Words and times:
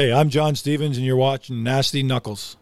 Hey, 0.00 0.14
I'm 0.14 0.30
John 0.30 0.54
Stevens, 0.54 0.96
and 0.96 1.04
you're 1.04 1.14
watching 1.14 1.62
Nasty 1.62 2.02
Knuckles. 2.02 2.56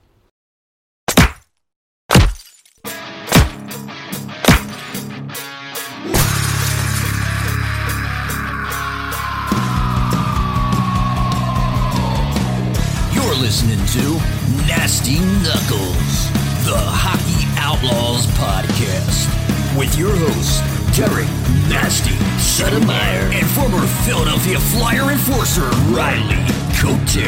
You're 13.14 13.36
listening 13.36 13.78
to 13.86 14.18
Nasty 14.66 15.20
Knuckles, 15.44 16.32
the 16.66 16.74
Hockey 16.76 17.46
Outlaws 17.56 18.26
podcast, 18.34 19.57
with 19.78 19.96
your 19.96 20.10
hosts, 20.10 20.58
Derek 20.96 21.28
Nasty 21.70 22.10
Settlemeyer 22.42 23.32
and 23.32 23.46
former 23.50 23.86
Philadelphia 24.04 24.58
Flyer 24.58 25.12
enforcer 25.12 25.68
Riley 25.94 26.34
Cote, 26.74 27.22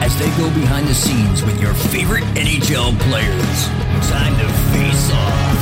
as 0.00 0.16
they 0.16 0.30
go 0.36 0.48
behind 0.54 0.86
the 0.86 0.94
scenes 0.94 1.42
with 1.42 1.60
your 1.60 1.74
favorite 1.74 2.22
NHL 2.36 2.96
players. 3.10 3.66
Time 4.08 4.32
to 4.38 4.48
face 4.70 5.10
off. 5.12 5.58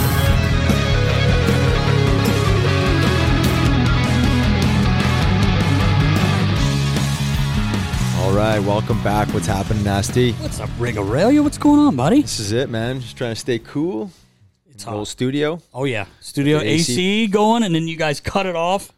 All 8.21 8.33
right, 8.33 8.59
welcome 8.59 9.03
back. 9.03 9.33
What's 9.33 9.47
happening, 9.47 9.85
Nasty? 9.85 10.33
What's 10.33 10.61
up, 10.61 10.69
Rig 10.79 10.99
What's 10.99 11.57
going 11.57 11.81
on, 11.81 11.97
buddy? 11.97 12.21
This 12.21 12.41
is 12.41 12.53
it, 12.53 12.69
man. 12.69 13.01
Just 13.01 13.17
trying 13.17 13.33
to 13.33 13.41
stay 13.41 13.59
cool. 13.59 14.11
It's 14.77 14.85
hot. 14.85 15.07
studio. 15.09 15.61
Oh 15.73 15.85
yeah, 15.85 16.05
studio 16.21 16.59
AC. 16.61 16.93
AC. 16.93 17.27
going, 17.29 17.63
and 17.63 17.75
then 17.75 17.89
you 17.89 17.97
guys 17.97 18.21
cut 18.21 18.45
it 18.45 18.55
off, 18.57 18.93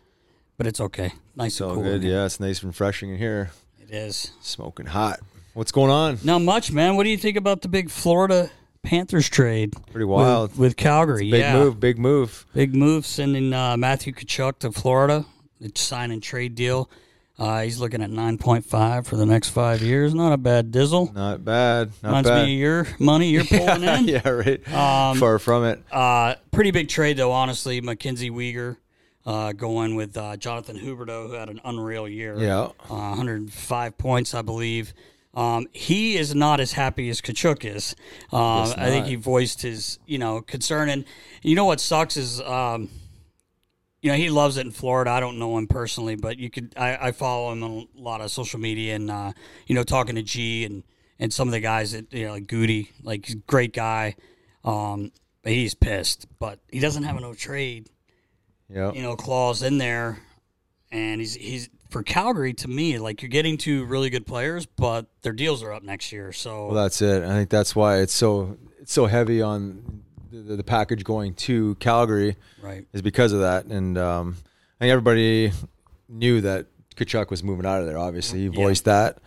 but 0.56 0.66
it's 0.66 0.80
okay. 0.80 1.12
Nice 1.36 1.54
So 1.54 1.68
and 1.68 1.74
cool. 1.76 1.84
good. 1.84 2.02
Yeah, 2.02 2.24
it's 2.24 2.40
nice 2.40 2.60
and 2.62 2.68
refreshing 2.70 3.10
in 3.10 3.18
here. 3.18 3.50
it 3.80 3.94
is. 3.94 4.32
Smoking 4.40 4.86
hot. 4.86 5.20
What's 5.54 5.70
going 5.70 5.90
on? 5.92 6.18
Not 6.24 6.42
much, 6.42 6.72
man. 6.72 6.96
What 6.96 7.04
do 7.04 7.10
you 7.10 7.16
think 7.16 7.36
about 7.36 7.62
the 7.62 7.68
big 7.68 7.90
Florida 7.90 8.50
Panthers 8.82 9.28
trade? 9.28 9.72
Pretty 9.92 10.04
with- 10.04 10.08
wild. 10.18 10.58
with, 10.58 10.76
Calgary. 10.76 11.30
Big 11.30 11.40
yeah, 11.40 11.52
move. 11.56 11.78
Big 11.78 11.96
move. 11.98 12.44
big 12.54 12.74
move. 12.74 13.06
Sending 13.06 13.52
uh, 13.52 13.76
Matthew 13.76 14.12
Tkachuk 14.12 14.58
to 14.58 14.72
Florida. 14.72 15.26
It's 15.60 15.80
sign 15.80 16.10
and 16.10 16.20
trade 16.22 16.56
deal. 16.56 16.90
Uh, 17.38 17.62
he's 17.62 17.78
looking 17.78 18.02
at 18.02 18.10
nine 18.10 18.36
point 18.36 18.64
five 18.64 19.06
for 19.06 19.16
the 19.16 19.24
next 19.26 19.50
five 19.50 19.80
years. 19.80 20.12
Not 20.12 20.32
a 20.32 20.36
bad 20.36 20.72
dizzle. 20.72 21.14
Not 21.14 21.44
bad. 21.44 21.92
Not 22.02 22.08
Reminds 22.08 22.28
bad. 22.30 22.46
me 22.46 22.54
of 22.54 22.58
your 22.58 22.86
money 22.98 23.28
you're 23.30 23.44
pulling 23.48 23.84
in. 23.84 24.08
yeah, 24.08 24.28
right. 24.28 24.72
Um, 24.72 25.18
Far 25.18 25.38
from 25.38 25.64
it. 25.64 25.80
Uh, 25.92 26.34
pretty 26.50 26.72
big 26.72 26.88
trade 26.88 27.16
though, 27.16 27.30
honestly. 27.30 27.80
Mackenzie 27.80 28.30
Weegar 28.30 28.76
uh, 29.24 29.52
going 29.52 29.94
with 29.94 30.16
uh, 30.16 30.36
Jonathan 30.36 30.76
Huberdeau, 30.78 31.28
who 31.28 31.34
had 31.34 31.48
an 31.48 31.60
unreal 31.64 32.08
year. 32.08 32.36
Yeah. 32.38 32.62
uh, 32.62 32.70
105 32.88 33.98
points, 33.98 34.34
I 34.34 34.42
believe. 34.42 34.92
Um, 35.34 35.68
he 35.72 36.16
is 36.16 36.34
not 36.34 36.58
as 36.58 36.72
happy 36.72 37.08
as 37.10 37.20
Tkachuk 37.20 37.64
is. 37.64 37.94
Uh, 38.32 38.62
I 38.76 38.88
think 38.88 39.06
he 39.06 39.14
voiced 39.14 39.62
his, 39.62 39.98
you 40.06 40.18
know, 40.18 40.40
concern. 40.40 40.88
And 40.88 41.04
you 41.42 41.54
know 41.54 41.66
what 41.66 41.78
sucks 41.78 42.16
is, 42.16 42.40
um, 42.40 42.88
you 44.00 44.10
know, 44.10 44.16
he 44.16 44.30
loves 44.30 44.56
it 44.56 44.66
in 44.66 44.70
Florida. 44.72 45.10
I 45.10 45.20
don't 45.20 45.38
know 45.38 45.58
him 45.58 45.66
personally, 45.66 46.14
but 46.16 46.38
you 46.38 46.50
could. 46.50 46.72
I, 46.76 47.08
I 47.08 47.12
follow 47.12 47.52
him 47.52 47.62
on 47.64 47.88
a 47.96 48.00
lot 48.00 48.20
of 48.20 48.30
social 48.30 48.60
media, 48.60 48.94
and 48.96 49.10
uh, 49.10 49.32
you 49.66 49.74
know, 49.74 49.82
talking 49.82 50.14
to 50.14 50.22
G 50.22 50.64
and 50.64 50.84
and 51.18 51.32
some 51.32 51.48
of 51.48 51.52
the 51.52 51.60
guys 51.60 51.92
that 51.92 52.12
you 52.12 52.26
know, 52.26 52.32
like 52.32 52.46
Goody, 52.46 52.90
like 53.02 53.26
he's 53.26 53.34
a 53.34 53.38
great 53.38 53.72
guy. 53.72 54.14
Um, 54.64 55.12
but 55.42 55.52
he's 55.52 55.74
pissed, 55.74 56.26
but 56.38 56.58
he 56.70 56.78
doesn't 56.80 57.04
have 57.04 57.16
a 57.16 57.20
no 57.20 57.32
trade 57.32 57.88
Yeah. 58.68 58.92
you 58.92 59.02
know 59.02 59.16
clause 59.16 59.62
in 59.62 59.78
there, 59.78 60.18
and 60.92 61.20
he's 61.20 61.34
he's 61.34 61.68
for 61.90 62.02
Calgary 62.02 62.52
to 62.52 62.68
me 62.68 62.98
like 62.98 63.22
you're 63.22 63.30
getting 63.30 63.56
two 63.56 63.84
really 63.86 64.10
good 64.10 64.26
players, 64.26 64.66
but 64.66 65.06
their 65.22 65.32
deals 65.32 65.62
are 65.62 65.72
up 65.72 65.82
next 65.82 66.12
year. 66.12 66.32
So 66.32 66.66
Well, 66.66 66.74
that's 66.74 67.00
it. 67.00 67.22
I 67.24 67.28
think 67.28 67.50
that's 67.50 67.74
why 67.74 67.98
it's 67.98 68.12
so 68.12 68.58
it's 68.80 68.92
so 68.92 69.06
heavy 69.06 69.40
on 69.40 70.02
the, 70.30 70.56
the 70.56 70.64
package 70.64 71.04
going 71.04 71.34
to 71.34 71.74
Calgary 71.76 72.36
right, 72.62 72.86
is 72.92 73.02
because 73.02 73.32
of 73.32 73.40
that. 73.40 73.66
And 73.66 73.96
um, 73.98 74.36
I 74.80 74.84
think 74.84 74.90
everybody 74.92 75.52
knew 76.08 76.40
that 76.42 76.66
Tkachuk 76.96 77.30
was 77.30 77.42
moving 77.42 77.66
out 77.66 77.80
of 77.80 77.86
there. 77.86 77.98
Obviously, 77.98 78.40
he 78.40 78.44
Yeah. 78.46 78.50
voiced 78.52 78.84
that. 78.86 79.18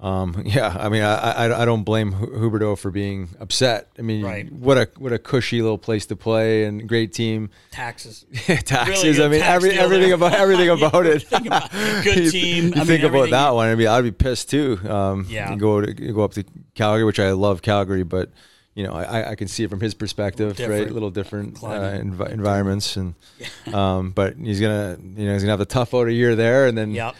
Um, 0.00 0.42
yeah, 0.46 0.76
I 0.78 0.88
mean, 0.88 1.02
I, 1.02 1.14
I, 1.46 1.62
I 1.62 1.64
don't 1.64 1.84
blame 1.84 2.12
Hu- 2.12 2.26
Huberdeau 2.50 2.76
for 2.76 2.90
being 2.90 3.28
upset. 3.40 3.88
I 3.98 4.02
mean, 4.02 4.24
Right. 4.24 4.52
what 4.52 4.76
a 4.76 4.88
what 4.98 5.12
a 5.12 5.18
cushy 5.18 5.62
little 5.62 5.78
place 5.78 6.06
to 6.06 6.16
play 6.16 6.64
and 6.64 6.86
great 6.88 7.12
team. 7.12 7.50
taxes. 7.70 8.26
Taxes. 8.64 9.18
Really 9.18 9.24
I 9.24 9.28
mean, 9.28 9.40
tax 9.40 9.54
every, 9.64 9.78
everything 9.78 10.06
there. 10.08 10.14
about 10.16 10.32
everything 10.34 10.68
about 10.76 11.06
it. 11.06 11.24
about. 11.32 11.70
Good 12.02 12.16
You- 12.24 12.30
team. 12.30 12.64
You 12.66 12.72
I 12.72 12.78
mean, 12.78 12.86
think 12.86 13.04
about 13.04 13.30
that 13.30 13.50
one. 13.54 13.68
I 13.68 13.74
mean, 13.76 13.86
I'd 13.86 14.02
be 14.02 14.10
pissed 14.12 14.50
too. 14.50 14.78
Um, 14.86 15.26
Yeah. 15.28 15.54
Go 15.56 15.80
to 15.80 15.92
go 15.94 16.22
up 16.24 16.32
to 16.34 16.44
Calgary, 16.74 17.04
which 17.04 17.20
I 17.20 17.30
love 17.30 17.62
Calgary, 17.62 18.02
but 18.02 18.30
you 18.74 18.84
know, 18.84 18.92
I, 18.92 19.30
I 19.30 19.34
can 19.36 19.46
see 19.48 19.62
it 19.64 19.70
from 19.70 19.80
his 19.80 19.94
perspective, 19.94 20.58
right? 20.58 20.88
A 20.88 20.92
little 20.92 21.10
different 21.10 21.62
uh, 21.62 21.68
env- 21.68 22.30
environments, 22.30 22.96
and 22.96 23.14
um, 23.74 24.10
but 24.10 24.36
he's 24.36 24.60
gonna, 24.60 24.98
you 25.00 25.26
know, 25.26 25.32
he's 25.32 25.42
gonna 25.42 25.52
have 25.52 25.60
a 25.60 25.64
tough 25.66 25.94
out 25.94 26.04
year 26.06 26.34
there, 26.34 26.66
and 26.66 26.76
then 26.76 26.90
Yep. 26.90 27.14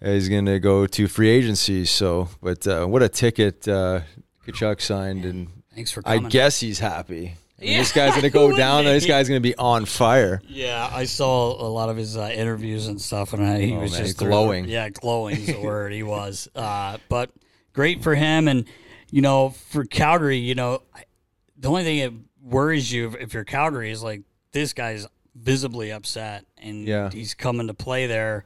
he's 0.00 0.28
gonna 0.28 0.58
go 0.60 0.86
to 0.86 1.08
free 1.08 1.28
agency. 1.30 1.84
So, 1.86 2.28
but 2.42 2.66
uh, 2.66 2.86
what 2.86 3.02
a 3.02 3.08
ticket 3.08 3.66
uh, 3.66 4.00
Tkachuk 4.46 4.80
signed, 4.80 5.24
and 5.24 5.48
Thanks 5.74 5.90
for 5.90 6.02
Coming. 6.02 6.26
I 6.26 6.28
guess 6.28 6.60
he's 6.60 6.78
happy. 6.78 7.34
I 7.58 7.64
mean, 7.64 7.72
Yeah, 7.72 7.78
this 7.78 7.92
guy's 7.92 8.14
gonna 8.14 8.30
go 8.42 8.56
down. 8.56 8.84
This 8.84 9.06
guy's 9.06 9.26
gonna 9.28 9.40
be 9.40 9.56
on 9.56 9.84
fire. 9.86 10.40
Yeah, 10.48 10.88
I 10.92 11.04
saw 11.04 11.50
a 11.60 11.66
lot 11.68 11.88
of 11.88 11.96
his 11.96 12.16
uh, 12.16 12.30
interviews 12.34 12.86
and 12.88 13.00
stuff, 13.00 13.32
and 13.32 13.44
I, 13.44 13.60
he 13.60 13.72
Oh, 13.74 13.80
was 13.80 13.92
man, 13.92 14.02
just 14.04 14.18
glowing. 14.18 14.66
Yeah, 14.68 14.88
glowing 14.90 15.36
is 15.36 15.46
the 15.46 15.60
word 15.60 15.92
he 15.92 16.02
was. 16.02 16.48
Uh, 16.54 16.98
but 17.08 17.30
great 17.72 18.02
for 18.02 18.14
him. 18.14 18.46
And 18.48 18.66
you 19.12 19.20
know, 19.22 19.50
for 19.50 19.84
Calgary, 19.84 20.38
you 20.38 20.56
know, 20.56 20.82
the 21.56 21.68
only 21.68 21.84
thing 21.84 21.98
that 22.00 22.12
worries 22.42 22.90
you 22.90 23.06
if- 23.08 23.16
if 23.20 23.34
you're 23.34 23.44
Calgary 23.44 23.90
is 23.92 24.02
like 24.02 24.22
this 24.50 24.72
guy's 24.72 25.06
visibly 25.36 25.92
upset, 25.92 26.44
and 26.58 26.86
Yeah. 26.88 27.10
he's 27.10 27.34
coming 27.34 27.68
to 27.68 27.74
play 27.74 28.06
there. 28.08 28.44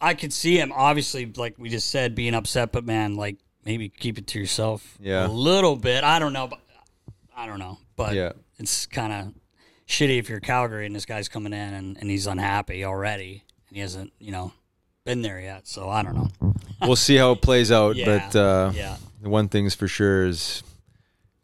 I 0.00 0.14
could 0.14 0.32
see 0.32 0.56
him, 0.58 0.72
obviously, 0.74 1.26
like 1.26 1.56
we 1.58 1.68
just 1.68 1.90
said, 1.90 2.14
being 2.14 2.34
upset, 2.34 2.72
but 2.72 2.84
man, 2.84 3.16
like 3.16 3.36
maybe 3.64 3.88
keep 3.88 4.16
it 4.16 4.26
to 4.28 4.38
yourself 4.38 4.96
Yeah. 5.00 5.26
a 5.26 5.28
little 5.28 5.76
bit. 5.76 6.04
I 6.04 6.18
don't 6.18 6.32
know, 6.32 6.46
but 6.46 6.60
I 7.36 7.46
don't 7.46 7.58
know, 7.58 7.78
but 7.96 8.14
Yeah. 8.14 8.32
it's 8.58 8.86
kind 8.86 9.12
of 9.12 9.34
shitty 9.86 10.18
if 10.18 10.28
you're 10.28 10.40
Calgary 10.40 10.86
and 10.86 10.94
this 10.94 11.04
guy's 11.04 11.28
coming 11.28 11.52
in 11.52 11.74
and, 11.74 11.96
and 11.98 12.08
he's 12.10 12.26
unhappy 12.26 12.84
already 12.84 13.44
and 13.68 13.76
he 13.76 13.80
hasn't, 13.80 14.12
you 14.18 14.30
know, 14.30 14.52
been 15.04 15.22
there 15.22 15.40
yet. 15.40 15.66
So 15.66 15.88
I 15.88 16.02
don't 16.02 16.14
know. 16.14 16.54
we'll 16.82 16.96
see 16.96 17.16
how 17.16 17.32
it 17.32 17.42
plays 17.42 17.72
out. 17.72 17.96
Yeah, 17.96 18.28
but 18.32 18.36
uh, 18.38 18.72
yeah. 18.74 18.96
the 19.20 19.28
one 19.28 19.48
thing's 19.48 19.74
for 19.74 19.88
sure 19.88 20.26
is 20.26 20.62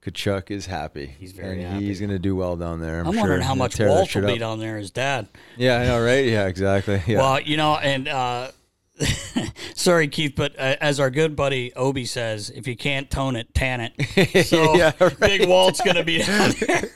Tkachuk 0.02 0.50
is 0.50 0.66
happy. 0.66 1.14
He's 1.18 1.32
very 1.32 1.62
and 1.62 1.72
happy. 1.74 1.86
He's 1.86 1.98
going 1.98 2.10
to 2.10 2.18
do 2.18 2.36
well 2.36 2.56
down 2.56 2.80
there. 2.80 3.00
I'm, 3.00 3.08
I'm, 3.08 3.12
sure. 3.12 3.22
wondering 3.22 3.42
how 3.42 3.54
much 3.54 3.74
tear 3.74 3.88
that 3.88 3.92
Walt 3.92 4.08
shit 4.08 4.22
will 4.22 4.28
be 4.28 4.34
up. 4.34 4.40
down 4.40 4.60
there, 4.60 4.78
as 4.78 4.90
dad. 4.90 5.28
Yeah, 5.56 5.78
I 5.78 5.86
know, 5.86 6.02
right? 6.02 6.24
Yeah, 6.24 6.46
exactly. 6.46 7.02
Yeah. 7.06 7.18
Well, 7.18 7.40
you 7.40 7.56
know, 7.56 7.76
and 7.76 8.08
uh, 8.08 8.50
sorry, 9.74 10.08
Keith, 10.08 10.32
but 10.36 10.54
uh, 10.58 10.76
as 10.80 10.98
our 11.00 11.10
good 11.10 11.36
buddy 11.36 11.72
Obi 11.74 12.04
says, 12.04 12.50
if 12.50 12.66
you 12.66 12.76
can't 12.76 13.10
tone 13.10 13.36
it, 13.36 13.52
tan 13.54 13.80
it. 13.80 14.46
So 14.46 14.74
Yeah, 14.74 14.92
right. 15.00 15.18
Big 15.20 15.48
Walt's 15.48 15.80
going 15.80 15.96
to 15.96 16.04
be 16.04 16.18
down 16.22 16.50
there. 16.60 16.76
in 16.78 16.90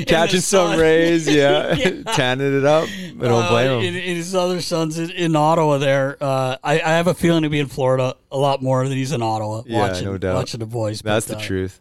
the 0.00 0.04
Catching 0.06 0.40
some 0.40 0.78
rays, 0.78 1.28
yeah. 1.28 1.74
Yeah. 1.74 2.02
Tanning 2.14 2.58
it 2.58 2.64
up. 2.64 2.88
I 2.88 3.12
don't 3.28 3.44
Uh, 3.44 3.48
blame 3.48 3.80
him. 3.80 3.94
and 3.94 3.96
his 3.96 4.34
other 4.34 4.60
sons 4.60 4.98
in, 4.98 5.10
in 5.10 5.36
Ottawa 5.36 5.78
there. 5.78 6.16
Uh, 6.20 6.56
I, 6.64 6.74
I 6.80 6.90
have 6.94 7.06
a 7.06 7.14
feeling 7.14 7.42
he'll 7.42 7.50
be 7.50 7.60
in 7.60 7.66
Florida 7.68 8.16
a 8.32 8.36
lot 8.38 8.62
more 8.62 8.82
than 8.88 8.96
he's 8.96 9.12
in 9.12 9.22
Ottawa 9.22 9.62
Yeah, 9.66 9.78
watching, 9.78 10.04
no 10.06 10.18
doubt. 10.18 10.34
watching 10.36 10.60
the 10.60 10.66
boys. 10.66 11.00
That's 11.02 11.26
but, 11.28 11.38
the 11.38 11.44
uh, 11.44 11.46
truth. 11.46 11.80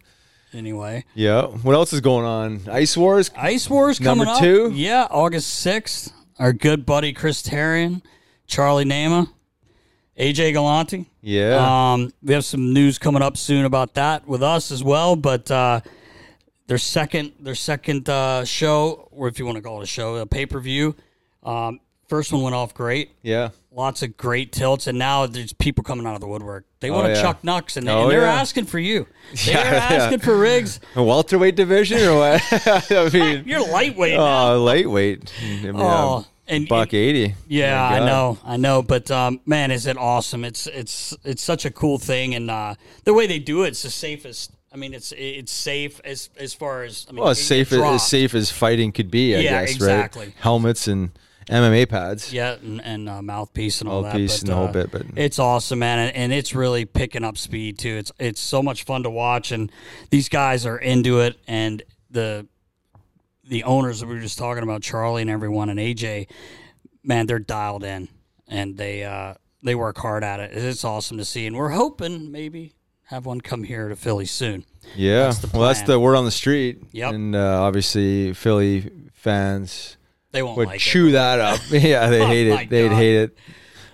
Anyway. 0.54 1.04
Yeah. 1.16 1.48
What 1.48 1.74
else 1.76 1.92
is 1.92 2.02
going 2.02 2.26
on? 2.26 2.62
Ice 2.72 2.96
Wars? 2.96 3.30
Ice 3.36 3.70
Wars 3.70 4.00
Number 4.00 4.26
coming 4.26 4.36
up. 4.38 4.42
two? 4.42 4.72
Yeah, 4.74 5.08
August 5.10 5.66
6th. 5.66 6.12
Our 6.40 6.54
good 6.54 6.86
buddy 6.86 7.14
Chris 7.14 7.42
Tarian, 7.42 8.02
Charlie 8.48 8.86
Nama, 8.86 9.30
AJ 10.20 10.54
Galante. 10.54 11.06
Yeah. 11.22 11.94
Um, 11.94 12.14
we 12.24 12.34
have 12.34 12.46
some 12.46 12.74
news 12.74 12.98
coming 12.98 13.22
up 13.22 13.38
soon 13.38 13.66
about 13.66 13.94
that 13.96 14.28
with 14.28 14.42
us 14.44 14.72
as 14.72 14.84
well. 14.84 15.16
But 15.16 15.50
uh, 15.52 15.82
their 16.68 16.78
second, 16.78 17.34
their 17.40 17.56
second 17.56 18.08
uh, 18.10 18.46
show, 18.46 19.10
or 19.12 19.28
if 19.28 19.40
you 19.40 19.46
want 19.46 19.58
to 19.58 19.62
call 19.62 19.82
it 19.82 19.84
a 19.84 19.88
show, 19.88 20.16
a 20.16 20.26
pay 20.26 20.46
per 20.46 20.60
view. 20.60 20.96
Um, 21.44 21.80
first 22.08 22.32
one 22.34 22.42
went 22.42 22.56
off 22.56 22.74
great. 22.74 23.12
yeah. 23.22 23.50
Lots 23.72 24.04
of 24.04 24.16
great 24.16 24.54
tilts, 24.54 24.88
and 24.88 24.98
now 24.98 25.26
there's 25.28 25.52
people 25.52 25.84
coming 25.84 26.08
out 26.08 26.16
of 26.16 26.22
the 26.22 26.28
woodwork. 26.28 26.64
They 26.80 26.90
want 26.90 27.08
to 27.08 27.12
yeah. 27.14 27.22
chuck 27.22 27.40
and, 27.76 27.86
they, 27.86 27.92
Oh, 27.92 28.04
and 28.04 28.12
they're 28.12 28.22
yeah. 28.22 28.36
asking 28.40 28.68
for 28.68 28.80
you. 28.80 29.06
They're 29.46 29.54
Yeah, 29.54 29.88
asking 30.06 30.20
for 30.20 30.38
rigs. 30.38 30.80
A 30.96 31.04
welterweight 31.04 31.58
division 31.58 32.00
or 32.08 32.18
what? 32.18 32.42
I 32.92 33.10
mean, 33.14 33.44
You're 33.46 33.68
lightweight. 33.68 34.16
now. 34.16 34.54
oh, 34.54 34.64
lightweight. 34.64 35.30
I 35.42 35.46
mean, 35.64 35.76
Oh, 35.76 36.26
and- 36.48 36.68
buck 36.68 36.94
eighty. 36.94 37.36
Yeah, 37.48 37.82
I 37.84 38.00
know, 38.06 38.38
I 38.44 38.58
know, 38.58 38.82
but 38.82 39.10
um, 39.12 39.40
man, 39.46 39.72
is 39.72 39.86
it 39.88 39.98
awesome? 39.98 40.44
It's 40.46 40.68
it's 40.68 41.16
it's 41.24 41.44
such 41.44 41.66
a 41.66 41.72
cool 41.72 41.98
thing, 42.00 42.36
and 42.36 42.50
uh, 42.52 42.76
the 43.04 43.14
way 43.14 43.28
they 43.28 43.40
do 43.40 43.64
it, 43.64 43.70
it's 43.70 43.84
the 43.84 43.90
safest. 43.90 44.52
I 44.74 44.78
mean, 44.78 44.94
it's 44.94 45.14
it's 45.18 45.52
safe 45.52 46.02
as 46.04 46.30
as 46.38 46.54
far 46.54 46.84
as 46.84 47.06
I 47.10 47.14
mean, 47.14 47.22
Well, 47.22 47.30
as 47.32 47.44
safe 47.44 47.72
as, 47.72 47.80
as 47.82 48.08
safe 48.08 48.34
as 48.36 48.52
fighting 48.52 48.92
could 48.92 49.10
be, 49.10 49.36
I 49.36 49.40
Yeah, 49.40 49.62
guess, 49.66 49.76
exactly. 49.76 50.26
right? 50.28 50.36
Helmets 50.40 50.88
and 50.88 51.12
MMA 51.50 51.88
pads. 51.88 52.34
Yeah, 52.34 52.56
and, 52.56 52.82
and 52.84 53.08
uh, 53.08 53.22
mouthpiece 53.22 53.80
and 53.80 53.90
all 53.90 54.02
Mouthpiece 54.02 54.34
that. 54.34 54.42
and 54.42 54.50
the 54.52 54.56
whole 54.56 54.68
uh, 54.68 54.72
bit, 54.72 54.92
but- 54.92 55.04
it's 55.16 55.40
awesome, 55.40 55.80
man, 55.80 56.00
and, 56.00 56.16
and 56.16 56.34
it's 56.34 56.54
really 56.56 56.86
picking 56.86 57.24
up 57.24 57.38
speed 57.38 57.78
too. 57.80 57.96
It's 57.98 58.12
it's 58.20 58.42
so 58.42 58.62
much 58.62 58.84
fun 58.84 59.04
to 59.04 59.10
watch, 59.10 59.52
and 59.52 59.72
these 60.10 60.28
guys 60.28 60.66
are 60.66 60.78
into 60.78 61.20
it, 61.22 61.38
and 61.48 61.82
the 62.10 62.48
the 63.48 63.64
owners 63.64 64.00
that 64.00 64.08
we 64.08 64.16
were 64.16 64.22
just 64.22 64.38
talking 64.38 64.64
about, 64.64 64.82
Charlie 64.82 65.22
and 65.22 65.30
everyone, 65.32 65.70
and 65.70 65.80
AJ, 65.80 66.28
man, 67.04 67.28
they're 67.28 67.40
dialed 67.40 67.84
in, 67.84 68.08
and 68.48 68.78
they 68.78 69.04
uh, 69.04 69.36
they 69.64 69.76
work 69.76 69.98
hard 69.98 70.24
at 70.24 70.40
it. 70.40 70.52
It's 70.54 70.84
awesome 70.84 71.18
to 71.18 71.26
see, 71.26 71.46
and 71.46 71.56
we're 71.56 71.70
hoping 71.70 72.32
maybe 72.32 72.74
have 73.10 73.26
one 73.26 73.40
come 73.42 73.64
here 73.64 73.90
to 73.90 73.96
Philly 73.96 74.26
soon. 74.26 74.66
Yeah. 74.96 75.26
That's 75.26 75.40
the 75.40 75.50
well, 75.58 75.68
that's 75.68 75.84
the 75.84 76.00
word 76.00 76.16
on 76.16 76.26
the 76.26 76.32
street. 76.32 76.82
Yep. 76.92 77.14
And 77.14 77.36
uh, 77.36 77.62
obviously, 77.62 78.34
Philly 78.34 78.92
fans 79.14 79.98
They 80.32 80.42
won't 80.44 80.58
would 80.58 80.68
like 80.68 80.80
chew 80.80 81.10
it. 81.10 81.12
that 81.14 81.40
up. 81.40 81.60
yeah, 81.70 82.08
they 82.10 82.22
Oh 82.22 82.28
hate 82.28 82.48
it. 82.48 82.70
They'd 82.70 82.90
God. 82.90 82.96
hate 82.96 83.16
it. 83.16 83.38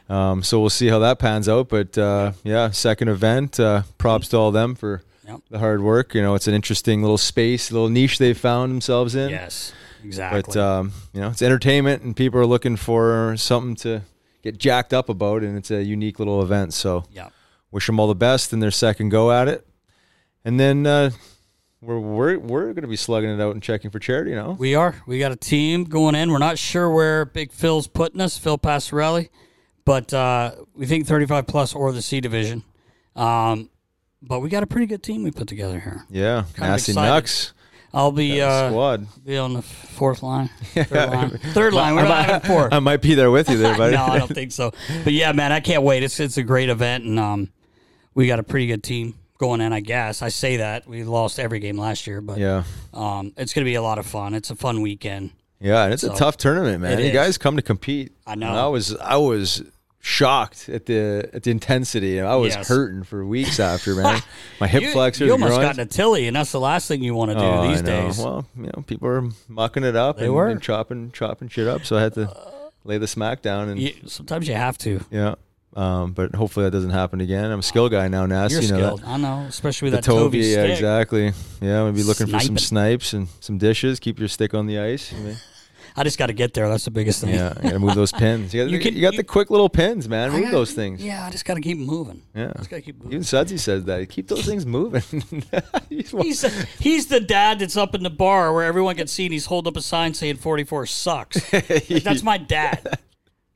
Um, 0.10 0.44
so 0.44 0.60
we'll 0.60 0.70
see 0.70 0.88
how 0.88 1.00
that 1.00 1.20
pans 1.20 1.48
out. 1.48 1.70
But 1.70 1.98
uh, 1.98 2.34
yeah, 2.44 2.72
second 2.72 3.08
event. 3.10 3.60
Uh, 3.60 3.84
props 3.98 4.28
to 4.30 4.38
all 4.38 4.52
them 4.52 4.76
for 4.76 5.02
Yep. 5.32 5.42
the 5.50 5.60
hard 5.60 5.82
work. 5.82 6.14
You 6.14 6.22
know, 6.22 6.36
it's 6.36 6.48
an 6.48 6.54
interesting 6.54 7.02
little 7.02 7.18
space, 7.18 7.72
little 7.72 7.90
niche 7.90 8.18
they've 8.18 8.38
found 8.38 8.72
themselves 8.72 9.16
in. 9.16 9.30
Yes, 9.30 9.74
exactly. 10.04 10.42
But 10.42 10.58
um, 10.58 10.94
you 11.14 11.22
know, 11.22 11.30
it's 11.30 11.42
entertainment, 11.42 12.04
and 12.04 12.16
people 12.16 12.40
are 12.40 12.46
looking 12.46 12.76
for 12.76 13.36
something 13.38 13.76
to 13.78 14.02
get 14.42 14.58
jacked 14.58 14.94
up 14.94 15.10
about, 15.10 15.44
and 15.44 15.58
it's 15.58 15.72
a 15.72 15.84
unique 15.84 16.20
little 16.20 16.42
event. 16.42 16.74
So 16.74 17.06
yeah. 17.12 17.30
wish 17.72 17.88
them 17.88 18.00
all 18.00 18.08
the 18.08 18.16
best 18.16 18.54
in 18.54 18.60
their 18.60 18.72
second 18.72 19.10
go 19.10 19.32
at 19.32 19.48
it. 19.48 19.66
And 20.44 20.60
then 20.60 20.86
uh, 20.88 21.12
we're 21.82 22.00
we're 22.00 22.38
we're 22.40 22.66
going 22.74 22.82
to 22.82 22.88
be 22.88 22.96
slugging 22.96 23.30
it 23.30 23.42
out 23.42 23.54
and 23.54 23.62
checking 23.62 23.92
for 23.92 24.00
charity. 24.00 24.32
You 24.32 24.38
know, 24.38 24.56
We 24.58 24.76
are. 24.76 25.02
We 25.06 25.20
got 25.20 25.32
a 25.32 25.36
team 25.36 25.84
going 25.86 26.16
in. 26.16 26.32
We're 26.32 26.40
not 26.40 26.58
sure 26.58 26.90
where 26.92 27.26
Big 27.26 27.52
Phil's 27.52 27.88
putting 27.88 28.22
us, 28.22 28.38
Phil 28.38 28.58
Passarelli, 28.58 29.30
but 29.86 30.14
uh, 30.14 30.56
we 30.76 30.86
think 30.86 31.08
35 31.08 31.48
plus 31.48 31.74
or 31.74 31.92
the 31.92 32.02
C 32.02 32.22
division. 32.22 32.64
Um, 33.16 33.70
but 34.22 34.40
we 34.40 34.50
got 34.50 34.64
a 34.64 34.68
pretty 34.68 34.86
good 34.88 35.04
team 35.04 35.24
we 35.24 35.32
put 35.32 35.48
together 35.48 35.80
here. 35.80 36.06
yeah, 36.10 36.44
Kind 36.56 36.72
nasty. 36.72 36.94
Nux 36.94 37.52
I'll 37.94 38.12
be 38.14 38.40
uh, 38.42 38.70
squad. 38.70 39.06
be 39.26 39.38
on 39.38 39.54
the 39.54 39.62
fourth 39.62 40.24
line, 40.24 40.48
third 40.74 40.92
line, 41.12 41.30
third 41.54 41.74
line. 41.74 41.96
We're 41.96 42.04
not 42.04 42.26
having 42.26 42.48
four. 42.50 42.70
I 42.74 42.80
might 42.80 43.02
be 43.02 43.16
there 43.16 43.30
with 43.32 43.50
you 43.50 43.58
there, 43.58 43.76
buddy. 43.78 43.96
no, 43.98 44.06
I 44.06 44.18
don't 44.20 44.34
think 44.34 44.54
so. 44.54 44.72
But 45.04 45.12
yeah, 45.12 45.34
man, 45.34 45.52
I 45.52 45.60
can't 45.60 45.84
wait. 45.84 46.02
It's 46.02 46.18
it's 46.22 46.38
a 46.38 46.44
great 46.44 46.70
event, 46.70 47.04
and 47.04 47.20
um, 47.20 47.50
we 48.14 48.28
got 48.28 48.40
a 48.40 48.44
pretty 48.44 48.68
good 48.68 48.82
team 48.82 49.16
going 49.40 49.60
in. 49.60 49.74
I 49.74 49.82
guess 49.82 50.22
I 50.22 50.30
say 50.30 50.58
that 50.58 50.88
we 50.88 51.04
lost 51.04 51.38
every 51.38 51.60
game 51.60 51.78
last 51.78 52.08
year, 52.08 52.22
but 52.22 52.38
yeah, 52.38 52.64
um, 52.94 53.34
it's 53.36 53.54
gonna 53.54 53.66
be 53.66 53.76
a 53.76 53.82
lot 53.82 53.98
of 54.00 54.06
fun. 54.06 54.36
It's 54.36 54.50
a 54.52 54.56
fun 54.56 54.82
weekend. 54.82 55.32
yeah, 55.60 55.84
and 55.84 55.94
it's 55.94 56.04
So, 56.04 56.14
a 56.14 56.16
tough 56.16 56.38
tournament, 56.38 56.82
man. 56.82 56.98
You 56.98 57.06
is. 57.08 57.14
guys 57.14 57.38
come 57.38 57.58
to 57.58 57.62
compete. 57.62 58.14
I 58.26 58.36
know. 58.36 58.48
And 58.52 58.58
I 58.58 58.68
was 58.68 58.96
I 58.96 59.18
was 59.18 59.64
shocked 60.04 60.68
at 60.68 60.88
the 60.88 61.30
at 61.34 61.44
the 61.44 61.52
intensity. 61.52 62.20
I 62.20 62.36
was 62.36 62.56
Yes. 62.56 62.68
hurting 62.68 63.04
for 63.04 63.26
weeks 63.26 63.60
after, 63.60 63.96
man. 63.96 64.22
My 64.60 64.68
hip 64.68 64.82
you, 64.82 64.92
flexors, 64.92 65.28
You 65.28 65.32
almost 65.34 65.54
groins. 65.54 65.78
got 65.78 65.80
a 65.80 65.86
tilly, 65.86 66.28
and 66.28 66.36
that's 66.36 66.52
the 66.52 66.60
last 66.60 66.88
thing 66.88 67.04
you 67.04 67.14
want 67.14 67.32
to 67.32 67.36
do 67.38 67.44
Oh, 67.44 67.68
these 67.70 67.82
days. 67.82 68.18
Well, 68.18 68.46
you 68.58 68.64
know, 68.76 68.84
people 68.88 69.08
are 69.08 69.24
mucking 69.48 69.84
it 69.84 69.96
up 69.96 70.18
They 70.18 70.26
and, 70.26 70.34
were. 70.34 70.48
and 70.48 70.62
chopping 70.62 71.12
chopping 71.12 71.48
shit 71.50 71.68
up, 71.68 71.86
so 71.86 71.98
I 71.98 72.02
had 72.02 72.14
to 72.16 72.36
lay 72.84 72.98
the 72.98 73.08
smack 73.08 73.42
down 73.42 73.70
and 73.70 73.80
You- 73.80 73.94
sometimes 74.08 74.48
you 74.48 74.56
have 74.56 74.78
to. 74.80 75.02
yeah. 75.12 75.36
Um, 75.74 76.12
but 76.12 76.36
hopefully 76.36 76.66
that 76.66 76.72
doesn't 76.72 76.90
happen 76.90 77.22
again. 77.22 77.50
I'm 77.50 77.60
a 77.60 77.64
skill 77.64 77.88
guy 77.88 78.10
now, 78.10 78.26
Nasty. 78.26 78.56
You're 78.56 78.64
you 78.64 78.70
know 78.72 78.78
that. 78.78 78.98
skilled. 78.98 79.04
I 79.06 79.18
know, 79.18 79.46
especially 79.48 79.86
with 79.86 79.94
The 79.94 79.98
that 80.02 80.04
Toby 80.06 80.40
yeah, 80.40 80.52
stick. 80.66 80.72
exactly. 80.72 81.24
Yeah, 81.62 81.80
I'm 81.80 81.86
gonna 81.86 81.92
be 81.94 82.04
looking 82.04 82.28
for 82.28 82.42
some 82.42 82.58
snipes 82.58 83.14
and 83.14 83.30
some 83.40 83.58
dishes. 83.58 83.98
Keep 84.02 84.20
your 84.20 84.28
stick 84.28 84.54
on 84.54 84.66
the 84.68 84.80
ice. 84.80 85.14
I 85.96 86.04
just 86.04 86.18
got 86.18 86.28
to 86.28 86.34
get 86.34 86.54
there. 86.54 86.70
That's 86.70 86.86
the 86.86 86.92
biggest 86.92 87.22
thing. 87.22 87.34
yeah, 87.34 87.54
you 87.58 87.64
gotta 87.64 87.80
move 87.80 87.96
those 87.96 88.12
pins. 88.12 88.54
You 88.54 88.64
got, 88.64 88.70
You 88.72 88.78
you 88.80 88.84
can- 88.84 89.02
got 89.02 89.14
you- 89.14 89.18
the 89.18 89.24
quick 89.24 89.50
little 89.50 89.70
pins, 89.70 90.08
man. 90.08 90.32
Move 90.32 90.44
got- 90.44 90.52
those 90.52 90.72
things. 90.74 91.04
Yeah, 91.04 91.26
I 91.26 91.30
just 91.30 91.44
got 91.46 91.56
to 91.56 91.62
keep 91.62 91.78
moving. 91.78 92.22
Yeah. 92.36 92.52
just 92.58 92.70
got 92.70 92.78
to 92.78 92.82
keep 92.82 92.98
moving. 92.98 93.12
Even 93.14 93.24
Sudsy 93.24 93.58
says 93.58 93.84
that. 93.86 94.08
Keep 94.10 94.28
those 94.30 94.46
things 94.46 94.66
moving. 94.66 95.02
He's 95.90 96.12
He's 96.12 96.42
he's 96.80 97.08
the 97.08 97.20
dad 97.20 97.60
that's 97.60 97.76
up 97.78 97.94
in 97.96 98.04
the 98.04 98.10
bar 98.10 98.54
where 98.54 98.64
everyone 98.64 98.96
can 98.96 99.08
see, 99.08 99.26
and 99.26 99.34
he's 99.34 99.46
holding 99.48 99.72
up 99.72 99.78
a 99.78 99.82
sign 99.82 100.14
saying 100.14 100.38
"44 100.38 100.86
sucks." 100.86 101.54
Like, 101.54 102.04
that's 102.04 102.24
my 102.24 102.38
dad. 102.38 103.00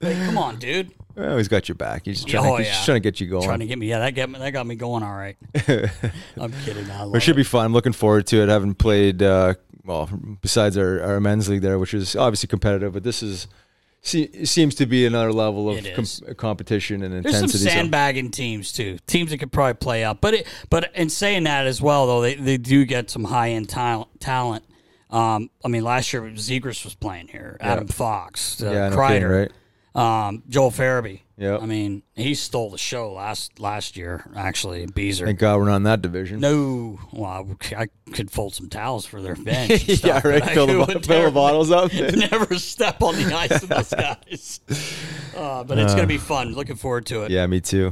Like, 0.01 0.17
come 0.25 0.37
on, 0.37 0.57
dude. 0.59 0.91
well, 1.15 1.37
he's 1.37 1.47
got 1.47 1.69
your 1.69 1.75
back. 1.75 2.01
He's 2.05 2.17
just 2.17 2.27
trying, 2.27 2.45
Oh, 2.45 2.57
to, 2.57 2.63
he's 2.63 2.67
yeah. 2.67 2.73
just 2.73 2.85
trying 2.85 2.95
to 2.97 2.99
get 2.99 3.19
you 3.21 3.27
going. 3.27 3.43
Trying 3.45 3.59
to 3.59 3.65
get 3.65 3.79
me. 3.79 3.87
Yeah, 3.87 3.99
that 3.99 4.11
got 4.13 4.29
me. 4.29 4.37
That 4.39 4.51
got 4.51 4.67
me 4.67 4.75
going. 4.75 5.03
All 5.03 5.13
right. 5.15 5.37
I'm 6.37 6.51
kidding. 6.65 6.89
I 6.91 7.03
love 7.03 7.15
It 7.15 7.21
should 7.21 7.35
it. 7.35 7.37
be 7.37 7.43
fun. 7.43 7.65
I'm 7.65 7.73
looking 7.73 7.93
forward 7.93 8.27
to 8.27 8.43
it. 8.43 8.49
Haven't 8.49 8.75
played 8.75 9.23
uh, 9.23 9.53
well 9.85 10.09
besides 10.41 10.77
our, 10.77 11.01
our 11.01 11.19
men's 11.19 11.47
league 11.49 11.61
there, 11.61 11.77
which 11.79 11.93
is 11.93 12.15
obviously 12.15 12.47
competitive, 12.47 12.93
but 12.93 13.03
this 13.03 13.21
is 13.23 13.47
se- 14.01 14.45
seems 14.45 14.75
to 14.75 14.85
be 14.85 15.05
another 15.05 15.31
level 15.31 15.69
of 15.69 15.83
com- 15.95 16.35
competition 16.35 17.03
and 17.03 17.13
There's 17.23 17.35
some 17.35 17.45
intensity. 17.45 17.63
so- 17.65 17.69
sandbagging 17.69 18.31
teams 18.31 18.71
too. 18.71 18.97
Teams 19.07 19.31
that 19.31 19.37
could 19.37 19.51
probably 19.51 19.75
play 19.75 20.03
up. 20.03 20.21
But 20.21 20.33
it, 20.35 20.47
but 20.69 20.91
in 20.95 21.09
saying 21.09 21.43
that 21.43 21.67
as 21.67 21.81
well, 21.81 22.07
though, 22.07 22.21
they, 22.21 22.35
they 22.35 22.57
do 22.57 22.85
get 22.85 23.09
some 23.09 23.25
high 23.25 23.51
end 23.51 23.69
talent. 23.69 24.19
Talent. 24.19 24.63
Um, 25.09 25.49
I 25.63 25.67
mean, 25.67 25.83
last 25.83 26.11
year 26.13 26.23
Zegras 26.23 26.83
was 26.83 26.95
playing 26.95 27.27
here. 27.27 27.57
Adam 27.61 27.87
Fox, 27.87 28.61
uh, 28.61 28.71
yeah, 28.71 28.89
Kreider, 28.89 29.07
kidding, 29.09 29.51
right? 29.95 30.27
um, 30.27 30.43
Joel 30.49 30.71
Farabee. 30.71 31.21
Yep. 31.37 31.61
I 31.61 31.65
mean, 31.65 32.03
he 32.13 32.33
stole 32.33 32.69
the 32.69 32.77
show 32.77 33.11
last 33.11 33.59
last 33.59 33.97
year. 33.97 34.23
Actually, 34.37 34.85
Beezer. 34.85 35.25
Thank 35.25 35.39
God 35.39 35.59
we're 35.59 35.65
not 35.65 35.75
in 35.77 35.83
that 35.83 36.01
division. 36.01 36.39
no, 36.39 36.97
well, 37.11 37.57
I, 37.71 37.75
I 37.83 37.87
could 38.13 38.31
fold 38.31 38.55
some 38.55 38.69
towels 38.69 39.05
for 39.05 39.21
their 39.21 39.35
bench. 39.35 39.71
and 39.89 40.03
yeah, 40.03 40.21
right. 40.25 40.41
I 40.41 40.53
Fill 40.53 40.67
the, 40.67 40.73
bo- 40.93 40.99
fill 41.01 41.25
the 41.25 41.31
bottles 41.31 41.71
up. 41.71 41.91
Never 42.31 42.55
step 42.57 43.01
on 43.03 43.15
the 43.15 43.33
ice 43.35 43.49
with 43.49 43.69
those 43.69 43.89
guys. 43.93 44.61
Uh, 45.35 45.65
but 45.65 45.77
it's 45.77 45.93
gonna 45.93 46.07
be 46.07 46.17
fun. 46.17 46.53
Looking 46.53 46.77
forward 46.77 47.05
to 47.07 47.23
it. 47.23 47.31
yeah, 47.31 47.45
me 47.47 47.59
too. 47.59 47.91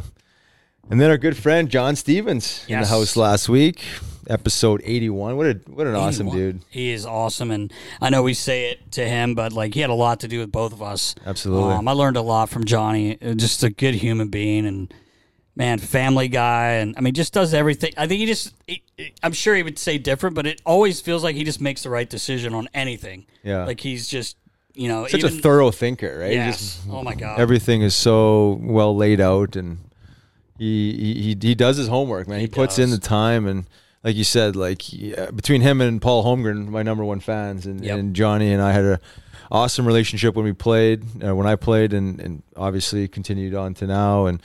And 0.90 1.02
then 1.02 1.10
our 1.10 1.18
good 1.18 1.36
friend 1.36 1.70
John 1.70 1.96
Stevens 1.98 2.64
in 2.70 2.80
the 2.80 2.88
house 2.88 3.18
last 3.18 3.50
week, 3.50 3.84
episode 4.28 4.82
81. 4.84 5.38
What 5.38 5.46
a 5.48 5.54
what 5.68 5.88
an 5.88 5.96
awesome 5.96 6.30
dude. 6.30 6.62
He 6.70 6.92
is 6.92 7.06
awesome, 7.06 7.52
and 7.52 7.72
I 8.02 8.10
know 8.10 8.24
we 8.24 8.34
say 8.34 8.72
it 8.72 8.92
to 8.94 9.08
him, 9.08 9.36
but 9.36 9.54
like 9.54 9.74
he 9.74 9.80
had 9.82 9.90
a 9.90 9.96
lot 9.96 10.20
to 10.22 10.28
do 10.28 10.40
with 10.40 10.52
both 10.52 10.74
of 10.74 10.82
us. 10.82 11.16
Absolutely. 11.26 11.74
Um, 11.74 11.88
I 11.88 11.92
learned 11.92 12.18
a 12.18 12.22
lot 12.22 12.50
from 12.50 12.66
Johnny. 12.66 13.22
Uh, 13.22 13.34
Just 13.34 13.64
a 13.64 13.70
good 13.70 13.96
human 13.96 14.30
being, 14.30 14.66
and 14.66 14.94
man, 15.56 15.78
family 15.80 16.28
guy, 16.28 16.74
and 16.74 16.96
I 16.98 17.02
mean, 17.02 17.14
just 17.14 17.34
does 17.34 17.54
everything. 17.54 17.94
I 17.98 18.08
think 18.08 18.20
he 18.20 18.26
just. 18.26 18.54
He, 18.68 18.84
I'm 19.22 19.34
sure 19.34 19.56
he 19.56 19.64
would 19.64 19.80
say 19.80 19.98
different, 19.98 20.36
but 20.36 20.46
it 20.46 20.62
always 20.66 21.02
feels 21.02 21.24
like 21.24 21.36
he 21.36 21.44
just 21.44 21.60
makes 21.62 21.84
the 21.84 21.90
right 21.90 22.10
decision 22.10 22.54
on 22.54 22.70
anything. 22.74 23.26
Yeah. 23.44 23.66
like 23.66 23.80
he's 23.82 24.08
just 24.08 24.38
you 24.74 24.88
know 24.88 25.06
Such 25.06 25.20
even, 25.24 25.38
a 25.38 25.42
thorough 25.42 25.70
thinker, 25.72 26.20
right? 26.20 26.32
Yes. 26.34 26.78
just- 26.78 26.88
oh 26.90 27.04
my 27.04 27.14
god. 27.14 27.40
everything 27.40 27.82
is 27.82 27.94
so 27.96 28.60
well 28.62 28.96
laid 28.96 29.20
out 29.22 29.56
and 29.56 29.78
he 30.58 30.94
he 30.94 31.14
he, 31.22 31.38
he 31.42 31.56
does 31.56 31.78
his 31.78 31.88
homework 31.88 32.28
man 32.28 32.40
he, 32.40 32.46
He 32.46 32.48
puts 32.52 32.80
in 32.80 32.90
the 32.90 32.98
time 32.98 33.46
and 33.48 33.66
like 34.04 34.16
you 34.16 34.24
said 34.24 34.56
like 34.56 34.92
yeah, 34.94 35.32
between 35.32 35.62
him 35.62 35.82
and 35.82 36.02
paul 36.02 36.24
holmgren 36.24 36.68
my 36.68 36.84
number 36.84 37.04
one 37.06 37.20
fans 37.20 37.66
and, 37.66 37.84
Yep. 37.84 37.98
and 38.00 38.16
johnny 38.16 38.52
and 38.54 38.62
i 38.62 38.72
had 38.72 38.84
a 38.86 39.00
awesome 39.52 39.86
relationship 39.86 40.36
when 40.36 40.46
we 40.46 40.54
played 40.54 41.04
uh, 41.26 41.36
when 41.36 41.48
i 41.48 41.56
played 41.56 41.94
and, 41.94 42.20
and 42.20 42.44
obviously 42.56 43.08
continued 43.08 43.54
on 43.56 43.74
to 43.76 43.88
now 43.88 44.26
and 44.26 44.42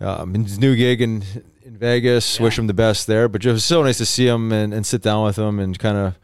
um, 0.00 0.34
his 0.34 0.58
new 0.58 0.74
gig 0.76 1.00
in 1.00 1.22
in 1.64 1.76
vegas 1.76 2.40
wish 2.40 2.58
him 2.58 2.66
the 2.66 2.74
best 2.74 3.06
there 3.06 3.28
but 3.28 3.40
just 3.40 3.66
so 3.66 3.82
nice 3.82 3.98
to 3.98 4.06
see 4.06 4.26
him 4.26 4.50
and, 4.52 4.74
and 4.74 4.84
sit 4.84 5.00
down 5.02 5.24
with 5.24 5.38
him 5.38 5.58
and 5.60 5.78
kind 5.78 5.96
of 5.96 6.14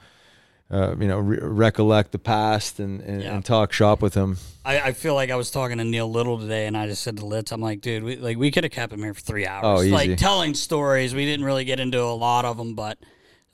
uh, 0.71 0.95
you 0.99 1.09
know 1.09 1.19
re- 1.19 1.39
recollect 1.41 2.13
the 2.13 2.19
past 2.19 2.79
and, 2.79 3.01
and, 3.01 3.23
Yeah. 3.23 3.35
and 3.35 3.45
talk 3.45 3.73
shop 3.73 4.03
with 4.03 4.15
him 4.15 4.37
I, 4.65 4.81
I 4.81 4.93
feel 4.93 5.15
like 5.15 5.31
I 5.31 5.37
was 5.37 5.51
talking 5.51 5.79
to 5.79 5.85
Neil 5.85 6.11
Little 6.11 6.39
today, 6.39 6.67
and 6.67 6.77
I 6.77 6.87
just 6.87 7.03
said 7.03 7.17
to 7.17 7.25
Litz, 7.25 7.53
I'm 7.53 7.61
like, 7.63 7.81
dude, 7.81 8.03
we, 8.05 8.17
like 8.17 8.37
we 8.37 8.51
could 8.51 8.65
have 8.65 8.71
kept 8.73 8.93
him 8.93 9.01
here 9.03 9.15
for 9.15 9.21
three 9.23 9.47
hours, 9.47 9.63
Oh, 9.65 9.83
easy. 9.83 9.91
like 9.93 10.19
telling 10.19 10.53
stories. 10.53 11.15
We 11.15 11.25
didn't 11.25 11.47
really 11.47 11.65
get 11.65 11.81
into 11.81 12.03
a 12.03 12.13
lot 12.13 12.45
of 12.45 12.59
them, 12.59 12.75
but 12.75 12.99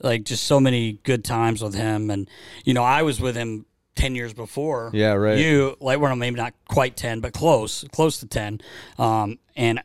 like 0.01 0.25
just 0.25 0.43
so 0.43 0.59
many 0.59 0.99
good 1.03 1.23
times 1.23 1.61
with 1.63 1.73
him. 1.73 2.09
And 2.09 2.29
you 2.65 2.73
know, 2.73 2.83
I 2.83 3.03
was 3.03 3.21
with 3.21 3.37
him 3.37 3.65
ten 3.95 4.13
years 4.13 4.33
before. 4.33 4.91
Yeah, 4.93 5.13
right. 5.13 5.37
You 5.37 5.77
like, 5.79 6.01
well, 6.01 6.13
maybe 6.17 6.35
not 6.35 6.53
quite 6.67 6.97
ten, 6.97 7.21
but 7.21 7.31
close, 7.31 7.85
close 7.93 8.19
to 8.19 8.27
ten. 8.27 8.59
Um, 8.99 9.39
and 9.55 9.81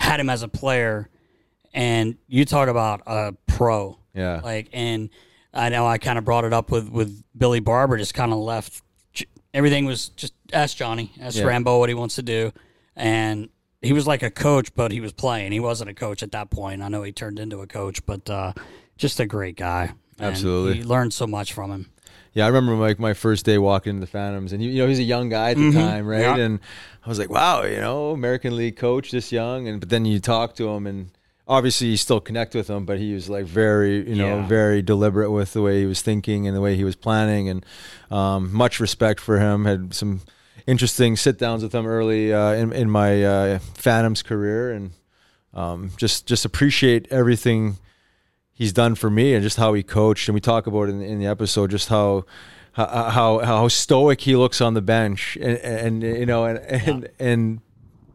had 0.00 0.18
him 0.18 0.28
as 0.28 0.42
a 0.42 0.48
player, 0.48 1.08
and 1.74 2.16
you 2.26 2.44
talk 2.44 2.66
about 2.68 3.02
a 3.06 3.34
pro. 3.46 3.98
Yeah. 4.14 4.40
Like, 4.42 4.68
and 4.72 5.10
I 5.56 5.68
know 5.70 5.86
I 5.86 5.98
kind 5.98 6.18
of 6.18 6.24
brought 6.24 6.44
it 6.44 6.52
up 6.52 6.70
with 6.70 6.88
with 6.88 7.22
Billy 7.36 7.60
Barber. 7.60 7.96
Just 7.96 8.14
kind 8.14 8.32
of 8.32 8.38
left. 8.38 8.82
Everything 9.54 9.86
was 9.86 10.10
just 10.10 10.34
ask 10.52 10.76
Johnny, 10.76 11.12
ask 11.20 11.38
Yeah. 11.38 11.44
Rambo 11.44 11.78
what 11.78 11.88
he 11.88 11.94
wants 11.94 12.16
to 12.16 12.22
do, 12.22 12.52
and 12.94 13.48
he 13.80 13.92
was 13.92 14.06
like 14.06 14.22
a 14.22 14.30
coach, 14.30 14.74
but 14.74 14.92
he 14.92 15.00
was 15.00 15.12
playing. 15.12 15.52
He 15.52 15.60
wasn't 15.60 15.90
a 15.90 15.94
coach 15.94 16.22
at 16.22 16.32
that 16.32 16.50
point. 16.50 16.82
I 16.82 16.88
know 16.88 17.02
he 17.02 17.12
turned 17.12 17.38
into 17.38 17.60
a 17.62 17.66
coach, 17.66 18.04
but 18.04 18.28
uh, 18.28 18.52
just 18.98 19.18
a 19.20 19.26
great 19.26 19.56
guy. 19.56 19.94
And 20.18 20.28
Absolutely. 20.28 20.78
you 20.78 20.84
learned 20.84 21.12
so 21.14 21.26
much 21.26 21.52
from 21.52 21.70
him. 21.70 21.90
Yeah, 22.32 22.44
I 22.44 22.48
remember 22.48 22.74
like 22.74 22.98
my 22.98 23.14
first 23.14 23.46
day 23.46 23.56
walking 23.56 23.90
into 23.90 24.00
the 24.00 24.06
Phantoms, 24.06 24.52
and 24.52 24.62
you 24.62 24.68
you 24.70 24.82
know 24.82 24.88
he's 24.88 24.98
a 24.98 25.04
young 25.04 25.30
guy 25.30 25.52
at 25.52 25.56
the 25.56 25.72
time, 25.72 26.06
right? 26.06 26.20
Yeah. 26.20 26.36
And 26.36 26.60
I 27.04 27.08
was 27.08 27.18
like, 27.18 27.30
wow, 27.30 27.62
you 27.62 27.78
know, 27.78 28.10
American 28.10 28.56
League 28.56 28.76
coach 28.76 29.10
this 29.10 29.32
young, 29.32 29.68
and 29.68 29.80
but 29.80 29.88
then 29.88 30.04
you 30.04 30.20
talk 30.20 30.54
to 30.56 30.68
him, 30.68 30.86
and 30.86 31.10
obviously 31.46 31.88
you 31.88 31.96
still 31.96 32.20
connect 32.20 32.54
with 32.54 32.68
him, 32.68 32.84
but 32.84 32.98
he 32.98 33.14
was 33.14 33.28
like 33.28 33.44
very, 33.46 34.08
you 34.08 34.16
know, 34.16 34.38
Yeah. 34.38 34.46
very 34.46 34.82
deliberate 34.82 35.30
with 35.30 35.52
the 35.52 35.62
way 35.62 35.80
he 35.80 35.86
was 35.86 36.02
thinking 36.02 36.46
and 36.46 36.56
the 36.56 36.60
way 36.60 36.76
he 36.76 36.84
was 36.84 36.96
planning, 36.96 37.48
and 37.48 37.64
um, 38.10 38.52
much 38.52 38.80
respect 38.80 39.20
for 39.20 39.38
him. 39.38 39.64
Had 39.64 39.94
some 39.94 40.20
interesting 40.66 41.16
sit 41.16 41.38
downs 41.38 41.62
with 41.62 41.74
him 41.74 41.86
early 41.86 42.32
uh, 42.32 42.52
in 42.52 42.72
in 42.72 42.90
my 42.90 43.22
uh, 43.24 43.58
Phantoms 43.74 44.22
career, 44.22 44.72
and 44.72 44.90
um, 45.54 45.90
just 45.96 46.26
just 46.26 46.44
appreciate 46.44 47.06
everything 47.10 47.76
he's 48.52 48.72
done 48.72 48.94
for 48.94 49.10
me 49.10 49.34
and 49.34 49.42
just 49.42 49.56
how 49.58 49.74
he 49.74 49.82
coached. 49.82 50.28
And 50.28 50.34
we 50.34 50.40
talk 50.40 50.66
about 50.66 50.88
in, 50.88 51.00
in 51.02 51.18
the 51.18 51.26
episode 51.26 51.70
just 51.70 51.88
how 51.88 52.24
how 52.72 53.40
how, 53.44 53.68
stoic 53.68 54.20
he 54.20 54.36
looks 54.36 54.60
on 54.60 54.74
the 54.74 54.82
bench, 54.82 55.38
and, 55.40 55.56
and 55.58 56.02
you 56.02 56.26
know, 56.26 56.44
and 56.44 56.58
and, 56.58 57.08
and 57.18 57.60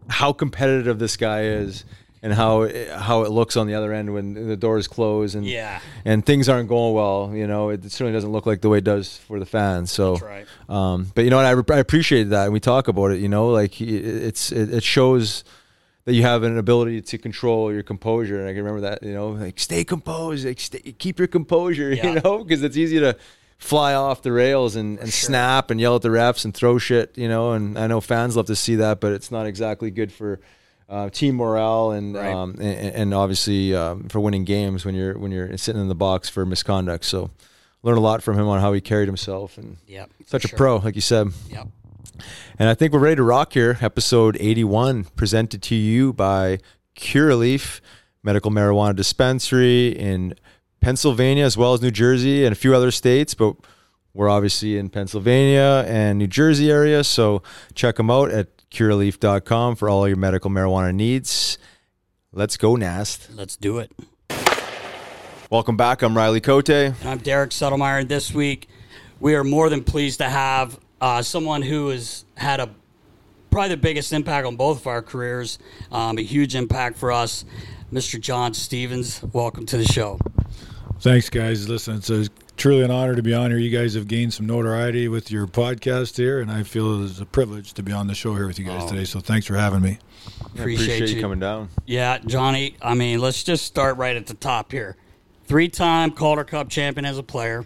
how 0.08 0.34
competitive 0.34 1.00
this 1.00 1.16
guy 1.18 1.44
is. 1.44 1.86
And 2.24 2.32
how 2.32 2.70
how 3.00 3.24
it 3.24 3.32
looks 3.32 3.58
on 3.58 3.66
the 3.66 3.74
other 3.74 3.92
end 3.92 4.13
when 4.13 4.36
the 4.48 4.56
doors 4.56 4.88
close 4.88 5.34
and 5.34 5.44
Yeah. 5.44 5.80
and 6.06 6.24
things 6.24 6.48
aren't 6.50 6.70
going 6.70 6.94
well, 6.94 7.32
you 7.34 7.48
know, 7.48 7.70
it 7.70 7.84
certainly 7.92 8.13
doesn't 8.13 8.32
look 8.32 8.46
like 8.46 8.62
the 8.62 8.70
way 8.70 8.78
it 8.78 8.84
does 8.84 9.18
for 9.18 9.40
the 9.40 9.46
fans. 9.48 9.92
So, 9.92 10.18
right. 10.18 10.46
um, 10.70 11.08
but 11.16 11.24
you 11.24 11.32
know 11.32 11.38
what, 11.38 11.72
I, 11.72 11.74
I 11.75 11.80
appreciate 11.80 12.25
that, 12.25 12.44
and 12.44 12.54
we 12.54 12.60
talk 12.60 12.88
about 12.88 13.10
it. 13.12 13.20
You 13.22 13.28
know, 13.28 13.48
like 13.48 13.82
it's 13.82 14.51
it, 14.51 14.72
it 14.72 14.84
shows 14.84 15.44
that 16.06 16.13
you 16.13 16.22
have 16.22 16.44
an 16.44 16.60
ability 16.60 17.01
to 17.01 17.18
control 17.18 17.74
your 17.74 17.82
composure, 17.82 18.40
and 18.40 18.48
I 18.48 18.51
can 18.54 18.58
remember 18.63 18.82
that. 18.82 19.01
You 19.01 19.13
know, 19.13 19.30
like 19.30 19.60
stay 19.60 19.84
composed, 19.84 20.46
like 20.46 20.60
stay, 20.60 20.80
keep 21.00 21.18
your 21.18 21.28
composure. 21.28 21.92
Yeah. 21.96 22.08
You 22.13 22.22
know, 22.22 22.44
because 22.44 22.62
it's 22.62 22.78
easy 22.78 23.00
to 23.00 23.18
fly 23.58 23.96
off 23.96 24.22
the 24.22 24.32
rails 24.32 24.75
and, 24.75 25.00
and 25.00 25.12
snap 25.12 25.72
and 25.72 25.80
yell 25.82 25.96
at 25.96 26.04
the 26.04 26.10
refs 26.10 26.46
and 26.46 26.54
throw 26.54 26.78
shit. 26.78 27.18
You 27.18 27.28
know, 27.30 27.54
and 27.54 27.80
I 27.80 27.88
know 27.88 28.00
fans 28.00 28.36
love 28.36 28.46
to 28.46 28.56
see 28.56 28.75
that, 28.75 29.00
but 29.00 29.12
it's 29.12 29.32
not 29.32 29.48
exactly 29.48 29.90
good 29.90 30.12
for. 30.12 30.40
Uh, 30.92 31.10
team 31.10 31.36
morale 31.38 31.92
and, 31.92 32.16
Right. 32.16 32.34
um, 32.34 32.52
and 32.60 32.94
and 32.94 33.14
obviously 33.14 33.74
um, 33.74 34.10
for 34.10 34.20
winning 34.20 34.44
games 34.44 34.84
when 34.84 34.94
you're 34.94 35.18
when 35.18 35.32
you're 35.32 35.58
sitting 35.58 35.82
in 35.82 35.88
the 35.88 35.96
box 35.96 36.28
for 36.28 36.46
misconduct. 36.46 37.06
So 37.06 37.30
learn 37.82 37.96
a 37.98 38.02
lot 38.02 38.22
from 38.22 38.38
him 38.38 38.48
on 38.50 38.60
how 38.60 38.74
he 38.74 38.82
carried 38.82 39.08
himself 39.08 39.58
and 39.58 39.78
Yep. 39.88 40.10
such 40.26 40.42
for 40.42 40.48
a 40.48 40.50
sure. 40.50 40.58
pro, 40.58 40.76
like 40.78 40.96
you 40.96 41.02
said. 41.02 41.30
Yep. 41.50 41.68
And 42.60 42.68
I 42.70 42.74
think 42.76 42.92
we're 42.92 43.00
ready 43.00 43.16
to 43.16 43.24
rock 43.24 43.54
here. 43.54 43.78
Episode 43.82 44.36
81, 44.40 45.06
presented 45.16 45.62
to 45.64 45.76
you 45.76 46.12
by 46.14 46.60
Curaleaf 46.96 47.80
Medical 48.22 48.52
Marijuana 48.52 48.96
Dispensary 48.96 49.88
in 49.98 50.36
Pennsylvania, 50.82 51.46
as 51.46 51.58
well 51.58 51.74
as 51.74 51.82
New 51.82 51.90
Jersey 51.92 52.44
and 52.46 52.52
a 52.52 52.56
few 52.56 52.76
other 52.76 52.92
states. 52.92 53.34
But 53.34 53.56
we're 54.14 54.30
obviously 54.30 54.78
in 54.78 54.90
Pennsylvania 54.90 55.86
and 55.88 56.20
New 56.20 56.28
Jersey 56.28 56.70
area. 56.70 57.04
So 57.04 57.42
check 57.74 57.96
them 57.96 58.12
out 58.12 58.30
at 58.30 58.48
curaleaf.com 58.72 59.75
for 59.75 59.90
all 59.90 60.08
your 60.08 60.18
medical 60.18 60.50
marijuana 60.50 60.94
needs. 60.94 61.58
Let's 62.34 62.58
go, 62.58 62.75
Nast. 62.75 63.30
Let's 63.36 63.58
do 63.58 63.80
it. 63.80 63.92
Welcome 65.50 65.75
back. 65.75 66.01
I'm 66.01 66.16
Riley 66.16 66.40
Cote. 66.40 66.70
And 66.70 66.96
I'm 67.04 67.18
Derek 67.18 67.50
Settlemeyer. 67.50 68.00
And 68.00 68.10
this 68.10 68.34
week, 68.34 68.70
we 69.20 69.36
are 69.36 69.44
more 69.44 69.70
than 69.70 69.84
pleased 69.84 70.20
to 70.20 70.30
have 70.30 70.80
uh, 71.01 71.22
someone 71.22 71.62
who 71.62 71.90
has 71.90 72.24
had 72.38 72.62
a 72.62 72.70
probably 73.50 73.70
the 73.70 73.78
biggest 73.78 74.13
impact 74.13 74.48
on 74.48 74.56
both 74.56 74.80
of 74.80 74.88
our 74.88 75.01
careers, 75.01 75.60
um, 75.92 76.18
a 76.18 76.22
huge 76.22 76.56
impact 76.56 76.98
for 76.98 77.12
us, 77.12 77.44
Mr. 77.92 78.20
John 78.20 78.54
Stevens. 78.54 79.22
Welcome 79.34 79.66
to 79.66 79.78
the 79.78 79.84
show. 79.84 80.18
Thanks, 81.01 81.30
guys. 81.30 81.68
Listen, 81.68 81.98
it's 81.98 82.10
a, 82.10 82.28
truly 82.62 82.84
an 82.84 82.91
honor 82.91 83.15
to 83.15 83.24
be 83.24 83.34
on 83.34 83.50
here. 83.50 83.60
You 83.60 83.75
guys 83.75 83.96
have 83.96 84.08
gained 84.08 84.36
some 84.36 84.46
notoriety 84.46 85.08
with 85.08 85.32
your 85.32 85.48
podcast 85.48 86.18
here, 86.18 86.39
and 86.39 86.51
I 86.51 86.62
feel 86.62 87.01
it 87.01 87.06
is 87.06 87.20
a 87.20 87.25
privilege 87.25 87.74
to 87.74 87.82
be 87.82 87.91
on 87.91 88.06
the 88.06 88.13
show 88.13 88.36
here 88.36 88.46
with 88.46 88.60
you 88.60 88.65
guys 88.65 88.84
oh. 88.84 88.89
today. 88.89 89.03
So 89.03 89.20
thanks 89.20 89.48
for 89.48 89.56
having 89.56 89.82
me. 89.82 89.98
Appreciate, 90.53 91.10
you 91.10 91.20
coming 91.20 91.39
down. 91.39 91.70
Yeah, 91.88 92.20
Johnny. 92.20 92.75
I 92.80 92.94
mean, 92.94 93.20
let's 93.20 93.44
just 93.44 93.65
start 93.65 93.98
right 93.98 94.15
at 94.15 94.27
the 94.27 94.36
top 94.36 94.72
here. 94.72 94.96
Three-time 95.46 96.12
Calder 96.12 96.44
Cup 96.44 96.70
champion 96.70 97.03
as 97.03 97.18
a 97.18 97.24
player, 97.24 97.65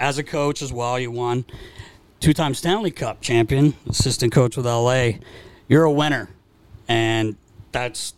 as 0.00 0.18
a 0.18 0.24
coach 0.24 0.62
as 0.62 0.72
well. 0.72 0.98
You 0.98 1.12
won. 1.12 1.44
Two-time 2.18 2.54
Stanley 2.54 2.90
Cup 2.90 3.20
champion, 3.20 3.74
assistant 3.88 4.32
coach 4.32 4.56
with 4.56 4.66
LA. 4.66 5.10
You're 5.68 5.84
a 5.84 5.92
winner, 5.92 6.28
and 6.88 7.36
that's 7.70 8.14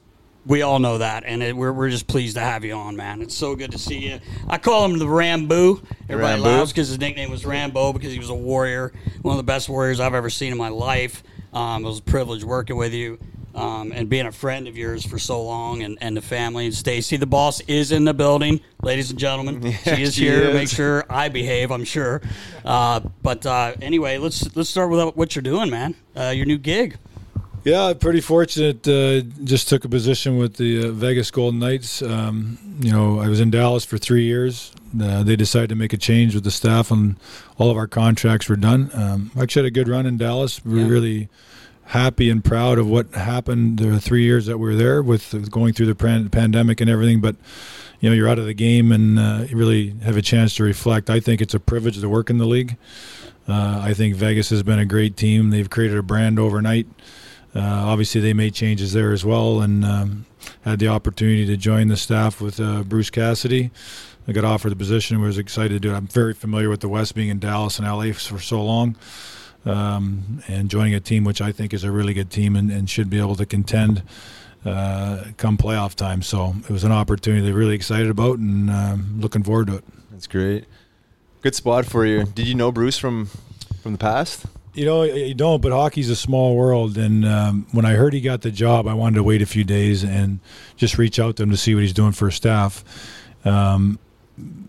we 0.47 0.63
all 0.63 0.79
know 0.79 0.99
that, 0.99 1.25
and 1.25 1.43
it, 1.43 1.57
we're 1.57 1.73
we're 1.73 1.91
just 1.91 2.07
pleased 2.07 2.37
to 2.37 2.41
have 2.41 2.65
you 2.65 2.75
on, 2.75 2.97
man. 2.97 3.23
It's 3.23 3.35
so 3.35 3.55
good 3.55 3.73
to 3.73 3.79
see 3.79 3.99
you. 3.99 4.21
I 4.49 4.59
call 4.59 4.85
him 4.85 4.99
the 4.99 5.09
Rambo. 5.09 5.81
Everybody 6.09 6.41
Rambo? 6.41 6.59
laughs 6.59 6.73
because 6.73 6.89
his 6.89 6.99
nickname 6.99 7.31
was 7.31 7.45
Rambo 7.47 7.93
because 7.93 8.13
he 8.13 8.19
was 8.19 8.31
a 8.31 8.35
warrior, 8.35 8.93
one 9.23 9.33
of 9.33 9.39
the 9.39 9.43
best 9.43 9.69
warriors 9.69 10.01
I've 10.01 10.15
ever 10.15 10.31
seen 10.31 10.53
in 10.53 10.59
my 10.59 10.69
life. 10.69 11.23
Um, 11.53 11.85
it 11.85 11.89
was 11.89 12.01
a 12.01 12.03
privilege 12.03 12.45
working 12.45 12.77
with 12.77 12.93
you 12.93 13.19
um, 13.55 13.93
and 13.93 14.09
being 14.09 14.27
a 14.27 14.33
friend 14.33 14.67
of 14.67 14.77
yours 14.77 15.05
for 15.05 15.19
so 15.19 15.43
long, 15.43 15.83
and, 15.83 15.97
and 16.01 16.17
the 16.17 16.23
family. 16.23 16.67
And 16.67 16.75
Stacy, 16.75 17.17
the 17.17 17.27
boss, 17.27 17.61
is 17.61 17.93
in 17.93 18.05
the 18.05 18.15
building, 18.15 18.61
ladies 18.83 19.11
and 19.11 19.19
gentlemen. 19.19 19.73
she 19.85 20.03
is 20.03 20.15
she 20.15 20.25
here 20.25 20.53
make 20.53 20.69
sure 20.69 21.05
I 21.09 21.29
behave. 21.29 21.71
I'm 21.71 21.85
sure. 21.85 22.21
Uh, 22.65 23.01
but 23.23 23.47
uh, 23.47 23.75
anyway, 23.81 24.19
let's 24.19 24.55
let's 24.57 24.71
start 24.71 24.91
with 24.91 25.15
what 25.17 25.35
you're 25.35 25.43
doing, 25.43 25.71
man. 25.71 25.95
Uh, 26.17 26.31
your 26.31 26.47
new 26.47 26.59
gig. 26.59 26.99
Yeah, 27.65 27.95
pretty 27.99 28.21
fortunate. 28.21 28.87
Uh, 28.87 29.23
just 29.43 29.69
took 29.71 29.87
a 29.87 29.89
position 29.89 30.37
with 30.37 30.57
the 30.57 30.89
uh, 30.89 30.93
Vegas 30.93 31.31
Golden 31.31 31.61
Knights. 31.61 32.03
Um, 32.03 32.59
you 32.81 32.93
know, 32.93 33.21
I 33.21 33.29
was 33.29 33.41
in 33.41 33.51
Dallas 33.51 33.87
for 33.87 33.97
three 33.97 34.25
years. 34.25 34.71
Uh, 35.01 35.23
they 35.23 35.35
decided 35.35 35.71
to 35.71 35.75
make 35.75 35.95
a 35.95 35.97
change 35.97 36.35
with 36.35 36.45
the 36.45 36.51
staff, 36.51 36.91
and 36.91 37.17
all 37.57 37.71
of 37.71 37.77
our 37.79 37.87
contracts 37.87 38.51
were 38.51 38.57
done. 38.57 38.91
Um, 38.93 39.31
I 39.35 39.43
actually 39.43 39.61
had 39.63 39.67
a 39.69 39.71
good 39.71 39.89
run 39.89 40.05
in 40.05 40.19
Dallas. 40.19 40.63
We 40.65 40.79
Yeah. 40.81 40.85
were 40.87 40.93
really 40.93 41.29
happy 41.87 42.29
and 42.29 42.45
proud 42.45 42.79
of 42.79 42.87
what 42.87 43.11
happened 43.15 43.79
the 43.79 43.99
three 44.01 44.25
years 44.25 44.45
that 44.47 44.59
we 44.59 44.67
were 44.67 44.77
there 44.77 45.03
with 45.03 45.51
going 45.51 45.73
through 45.73 45.87
the 45.87 45.95
pan- 45.95 46.29
pandemic 46.29 46.81
and 46.83 46.91
everything. 46.91 47.21
But 47.21 47.37
you 48.01 48.11
know, 48.11 48.15
you're 48.15 48.29
out 48.29 48.39
of 48.39 48.45
the 48.45 48.53
game, 48.55 48.93
and 48.93 49.19
uh, 49.19 49.45
you 49.49 49.57
really 49.57 49.95
have 50.03 50.19
a 50.19 50.23
chance 50.23 50.55
to 50.57 50.65
reflect. 50.65 51.09
I 51.09 51.19
think 51.19 51.41
it's 51.41 51.55
a 51.55 51.61
privilege 51.61 51.99
to 51.99 52.09
work 52.11 52.29
in 52.29 52.37
the 52.37 52.47
league. 52.47 52.77
Uh, 53.49 53.81
I 53.83 53.95
think 53.95 54.15
Vegas 54.17 54.51
has 54.51 54.63
been 54.63 54.79
a 54.79 54.85
great 54.85 55.17
team. 55.17 55.49
They've 55.49 55.69
created 55.71 55.97
a 55.97 56.03
brand 56.03 56.39
overnight. 56.39 56.87
Uh, 57.55 57.61
obviously 57.61 58.21
they 58.21 58.33
made 58.33 58.55
changes 58.55 58.93
there 58.93 59.13
as 59.13 59.25
well, 59.25 59.61
and 59.61 59.85
um, 59.85 60.27
had 60.63 60.79
the 60.79 60.89
opportunity 60.89 61.47
to 61.47 61.57
join 61.57 61.89
the 61.89 61.97
staff 61.97 62.41
with 62.41 62.59
uh, 62.59 62.83
Bruce 62.83 63.11
Cassidy. 63.11 63.71
I 64.27 64.33
got 64.33 64.45
offered 64.45 64.71
the 64.71 64.77
position. 64.77 65.21
Was 65.21 65.39
excited 65.39 65.71
to 65.71 65.81
do 65.81 65.93
it. 65.93 65.97
I'm 65.97 66.07
very 66.07 66.35
familiar 66.35 66.69
with 66.69 66.81
the 66.81 66.89
West, 66.89 67.15
being 67.15 67.29
in 67.29 67.39
Dallas 67.39 67.79
and 67.79 67.87
LA 67.87 68.13
for 68.13 68.41
so 68.41 68.63
long, 68.63 68.97
um, 69.65 70.43
and 70.49 70.69
joining 70.69 70.95
a 70.95 71.01
team 71.01 71.25
which 71.25 71.41
I 71.41 71.53
think 71.53 71.73
is 71.73 71.85
a 71.85 71.93
really 71.93 72.15
good 72.15 72.31
team 72.31 72.57
and, 72.57 72.71
and 72.71 72.89
should 72.89 73.11
be 73.11 73.21
able 73.21 73.37
to 73.37 73.47
contend 73.47 74.03
uh, 74.65 75.25
come 75.37 75.57
playoff 75.57 75.95
time. 75.95 76.23
So 76.23 76.55
it 76.65 76.71
was 76.71 76.85
an 76.85 76.93
opportunity 76.93 77.45
they're 77.45 77.55
really 77.55 77.75
excited 77.75 78.11
about 78.11 78.39
and 78.39 78.71
um, 78.71 79.21
looking 79.21 79.43
forward 79.43 79.69
to 79.69 79.77
it. 79.77 79.85
That's 80.11 80.27
great. 80.27 80.65
Good 81.43 81.55
spot 81.55 81.85
for 81.85 82.07
you. 82.07 82.25
Did 82.25 82.49
you 82.49 82.55
know 82.55 82.73
Bruce 82.73 82.99
from 82.99 83.29
from 83.83 83.93
the 83.93 83.99
past? 83.99 84.47
You 84.75 84.85
know, 84.85 85.03
you 85.05 85.35
don't, 85.35 85.63
but 85.63 85.71
hockey's 85.73 86.11
a 86.11 86.17
small 86.17 86.57
world. 86.57 86.99
And 86.99 87.25
um, 87.25 87.67
when 87.73 87.85
I 87.85 87.93
heard 87.93 88.13
he 88.13 88.21
got 88.21 88.43
the 88.43 88.51
job, 88.51 88.89
I 88.89 88.95
wanted 88.95 89.17
to 89.17 89.23
wait 89.23 89.41
a 89.41 89.47
few 89.47 89.63
days 89.65 90.03
and 90.03 90.41
just 90.77 90.99
reach 90.99 91.21
out 91.21 91.37
to 91.37 91.45
him 91.45 91.51
to 91.51 91.57
see 91.57 91.75
what 91.75 91.83
he's 91.83 91.93
doing 91.93 92.11
for 92.13 92.27
his 92.27 92.35
staff. 92.35 92.83
Um, 93.45 94.01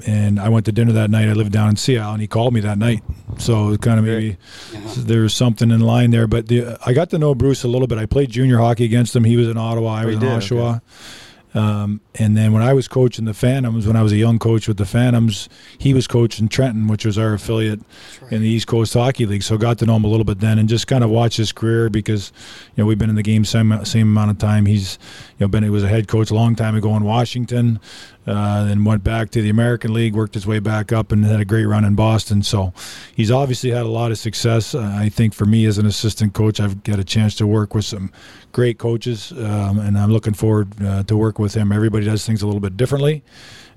and 0.05 0.39
I 0.39 0.49
went 0.49 0.67
to 0.67 0.71
dinner 0.71 0.91
that 0.91 1.09
night. 1.09 1.27
I 1.27 1.33
lived 1.33 1.51
down 1.51 1.69
in 1.69 1.75
Sea 1.75 1.97
Isle, 1.97 2.13
and 2.13 2.21
he 2.21 2.27
called 2.27 2.53
me 2.53 2.59
that 2.59 2.77
night. 2.77 3.01
So 3.39 3.71
it 3.71 3.81
kind 3.81 3.97
of 3.97 4.05
maybe 4.05 4.37
there's 4.95 5.33
something 5.33 5.71
in 5.71 5.79
line 5.79 6.11
there. 6.11 6.27
But 6.27 6.49
the, 6.49 6.77
I 6.85 6.93
got 6.93 7.09
to 7.09 7.17
know 7.17 7.33
Bruce 7.33 7.63
a 7.63 7.67
little 7.67 7.87
bit. 7.87 7.97
I 7.97 8.05
played 8.05 8.29
junior 8.29 8.59
hockey 8.59 8.85
against 8.85 9.15
him. 9.15 9.23
He 9.23 9.37
was 9.37 9.47
in 9.47 9.57
Ottawa. 9.57 9.89
I 9.95 10.03
Oh, 10.03 10.05
was 10.05 10.15
you 10.17 10.21
in 10.21 10.27
did? 10.27 10.29
Oshawa. 10.43 10.75
Okay. 10.75 10.85
Um, 11.55 12.01
and 12.15 12.35
then 12.35 12.51
when 12.51 12.61
I 12.61 12.73
was 12.73 12.89
coaching 12.89 13.23
the 13.23 13.33
Phantoms, 13.33 13.87
when 13.87 13.95
I 13.95 14.03
was 14.03 14.11
a 14.11 14.17
young 14.17 14.39
coach 14.39 14.67
with 14.67 14.75
the 14.75 14.85
Phantoms, 14.85 15.47
he 15.77 15.93
was 15.93 16.05
coaching 16.05 16.49
Trenton, 16.49 16.87
which 16.87 17.05
was 17.05 17.17
our 17.17 17.33
affiliate 17.33 17.79
in 18.29 18.41
the 18.41 18.47
East 18.47 18.67
Coast 18.67 18.93
Hockey 18.93 19.25
League. 19.25 19.41
So 19.41 19.57
got 19.57 19.79
to 19.79 19.85
know 19.85 19.95
him 19.95 20.03
a 20.03 20.09
little 20.09 20.25
bit 20.25 20.41
then, 20.41 20.59
and 20.59 20.67
just 20.67 20.87
kind 20.87 21.01
of 21.01 21.09
watch 21.09 21.37
his 21.37 21.53
career 21.53 21.89
because 21.89 22.33
you 22.75 22.83
know 22.83 22.85
we've 22.85 22.97
been 22.97 23.09
in 23.09 23.15
the 23.15 23.23
game 23.23 23.45
same 23.45 23.85
same 23.85 24.07
amount 24.09 24.31
of 24.31 24.37
time. 24.37 24.65
He's 24.65 24.99
you 25.39 25.45
know 25.45 25.47
been 25.47 25.63
he 25.63 25.69
was 25.69 25.83
a 25.83 25.87
head 25.87 26.09
coach 26.09 26.29
a 26.29 26.35
long 26.35 26.55
time 26.55 26.75
ago 26.75 26.93
in 26.97 27.05
Washington, 27.05 27.79
uh, 28.27 28.65
then 28.65 28.83
went 28.83 29.03
back 29.03 29.29
to 29.31 29.41
the 29.41 29.49
American 29.49 29.93
League, 29.93 30.15
worked 30.15 30.33
his 30.33 30.47
way 30.47 30.59
back 30.59 30.91
up, 30.91 31.11
and 31.11 31.25
had 31.25 31.39
a 31.39 31.45
great 31.45 31.65
run 31.65 31.85
in 31.85 31.95
Boston. 31.95 32.43
So 32.43 32.73
he's 33.15 33.31
obviously 33.31 33.71
had 33.71 33.85
a 33.85 33.89
lot 33.89 34.11
of 34.11 34.17
success. 34.17 34.73
Uh, 34.73 34.91
I 34.95 35.09
think 35.09 35.33
for 35.33 35.45
me 35.45 35.65
as 35.65 35.77
an 35.77 35.85
assistant 35.85 36.33
coach, 36.33 36.59
I've 36.59 36.83
got 36.83 36.99
a 36.99 37.03
chance 37.03 37.35
to 37.35 37.47
work 37.47 37.73
with 37.75 37.85
some 37.85 38.11
great 38.51 38.77
coaches, 38.77 39.31
um, 39.31 39.79
and 39.79 39.97
I'm 39.97 40.11
looking 40.11 40.33
forward 40.33 40.69
uh, 40.83 41.03
to 41.03 41.17
work 41.17 41.39
with 41.39 41.53
him. 41.53 41.71
Everybody 41.71 42.05
does 42.05 42.25
things 42.25 42.41
a 42.41 42.45
little 42.45 42.61
bit 42.61 42.77
differently. 42.77 43.23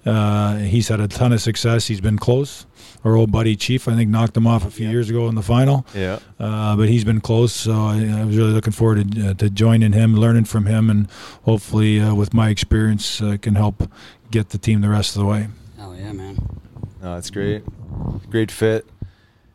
Uh, 0.07 0.59
he's 0.59 0.89
had 0.89 1.01
a 1.01 1.09
ton 1.09 1.33
of 1.33 1.41
success. 1.41 1.87
He's 1.87 2.01
been 2.01 2.19
close. 2.19 2.65
Our 3.05 3.15
old 3.15 3.31
buddy 3.31 3.57
Chief, 3.57 3.87
I 3.89 3.95
think, 3.95 4.11
knocked 4.11 4.37
him 4.37 4.47
off 4.47 4.65
a 4.65 4.71
few 4.71 4.89
years 4.89 5.11
ago 5.11 5.29
in 5.29 5.35
the 5.35 5.43
final. 5.43 5.87
Yeah. 5.95 6.19
Uh, 6.39 6.77
but 6.77 6.89
he's 6.89 7.05
been 7.05 7.21
close, 7.21 7.53
so 7.53 7.73
I, 7.73 8.21
I 8.21 8.25
was 8.25 8.37
really 8.37 8.53
looking 8.53 8.73
forward 8.73 9.13
to, 9.13 9.31
uh, 9.31 9.35
to 9.35 9.51
joining 9.51 9.93
him, 9.93 10.17
learning 10.17 10.45
from 10.45 10.67
him, 10.67 10.89
and 10.89 11.11
hopefully, 11.45 12.01
uh, 12.01 12.15
with 12.15 12.33
my 12.33 12.49
experience, 12.49 13.21
uh, 13.21 13.37
can 13.41 13.55
help 13.55 13.91
get 14.31 14.51
the 14.51 14.59
team 14.59 14.81
the 14.81 14.89
rest 14.89 15.17
of 15.17 15.21
the 15.21 15.27
way. 15.27 15.49
Oh 15.81 15.93
yeah, 15.93 16.13
man. 16.13 16.37
No, 17.03 17.15
that's 17.15 17.31
great. 17.31 17.63
Great 18.31 18.51
fit. 18.51 18.87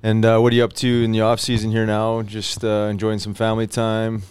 And 0.02 0.26
uh, 0.26 0.40
what 0.40 0.52
are 0.52 0.56
you 0.56 0.64
up 0.64 0.74
to 0.74 1.04
in 1.04 1.12
the 1.12 1.22
off 1.22 1.40
season 1.40 1.72
here 1.72 1.86
now? 1.86 2.22
Just 2.24 2.64
uh, 2.64 2.88
enjoying 2.92 3.20
some 3.20 3.34
family 3.34 3.68
time, 3.68 4.24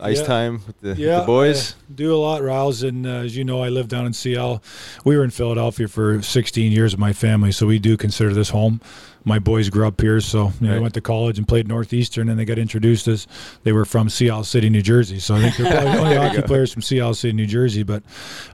ice 0.00 0.20
Yeah. 0.20 0.26
time 0.26 0.52
with 0.66 0.80
the, 0.80 0.88
with 0.90 0.98
the 0.98 1.22
boys. 1.26 1.72
I 1.72 1.92
do 1.94 2.14
a 2.14 2.18
lot, 2.18 2.42
Riles, 2.42 2.82
and 2.84 3.04
uh, 3.06 3.10
as 3.10 3.36
you 3.36 3.44
know, 3.44 3.62
I 3.62 3.68
live 3.68 3.88
down 3.88 4.06
in 4.06 4.12
Sea 4.12 4.36
Isle. 4.36 4.62
We 5.04 5.16
were 5.16 5.24
in 5.24 5.30
Philadelphia 5.30 5.88
for 5.88 6.22
16 6.22 6.70
years 6.70 6.92
with 6.92 7.00
my 7.00 7.12
family, 7.12 7.50
so 7.50 7.66
we 7.66 7.78
do 7.80 7.96
consider 7.96 8.32
this 8.32 8.50
home. 8.50 8.80
My 9.24 9.38
boys 9.38 9.68
grew 9.70 9.86
up 9.86 10.00
here, 10.00 10.20
so 10.20 10.38
you 10.38 10.44
know, 10.44 10.52
they 10.60 10.68
Right. 10.74 10.82
went 10.82 10.94
to 10.94 11.00
college 11.00 11.38
and 11.38 11.46
played 11.46 11.68
Northeastern, 11.68 12.28
and 12.28 12.38
they 12.38 12.44
got 12.44 12.58
introduced 12.58 13.06
as 13.06 13.26
they 13.62 13.70
were 13.72 13.84
from 13.84 14.08
Sea 14.08 14.30
Isle 14.30 14.44
City, 14.44 14.68
New 14.68 14.82
Jersey. 14.82 15.18
So 15.20 15.34
I 15.36 15.40
think 15.42 15.56
they're 15.56 15.70
probably 15.70 15.92
the 15.92 15.98
only 15.98 16.16
hockey 16.28 16.36
go. 16.40 16.42
players 16.42 16.72
from 16.72 16.82
Sea 16.82 17.00
Isle 17.00 17.14
City, 17.14 17.32
New 17.32 17.46
Jersey. 17.46 17.82
But 17.84 18.02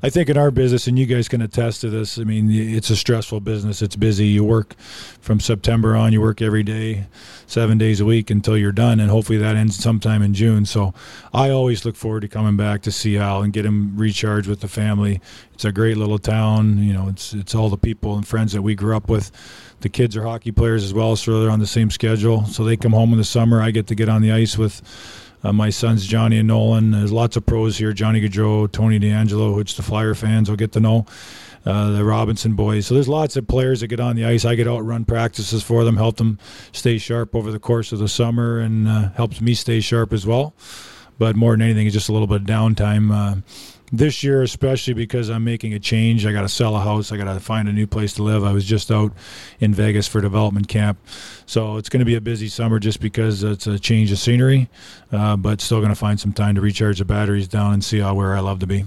I 0.02 0.10
think 0.10 0.28
in 0.28 0.36
our 0.36 0.50
business, 0.50 0.86
and 0.86 0.98
you 0.98 1.06
guys 1.06 1.26
can 1.28 1.40
attest 1.40 1.80
to 1.80 1.90
this, 1.90 2.18
I 2.18 2.24
mean, 2.24 2.50
it's 2.50 2.90
a 2.90 2.96
stressful 2.96 3.40
business. 3.40 3.80
It's 3.82 3.96
busy. 3.96 4.26
You 4.26 4.44
work 4.44 4.74
from 5.20 5.40
September 5.40 5.96
on, 5.96 6.12
you 6.12 6.20
work 6.20 6.42
every 6.42 6.62
day, 6.62 7.06
seven 7.46 7.78
days 7.78 8.00
a 8.00 8.04
week 8.04 8.30
until 8.30 8.56
you're 8.58 8.72
done, 8.72 9.00
and 9.00 9.10
hopefully 9.10 9.38
that 9.38 9.56
ends 9.56 9.76
sometime 9.76 10.20
in 10.22 10.34
June. 10.34 10.66
So 10.66 10.92
I 11.32 11.50
always 11.50 11.84
look 11.84 11.96
forward 11.96 12.20
to 12.20 12.28
coming 12.28 12.56
back 12.56 12.82
to 12.82 12.92
Sea 12.92 13.18
Isle 13.18 13.42
and 13.42 13.52
get 13.52 13.64
him 13.64 13.96
recharged 13.96 14.48
with 14.48 14.60
the 14.60 14.68
family. 14.68 15.20
It's 15.54 15.64
a 15.64 15.72
great 15.72 15.96
little 15.96 16.18
town. 16.18 16.78
You 16.82 16.92
know, 16.92 17.08
it's 17.08 17.32
it's 17.32 17.54
all 17.54 17.68
the 17.68 17.76
people 17.78 18.16
and 18.16 18.26
friends 18.26 18.52
that 18.52 18.62
we 18.62 18.74
grew 18.74 18.96
up 18.96 19.08
with. 19.08 19.30
The 19.80 19.88
kids 19.88 20.16
are 20.16 20.24
hockey 20.24 20.50
players 20.50 20.82
as 20.82 20.92
well, 20.92 21.14
so 21.14 21.40
they're 21.40 21.50
on 21.50 21.60
the 21.60 21.66
same 21.66 21.90
schedule. 21.90 22.44
So 22.46 22.64
they 22.64 22.76
come 22.76 22.92
home 22.92 23.12
in 23.12 23.18
the 23.18 23.24
summer. 23.24 23.62
I 23.62 23.70
get 23.70 23.86
to 23.88 23.94
get 23.94 24.08
on 24.08 24.22
the 24.22 24.32
ice 24.32 24.58
with 24.58 24.82
uh, 25.44 25.52
my 25.52 25.70
sons 25.70 26.06
Johnny 26.06 26.38
and 26.38 26.48
Nolan. 26.48 26.90
There's 26.90 27.12
lots 27.12 27.36
of 27.36 27.46
pros 27.46 27.78
here: 27.78 27.92
Johnny 27.92 28.20
Gaudreau, 28.20 28.70
Tony 28.70 28.98
DeAngelo, 28.98 29.54
which 29.54 29.76
the 29.76 29.82
Flyer 29.82 30.14
fans 30.14 30.50
will 30.50 30.56
get 30.56 30.72
to 30.72 30.80
know. 30.80 31.06
Uh, 31.66 31.90
the 31.90 32.04
Robinson 32.04 32.54
boys. 32.54 32.86
So 32.86 32.94
there's 32.94 33.08
lots 33.08 33.36
of 33.36 33.46
players 33.46 33.80
that 33.80 33.88
get 33.88 34.00
on 34.00 34.16
the 34.16 34.24
ice. 34.24 34.44
I 34.44 34.54
get 34.54 34.66
out 34.66 34.86
run 34.86 35.04
practices 35.04 35.62
for 35.62 35.84
them, 35.84 35.96
help 35.96 36.16
them 36.16 36.38
stay 36.72 36.96
sharp 36.96 37.34
over 37.34 37.50
the 37.50 37.58
course 37.58 37.92
of 37.92 37.98
the 37.98 38.08
summer, 38.08 38.58
and 38.58 38.88
uh, 38.88 39.10
helps 39.10 39.40
me 39.40 39.54
stay 39.54 39.80
sharp 39.80 40.12
as 40.12 40.24
well. 40.24 40.54
But 41.18 41.36
more 41.36 41.52
than 41.52 41.62
anything, 41.62 41.86
it's 41.86 41.94
just 41.94 42.08
a 42.08 42.12
little 42.12 42.28
bit 42.28 42.42
of 42.42 42.46
downtime. 42.46 43.12
Uh, 43.12 43.40
this 43.92 44.22
year, 44.22 44.42
especially 44.42 44.94
because 44.94 45.28
I'm 45.28 45.44
making 45.44 45.74
a 45.74 45.78
change, 45.78 46.26
I 46.26 46.32
got 46.32 46.42
to 46.42 46.48
sell 46.48 46.76
a 46.76 46.80
house. 46.80 47.10
I 47.12 47.16
got 47.16 47.32
to 47.32 47.40
find 47.40 47.68
a 47.68 47.72
new 47.72 47.86
place 47.86 48.12
to 48.14 48.22
live. 48.22 48.44
I 48.44 48.52
was 48.52 48.64
just 48.64 48.90
out 48.90 49.12
in 49.60 49.72
Vegas 49.74 50.06
for 50.06 50.20
development 50.20 50.68
camp, 50.68 50.98
so 51.46 51.76
it's 51.76 51.88
going 51.88 52.00
to 52.00 52.06
be 52.06 52.14
a 52.16 52.20
busy 52.20 52.48
summer 52.48 52.78
just 52.78 53.00
because 53.00 53.42
it's 53.42 53.66
a 53.66 53.78
change 53.78 54.12
of 54.12 54.18
scenery. 54.18 54.68
Uh, 55.10 55.36
but 55.36 55.60
still 55.60 55.78
going 55.78 55.88
to 55.90 55.94
find 55.94 56.20
some 56.20 56.32
time 56.32 56.54
to 56.54 56.60
recharge 56.60 56.98
the 56.98 57.04
batteries 57.04 57.48
down 57.48 57.72
and 57.72 57.82
see 57.84 58.00
how 58.00 58.14
where 58.14 58.36
I 58.36 58.40
love 58.40 58.58
to 58.60 58.66
be. 58.66 58.84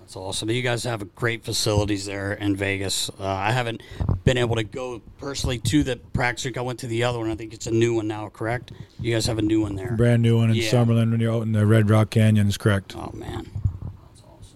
That's 0.00 0.16
awesome. 0.16 0.50
You 0.50 0.62
guys 0.62 0.84
have 0.84 1.14
great 1.16 1.44
facilities 1.44 2.06
there 2.06 2.34
in 2.34 2.54
Vegas. 2.54 3.10
Uh, 3.18 3.26
I 3.26 3.50
haven't 3.50 3.82
been 4.22 4.36
able 4.36 4.54
to 4.56 4.62
go 4.62 5.00
personally 5.18 5.58
to 5.58 5.82
the 5.82 5.96
practice. 5.96 6.52
I 6.56 6.60
went 6.60 6.78
to 6.80 6.86
the 6.86 7.02
other 7.02 7.18
one. 7.18 7.30
I 7.30 7.34
think 7.34 7.52
it's 7.52 7.66
a 7.66 7.70
new 7.72 7.94
one 7.94 8.06
now, 8.06 8.28
correct? 8.28 8.70
You 9.00 9.12
guys 9.12 9.26
have 9.26 9.38
a 9.38 9.42
new 9.42 9.62
one 9.62 9.74
there. 9.74 9.96
Brand 9.96 10.22
new 10.22 10.36
one 10.38 10.50
in 10.50 10.56
Yeah. 10.56 10.70
Summerlin 10.70 11.10
when 11.10 11.18
you're 11.20 11.32
out 11.34 11.42
in 11.42 11.52
the 11.52 11.66
Red 11.66 11.90
Rock 11.90 12.10
Canyon 12.10 12.46
is 12.46 12.56
correct. 12.56 12.94
Oh 12.96 13.10
man. 13.12 13.50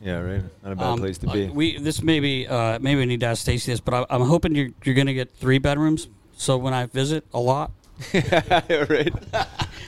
Yeah, 0.03 0.21
right. 0.21 0.43
Not 0.63 0.73
a 0.73 0.77
bad 0.77 0.85
Um, 0.85 0.99
place 1.01 1.19
to 1.19 1.29
uh, 1.29 1.33
be. 1.33 1.49
we 1.49 1.79
this 1.79 2.03
maybe 2.03 2.47
uh, 2.47 2.79
maybe 2.79 3.01
we 3.01 3.07
need 3.07 3.21
to 3.21 3.27
ask 3.27 3.43
Stacy 3.43 3.73
this, 3.73 3.81
but 3.81 3.95
I, 3.95 4.07
I'm 4.11 4.23
hoping 4.23 4.55
you're 4.55 4.71
you're 4.85 4.95
gonna 4.95 5.15
get 5.15 5.35
three 5.37 5.59
bedrooms. 5.59 6.09
So 6.37 6.57
when 6.57 6.73
I 6.73 6.87
visit 6.87 7.25
a 7.35 7.41
lot, 7.41 7.73
right. 8.15 9.13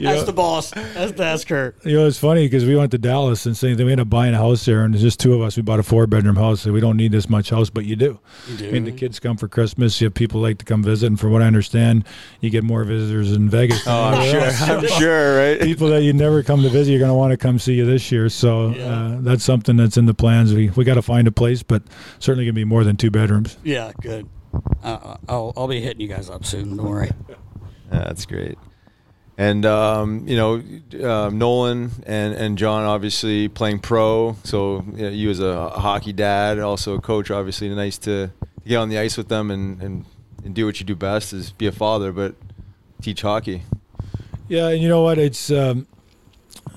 that's 0.01 0.25
the 0.25 0.33
boss. 0.35 0.71
That's 0.71 1.13
that's 1.13 1.45
Kurt. 1.45 1.85
You 1.85 1.99
know, 1.99 2.07
it's 2.07 2.19
funny 2.19 2.47
because 2.47 2.65
we 2.65 2.75
went 2.75 2.91
to 2.91 2.99
Dallas 2.99 3.47
and 3.47 3.57
saying 3.57 3.77
that 3.77 3.85
we 3.85 3.93
ended 3.93 4.07
up 4.07 4.11
buying 4.11 4.35
a 4.35 4.39
house 4.39 4.65
there, 4.65 4.85
and 4.85 4.93
there's 4.93 5.03
just 5.03 5.21
two 5.21 5.35
of 5.35 5.41
us. 5.43 5.57
We 5.57 5.63
bought 5.63 5.79
a 5.79 5.85
four 5.85 6.07
bedroom 6.07 6.37
house, 6.37 6.63
so 6.63 6.73
we 6.73 6.81
don't 6.81 6.97
need 6.97 7.13
this 7.13 7.29
much 7.29 7.51
house, 7.51 7.71
but 7.71 7.85
you 7.85 7.97
do. 7.97 8.19
You 8.49 8.57
do. 8.57 8.69
I 8.69 8.73
mean, 8.73 8.85
the 8.85 8.93
kids 8.93 9.21
come 9.21 9.37
for 9.37 9.47
Christmas. 9.47 10.01
You 10.01 10.07
have 10.07 10.15
people 10.15 10.41
like 10.41 10.59
to 10.59 10.65
come 10.65 10.83
visit, 10.83 11.07
and 11.07 11.21
from 11.21 11.33
what 11.33 11.43
I 11.43 11.47
understand, 11.47 12.05
you 12.41 12.51
get 12.51 12.65
more 12.65 12.83
visitors 12.83 13.33
in 13.33 13.49
Vegas. 13.49 13.87
Oh, 13.87 14.05
I'm 14.05 14.31
sure. 14.31 14.41
I'm 14.43 14.87
sure, 14.87 15.39
right? 15.39 15.61
People 15.61 15.89
that 15.89 16.03
you 16.03 16.13
never 16.13 16.43
come 16.43 16.63
to 16.63 16.69
visit, 16.69 16.91
you're 16.91 17.01
going 17.01 17.11
to 17.11 17.15
want 17.15 17.31
to 17.31 17.37
come 17.37 17.59
see 17.59 17.75
you 17.75 17.87
this 17.87 18.11
year. 18.11 18.29
So 18.29 18.73
uh, 18.73 19.19
that's 19.21 19.45
something 19.45 19.77
that's 19.77 19.97
in 19.97 20.07
the 20.07 20.15
plans. 20.15 20.53
We 20.53 20.71
we 20.71 20.85
got 20.85 20.95
to 20.95 21.03
find 21.03 21.29
a 21.29 21.33
place, 21.33 21.63
but 21.63 21.83
certainly 22.19 22.45
going 22.45 22.55
to 22.55 22.61
be 22.61 22.65
more 22.65 22.83
than 22.85 22.97
two 22.97 23.11
bedrooms. 23.11 23.57
Yeah, 23.63 23.93
good. 24.01 24.29
Uh, 24.83 25.17
I'll 25.29 25.53
I'll 25.57 25.69
be 25.69 25.81
hitting 25.81 26.01
you 26.01 26.09
guys 26.09 26.29
up 26.29 26.45
soon. 26.45 26.77
Don't 26.77 26.89
worry. 26.89 27.11
That's 27.91 28.27
great. 28.27 28.59
And 29.37 29.65
um, 29.65 30.29
you 30.29 30.37
know, 30.37 30.63
um, 31.03 31.39
Nolan 31.39 31.91
and, 32.07 32.35
and 32.35 32.59
John 32.59 32.85
obviously 32.85 33.49
playing 33.49 33.79
pro. 33.79 34.37
So 34.45 34.85
you, 34.95 35.03
know, 35.03 35.09
you 35.09 35.31
as 35.31 35.41
a 35.41 35.71
hockey 35.71 36.13
dad, 36.13 36.59
also 36.59 36.97
a 36.97 37.01
coach, 37.01 37.31
obviously 37.31 37.69
nice 37.71 37.97
to, 37.99 38.27
to 38.29 38.69
get 38.69 38.77
on 38.77 38.91
the 38.91 38.99
ice 38.99 39.17
with 39.17 39.29
them 39.29 39.51
and, 39.51 39.81
and, 39.81 40.05
and 40.45 40.55
do 40.55 40.67
what 40.67 40.79
you 40.79 40.85
do 40.85 40.95
best 40.95 41.33
is 41.33 41.53
be 41.53 41.67
a 41.67 41.73
father, 41.73 42.13
but 42.13 42.35
teach 43.01 43.23
hockey. 43.23 43.63
Yeah, 44.49 44.69
and 44.69 44.83
you 44.83 44.89
know 44.89 45.03
what? 45.03 45.19
It's 45.19 45.51
um, 45.51 45.87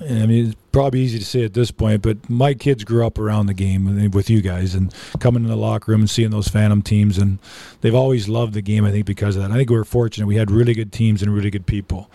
I 0.00 0.26
mean, 0.26 0.54
probably 0.74 1.00
easy 1.00 1.18
to 1.20 1.24
say 1.24 1.44
at 1.44 1.54
this 1.54 1.70
point, 1.70 2.02
but 2.02 2.28
my 2.28 2.52
kids 2.52 2.84
grew 2.84 3.06
up 3.06 3.18
around 3.18 3.46
the 3.46 3.54
game 3.54 3.84
with- 3.86 4.14
with 4.14 4.28
you 4.28 4.42
guys 4.42 4.74
and 4.74 4.92
coming 5.20 5.44
in 5.44 5.48
the 5.48 5.56
locker 5.56 5.92
room 5.92 6.02
and 6.02 6.10
seeing 6.10 6.30
those 6.30 6.48
Phantom 6.48 6.82
teams, 6.82 7.16
and 7.16 7.38
they've 7.80 7.94
always 7.94 8.28
loved 8.28 8.52
the 8.54 8.60
game. 8.60 8.84
I 8.84 8.90
think 8.90 9.06
because 9.06 9.36
of 9.36 9.42
that. 9.42 9.50
I 9.50 9.54
think 9.54 9.70
we 9.70 9.76
were 9.76 9.84
fortunate; 9.84 10.26
we 10.26 10.36
had 10.36 10.50
really 10.50 10.74
good 10.74 10.92
teams 10.92 11.22
and 11.22 11.32
really 11.32 11.50
good 11.50 11.64
people, 11.64 12.10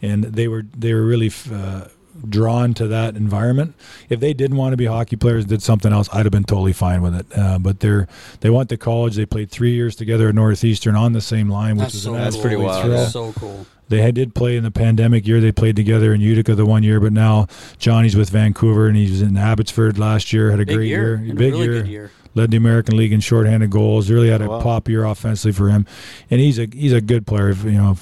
and 0.00 0.24
they 0.24 0.48
were 0.48 0.64
they 0.76 0.94
were 0.94 1.04
really. 1.04 1.30
Uh, 1.52 1.88
drawn 2.28 2.72
to 2.74 2.86
that 2.86 3.16
environment 3.16 3.74
if 4.08 4.20
they 4.20 4.32
didn't 4.32 4.56
want 4.56 4.72
to 4.72 4.76
be 4.76 4.86
hockey 4.86 5.16
players 5.16 5.42
and 5.42 5.48
did 5.50 5.60
something 5.60 5.92
else 5.92 6.08
i'd 6.12 6.24
have 6.24 6.30
been 6.30 6.44
totally 6.44 6.72
fine 6.72 7.02
with 7.02 7.12
it 7.12 7.26
uh, 7.36 7.58
but 7.58 7.80
they're 7.80 8.06
they 8.38 8.48
went 8.50 8.68
to 8.68 8.76
college 8.76 9.16
they 9.16 9.26
played 9.26 9.50
three 9.50 9.74
years 9.74 9.96
together 9.96 10.28
at 10.28 10.34
northeastern 10.36 10.94
on 10.94 11.12
the 11.12 11.20
same 11.20 11.48
line 11.48 11.74
which 11.74 11.86
That's 11.86 11.94
was 11.94 12.02
so 12.04 12.14
an 12.14 12.22
That's 12.22 12.36
pretty 12.36 12.54
wild, 12.54 12.84
thrill. 12.84 12.96
That's 12.98 13.12
so 13.12 13.32
cool. 13.32 13.66
They 13.88 14.00
had, 14.02 14.14
did 14.14 14.34
play 14.34 14.56
in 14.56 14.62
the 14.64 14.70
pandemic 14.70 15.26
year. 15.26 15.40
They 15.40 15.52
played 15.52 15.76
together 15.76 16.14
in 16.14 16.20
Utica 16.20 16.54
the 16.54 16.66
one 16.66 16.82
year, 16.82 17.00
but 17.00 17.12
now 17.12 17.46
Johnny's 17.78 18.16
with 18.16 18.30
Vancouver 18.30 18.86
and 18.88 18.96
he's 18.96 19.20
in 19.22 19.36
Abbotsford 19.36 19.98
last 19.98 20.32
year. 20.32 20.50
Had 20.50 20.60
a 20.60 20.66
Big 20.66 20.76
great 20.76 20.88
year. 20.88 21.02
year, 21.02 21.16
Had 21.18 21.30
a 21.30 21.34
big 21.34 21.52
really 21.52 21.64
year. 21.64 21.72
good 21.82 21.88
year. 21.88 22.10
Led 22.34 22.50
the 22.50 22.56
American 22.56 22.96
League 22.96 23.12
in 23.12 23.20
shorthanded 23.20 23.70
goals. 23.70 24.10
Really 24.10 24.28
had 24.28 24.40
a 24.42 24.46
oh, 24.46 24.50
Wow. 24.58 24.60
pop 24.62 24.88
year 24.88 25.04
offensively 25.04 25.52
for 25.52 25.68
him, 25.70 25.86
and 26.30 26.40
he's 26.40 26.58
a 26.58 26.66
he's 26.72 26.92
a 26.92 27.00
good 27.00 27.26
player. 27.26 27.50
if- 27.50 27.64
You 27.64 27.72
know, 27.72 27.96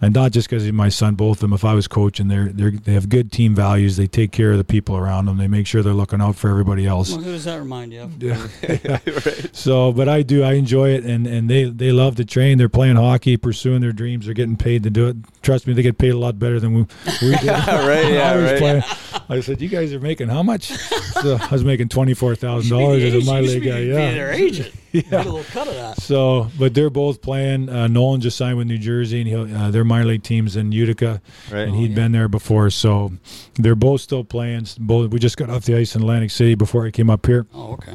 and 0.00 0.14
not 0.14 0.32
just 0.32 0.48
because 0.48 0.64
he's 0.64 0.72
my 0.72 0.88
son. 0.88 1.14
Both 1.14 1.38
of 1.38 1.40
them. 1.42 1.52
If 1.52 1.64
I 1.64 1.74
was 1.74 1.86
coaching, 1.88 2.28
they're 2.28 2.48
they 2.48 2.64
are 2.64 2.70
they 2.70 2.92
have 2.94 3.08
good 3.08 3.30
team 3.32 3.54
values. 3.54 3.96
They 3.96 4.06
take 4.06 4.32
care 4.32 4.50
of 4.52 4.58
the 4.58 4.64
people 4.64 4.96
around 4.96 5.26
them. 5.26 5.38
They 5.38 5.46
make 5.48 5.66
sure 5.66 5.82
they're 5.82 5.92
looking 5.94 6.20
out 6.20 6.36
for 6.36 6.50
everybody 6.50 6.86
else. 6.86 7.10
Well, 7.12 7.20
who 7.22 7.32
does 7.32 7.44
that 7.44 7.58
remind 7.58 7.92
you 7.92 8.02
of? 8.02 8.20
So, 9.52 9.92
but 9.92 10.08
I 10.08 10.22
do. 10.22 10.42
I 10.42 10.52
enjoy 10.54 10.90
it, 10.90 11.04
and 11.04 11.26
and 11.26 11.48
they 11.48 11.64
they 11.64 11.92
love 11.92 12.16
to 12.16 12.24
train. 12.24 12.58
They're 12.58 12.68
playing 12.68 12.96
hockey, 12.96 13.36
pursuing 13.36 13.80
their 13.80 13.92
dreams. 13.92 14.26
They're 14.26 14.34
getting 14.34 14.56
paid 14.56 14.82
to 14.82 14.90
do 14.90 15.08
it. 15.08 15.16
Trust 15.42 15.66
me, 15.66 15.72
they 15.72 15.82
get 15.82 15.98
paid 15.98 16.10
a 16.10 16.18
lot 16.18 16.38
better 16.38 16.60
than 16.60 16.74
we, 16.74 16.80
we 17.22 17.30
did. 17.36 17.46
right, 17.46 18.12
yeah, 18.12 18.32
I 18.32 18.36
was 18.36 18.50
right. 18.52 18.58
playing. 18.58 18.82
I 19.28 19.40
said, 19.40 19.60
"You 19.60 19.68
guys 19.68 19.92
are 19.94 20.00
making 20.00 20.28
how 20.28 20.42
much?" 20.42 20.68
So 21.22 21.38
I 21.40 21.48
was 21.50 21.64
making 21.64 21.88
twenty 21.88 22.14
four 22.14 22.34
thousand 22.36 22.76
dollars 22.76 23.02
as 23.02 23.14
a 23.14 23.24
minor 23.26 23.46
league 23.46 23.62
Be 23.80 23.86
Yeah. 23.86 24.12
their 24.12 24.32
agent. 24.32 24.72
Get 24.92 25.12
a 25.12 25.18
little 25.18 25.44
cut 25.44 25.68
of 25.68 25.74
that. 25.74 26.00
So, 26.00 26.48
but 26.58 26.74
they're 26.74 26.90
both 26.90 27.20
playing. 27.20 27.68
Uh, 27.68 27.86
Nolan 27.88 28.20
just 28.20 28.36
signed 28.36 28.56
with 28.56 28.66
New 28.66 28.78
Jersey, 28.78 29.20
and 29.20 29.28
he'll, 29.28 29.56
uh, 29.56 29.70
their 29.70 29.84
minor 29.84 30.06
league 30.06 30.22
teams 30.22 30.56
in 30.56 30.72
Utica, 30.72 31.20
Right. 31.50 31.68
and 31.68 31.76
he'd 31.76 31.94
been 31.94 32.12
there 32.12 32.28
before. 32.28 32.70
So, 32.70 33.12
they're 33.56 33.74
both 33.74 34.00
still 34.00 34.24
playing. 34.24 34.66
Both 34.78 35.10
we 35.12 35.18
just 35.18 35.36
got 35.36 35.50
off 35.50 35.64
the 35.64 35.76
ice 35.76 35.94
in 35.94 36.02
Atlantic 36.02 36.30
City 36.30 36.54
before 36.54 36.86
I 36.86 36.90
came 36.90 37.10
up 37.10 37.26
here 37.26 37.46
Oh, 37.54 37.72
okay. 37.74 37.92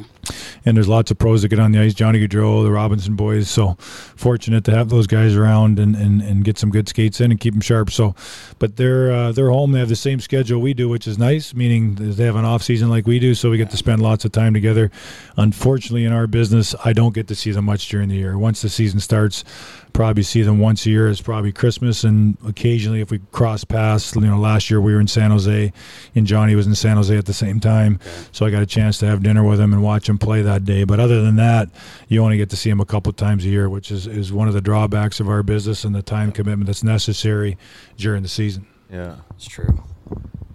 and 0.64 0.76
there's 0.76 0.88
lots 0.88 1.10
of 1.10 1.18
pros 1.18 1.42
that 1.42 1.48
get 1.48 1.58
on 1.58 1.72
the 1.72 1.78
ice. 1.80 1.94
Johnny 1.94 2.26
Gaudreau, 2.26 2.62
the 2.64 2.70
Robinson 2.70 3.14
boys. 3.16 3.48
So 3.48 3.74
fortunate 3.80 4.64
to 4.64 4.72
have 4.72 4.88
those 4.88 5.06
guys 5.06 5.34
around 5.36 5.78
and, 5.78 5.94
and, 5.96 6.20
and 6.22 6.44
get 6.44 6.58
some 6.58 6.70
good 6.70 6.88
skates 6.88 7.20
in 7.20 7.30
and 7.30 7.38
keep 7.40 7.54
them 7.54 7.60
sharp. 7.60 7.90
So, 7.90 8.14
but 8.58 8.76
they're 8.76 9.10
uh, 9.12 9.32
they're 9.32 9.50
home. 9.50 9.72
They 9.72 9.78
have 9.80 9.88
the 9.88 9.96
same 9.96 10.20
schedule 10.20 10.60
we 10.60 10.74
do, 10.74 10.88
which 10.88 11.06
is 11.06 11.18
nice. 11.18 11.54
Meaning 11.54 11.94
they 11.96 12.24
have 12.24 12.36
an 12.36 12.44
off 12.44 12.62
season 12.62 12.88
like 12.90 13.06
we 13.06 13.18
do, 13.18 13.34
so 13.34 13.50
we 13.50 13.56
get 13.56 13.70
to 13.70 13.76
spend 13.76 14.02
lots 14.02 14.24
of 14.24 14.32
time 14.32 14.54
together. 14.54 14.90
Unfortunately, 15.36 16.04
in 16.04 16.12
our 16.12 16.26
business, 16.26 16.74
I 16.84 16.91
don't 16.92 17.14
get 17.14 17.28
to 17.28 17.34
see 17.34 17.50
them 17.50 17.64
much 17.64 17.88
during 17.88 18.08
the 18.08 18.16
year. 18.16 18.36
Once 18.38 18.62
the 18.62 18.68
season 18.68 19.00
starts, 19.00 19.44
probably 19.92 20.22
see 20.22 20.42
them 20.42 20.58
once 20.58 20.86
a 20.86 20.90
year. 20.90 21.08
It's 21.08 21.20
probably 21.20 21.52
Christmas, 21.52 22.04
and 22.04 22.36
occasionally 22.46 23.00
if 23.00 23.10
we 23.10 23.20
cross 23.30 23.64
paths. 23.64 24.14
You 24.14 24.22
know, 24.22 24.38
last 24.38 24.70
year 24.70 24.80
we 24.80 24.94
were 24.94 25.00
in 25.00 25.08
San 25.08 25.30
Jose, 25.30 25.72
and 26.14 26.26
Johnny 26.26 26.54
was 26.54 26.66
in 26.66 26.74
San 26.74 26.96
Jose 26.96 27.16
at 27.16 27.26
the 27.26 27.32
same 27.32 27.60
time, 27.60 27.98
so 28.32 28.46
I 28.46 28.50
got 28.50 28.62
a 28.62 28.66
chance 28.66 28.98
to 28.98 29.06
have 29.06 29.22
dinner 29.22 29.44
with 29.44 29.60
him 29.60 29.72
and 29.72 29.82
watch 29.82 30.08
him 30.08 30.18
play 30.18 30.42
that 30.42 30.64
day. 30.64 30.84
But 30.84 31.00
other 31.00 31.22
than 31.22 31.36
that, 31.36 31.68
you 32.08 32.22
only 32.22 32.36
get 32.36 32.50
to 32.50 32.56
see 32.56 32.70
him 32.70 32.80
a 32.80 32.86
couple 32.86 33.12
times 33.12 33.44
a 33.44 33.48
year, 33.48 33.68
which 33.68 33.90
is 33.90 34.06
is 34.06 34.32
one 34.32 34.48
of 34.48 34.54
the 34.54 34.60
drawbacks 34.60 35.20
of 35.20 35.28
our 35.28 35.42
business 35.42 35.84
and 35.84 35.94
the 35.94 36.02
time 36.02 36.32
commitment 36.32 36.66
that's 36.66 36.82
necessary 36.82 37.56
during 37.96 38.22
the 38.22 38.28
season. 38.28 38.66
Yeah. 38.90 39.16
It's 39.36 39.46
true. 39.46 39.82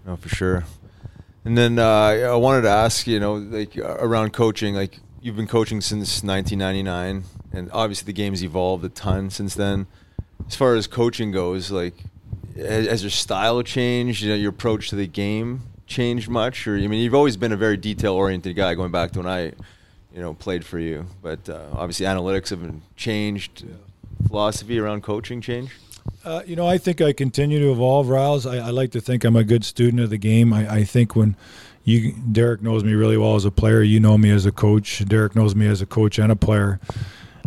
No, 0.05 0.15
for 0.15 0.29
sure. 0.29 0.63
And 1.43 1.57
then 1.57 1.79
uh, 1.79 1.85
I 1.87 2.35
wanted 2.35 2.63
to 2.63 2.69
ask, 2.69 3.07
you 3.07 3.19
know, 3.19 3.35
like 3.35 3.77
around 3.77 4.33
coaching, 4.33 4.75
like 4.75 4.99
you've 5.27 5.35
been 5.35 5.45
coaching 5.45 5.81
since 5.81 6.23
1999, 6.23 7.23
and 7.51 7.69
obviously 7.73 8.05
the 8.05 8.13
game's 8.13 8.41
evolved 8.41 8.83
a 8.85 8.89
ton 8.89 9.29
since 9.29 9.53
then. 9.53 9.85
As 10.47 10.55
far 10.55 10.73
as 10.75 10.87
coaching 10.87 11.31
goes, 11.31 11.69
like 11.69 11.95
has, 12.55 13.03
your 13.03 13.09
style 13.11 13.61
changed? 13.61 14.23
You 14.23 14.29
know, 14.29 14.35
your 14.35 14.49
approach 14.49 14.89
to 14.89 14.95
the 14.95 15.05
game 15.05 15.63
changed 15.85 16.29
much? 16.29 16.65
Or 16.65 16.75
I 16.75 16.87
mean, 16.87 17.03
you've 17.03 17.13
always 17.13 17.35
been 17.35 17.51
a 17.51 17.57
very 17.57 17.75
detail-oriented 17.75 18.55
guy, 18.55 18.73
going 18.73 18.91
back 18.91 19.11
to 19.11 19.19
when 19.19 19.27
I, 19.27 19.47
you 20.13 20.21
know, 20.21 20.33
played 20.33 20.65
for 20.65 20.79
you. 20.79 21.05
But 21.21 21.49
uh, 21.49 21.65
obviously, 21.73 22.05
analytics 22.05 22.49
have 22.49 22.61
been 22.61 22.81
changed. 22.95 23.65
Philosophy 24.27 24.79
around 24.79 25.03
coaching 25.03 25.41
changed. 25.41 25.73
Uh, 26.23 26.41
you 26.45 26.55
know, 26.55 26.67
I 26.67 26.77
think 26.77 27.01
I 27.01 27.11
continue 27.11 27.59
to 27.59 27.71
evolve, 27.71 28.07
Riles. 28.07 28.45
I, 28.45 28.57
I 28.57 28.69
like 28.69 28.91
to 28.91 29.01
think 29.01 29.25
I'm 29.25 29.35
a 29.35 29.43
good 29.43 29.65
student 29.65 30.01
of 30.01 30.09
the 30.09 30.17
game. 30.17 30.53
I, 30.53 30.75
I 30.75 30.83
think 30.85 31.15
when 31.17 31.35
you, 31.87 32.11
Derek 32.11 32.61
knows 32.61 32.83
me 32.83 32.93
really 32.95 33.15
well 33.15 33.35
as 33.35 33.45
a 33.45 33.51
player, 33.51 33.81
you 33.81 34.01
know 34.01 34.17
me 34.17 34.29
as 34.29 34.45
a 34.45 34.51
coach. 34.51 35.05
Derek 35.07 35.37
knows 35.37 35.55
me 35.55 35.67
as 35.67 35.81
a 35.81 35.85
coach 35.85 36.19
and 36.19 36.29
a 36.29 36.35
player. 36.35 36.81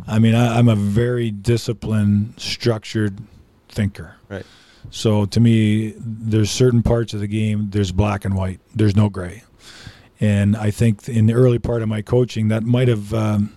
I 0.08 0.18
mean, 0.18 0.34
I, 0.34 0.58
I'm 0.58 0.66
a 0.66 0.74
very 0.74 1.30
disciplined, 1.30 2.34
structured 2.38 3.18
thinker. 3.68 4.16
Right. 4.30 4.46
So 4.88 5.26
to 5.26 5.40
me, 5.40 5.92
there's 5.98 6.50
certain 6.50 6.82
parts 6.82 7.12
of 7.12 7.20
the 7.20 7.26
game. 7.26 7.68
There's 7.68 7.92
black 7.92 8.24
and 8.24 8.34
white. 8.34 8.60
There's 8.74 8.96
no 8.96 9.10
gray. 9.10 9.42
And 10.20 10.56
I 10.56 10.70
think 10.70 11.06
in 11.06 11.26
the 11.26 11.34
early 11.34 11.58
part 11.58 11.82
of 11.82 11.90
my 11.90 12.00
coaching, 12.00 12.48
that 12.48 12.62
might 12.62 12.88
have 12.88 13.12
um, 13.12 13.54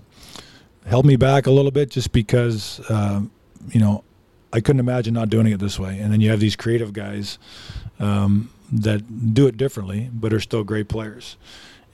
held 0.85 1.05
me 1.05 1.15
back 1.15 1.47
a 1.47 1.51
little 1.51 1.71
bit, 1.71 1.91
just 1.91 2.11
because 2.11 2.81
um, 2.91 3.31
you 3.69 3.79
know 3.79 4.03
I 4.51 4.59
couldn't 4.59 4.81
imagine 4.81 5.13
not 5.13 5.29
doing 5.29 5.47
it 5.47 5.61
this 5.61 5.79
way. 5.79 5.97
And 5.97 6.11
then 6.11 6.19
you 6.19 6.29
have 6.29 6.41
these 6.41 6.57
creative 6.57 6.91
guys 6.91 7.39
um, 7.99 8.49
that 8.81 9.33
do 9.33 9.47
it 9.47 9.57
differently, 9.57 10.09
but 10.13 10.33
are 10.33 10.39
still 10.39 10.63
great 10.63 10.87
players. 10.87 11.37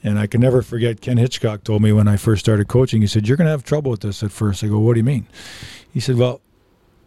And 0.02 0.18
I 0.18 0.26
can 0.26 0.40
never 0.40 0.62
forget 0.62 1.00
Ken 1.00 1.18
Hitchcock 1.18 1.62
told 1.62 1.82
me 1.82 1.92
when 1.92 2.08
I 2.08 2.16
first 2.16 2.40
started 2.40 2.68
coaching. 2.68 3.02
He 3.02 3.06
said, 3.06 3.28
"You're 3.28 3.36
going 3.36 3.46
to 3.46 3.50
have 3.50 3.64
trouble 3.64 3.90
with 3.90 4.00
this 4.00 4.22
at 4.22 4.32
first. 4.32 4.64
I 4.64 4.68
go, 4.68 4.78
"What 4.78 4.94
do 4.94 5.00
you 5.00 5.04
mean?" 5.04 5.26
He 5.92 6.00
said, 6.00 6.16
"Well." 6.16 6.40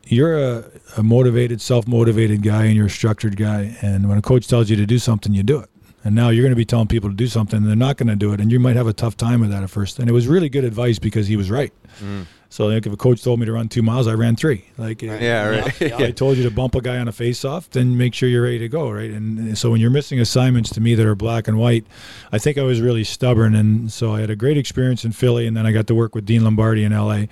You're 0.05 0.37
a, 0.37 0.65
a 0.97 1.01
motivated, 1.01 1.61
self-motivated 1.61 2.43
guy, 2.43 2.65
and 2.65 2.75
you're 2.75 2.87
a 2.87 2.89
structured 2.89 3.37
guy. 3.37 3.77
And 3.81 4.09
when 4.09 4.17
a 4.17 4.21
coach 4.21 4.49
tells 4.49 4.69
you 4.69 4.75
to 4.75 4.85
do 4.85 4.99
something, 4.99 5.33
you 5.33 5.43
do 5.43 5.59
it. 5.59 5.69
And 6.03 6.13
now 6.13 6.27
you're 6.27 6.43
going 6.43 6.51
to 6.51 6.57
be 6.57 6.65
telling 6.65 6.87
people 6.87 7.09
to 7.09 7.15
do 7.15 7.27
something, 7.27 7.59
and 7.59 7.67
they're 7.67 7.77
not 7.77 7.95
going 7.95 8.09
to 8.09 8.17
do 8.17 8.33
it, 8.33 8.41
and 8.41 8.51
you 8.51 8.59
might 8.59 8.75
have 8.75 8.87
a 8.87 8.91
tough 8.91 9.15
time 9.15 9.39
with 9.39 9.51
that 9.51 9.63
at 9.63 9.69
first. 9.69 9.99
And 9.99 10.09
it 10.09 10.11
was 10.11 10.27
really 10.27 10.49
good 10.49 10.65
advice 10.65 10.99
because 10.99 11.27
he 11.27 11.37
was 11.37 11.49
right. 11.49 11.71
Mm. 12.01 12.25
So 12.53 12.67
like, 12.67 12.85
if 12.85 12.93
a 12.93 12.97
coach 12.97 13.23
told 13.23 13.39
me 13.39 13.47
to 13.47 13.51
run 13.51 13.67
two 13.67 13.81
miles, 13.81 14.07
I 14.07 14.13
ran 14.13 14.35
three. 14.35 14.65
Like, 14.77 15.01
Yeah, 15.01 15.47
right. 15.47 15.81
Yeah, 15.81 15.97
I 15.97 16.11
told 16.11 16.37
you 16.37 16.43
to 16.43 16.51
bump 16.51 16.75
a 16.75 16.81
guy 16.81 16.99
on 16.99 17.07
a 17.07 17.11
face-off, 17.11 17.67
then 17.71 17.97
make 17.97 18.13
sure 18.13 18.29
you're 18.29 18.43
ready 18.43 18.59
to 18.59 18.69
go, 18.69 18.91
right? 18.91 19.09
And 19.09 19.57
so 19.57 19.71
when 19.71 19.81
you're 19.81 19.89
missing 19.89 20.19
assignments 20.19 20.69
to 20.73 20.79
me 20.79 20.93
that 20.93 21.03
are 21.03 21.15
black 21.15 21.47
and 21.47 21.57
white, 21.57 21.83
I 22.31 22.37
think 22.37 22.59
I 22.59 22.61
was 22.61 22.79
really 22.79 23.03
stubborn, 23.05 23.55
and 23.55 23.91
so 23.91 24.13
I 24.13 24.19
had 24.19 24.29
a 24.29 24.35
great 24.35 24.55
experience 24.55 25.03
in 25.03 25.13
Philly, 25.13 25.47
and 25.47 25.57
then 25.57 25.65
I 25.65 25.71
got 25.71 25.87
to 25.87 25.95
work 25.95 26.13
with 26.13 26.27
Dean 26.27 26.43
Lombardi 26.43 26.83
in 26.83 26.93
L.A., 26.93 27.27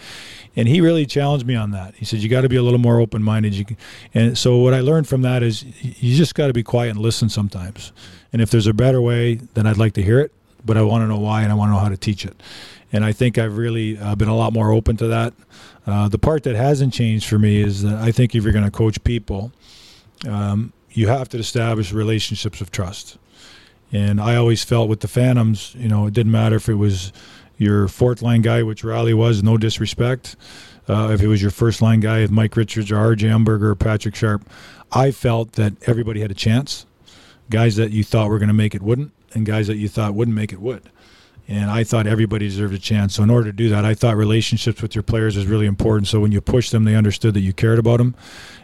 and 0.56 0.68
he 0.68 0.82
really 0.82 1.06
challenged 1.06 1.46
me 1.46 1.54
on 1.54 1.70
that. 1.70 1.94
He 1.94 2.04
said 2.04 2.22
you 2.22 2.28
got 2.28 2.42
to 2.42 2.50
be 2.50 2.56
a 2.56 2.64
little 2.64 2.80
more 2.80 3.00
open-minded. 3.00 3.78
And 4.16 4.36
so 4.36 4.58
what 4.58 4.74
I 4.74 4.80
learned 4.80 5.08
from 5.08 5.22
that 5.22 5.44
is 5.44 5.64
you 5.84 6.18
just 6.18 6.34
got 6.34 6.48
to 6.48 6.54
be 6.54 6.64
quiet 6.64 6.90
and 6.90 7.00
listen 7.00 7.30
sometimes. 7.30 7.92
And 8.34 8.42
if 8.42 8.50
there's 8.50 8.66
a 8.66 8.74
better 8.74 9.00
way, 9.00 9.36
then 9.54 9.68
I'd 9.68 9.78
like 9.78 9.94
to 9.94 10.02
hear 10.02 10.20
it, 10.20 10.32
but 10.66 10.78
I 10.78 10.82
want 10.82 11.04
to 11.04 11.08
know 11.08 11.20
why 11.20 11.44
and 11.44 11.52
I 11.52 11.56
want 11.56 11.70
to 11.70 11.74
know 11.74 11.80
how 11.80 11.90
to 11.90 11.98
teach 11.98 12.26
it. 12.26 12.42
And 12.92 13.06
I 13.06 13.12
think 13.14 13.38
I've 13.38 13.58
really 13.58 13.98
uh, 13.98 14.16
been 14.16 14.28
a 14.28 14.36
lot 14.36 14.54
more 14.54 14.72
open 14.72 14.98
to 14.98 15.08
that. 15.08 15.34
Uh, 15.88 16.08
the 16.08 16.20
part 16.20 16.44
that 16.44 16.56
hasn't 16.56 16.94
changed 16.94 17.28
for 17.28 17.40
me 17.40 17.62
is 17.62 17.84
that 17.84 17.96
I 17.96 18.12
think 18.12 18.36
if 18.36 18.44
you're 18.44 18.54
going 18.54 18.66
to 18.66 18.72
coach 18.72 19.04
people, 19.04 19.52
um, 20.28 20.74
you 20.92 21.08
have 21.08 21.30
to 21.30 21.38
establish 21.38 21.94
relationships 21.94 22.62
of 22.62 22.72
trust. 22.72 23.18
And 23.92 24.22
I 24.22 24.36
always 24.36 24.64
felt 24.64 24.90
with 24.90 25.02
the 25.02 25.08
Phantoms, 25.08 25.76
you 25.76 25.88
know, 25.88 26.06
it 26.06 26.14
didn't 26.14 26.32
matter 26.32 26.56
if 26.56 26.70
it 26.70 26.76
was 26.76 27.12
your 27.58 27.88
fourth 27.88 28.22
line 28.22 28.42
guy, 28.42 28.64
which 28.64 28.84
Riley 28.84 29.14
was, 29.14 29.44
no 29.44 29.58
disrespect. 29.58 30.36
Uh, 30.88 31.12
if 31.14 31.22
it 31.22 31.28
was 31.28 31.42
your 31.42 31.52
first 31.52 31.82
line 31.82 32.00
guy, 32.00 32.22
with 32.22 32.32
Mike 32.32 32.56
Richards 32.56 32.92
or 32.92 32.96
RJ 32.96 33.30
Umberger 33.30 33.70
or 33.70 33.76
Patrick 33.76 34.16
Sharp, 34.16 34.50
I 34.92 35.12
felt 35.12 35.54
that 35.54 35.74
everybody 35.88 36.22
had 36.22 36.32
a 36.32 36.36
chance. 36.36 36.86
Guys 37.50 37.76
that 37.76 37.92
you 37.92 38.04
thought 38.04 38.30
were 38.30 38.40
going 38.40 38.48
to 38.48 38.54
make 38.54 38.74
it 38.74 38.82
wouldn't, 38.82 39.12
and 39.34 39.46
guys 39.46 39.68
that 39.68 39.78
you 39.78 39.88
thought 39.88 40.16
wouldn't 40.16 40.36
make 40.36 40.52
it 40.52 40.60
would. 40.60 40.90
And 41.52 41.70
I 41.70 41.84
thought 41.84 42.08
everybody 42.08 42.48
deserved 42.48 42.74
a 42.74 42.80
chance. 42.80 43.16
So 43.16 43.24
in 43.24 43.30
order 43.30 43.48
to 43.48 43.52
do 43.52 43.68
that, 43.70 43.84
I 43.84 43.94
thought 43.94 44.16
relationships 44.16 44.82
with 44.82 44.96
your 44.96 45.04
players 45.04 45.36
is 45.36 45.46
really 45.48 45.66
important. 45.66 46.08
So 46.08 46.22
when 46.22 46.32
you 46.32 46.40
push 46.40 46.70
them, 46.70 46.86
they 46.86 46.96
understood 46.96 47.34
that 47.34 47.42
you 47.42 47.52
cared 47.52 47.78
about 47.78 47.98
them. 47.98 48.16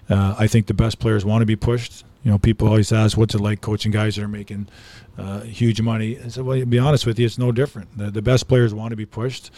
Uh, 0.09 0.35
I 0.39 0.47
think 0.47 0.67
the 0.67 0.73
best 0.73 0.97
players 0.97 1.25
want 1.25 1.41
to 1.41 1.45
be 1.45 1.57
pushed. 1.57 2.05
You 2.23 2.31
know, 2.31 2.37
people 2.37 2.65
always 2.65 2.93
ask, 2.93 3.17
"What's 3.17 3.35
it 3.35 3.41
like 3.41 3.59
coaching 3.59 3.91
guys 3.91 4.15
that 4.15 4.23
are 4.23 4.29
making 4.29 4.69
uh, 5.17 5.41
huge 5.41 5.81
money?" 5.81 6.17
I 6.17 6.29
said, 6.29 6.45
"Well, 6.45 6.57
to 6.57 6.65
be 6.65 6.79
honest 6.79 7.05
with 7.05 7.19
you, 7.19 7.25
it's 7.25 7.37
no 7.37 7.51
different. 7.51 7.97
The, 7.97 8.09
the 8.09 8.21
best 8.21 8.47
players 8.47 8.73
want 8.73 8.91
to 8.91 8.95
be 8.95 9.05
pushed." 9.05 9.51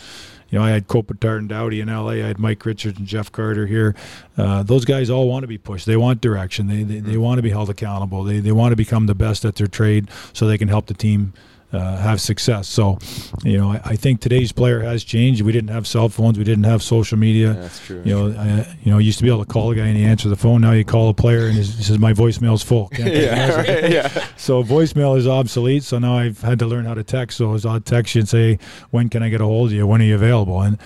You 0.49 0.57
know, 0.57 0.65
I 0.65 0.71
had 0.71 0.87
Kopitar 0.87 1.37
and 1.37 1.47
Doughty 1.47 1.81
in 1.81 1.89
L.A. 1.89 2.23
I 2.23 2.27
had 2.27 2.39
Mike 2.39 2.65
Richards 2.65 2.97
and 2.97 3.07
Jeff 3.07 3.31
Carter 3.31 3.67
here. 3.67 3.95
Uh, 4.37 4.63
those 4.63 4.85
guys 4.85 5.11
all 5.11 5.29
want 5.29 5.43
to 5.43 5.47
be 5.47 5.59
pushed. 5.59 5.85
They 5.85 5.97
want 5.97 6.19
direction. 6.19 6.65
They 6.67 6.81
they, 6.81 6.99
they 6.99 7.17
want 7.17 7.37
to 7.37 7.43
be 7.43 7.51
held 7.51 7.69
accountable. 7.69 8.23
They 8.23 8.39
they 8.39 8.51
want 8.51 8.71
to 8.71 8.75
become 8.75 9.05
the 9.05 9.15
best 9.15 9.45
at 9.45 9.55
their 9.55 9.67
trade 9.67 10.09
so 10.33 10.47
they 10.47 10.57
can 10.57 10.67
help 10.67 10.87
the 10.87 10.95
team 10.95 11.33
uh, 11.71 11.97
have 11.97 12.19
success. 12.19 12.67
So, 12.67 12.97
you 13.43 13.57
know, 13.57 13.71
I, 13.71 13.81
I 13.85 13.95
think 13.95 14.21
today's 14.21 14.51
player 14.51 14.79
has 14.81 15.03
changed. 15.03 15.41
We 15.41 15.51
didn't 15.51 15.69
have 15.69 15.87
cell 15.87 16.09
phones. 16.09 16.37
We 16.37 16.43
didn't 16.43 16.63
have 16.63 16.81
social 16.81 17.17
media. 17.17 17.53
Yeah, 17.53 17.53
that's 17.53 17.85
true. 17.85 18.01
You 18.03 18.15
know, 18.15 18.39
I, 18.39 18.77
you 18.83 18.91
know, 18.91 18.97
you 18.97 19.05
used 19.05 19.19
to 19.19 19.23
be 19.23 19.29
able 19.29 19.45
to 19.45 19.51
call 19.51 19.71
a 19.71 19.75
guy 19.75 19.87
and 19.87 19.97
he 19.97 20.03
answers 20.03 20.29
the 20.29 20.35
phone. 20.35 20.61
Now 20.61 20.71
you 20.71 20.83
call 20.83 21.09
a 21.09 21.13
player 21.13 21.47
and 21.47 21.55
he 21.55 21.63
says, 21.63 21.99
"My 21.99 22.13
voicemail's 22.13 22.63
full." 22.63 22.89
Can't 22.89 23.13
yeah, 23.13 23.55
right, 23.55 23.91
yeah. 23.91 24.25
So 24.37 24.63
voicemail 24.63 25.17
is 25.17 25.27
obsolete. 25.27 25.83
So 25.83 25.99
now 25.99 26.17
I've 26.17 26.41
had 26.41 26.59
to 26.59 26.65
learn 26.65 26.85
how 26.85 26.93
to 26.95 27.03
text. 27.03 27.37
So 27.37 27.57
I'll 27.65 27.79
text 27.79 28.15
you 28.15 28.21
and 28.21 28.29
say, 28.29 28.59
"When 28.89 29.09
can 29.09 29.21
I 29.21 29.29
get 29.29 29.41
a 29.41 29.45
hold 29.45 29.69
of 29.69 29.73
you? 29.73 29.85
When 29.85 30.01
are 30.01 30.05
you 30.05 30.15
available?" 30.15 30.61
And 30.61 30.77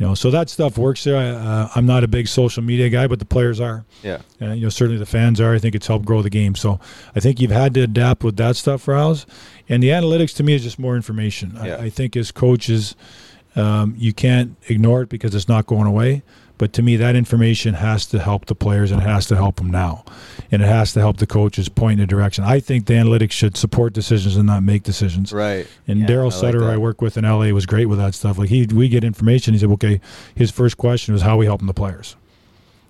you 0.00 0.06
know, 0.06 0.14
so 0.14 0.30
that 0.30 0.48
stuff 0.48 0.78
works 0.78 1.04
there. 1.04 1.18
I, 1.18 1.28
uh, 1.28 1.68
I'm 1.74 1.84
not 1.84 2.04
a 2.04 2.08
big 2.08 2.26
social 2.26 2.62
media 2.62 2.88
guy, 2.88 3.06
but 3.06 3.18
the 3.18 3.26
players 3.26 3.60
are. 3.60 3.84
Yeah. 4.02 4.22
You 4.40 4.62
know, 4.62 4.68
certainly 4.70 4.98
the 4.98 5.04
fans 5.04 5.42
are. 5.42 5.52
I 5.52 5.58
think 5.58 5.74
it's 5.74 5.86
helped 5.86 6.06
grow 6.06 6.22
the 6.22 6.30
game. 6.30 6.54
So 6.54 6.80
I 7.14 7.20
think 7.20 7.38
you've 7.38 7.50
had 7.50 7.74
to 7.74 7.82
adapt 7.82 8.24
with 8.24 8.38
that 8.38 8.56
stuff, 8.56 8.88
Rouse. 8.88 9.26
And 9.68 9.82
the 9.82 9.88
analytics 9.88 10.34
to 10.36 10.42
me 10.42 10.54
is 10.54 10.62
just 10.62 10.78
more 10.78 10.96
information. 10.96 11.52
Yeah. 11.54 11.76
I, 11.76 11.82
I 11.82 11.90
think 11.90 12.16
as 12.16 12.32
coaches, 12.32 12.96
um, 13.56 13.94
you 13.98 14.14
can't 14.14 14.56
ignore 14.68 15.02
it 15.02 15.10
because 15.10 15.34
it's 15.34 15.48
not 15.48 15.66
going 15.66 15.86
away. 15.86 16.22
But 16.56 16.72
to 16.74 16.82
me, 16.82 16.96
that 16.96 17.14
information 17.14 17.74
has 17.74 18.06
to 18.06 18.20
help 18.20 18.46
the 18.46 18.54
players 18.54 18.90
and 18.90 19.02
it 19.02 19.06
has 19.06 19.26
to 19.26 19.36
help 19.36 19.56
them 19.56 19.70
now. 19.70 20.06
And 20.52 20.62
it 20.62 20.66
has 20.66 20.92
to 20.94 21.00
help 21.00 21.18
the 21.18 21.26
coaches 21.26 21.68
point 21.68 22.00
in 22.00 22.04
a 22.04 22.06
direction. 22.06 22.42
I 22.42 22.58
think 22.58 22.86
the 22.86 22.94
analytics 22.94 23.30
should 23.32 23.56
support 23.56 23.92
decisions 23.92 24.36
and 24.36 24.46
not 24.46 24.64
make 24.64 24.82
decisions. 24.82 25.32
Right. 25.32 25.66
And 25.86 26.00
Yeah, 26.00 26.06
Darryl 26.06 26.20
I 26.22 26.24
like 26.24 26.32
Sutter, 26.32 26.60
that. 26.60 26.70
I 26.70 26.76
work 26.76 27.00
with 27.00 27.16
in 27.16 27.24
LA, 27.24 27.50
was 27.50 27.66
great 27.66 27.86
with 27.86 27.98
that 27.98 28.14
stuff. 28.14 28.36
Like 28.36 28.48
he, 28.48 28.66
we 28.66 28.88
get 28.88 29.04
information. 29.04 29.54
He 29.54 29.60
said, 29.60 29.70
okay, 29.70 30.00
his 30.34 30.50
first 30.50 30.76
question 30.76 31.14
was 31.14 31.22
how 31.22 31.36
we 31.36 31.46
helping 31.46 31.68
the 31.68 31.74
players. 31.74 32.16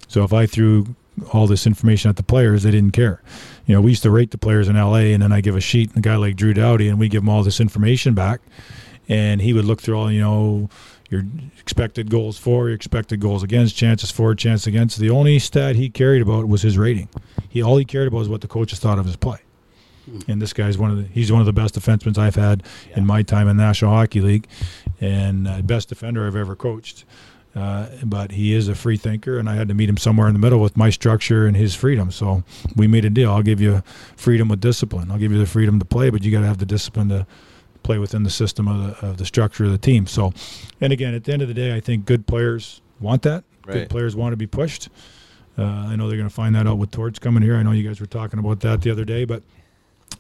So 0.09 0.25
if 0.25 0.33
I 0.33 0.47
threw 0.47 0.95
all 1.33 1.47
this 1.47 1.67
information 1.67 2.09
at 2.09 2.17
the 2.17 2.23
players, 2.23 2.63
they 2.63 2.71
didn't 2.71 2.93
care. 2.93 3.23
You 3.67 3.75
know, 3.75 3.81
we 3.83 3.91
used 3.91 4.03
to 4.05 4.11
rate 4.11 4.31
the 4.31 4.39
players 4.39 4.69
in 4.69 4.77
LA, 4.77 5.13
and 5.13 5.23
then 5.23 5.33
I 5.33 5.41
give 5.41 5.55
a 5.55 5.61
sheet, 5.61 5.91
and 5.91 5.99
a 5.99 6.01
guy 6.01 6.17
like 6.17 6.37
Drew 6.37 6.55
Doughty, 6.55 6.89
and 6.89 6.99
we 6.99 7.09
give 7.09 7.23
him 7.23 7.29
all 7.29 7.43
this 7.43 7.61
information 7.61 8.15
back, 8.15 8.41
and 9.09 9.41
he 9.41 9.53
would 9.53 9.65
look 9.65 9.81
through 9.81 9.99
all, 9.99 10.11
you 10.11 10.21
know, 10.21 10.71
your 11.11 11.25
expected 11.59 12.09
goals 12.09 12.39
for, 12.39 12.69
your 12.69 12.77
expected 12.77 13.21
goals 13.21 13.43
against, 13.43 13.77
chances 13.77 14.11
for, 14.11 14.35
chances 14.35 14.67
against. 14.69 14.99
The 14.99 15.11
only 15.11 15.39
stat 15.39 15.77
he 15.77 15.91
cared 15.91 16.23
about 16.23 16.49
was 16.49 16.63
his 16.63 16.79
rating. 16.79 17.09
He 17.49 17.63
all 17.63 17.77
he 17.77 17.85
cared 17.85 18.09
about 18.09 18.19
was 18.19 18.29
what 18.29 18.41
the 18.41 18.49
coaches 18.49 18.79
thought 18.79 18.99
of 18.99 19.07
his 19.07 19.17
play. 19.17 19.39
And 20.29 20.41
this 20.41 20.53
guy's 20.53 20.79
one 20.79 20.91
of 20.91 20.97
the 20.97 21.05
he's 21.05 21.31
one 21.31 21.41
of 21.41 21.47
the 21.47 21.53
best 21.53 21.75
defensemen 21.75 22.17
I've 22.17 22.37
had 22.37 22.63
in 22.97 23.07
my 23.07 23.23
time 23.23 23.49
in 23.49 23.57
the 23.57 23.63
National 23.63 23.93
Hockey 23.93 24.21
League, 24.21 24.49
and 25.01 25.47
uh, 25.47 25.63
best 25.63 25.89
defender 25.89 26.27
I've 26.27 26.37
ever 26.37 26.57
coached. 26.57 27.05
Uh, 27.55 27.89
but 28.05 28.31
he 28.31 28.55
is 28.55 28.69
a 28.69 28.75
free 28.75 28.97
thinker, 28.97 29.39
and 29.39 29.49
I 29.49 29.57
had 29.57 29.69
to 29.69 29.75
meet 29.75 29.89
him 29.89 29.97
somewhere 29.97 30.29
in 30.29 30.35
the 30.35 30.39
middle 30.39 30.61
with 30.61 30.77
my 30.77 30.91
structure 30.91 31.47
and 31.47 31.57
his 31.57 31.75
freedom. 31.75 32.13
So 32.13 32.45
we 32.77 32.87
made 32.87 33.05
a 33.05 33.11
deal. 33.11 33.33
I'll 33.33 33.43
give 33.43 33.61
you 33.61 33.83
freedom 34.17 34.49
with 34.49 34.61
discipline. 34.61 35.11
I'll 35.11 35.19
give 35.19 35.33
you 35.33 35.39
the 35.39 35.47
freedom 35.47 35.81
to 35.81 35.85
play, 35.85 36.11
but 36.11 36.23
you 36.23 36.31
got 36.31 36.41
to 36.41 36.47
have 36.47 36.59
the 36.59 36.67
discipline 36.67 37.09
to 37.09 37.27
play 37.83 37.99
within 37.99 38.23
the 38.23 38.31
system 38.31 38.69
of 38.69 39.01
the, 39.01 39.07
of 39.07 39.17
the 39.17 39.25
structure 39.25 39.65
of 39.65 39.73
the 39.73 39.79
team. 39.79 40.07
So, 40.07 40.33
and 40.81 40.93
again, 40.93 41.15
at 41.15 41.25
the 41.25 41.33
end 41.33 41.43
of 41.43 41.49
the 41.49 41.55
day, 41.55 41.75
I 41.75 41.81
think 41.81 42.05
good 42.05 42.27
players 42.27 42.81
want 43.01 43.23
that. 43.23 43.45
Right. 43.67 43.75
Good 43.75 43.91
players 43.91 44.17
want 44.17 44.33
to 44.33 44.37
be 44.37 44.47
pushed. 44.47 44.89
Uh, 45.59 45.65
I 45.65 45.97
know 45.97 46.09
they're 46.09 46.17
going 46.17 46.29
to 46.29 46.35
find 46.35 46.55
that 46.55 46.67
out 46.67 46.79
with 46.79 46.91
Torts 46.91 47.19
coming 47.19 47.43
here. 47.43 47.57
I 47.57 47.63
know 47.63 47.73
you 47.73 47.87
guys 47.87 48.01
were 48.01 48.07
talking 48.07 48.39
about 48.39 48.61
that 48.61 48.83
the 48.83 48.91
other 48.91 49.05
day, 49.05 49.25
but 49.25 49.43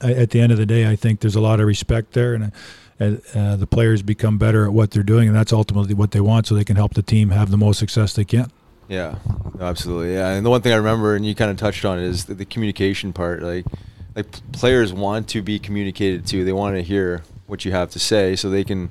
I, 0.03 0.12
at 0.12 0.31
the 0.31 0.40
end 0.40 0.53
of 0.53 0.59
the 0.59 0.66
day, 0.66 0.90
I 0.90 0.96
think 0.96 1.20
there's 1.20 1.37
a 1.37 1.40
lot 1.40 1.61
of 1.61 1.66
respect 1.66 2.12
there, 2.12 2.35
and 2.35 2.53
uh, 3.01 3.16
uh, 3.35 3.57
the 3.57 3.66
players 3.66 4.03
become 4.03 4.38
better 4.38 4.66
at 4.66 4.73
what 4.73 4.90
they're 4.90 5.03
doing, 5.03 5.29
and 5.29 5.37
that's 5.37 5.53
ultimately 5.53 5.94
what 5.94 6.11
they 6.11 6.20
want, 6.20 6.46
so 6.46 6.55
they 6.55 6.64
can 6.64 6.77
help 6.77 6.94
the 6.94 7.03
team 7.03 7.31
have 7.31 7.51
the 7.51 7.57
most 7.57 7.79
success 7.79 8.14
they 8.14 8.25
can. 8.25 8.51
Yeah, 8.88 9.16
absolutely. 9.61 10.14
Yeah, 10.14 10.31
and 10.31 10.44
the 10.44 10.51
one 10.51 10.62
thing 10.62 10.73
I 10.73 10.77
remember, 10.77 11.14
and 11.14 11.25
you 11.25 11.35
kind 11.35 11.51
of 11.51 11.57
touched 11.57 11.85
on 11.85 11.99
it, 11.99 12.05
is 12.05 12.25
the, 12.25 12.35
the 12.35 12.44
communication 12.44 13.12
part. 13.12 13.42
Like, 13.42 13.64
like 14.16 14.27
players 14.53 14.92
want 14.92 15.29
to 15.29 15.42
be 15.42 15.59
communicated 15.59 16.27
to. 16.27 16.44
They 16.44 16.53
want 16.53 16.77
to 16.77 16.83
hear 16.83 17.23
what 17.50 17.64
you 17.64 17.72
have 17.72 17.90
to 17.90 17.98
say, 17.98 18.36
so 18.36 18.48
they 18.48 18.64
can 18.64 18.90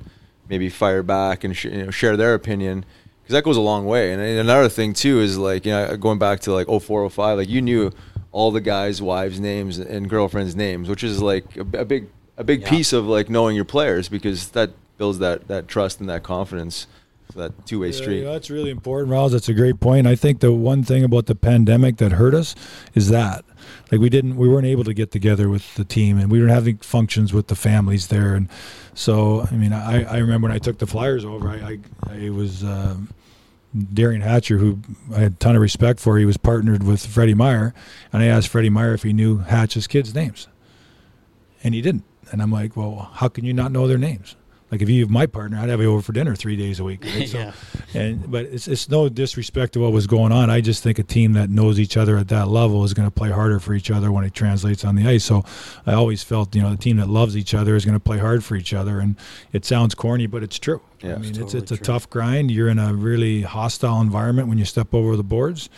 maybe 0.49 0.69
fire 0.69 1.01
back 1.03 1.43
and 1.43 1.55
sh- 1.55 1.65
you 1.65 1.85
know, 1.85 1.91
share 1.91 2.17
their 2.17 2.33
opinion. 2.33 2.85
Because 3.23 3.33
that 3.33 3.43
goes 3.43 3.57
a 3.57 3.61
long 3.61 3.85
way. 3.85 4.11
And, 4.11 4.21
and 4.21 4.39
another 4.39 4.69
thing 4.69 4.93
too 4.93 5.19
is 5.19 5.37
like 5.37 5.65
you 5.65 5.71
know 5.71 5.95
going 5.97 6.19
back 6.19 6.39
to 6.41 6.53
like 6.53 6.67
04, 6.67 7.09
05, 7.09 7.37
like 7.37 7.49
you 7.49 7.61
knew 7.61 7.91
all 8.31 8.51
the 8.51 8.61
guys' 8.61 9.01
wives' 9.01 9.39
names 9.39 9.79
and 9.79 10.09
girlfriends' 10.09 10.55
names, 10.55 10.89
which 10.89 11.03
is 11.03 11.21
like 11.21 11.55
a, 11.57 11.61
a 11.79 11.85
big 11.85 12.07
a 12.37 12.43
big 12.43 12.61
Yeah. 12.61 12.69
piece 12.69 12.93
of 12.93 13.05
like 13.05 13.29
knowing 13.29 13.55
your 13.55 13.65
players 13.65 14.09
because 14.09 14.49
that 14.49 14.71
builds 14.97 15.19
that 15.19 15.47
that 15.47 15.67
trust 15.67 15.99
and 15.99 16.09
that 16.09 16.23
confidence. 16.23 16.87
So 17.33 17.41
that 17.41 17.65
two 17.67 17.81
way 17.81 17.91
street. 17.91 18.23
Yeah, 18.23 18.31
that's 18.31 18.49
really 18.49 18.71
important, 18.71 19.11
Rouse. 19.11 19.33
That's 19.33 19.49
a 19.49 19.53
great 19.53 19.79
point. 19.79 20.07
I 20.07 20.15
think 20.15 20.39
the 20.39 20.51
one 20.51 20.81
thing 20.83 21.03
about 21.03 21.27
the 21.27 21.35
pandemic 21.35 21.97
that 21.97 22.13
hurt 22.13 22.33
us 22.33 22.55
is 22.95 23.09
that, 23.09 23.45
like, 23.91 24.01
we 24.01 24.09
didn't, 24.09 24.37
we 24.37 24.47
weren't 24.47 24.67
able 24.67 24.83
to 24.83 24.93
get 24.93 25.11
together 25.11 25.49
with 25.49 25.75
the 25.75 25.85
team, 25.85 26.17
and 26.17 26.31
we 26.31 26.41
were 26.41 26.47
having 26.47 26.77
functions 26.77 27.33
with 27.33 27.47
the 27.47 27.55
families 27.55 28.07
there, 28.07 28.35
and 28.35 28.49
so 28.93 29.47
I 29.51 29.55
mean, 29.55 29.73
I, 29.73 30.03
I 30.03 30.17
remember 30.17 30.47
when 30.47 30.55
I 30.55 30.59
took 30.59 30.77
the 30.77 30.87
Flyers 30.87 31.25
over, 31.25 31.49
I, 31.49 31.77
I, 32.07 32.25
I 32.25 32.29
was. 32.29 32.63
Um, 32.63 33.09
Derian 33.75 34.23
Hatcher, 34.23 34.57
who 34.57 34.79
I 35.13 35.19
had 35.19 35.33
a 35.33 35.35
ton 35.35 35.55
of 35.55 35.61
respect 35.61 35.99
for, 35.99 36.17
he 36.17 36.25
was 36.25 36.37
partnered 36.37 36.81
with 36.81 37.05
Freddie 37.05 37.35
Meyer, 37.35 37.73
and 38.11 38.23
I 38.23 38.25
asked 38.25 38.47
Freddie 38.47 38.71
Meyer 38.71 38.95
if 38.95 39.03
he 39.03 39.13
knew 39.13 39.37
Hatch's 39.37 39.85
kids' 39.85 40.15
names, 40.15 40.47
and 41.63 41.75
he 41.75 41.81
didn't. 41.81 42.03
And 42.31 42.41
I'm 42.41 42.51
like, 42.51 42.75
well, 42.75 43.11
how 43.13 43.27
can 43.27 43.45
you 43.45 43.53
not 43.53 43.71
know 43.71 43.87
their 43.87 43.97
names? 43.97 44.35
Like 44.71 44.81
if 44.81 44.89
you 44.89 45.01
have 45.01 45.09
my 45.09 45.25
partner, 45.25 45.57
I'd 45.57 45.69
have 45.69 45.81
you 45.81 45.91
over 45.91 46.01
for 46.01 46.11
dinner 46.13 46.35
three 46.35 46.55
days 46.55 46.79
a 46.79 46.83
week. 46.83 47.03
Right? 47.03 47.27
So, 47.29 47.37
Yeah. 47.37 47.53
And 47.93 48.29
but 48.29 48.45
it's 48.45 48.67
it's 48.67 48.89
no 48.89 49.09
disrespect 49.09 49.73
to 49.73 49.79
what 49.79 49.91
was 49.91 50.05
going 50.07 50.31
on. 50.31 50.49
I 50.49 50.61
just 50.61 50.83
think 50.83 50.99
a 50.99 51.03
team 51.03 51.33
that 51.33 51.49
knows 51.49 51.79
each 51.79 51.97
other 51.97 52.17
at 52.17 52.27
that 52.29 52.47
level 52.47 52.83
is 52.83 52.93
going 52.93 53.07
to 53.07 53.11
play 53.11 53.31
harder 53.31 53.59
for 53.59 53.73
each 53.73 53.89
other 53.89 54.11
when 54.11 54.23
it 54.23 54.33
translates 54.33 54.85
on 54.85 54.95
the 54.95 55.07
ice. 55.07 55.23
So 55.23 55.43
I 55.85 55.93
always 55.93 56.23
felt 56.23 56.55
you 56.55 56.61
know 56.61 56.69
the 56.69 56.77
team 56.77 56.97
that 56.97 57.09
loves 57.09 57.35
each 57.35 57.53
other 57.53 57.75
is 57.75 57.85
going 57.85 57.95
to 57.95 57.99
play 57.99 58.19
hard 58.19 58.43
for 58.43 58.55
each 58.55 58.73
other. 58.73 58.99
And 58.99 59.15
it 59.53 59.65
sounds 59.65 59.95
corny, 59.95 60.27
but 60.27 60.43
it's 60.43 60.59
true. 60.59 60.81
Yeah, 61.01 61.13
I 61.13 61.17
mean, 61.17 61.29
it's 61.29 61.29
it's 61.29 61.37
totally 61.39 61.63
it's 61.63 61.71
a 61.71 61.77
true. 61.77 61.85
tough 61.85 62.09
grind. 62.09 62.51
You're 62.51 62.69
in 62.69 62.79
a 62.79 62.93
really 62.93 63.41
hostile 63.41 64.01
environment 64.01 64.47
when 64.49 64.57
you 64.57 64.65
step 64.65 64.93
over 64.93 65.15
the 65.15 65.23
boards. 65.23 65.69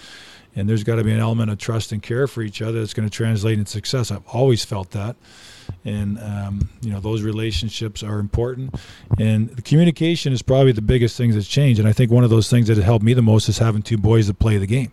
And 0.54 0.67
there's 0.67 0.84
got 0.84 0.95
to 0.95 1.04
be 1.06 1.13
an 1.13 1.19
element 1.21 1.49
of 1.49 1.60
trust 1.60 1.93
and 1.93 2.04
care 2.04 2.27
for 2.27 2.41
each 2.41 2.62
other 2.62 2.80
that's 2.80 2.93
going 2.93 3.08
to 3.08 3.15
translate 3.15 3.58
into 3.58 3.71
success. 3.71 4.12
I've 4.12 4.27
always 4.27 4.65
felt 4.65 4.91
that 4.91 5.15
and 5.86 6.19
um, 6.19 6.69
you 6.82 6.91
know 6.91 7.00
those 7.00 7.21
relationships 7.24 8.04
are 8.04 8.19
important 8.19 8.74
and 9.19 9.50
the 9.50 9.62
communication 9.62 10.32
is 10.34 10.41
probably 10.41 10.71
the 10.71 10.82
biggest 10.82 11.17
thing 11.17 11.32
that's 11.32 11.47
changed 11.47 11.80
and 11.80 11.88
i 11.89 11.93
think 11.93 12.12
one 12.12 12.24
of 12.24 12.30
those 12.30 12.50
things 12.50 12.67
that 12.67 12.78
has 12.78 12.86
helped 12.86 13.04
me 13.04 13.13
the 13.13 13.21
most 13.21 13.50
is 13.50 13.58
having 13.58 13.82
two 13.82 13.97
boys 13.97 14.28
that 14.28 14.38
play 14.39 14.58
the 14.58 14.67
game 14.67 14.91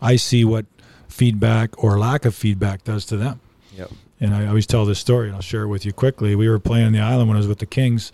i 0.00 0.16
see 0.16 0.44
what 0.44 0.64
feedback 1.08 1.82
or 1.82 1.98
lack 1.98 2.24
of 2.24 2.34
feedback 2.34 2.82
does 2.84 3.04
to 3.04 3.16
them 3.16 3.40
Yep. 3.76 3.90
and 4.20 4.34
I 4.34 4.46
always 4.46 4.66
tell 4.66 4.84
this 4.84 4.98
story, 4.98 5.28
and 5.28 5.34
I'll 5.36 5.40
share 5.42 5.62
it 5.62 5.68
with 5.68 5.86
you 5.86 5.94
quickly. 5.94 6.34
We 6.34 6.46
were 6.48 6.58
playing 6.58 6.86
on 6.86 6.92
the 6.92 7.00
island 7.00 7.28
when 7.28 7.36
I 7.36 7.40
was 7.40 7.46
with 7.48 7.58
the 7.58 7.64
Kings, 7.66 8.12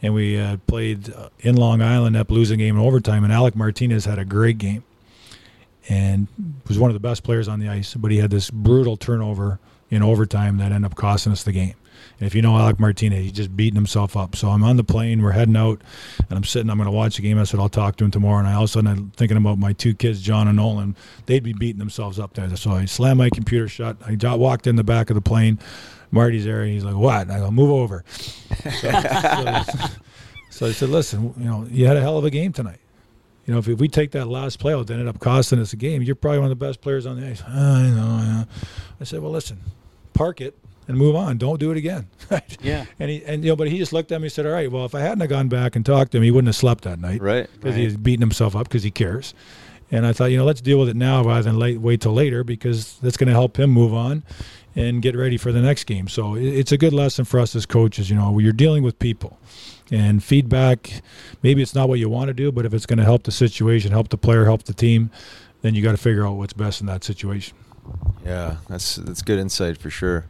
and 0.00 0.14
we 0.14 0.38
uh, 0.40 0.56
played 0.66 1.12
in 1.40 1.56
Long 1.56 1.82
Island, 1.82 2.16
up 2.16 2.30
losing 2.30 2.58
game 2.58 2.76
in 2.78 2.82
overtime. 2.82 3.22
And 3.22 3.30
Alec 3.30 3.54
Martinez 3.54 4.06
had 4.06 4.18
a 4.18 4.24
great 4.24 4.56
game, 4.56 4.82
and 5.90 6.26
was 6.66 6.78
one 6.78 6.88
of 6.90 6.94
the 6.94 7.00
best 7.00 7.22
players 7.22 7.48
on 7.48 7.60
the 7.60 7.68
ice. 7.68 7.92
But 7.94 8.10
he 8.12 8.18
had 8.18 8.30
this 8.30 8.50
brutal 8.50 8.96
turnover 8.96 9.58
in 9.94 10.02
overtime 10.02 10.58
that 10.58 10.72
end 10.72 10.84
up 10.84 10.94
costing 10.94 11.32
us 11.32 11.42
the 11.44 11.52
game. 11.52 11.74
And 12.20 12.26
if 12.26 12.34
you 12.34 12.42
know 12.42 12.56
Alec 12.56 12.78
Martinez, 12.78 13.22
he's 13.22 13.32
just 13.32 13.56
beating 13.56 13.74
himself 13.74 14.16
up. 14.16 14.36
So 14.36 14.48
I'm 14.50 14.62
on 14.62 14.76
the 14.76 14.84
plane, 14.84 15.20
we're 15.22 15.32
heading 15.32 15.56
out, 15.56 15.80
and 16.18 16.36
I'm 16.36 16.44
sitting. 16.44 16.70
I'm 16.70 16.76
going 16.76 16.86
to 16.86 16.92
watch 16.92 17.16
the 17.16 17.22
game. 17.22 17.38
I 17.40 17.44
said 17.44 17.58
I'll 17.58 17.68
talk 17.68 17.96
to 17.96 18.04
him 18.04 18.10
tomorrow. 18.10 18.38
And 18.38 18.46
I 18.46 18.54
all 18.54 18.64
of 18.64 18.70
a 18.70 18.72
sudden 18.72 18.88
I'm 18.90 19.10
thinking 19.16 19.36
about 19.36 19.58
my 19.58 19.72
two 19.72 19.94
kids, 19.94 20.20
John 20.20 20.46
and 20.46 20.56
Nolan. 20.56 20.94
They'd 21.26 21.42
be 21.42 21.52
beating 21.54 21.78
themselves 21.80 22.18
up 22.20 22.34
there. 22.34 22.54
So 22.56 22.70
I 22.72 22.84
slammed 22.84 23.18
my 23.18 23.30
computer 23.30 23.66
shut. 23.68 23.96
I 24.06 24.34
walked 24.36 24.66
in 24.66 24.76
the 24.76 24.84
back 24.84 25.10
of 25.10 25.14
the 25.16 25.20
plane. 25.22 25.58
Marty's 26.12 26.44
there, 26.44 26.62
and 26.62 26.70
he's 26.72 26.84
like, 26.84 26.94
"What?" 26.94 27.22
And 27.22 27.32
I 27.32 27.38
go, 27.40 27.50
"Move 27.50 27.70
over." 27.70 28.04
So, 28.80 28.90
so- 28.90 29.88
so 30.50 30.66
I 30.66 30.70
said, 30.72 30.88
"Listen, 30.90 31.34
you 31.36 31.44
know, 31.46 31.66
you 31.68 31.86
had 31.88 31.96
a 31.96 32.00
hell 32.00 32.16
of 32.16 32.24
a 32.24 32.30
game 32.30 32.52
tonight. 32.52 32.78
You 33.44 33.52
know, 33.52 33.58
if, 33.58 33.66
if 33.68 33.80
we 33.80 33.88
take 33.88 34.12
that 34.12 34.26
last 34.28 34.60
play 34.60 34.72
that 34.72 34.88
ended 34.88 35.08
up 35.08 35.18
costing 35.18 35.58
us 35.58 35.72
a 35.72 35.76
game, 35.76 36.00
you're 36.02 36.14
probably 36.14 36.38
one 36.38 36.50
of 36.50 36.56
the 36.56 36.64
best 36.64 36.80
players 36.80 37.06
on 37.06 37.20
the 37.20 37.26
ice." 37.28 37.42
I 37.42 37.90
know. 37.90 38.02
I 38.06 38.24
know. 38.26 38.44
I 39.00 39.04
said, 39.04 39.20
"Well, 39.20 39.32
listen, 39.32 39.58
park 40.14 40.40
it 40.40 40.56
and 40.88 40.96
move 40.96 41.14
on. 41.16 41.36
Don't 41.38 41.60
do 41.60 41.70
it 41.70 41.76
again." 41.76 42.08
Right? 42.30 42.56
Yeah. 42.62 42.86
And 42.98 43.10
he 43.10 43.22
and 43.24 43.44
you 43.44 43.50
know, 43.50 43.56
but 43.56 43.68
he 43.68 43.76
just 43.76 43.92
looked 43.92 44.10
at 44.10 44.18
me 44.20 44.26
and 44.26 44.32
said, 44.32 44.46
"All 44.46 44.52
right, 44.52 44.70
well, 44.70 44.86
if 44.86 44.94
I 44.94 45.00
hadn't 45.00 45.20
have 45.20 45.28
gone 45.28 45.48
back 45.48 45.76
and 45.76 45.84
talked 45.84 46.12
to 46.12 46.16
him, 46.18 46.24
he 46.24 46.30
wouldn't 46.30 46.48
have 46.48 46.56
slept 46.56 46.84
that 46.84 46.98
night, 46.98 47.20
Right. 47.20 47.48
Because 47.60 47.76
he's 47.76 47.96
beating 47.98 48.22
himself 48.22 48.56
up 48.56 48.68
because 48.68 48.82
he 48.82 48.90
cares." 48.90 49.34
And 49.90 50.06
I 50.06 50.14
thought, 50.14 50.30
you 50.30 50.38
know, 50.38 50.46
let's 50.46 50.62
deal 50.62 50.78
with 50.78 50.88
it 50.88 50.96
now 50.96 51.22
rather 51.22 51.42
than 51.42 51.58
late, 51.58 51.78
wait 51.78 52.00
till 52.00 52.14
later 52.14 52.42
because 52.42 52.98
that's 53.02 53.18
going 53.18 53.28
to 53.28 53.34
help 53.34 53.58
him 53.60 53.70
move 53.70 53.92
on 53.92 54.22
and 54.74 55.02
get 55.02 55.14
ready 55.14 55.36
for 55.36 55.52
the 55.52 55.60
next 55.60 55.84
game. 55.84 56.08
So 56.08 56.34
it's 56.34 56.72
a 56.72 56.78
good 56.78 56.94
lesson 56.94 57.26
for 57.26 57.38
us 57.38 57.54
as 57.54 57.66
coaches. 57.66 58.08
You 58.08 58.16
know, 58.16 58.38
you're 58.38 58.54
dealing 58.54 58.82
with 58.82 58.98
people, 58.98 59.38
and 59.90 60.22
feedback. 60.22 61.02
Maybe 61.42 61.62
it's 61.62 61.74
not 61.74 61.88
what 61.88 61.98
you 61.98 62.08
want 62.08 62.28
to 62.28 62.34
do, 62.34 62.50
but 62.50 62.64
if 62.64 62.74
it's 62.74 62.86
going 62.86 62.98
to 62.98 63.04
help 63.04 63.24
the 63.24 63.32
situation, 63.32 63.92
help 63.92 64.08
the 64.08 64.18
player, 64.18 64.44
help 64.44 64.64
the 64.64 64.74
team, 64.74 65.10
then 65.62 65.74
you 65.74 65.82
got 65.82 65.92
to 65.92 65.96
figure 65.98 66.26
out 66.26 66.32
what's 66.32 66.52
best 66.52 66.80
in 66.80 66.86
that 66.86 67.04
situation. 67.04 67.56
Yeah, 68.24 68.56
that's 68.68 68.96
that's 68.96 69.22
good 69.22 69.38
insight 69.38 69.78
for 69.78 69.90
sure. 69.90 70.26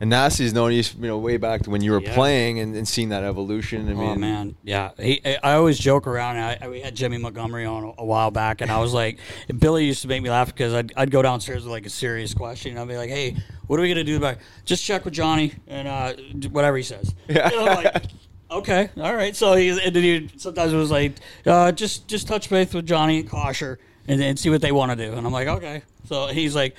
And 0.00 0.08
Nasty's 0.08 0.54
known 0.54 0.72
you, 0.72 0.82
you 0.98 1.06
know, 1.08 1.18
way 1.18 1.36
back 1.36 1.60
to 1.64 1.70
when 1.70 1.82
you 1.82 1.92
were 1.92 2.00
Yeah. 2.00 2.14
playing 2.14 2.58
and, 2.58 2.74
and 2.74 2.88
seeing 2.88 3.10
that 3.10 3.22
evolution. 3.22 3.86
I 3.86 3.92
mean, 3.92 4.08
oh 4.08 4.14
man, 4.14 4.56
yeah. 4.64 4.92
He, 4.98 5.20
I 5.42 5.52
always 5.52 5.78
joke 5.78 6.06
around. 6.06 6.38
I, 6.38 6.56
I- 6.58 6.68
we 6.68 6.80
had 6.80 6.94
Jimmy 6.94 7.18
Montgomery 7.18 7.66
on 7.66 7.84
a, 7.84 7.92
a 7.98 8.04
while 8.04 8.30
back, 8.30 8.62
and 8.62 8.70
I 8.72 8.78
was 8.80 8.94
like, 8.94 9.18
Billy 9.58 9.84
used 9.84 10.00
to 10.02 10.08
make 10.08 10.22
me 10.22 10.30
laugh 10.30 10.46
because 10.46 10.72
I'd, 10.72 10.92
I'd 10.96 11.10
go 11.10 11.20
downstairs 11.20 11.64
with 11.64 11.72
like 11.72 11.84
a 11.84 11.90
serious 11.90 12.32
question. 12.32 12.70
and 12.72 12.80
I'd 12.80 12.88
be 12.88 12.96
like, 12.96 13.10
"Hey, 13.10 13.36
what 13.66 13.78
are 13.78 13.82
we 13.82 13.88
gonna 13.90 14.02
do 14.02 14.16
about? 14.16 14.38
Just 14.64 14.82
check 14.84 15.04
with 15.04 15.12
Johnny 15.12 15.52
and 15.68 15.86
uh, 15.86 16.14
whatever 16.48 16.78
he 16.78 16.82
says." 16.82 17.14
Yeah. 17.28 17.50
like, 17.50 18.04
okay, 18.50 18.88
all 18.96 19.14
right. 19.14 19.36
So 19.36 19.54
he 19.54 19.68
and 19.68 19.94
then 19.94 20.02
he 20.02 20.30
sometimes 20.38 20.72
it 20.72 20.76
was 20.76 20.90
like, 20.90 21.12
uh, 21.46 21.72
"Just 21.72 22.08
just 22.08 22.26
touch 22.26 22.48
base 22.48 22.72
with 22.72 22.86
Johnny 22.86 23.20
and 23.20 23.28
Kosher 23.28 23.78
and, 24.08 24.20
and 24.22 24.38
see 24.38 24.50
what 24.50 24.60
they 24.60 24.72
want 24.72 24.90
to 24.92 24.96
do." 24.96 25.12
And 25.12 25.26
I'm 25.26 25.32
like, 25.32 25.48
"Okay." 25.48 25.82
So 26.08 26.26
he's 26.28 26.54
like. 26.54 26.76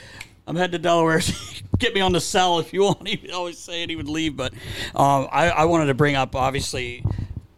I'm 0.48 0.56
heading 0.56 0.72
to 0.72 0.80
Delaware. 0.80 1.22
Get 1.78 1.94
me 1.94 2.02
on 2.02 2.14
the 2.14 2.20
cell 2.20 2.58
if 2.60 2.74
you 2.74 2.82
want. 2.82 3.08
He 3.08 3.32
always 3.32 3.60
say 3.60 3.84
it. 3.84 3.90
He 3.90 3.96
would 3.96 4.10
leave, 4.10 4.36
but 4.36 4.54
um, 4.96 5.28
I, 5.32 5.50
I 5.50 5.66
wanted 5.66 5.86
to 5.86 5.94
bring 5.94 6.16
up 6.16 6.36
obviously 6.36 7.06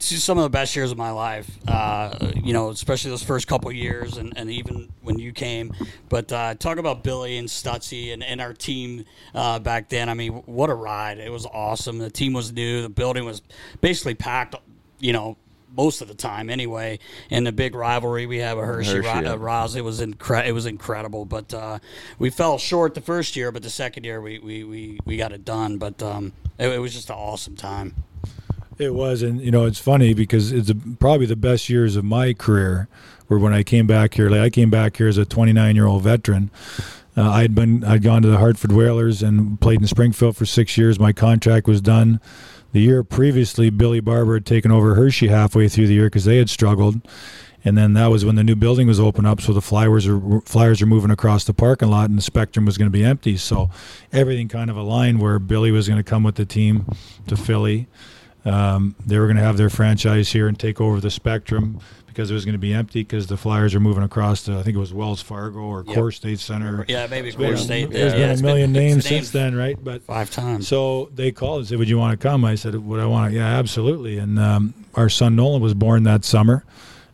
some 0.03 0.37
of 0.37 0.43
the 0.43 0.49
best 0.49 0.75
years 0.75 0.91
of 0.91 0.97
my 0.97 1.11
life. 1.11 1.49
Uh, 1.67 2.31
you 2.35 2.53
know, 2.53 2.69
especially 2.69 3.11
those 3.11 3.23
first 3.23 3.47
couple 3.47 3.71
years, 3.71 4.17
and, 4.17 4.33
and 4.35 4.49
even 4.49 4.89
when 5.01 5.17
you 5.17 5.31
came. 5.31 5.73
But 6.09 6.31
uh, 6.31 6.55
talk 6.55 6.77
about 6.77 7.03
Billy 7.03 7.37
and 7.37 7.47
Stutzy 7.47 8.13
and, 8.13 8.23
and 8.23 8.41
our 8.41 8.53
team 8.53 9.05
uh, 9.33 9.59
back 9.59 9.89
then. 9.89 10.09
I 10.09 10.13
mean, 10.13 10.33
what 10.45 10.69
a 10.69 10.75
ride! 10.75 11.19
It 11.19 11.31
was 11.31 11.45
awesome. 11.45 11.97
The 11.97 12.09
team 12.09 12.33
was 12.33 12.51
new. 12.51 12.81
The 12.81 12.89
building 12.89 13.25
was 13.25 13.41
basically 13.81 14.15
packed. 14.15 14.55
You 14.99 15.13
know, 15.13 15.37
most 15.75 16.01
of 16.01 16.07
the 16.07 16.13
time 16.13 16.49
anyway. 16.49 16.99
And 17.29 17.45
the 17.45 17.51
big 17.51 17.75
rivalry 17.75 18.25
we 18.25 18.37
have 18.37 18.57
a 18.57 18.65
Hershey, 18.65 18.97
Hershey, 18.97 19.23
yeah. 19.23 19.33
uh, 19.33 19.35
Rouse, 19.35 19.75
it 19.75 19.83
was 19.83 20.01
incre- 20.01 20.45
it 20.45 20.51
was 20.53 20.65
incredible. 20.65 21.25
But 21.25 21.53
uh, 21.53 21.79
we 22.19 22.29
fell 22.29 22.57
short 22.57 22.95
the 22.95 23.01
first 23.01 23.35
year, 23.35 23.51
but 23.51 23.63
the 23.63 23.69
second 23.69 24.03
year 24.03 24.21
we 24.21 24.39
we, 24.39 24.63
we, 24.63 24.99
we 25.05 25.17
got 25.17 25.31
it 25.31 25.45
done. 25.45 25.77
But 25.77 26.01
um, 26.01 26.33
it, 26.57 26.69
it 26.69 26.79
was 26.79 26.93
just 26.93 27.09
an 27.09 27.15
awesome 27.15 27.55
time. 27.55 27.95
It 28.77 28.93
was, 28.93 29.21
and 29.21 29.39
you 29.39 29.51
know, 29.51 29.65
it's 29.65 29.79
funny 29.79 30.13
because 30.13 30.51
it's 30.51 30.69
a, 30.69 30.75
probably 30.75 31.25
the 31.25 31.35
best 31.35 31.69
years 31.69 31.95
of 31.95 32.03
my 32.03 32.33
career 32.33 32.87
were 33.29 33.39
when 33.39 33.53
I 33.53 33.63
came 33.63 33.87
back 33.87 34.15
here. 34.15 34.29
Like 34.29 34.41
I 34.41 34.49
came 34.49 34.69
back 34.69 34.97
here 34.97 35.07
as 35.07 35.17
a 35.17 35.25
29 35.25 35.75
year 35.75 35.85
old 35.85 36.03
veteran. 36.03 36.49
Uh, 37.15 37.29
I'd 37.29 37.53
been, 37.53 37.83
I'd 37.83 38.01
gone 38.01 38.23
to 38.23 38.27
the 38.27 38.39
Hartford 38.39 38.71
Whalers 38.71 39.21
and 39.21 39.59
played 39.61 39.81
in 39.81 39.87
Springfield 39.87 40.35
for 40.35 40.47
six 40.47 40.77
years. 40.77 40.99
My 40.99 41.13
contract 41.13 41.67
was 41.67 41.79
done. 41.79 42.19
The 42.73 42.81
year 42.81 43.03
previously, 43.03 43.69
Billy 43.69 43.99
Barber 43.99 44.33
had 44.33 44.47
taken 44.47 44.71
over 44.71 44.95
Hershey 44.95 45.27
halfway 45.27 45.69
through 45.69 45.87
the 45.87 45.93
year 45.93 46.07
because 46.07 46.25
they 46.25 46.37
had 46.37 46.49
struggled, 46.49 47.01
and 47.63 47.77
then 47.77 47.93
that 47.93 48.07
was 48.07 48.25
when 48.25 48.35
the 48.35 48.43
new 48.43 48.55
building 48.55 48.87
was 48.87 48.99
open 48.99 49.27
up. 49.27 49.41
So 49.41 49.53
the 49.53 49.61
Flyers 49.61 50.07
are 50.07 50.41
Flyers 50.41 50.81
are 50.81 50.87
moving 50.87 51.11
across 51.11 51.43
the 51.43 51.53
parking 51.53 51.89
lot, 51.89 52.09
and 52.09 52.17
the 52.17 52.23
Spectrum 52.23 52.65
was 52.65 52.79
going 52.79 52.87
to 52.87 52.91
be 52.91 53.03
empty. 53.03 53.37
So 53.37 53.69
everything 54.11 54.47
kind 54.47 54.71
of 54.71 54.75
aligned 54.75 55.21
where 55.21 55.37
Billy 55.37 55.69
was 55.69 55.87
going 55.87 55.99
to 55.99 56.03
come 56.03 56.23
with 56.23 56.35
the 56.35 56.45
team 56.45 56.87
to 57.27 57.37
Philly. 57.37 57.87
Um, 58.43 58.95
they 59.05 59.19
were 59.19 59.27
going 59.27 59.37
to 59.37 59.43
have 59.43 59.57
their 59.57 59.69
franchise 59.69 60.31
here 60.31 60.47
and 60.47 60.59
take 60.59 60.81
over 60.81 60.99
the 60.99 61.11
Spectrum 61.11 61.79
because 62.13 62.31
it 62.31 62.33
was 62.33 62.45
going 62.45 62.53
to 62.53 62.59
be 62.59 62.73
empty 62.73 63.01
because 63.01 63.27
the 63.27 63.37
Flyers 63.37 63.73
are 63.75 63.79
moving 63.79 64.03
across 64.03 64.43
to 64.43 64.53
I 64.57 64.63
think 64.63 64.75
it 64.75 64.79
was 64.79 64.93
Wells 64.93 65.21
Fargo 65.21 65.59
or 65.59 65.83
Yep. 65.85 65.95
Core 65.95 66.11
State 66.11 66.39
Center. 66.39 66.85
Yeah, 66.87 67.07
maybe 67.07 67.27
It's 67.27 67.37
been- 67.37 67.47
Core 67.47 67.57
State. 67.57 67.89
There's 67.91 68.13
yeah, 68.13 68.19
been 68.19 68.29
it's 68.31 68.41
a 68.41 68.43
million 68.45 68.75
it's 68.75 68.79
names 68.79 69.05
since 69.07 69.31
then, 69.31 69.55
right? 69.55 69.77
But 69.83 70.03
Five 70.03 70.29
times. 70.31 70.67
so 70.67 71.09
they 71.15 71.31
called 71.31 71.59
and 71.59 71.67
said, 71.67 71.77
"Would 71.79 71.89
you 71.89 71.97
want 71.97 72.19
to 72.19 72.27
come?" 72.27 72.45
I 72.45 72.55
said, 72.55 72.75
"Would 72.75 72.99
I 72.99 73.05
want 73.05 73.31
to?" 73.31 73.37
Yeah, 73.37 73.47
absolutely. 73.47 74.17
And 74.17 74.37
um, 74.39 74.73
our 74.95 75.09
son 75.09 75.35
Nolan 75.35 75.61
was 75.61 75.73
born 75.73 76.03
that 76.03 76.23
summer, 76.23 76.63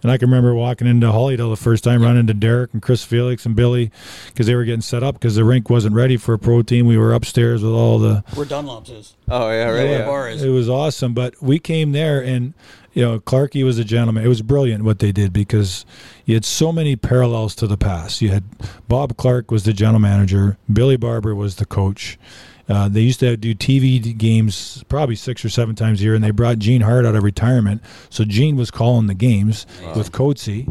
and 0.03 0.11
I 0.11 0.17
can 0.17 0.29
remember 0.29 0.53
walking 0.53 0.87
into 0.87 1.07
Hollydell 1.07 1.49
the 1.49 1.55
first 1.61 1.83
time, 1.83 2.01
running 2.01 2.19
into 2.21 2.33
Derek 2.33 2.71
and 2.73 2.81
Chris 2.81 3.03
Felix 3.03 3.45
and 3.45 3.55
Billy 3.55 3.91
because 4.27 4.47
they 4.47 4.55
were 4.55 4.63
getting 4.63 4.81
set 4.81 5.03
up 5.03 5.15
because 5.15 5.35
the 5.35 5.43
rink 5.43 5.69
wasn't 5.69 5.93
ready 5.95 6.15
for 6.17 6.33
a 6.33 6.39
pro 6.39 6.61
team. 6.61 6.85
We 6.85 6.97
were 6.97 7.13
upstairs 7.13 7.63
with 7.63 7.73
all 7.73 7.99
the 7.99 8.23
Where 8.35 8.45
Dunlop's 8.45 8.89
is. 8.89 9.13
Oh 9.29 9.49
yeah, 9.49 9.65
right. 9.65 9.73
Where 9.73 9.83
the 9.87 9.91
Yeah. 9.99 10.05
bar 10.05 10.29
is. 10.29 10.43
it 10.43 10.49
was 10.49 10.69
awesome. 10.69 11.13
But 11.13 11.41
we 11.41 11.59
came 11.59 11.91
there, 11.91 12.21
and 12.23 12.53
you 12.99 13.05
know, 13.05 13.17
Clarkey 13.17 13.63
was 13.63 13.79
a 13.79 13.85
gentleman. 13.85 14.25
It 14.25 14.27
was 14.27 14.41
brilliant 14.41 14.83
what 14.83 14.99
they 14.99 15.13
did 15.13 15.31
because 15.31 15.85
you 16.25 16.33
had 16.33 16.43
so 16.43 16.73
many 16.73 16.97
parallels 16.97 17.55
to 17.55 17.65
the 17.65 17.77
past. 17.77 18.21
You 18.21 18.27
had 18.27 18.43
Bob 18.89 19.15
Clark 19.15 19.51
was 19.51 19.63
the 19.63 19.71
general 19.71 20.01
manager, 20.01 20.57
Billy 20.71 20.97
Barber 20.97 21.33
was 21.33 21.55
the 21.55 21.65
coach. 21.65 22.19
Uh, 22.67 22.89
they 22.89 22.99
used 22.99 23.21
to 23.21 23.37
do 23.37 23.55
TV 23.55 24.17
games 24.17 24.83
probably 24.89 25.15
six 25.15 25.45
or 25.45 25.49
seven 25.49 25.75
times 25.75 26.01
a 26.01 26.03
year, 26.03 26.13
and 26.13 26.21
they 26.21 26.31
brought 26.31 26.59
Gene 26.59 26.81
Hart 26.81 27.05
out 27.05 27.15
of 27.15 27.23
retirement. 27.23 27.81
So 28.09 28.25
Gene 28.25 28.57
was 28.57 28.69
calling 28.69 29.07
the 29.07 29.13
games 29.13 29.65
with 29.95 30.11
Coatsy, 30.11 30.67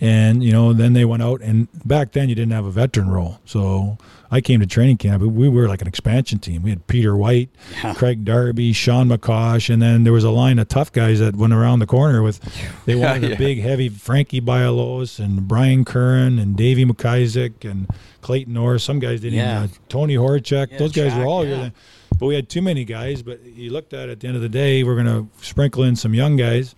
and 0.00 0.44
you 0.44 0.52
know, 0.52 0.72
then 0.72 0.92
they 0.92 1.04
went 1.04 1.24
out. 1.24 1.40
And 1.40 1.66
back 1.84 2.12
then, 2.12 2.28
you 2.28 2.36
didn't 2.36 2.52
have 2.52 2.66
a 2.66 2.70
veteran 2.70 3.10
role, 3.10 3.40
so 3.44 3.98
I 4.34 4.40
came 4.40 4.58
to 4.58 4.66
training 4.66 4.96
camp. 4.96 5.22
We 5.22 5.48
were 5.48 5.68
like 5.68 5.80
an 5.80 5.86
expansion 5.86 6.40
team. 6.40 6.64
We 6.64 6.70
had 6.70 6.88
Peter 6.88 7.16
White, 7.16 7.50
Craig 7.94 8.24
Darby, 8.24 8.72
Shawn 8.72 9.08
McCosh, 9.08 9.72
and 9.72 9.80
then 9.80 10.02
there 10.02 10.12
was 10.12 10.24
a 10.24 10.30
line 10.32 10.58
of 10.58 10.66
tough 10.66 10.90
guys 10.90 11.20
that 11.20 11.36
went 11.36 11.52
around 11.52 11.78
the 11.78 11.86
corner 11.86 12.20
with. 12.20 12.40
They 12.84 12.94
wanted 12.96 13.22
Yeah. 13.22 13.36
a 13.36 13.38
big, 13.38 13.60
heavy 13.60 13.88
Frankie 13.88 14.40
Bialowas 14.40 15.20
and 15.24 15.46
Brian 15.46 15.84
Curran 15.84 16.40
and 16.40 16.56
Davey 16.56 16.84
McIsaac 16.84 17.64
and 17.70 17.86
Clayton 18.22 18.52
Norris. 18.54 18.82
Some 18.82 18.98
guys 18.98 19.20
didn't 19.20 19.38
Yeah. 19.38 19.64
even. 19.64 19.70
Uh, 19.70 19.78
Tony 19.88 20.16
Horacek. 20.16 20.72
Yeah, 20.72 20.78
those 20.78 20.90
guys 20.90 21.12
Jack, 21.12 21.18
were 21.20 21.26
all 21.26 21.46
yeah. 21.46 21.56
here. 21.56 21.72
But 22.18 22.26
we 22.26 22.34
had 22.34 22.48
too 22.48 22.60
many 22.62 22.84
guys. 22.84 23.22
But 23.22 23.40
you 23.44 23.70
looked 23.70 23.92
at 23.92 24.08
it 24.08 24.12
at 24.12 24.20
the 24.20 24.26
end 24.26 24.34
of 24.36 24.42
the 24.42 24.48
day, 24.48 24.82
we're 24.82 25.00
going 25.00 25.06
to 25.06 25.28
sprinkle 25.46 25.84
in 25.84 25.94
some 25.94 26.12
young 26.12 26.34
guys. 26.34 26.74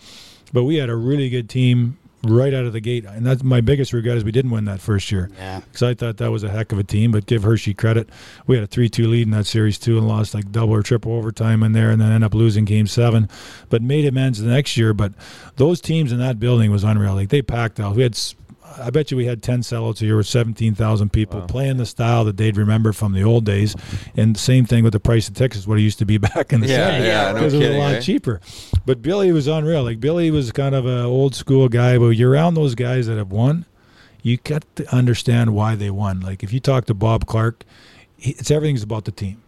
But 0.52 0.64
we 0.64 0.76
had 0.76 0.90
a 0.90 0.96
really 0.96 1.30
good 1.30 1.48
team 1.48 1.96
right 2.30 2.52
out 2.52 2.64
of 2.64 2.72
the 2.72 2.80
gate, 2.80 3.04
and 3.04 3.24
that's 3.26 3.42
my 3.42 3.60
biggest 3.60 3.92
regret 3.92 4.16
is 4.16 4.24
we 4.24 4.32
didn't 4.32 4.50
win 4.50 4.64
that 4.66 4.80
first 4.80 5.10
year. 5.10 5.30
Yeah. 5.36 5.60
Because 5.60 5.82
I 5.82 5.94
thought 5.94 6.16
that 6.18 6.30
was 6.30 6.42
a 6.42 6.48
heck 6.48 6.72
of 6.72 6.78
a 6.78 6.84
team, 6.84 7.12
but 7.12 7.26
give 7.26 7.42
Hershey 7.42 7.74
credit. 7.74 8.08
We 8.46 8.56
had 8.56 8.64
a 8.64 8.66
3 8.66 8.88
2 8.88 9.08
lead 9.08 9.22
in 9.22 9.30
that 9.30 9.46
series, 9.46 9.78
too, 9.78 9.98
and 9.98 10.06
lost 10.06 10.34
like 10.34 10.50
double 10.52 10.74
or 10.74 10.82
triple 10.82 11.12
overtime 11.12 11.62
in 11.62 11.72
there, 11.72 11.90
and 11.90 12.00
then 12.00 12.12
end 12.12 12.24
up 12.24 12.34
losing 12.34 12.64
game 12.64 12.86
seven. 12.86 13.28
But 13.68 13.82
made 13.82 14.06
amends 14.06 14.40
the 14.40 14.48
next 14.48 14.76
year. 14.76 14.94
But 14.94 15.12
those 15.56 15.80
teams 15.80 16.12
in 16.12 16.18
that 16.18 16.38
building 16.38 16.70
was 16.70 16.84
unreal. 16.84 17.14
Like 17.14 17.28
they 17.28 17.42
packed 17.42 17.80
out. 17.80 17.96
We 17.96 18.02
had, 18.02 18.18
I 18.78 18.90
bet 18.90 19.10
you 19.10 19.16
we 19.16 19.26
had 19.26 19.42
10 19.42 19.60
sellouts 19.60 20.02
a 20.02 20.04
year 20.06 20.16
with 20.16 20.26
17,000 20.26 21.12
people 21.12 21.40
playing 21.42 21.78
the 21.78 21.86
style 21.86 22.24
that 22.24 22.36
they'd 22.36 22.56
remember 22.56 22.92
from 22.92 23.12
the 23.12 23.22
old 23.24 23.44
days. 23.44 23.74
And 24.16 24.34
the 24.34 24.40
same 24.40 24.66
thing 24.66 24.84
with 24.84 24.92
the 24.92 25.00
price 25.00 25.28
of 25.28 25.34
tickets, 25.34 25.66
what 25.66 25.78
it 25.78 25.82
used 25.82 25.98
to 26.00 26.04
be 26.06 26.18
back 26.18 26.52
in 26.52 26.60
the 26.60 26.68
Yeah, 26.68 26.90
70s. 27.00 27.04
yeah, 27.06 27.28
no 27.28 27.34
Because 27.34 27.54
it 27.54 27.56
was 27.58 27.64
kidding, 27.66 27.80
a 27.80 27.84
lot 27.84 27.94
eh? 27.94 28.00
cheaper. 28.00 28.40
But 28.84 29.02
Billy 29.02 29.32
was 29.32 29.46
unreal. 29.46 29.82
Like 29.82 30.00
Billy 30.00 30.30
was 30.30 30.52
kind 30.52 30.74
of 30.74 30.84
an 30.86 31.04
old 31.06 31.34
school 31.34 31.68
guy, 31.68 31.96
but 31.98 32.10
you're 32.10 32.30
around 32.30 32.54
those 32.54 32.74
guys 32.74 33.06
that 33.06 33.16
have 33.16 33.32
won 33.32 33.64
you 34.22 34.36
got 34.38 34.64
to 34.74 34.92
understand 34.92 35.54
why 35.54 35.76
they 35.76 35.88
won. 35.88 36.18
Like 36.20 36.42
if 36.42 36.52
you 36.52 36.58
talk 36.58 36.86
to 36.86 36.94
Bob 36.94 37.26
Clark, 37.26 37.62
it's 38.18 38.50
everything's 38.50 38.82
about 38.82 39.04
the 39.04 39.12
team. 39.12 39.40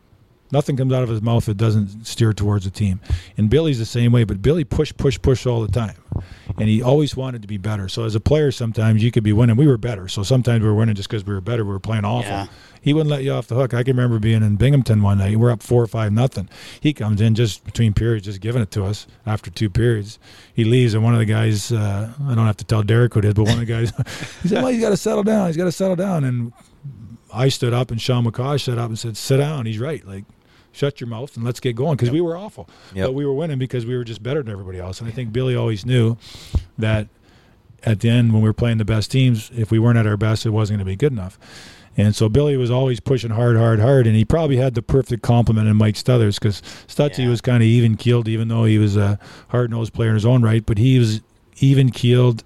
Nothing 0.52 0.76
comes 0.76 0.92
out 0.92 1.02
of 1.02 1.08
his 1.08 1.20
mouth 1.20 1.46
that 1.46 1.56
doesn't 1.56 2.06
steer 2.06 2.32
towards 2.32 2.64
the 2.64 2.70
team. 2.70 3.00
And 3.36 3.50
Billy's 3.50 3.80
the 3.80 3.84
same 3.84 4.12
way, 4.12 4.22
but 4.22 4.40
Billy 4.40 4.62
push, 4.64 4.94
push, 4.96 5.20
push 5.20 5.46
all 5.46 5.60
the 5.62 5.72
time. 5.72 5.96
And 6.58 6.68
he 6.68 6.82
always 6.82 7.16
wanted 7.16 7.42
to 7.42 7.48
be 7.48 7.56
better. 7.56 7.88
So 7.88 8.04
as 8.04 8.14
a 8.14 8.20
player, 8.20 8.50
sometimes 8.50 9.02
you 9.02 9.10
could 9.10 9.24
be 9.24 9.32
winning. 9.32 9.56
We 9.56 9.66
were 9.66 9.78
better. 9.78 10.08
So 10.08 10.22
sometimes 10.22 10.62
we 10.62 10.68
were 10.68 10.74
winning 10.74 10.94
just 10.94 11.08
because 11.08 11.24
we 11.24 11.32
were 11.34 11.40
better. 11.40 11.64
We 11.64 11.72
were 11.72 11.80
playing 11.80 12.04
awful. 12.04 12.30
Yeah. 12.30 12.46
He 12.80 12.94
wouldn't 12.94 13.10
let 13.10 13.22
you 13.22 13.32
off 13.32 13.48
the 13.48 13.54
hook. 13.54 13.74
I 13.74 13.82
can 13.82 13.96
remember 13.96 14.18
being 14.18 14.42
in 14.42 14.56
Binghamton 14.56 15.02
one 15.02 15.18
night. 15.18 15.36
We're 15.36 15.50
up 15.50 15.62
four 15.62 15.82
or 15.82 15.86
five 15.86 16.12
nothing. 16.12 16.48
He 16.80 16.92
comes 16.92 17.20
in 17.20 17.34
just 17.34 17.64
between 17.64 17.92
periods, 17.92 18.26
just 18.26 18.40
giving 18.40 18.62
it 18.62 18.70
to 18.72 18.84
us 18.84 19.06
after 19.26 19.50
two 19.50 19.68
periods. 19.68 20.18
He 20.54 20.64
leaves, 20.64 20.94
and 20.94 21.02
one 21.02 21.12
of 21.12 21.18
the 21.18 21.26
guys, 21.26 21.72
uh, 21.72 22.12
I 22.26 22.34
don't 22.34 22.46
have 22.46 22.56
to 22.58 22.64
tell 22.64 22.82
Derek 22.82 23.14
who 23.14 23.20
it 23.20 23.24
is, 23.24 23.34
but 23.34 23.44
one 23.44 23.54
of 23.54 23.58
the 23.60 23.66
guys, 23.66 23.92
he 24.42 24.48
said, 24.48 24.62
"Well, 24.62 24.72
he's 24.72 24.80
got 24.80 24.90
to 24.90 24.96
settle 24.96 25.24
down. 25.24 25.48
He's 25.48 25.56
got 25.56 25.64
to 25.64 25.72
settle 25.72 25.96
down." 25.96 26.24
And 26.24 26.52
I 27.32 27.48
stood 27.48 27.74
up, 27.74 27.90
and 27.90 28.00
Shawn 28.00 28.24
McCosh 28.24 28.62
stood 28.62 28.78
up 28.78 28.88
and 28.88 28.98
said, 28.98 29.16
"Sit 29.16 29.38
down." 29.38 29.66
He's 29.66 29.78
right. 29.78 30.06
Like, 30.06 30.24
shut 30.78 31.00
your 31.00 31.08
mouth 31.08 31.34
and 31.36 31.44
let's 31.44 31.58
get 31.60 31.74
going 31.74 31.96
because 31.96 32.10
we 32.10 32.20
were 32.20 32.36
awful, 32.36 32.68
Yep. 32.94 33.08
but 33.08 33.12
we 33.12 33.26
were 33.26 33.34
winning 33.34 33.58
because 33.58 33.84
we 33.84 33.96
were 33.96 34.04
just 34.04 34.22
better 34.22 34.42
than 34.42 34.52
everybody 34.52 34.78
else. 34.78 35.00
And 35.00 35.08
I 35.08 35.12
think 35.12 35.32
Billy 35.32 35.56
always 35.56 35.84
knew 35.84 36.16
that 36.78 37.08
at 37.82 38.00
the 38.00 38.08
end 38.08 38.32
when 38.32 38.42
we 38.42 38.48
were 38.48 38.52
playing 38.54 38.78
the 38.78 38.84
best 38.84 39.10
teams, 39.10 39.50
if 39.56 39.70
we 39.70 39.78
weren't 39.78 39.98
at 39.98 40.06
our 40.06 40.16
best, 40.16 40.46
it 40.46 40.50
wasn't 40.50 40.78
going 40.78 40.86
to 40.86 40.90
be 40.92 40.96
good 40.96 41.12
enough. 41.12 41.38
And 41.96 42.14
so 42.14 42.28
Billy 42.28 42.56
was 42.56 42.70
always 42.70 43.00
pushing 43.00 43.30
hard, 43.30 43.56
hard, 43.56 43.80
hard, 43.80 44.06
and 44.06 44.14
he 44.14 44.24
probably 44.24 44.56
had 44.56 44.74
the 44.74 44.82
perfect 44.82 45.22
complement 45.22 45.66
in 45.66 45.76
Mike 45.76 45.96
Stothers 45.96 46.38
because 46.38 46.62
Stutzy 46.86 47.24
Yeah. 47.24 47.28
was 47.30 47.40
kind 47.40 47.60
of 47.60 47.66
even 47.66 47.96
keeled, 47.96 48.28
even 48.28 48.46
though 48.46 48.64
he 48.64 48.78
was 48.78 48.96
a 48.96 49.18
hard 49.48 49.72
nosed 49.72 49.92
player 49.94 50.10
in 50.10 50.14
his 50.14 50.24
own 50.26 50.42
right. 50.42 50.64
But 50.64 50.78
he 50.78 50.96
was 51.00 51.22
even 51.58 51.90
keeled. 51.90 52.44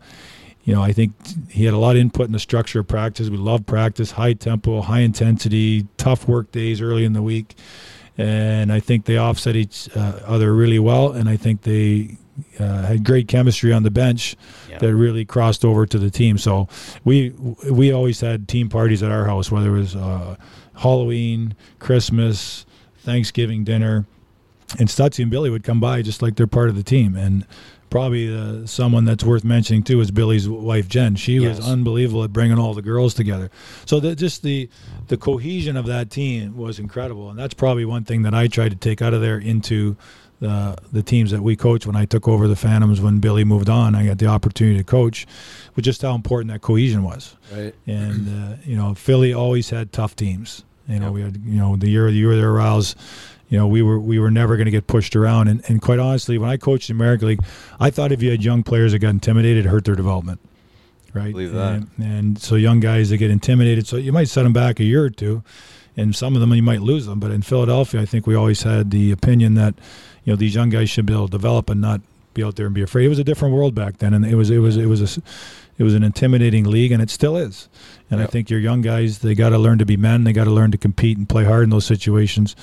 You 0.65 0.75
know, 0.75 0.83
I 0.83 0.93
think 0.93 1.13
he 1.51 1.65
had 1.67 1.75
a 1.75 1.79
lot 1.79 1.97
of 1.97 2.01
input 2.01 2.27
in 2.27 2.33
the 2.33 2.39
structure 2.39 2.81
of 2.81 2.89
practice. 2.89 3.29
We 3.29 3.37
love 3.37 3.67
practice, 3.67 4.13
high 4.13 4.33
tempo, 4.35 4.81
high 4.81 5.01
intensity, 5.01 5.87
tough 5.99 6.27
work 6.29 6.51
days 6.53 6.81
early 6.81 7.05
in 7.05 7.13
the 7.15 7.21
week, 7.23 7.57
and 8.19 8.73
I 8.73 8.81
think 8.81 9.05
they 9.07 9.17
offset 9.17 9.57
each 9.57 9.89
uh, 9.97 10.21
other 10.27 10.55
really 10.55 10.79
well. 10.79 11.13
And 11.13 11.29
I 11.29 11.37
think 11.37 11.63
they 11.63 12.19
uh, 12.59 12.83
had 12.87 13.05
great 13.05 13.29
chemistry 13.29 13.73
on 13.73 13.83
the 13.83 13.91
bench 13.91 14.37
Yeah. 14.69 14.79
that 14.79 14.95
really 14.95 15.25
crossed 15.25 15.65
over 15.65 15.87
to 15.87 15.99
the 15.99 16.11
team. 16.11 16.39
So 16.39 16.69
we 17.05 17.31
we 17.71 17.93
always 17.93 18.21
had 18.21 18.49
team 18.49 18.69
parties 18.69 19.03
at 19.03 19.11
our 19.11 19.27
house, 19.27 19.51
whether 19.51 19.75
it 19.77 19.81
was 19.81 19.97
uh, 19.97 20.37
Halloween, 20.77 21.55
Christmas, 21.79 22.65
Thanksgiving 23.01 23.65
dinner, 23.65 24.07
and 24.79 24.89
Stutzy 24.89 25.23
and 25.23 25.31
Billy 25.31 25.51
would 25.51 25.65
come 25.65 25.81
by 25.81 26.03
just 26.03 26.23
like 26.23 26.37
they're 26.37 26.47
part 26.47 26.69
of 26.69 26.77
the 26.77 26.83
team. 26.83 27.17
And 27.17 27.47
probably 27.93 28.35
uh, 28.35 28.65
someone 28.65 29.05
that's 29.05 29.23
worth 29.23 29.45
mentioning 29.45 29.83
too 29.83 30.01
is 30.01 30.11
Billy's 30.11 30.49
wife 30.49 30.89
Jen. 30.89 31.15
She 31.15 31.39
was 31.39 31.61
unbelievable 31.61 32.25
at 32.25 32.33
bringing 32.33 32.59
all 32.59 32.73
the 32.73 32.81
girls 32.81 33.13
together. 33.13 33.51
So 33.85 34.01
that 34.01 34.17
just 34.17 34.43
the 34.43 34.71
the 35.09 35.19
cohesion 35.19 35.77
of 35.77 35.85
that 35.87 36.11
team 36.11 36.57
was 36.57 36.79
incredible, 36.79 37.29
and 37.29 37.39
that's 37.39 37.53
probably 37.53 37.85
one 37.85 38.05
thing 38.05 38.23
that 38.23 38.35
I 38.35 38.49
tried 38.49 38.71
to 38.71 38.77
take 38.77 39.03
out 39.03 39.13
of 39.13 39.21
there 39.21 39.39
into 39.39 39.97
the 40.41 40.77
the 40.91 41.03
teams 41.03 41.33
that 41.33 41.43
we 41.43 41.55
coached 41.55 41.87
when 41.87 41.95
I 41.95 42.07
took 42.07 42.27
over 42.27 42.49
the 42.49 42.57
Phantoms 42.57 42.99
when 43.03 43.19
Billy 43.19 43.45
moved 43.45 43.69
on. 43.69 43.95
I 43.95 44.07
got 44.07 44.17
the 44.17 44.27
opportunity 44.27 44.79
to 44.79 44.85
coach, 44.85 45.27
with 45.77 45.85
just 45.85 46.01
how 46.01 46.15
important 46.15 46.51
that 46.51 46.63
cohesion 46.63 47.03
was. 47.03 47.37
Right. 47.53 47.75
And 47.87 48.27
uh, 48.27 48.57
you 48.65 48.75
know, 48.75 48.95
Philly 48.95 49.35
always 49.35 49.69
had 49.69 49.93
tough 49.93 50.17
teams. 50.17 50.65
You 50.89 50.99
know, 50.99 51.13
we 51.13 51.21
had 51.21 51.37
you 51.45 51.59
know 51.59 51.77
the 51.77 51.91
year 51.91 52.11
the 52.11 52.25
were 52.25 52.53
Rouse. 52.55 52.97
You 53.53 53.59
know, 53.59 53.67
we 53.67 53.83
were 53.83 54.01
we 54.01 54.19
were 54.19 54.31
never 54.31 54.57
going 54.57 54.65
to 54.65 54.71
get 54.71 54.87
pushed 54.87 55.15
around. 55.15 55.49
And, 55.49 55.63
and 55.69 55.83
quite 55.83 55.99
honestly, 55.99 56.39
when 56.39 56.49
I 56.49 56.57
coached 56.57 56.89
the 56.89 56.95
American 56.95 57.29
League, 57.29 57.41
I 57.79 57.91
thought 57.91 58.11
if 58.11 58.23
you 58.23 58.31
had 58.31 58.43
young 58.43 58.63
players 58.63 58.93
that 58.93 59.01
got 59.01 59.11
intimidated, 59.11 59.67
it 59.67 59.69
hurt 59.69 59.85
their 59.85 59.95
development. 59.95 60.41
Right. 61.13 61.33
Believe 61.33 61.53
that. 61.53 61.75
And, 61.75 61.91
and 61.99 62.39
so 62.39 62.55
young 62.55 62.81
guys 62.81 63.11
that 63.11 63.19
get 63.19 63.31
intimidated, 63.31 63.87
so 63.87 63.99
you 63.99 64.11
might 64.11 64.31
set 64.31 64.45
them 64.45 64.55
back 64.55 64.81
a 64.81 64.85
year 64.85 65.05
or 65.05 65.11
two, 65.11 65.43
and 65.99 66.17
some 66.17 66.35
of 66.35 66.41
them 66.41 66.55
you 66.55 66.63
might 66.63 66.81
lose 66.81 67.05
them. 67.05 67.21
But 67.21 67.31
in 67.31 67.43
Philadelphia, 67.43 68.01
I 68.01 68.07
think 68.07 68.27
we 68.27 68.35
always 68.35 68.63
had 68.63 68.91
the 68.91 69.13
opinion 69.13 69.53
that 69.57 69.75
you 70.25 70.33
know 70.33 70.37
these 70.37 70.55
young 70.55 70.71
guys 70.71 70.89
should 70.89 71.05
be 71.05 71.13
able 71.13 71.29
to 71.29 71.33
develop 71.33 71.69
and 71.69 71.79
not 71.79 72.01
be 72.33 72.43
out 72.43 72.57
there 72.57 72.65
and 72.65 72.75
be 72.75 72.81
afraid. 72.81 73.05
It 73.05 73.11
was 73.11 73.19
a 73.19 73.25
different 73.25 73.55
world 73.55 73.75
back 73.75 73.99
then, 73.99 74.15
and 74.15 74.25
it 74.25 74.37
was 74.37 74.49
it 74.49 74.61
was 74.61 74.79
it 74.79 74.87
was 74.87 75.19
a 75.19 75.23
it 75.77 75.83
was 75.83 75.93
an 75.93 76.03
intimidating 76.03 76.65
league, 76.65 76.91
and 76.91 77.03
it 77.03 77.11
still 77.11 77.37
is. 77.37 77.69
And 78.11 78.23
I 78.23 78.27
think 78.27 78.49
your 78.49 78.61
young 78.61 78.81
guys 78.81 79.19
they 79.19 79.35
got 79.35 79.51
to 79.51 79.59
learn 79.59 79.77
to 79.77 79.85
be 79.85 79.99
men. 79.99 80.25
They 80.25 80.33
got 80.33 80.45
to 80.45 80.51
learn 80.51 80.71
to 80.71 80.79
compete 80.79 81.19
and 81.19 81.29
play 81.29 81.45
hard 81.45 81.65
in 81.65 81.69
those 81.69 81.85
situations. 81.85 82.57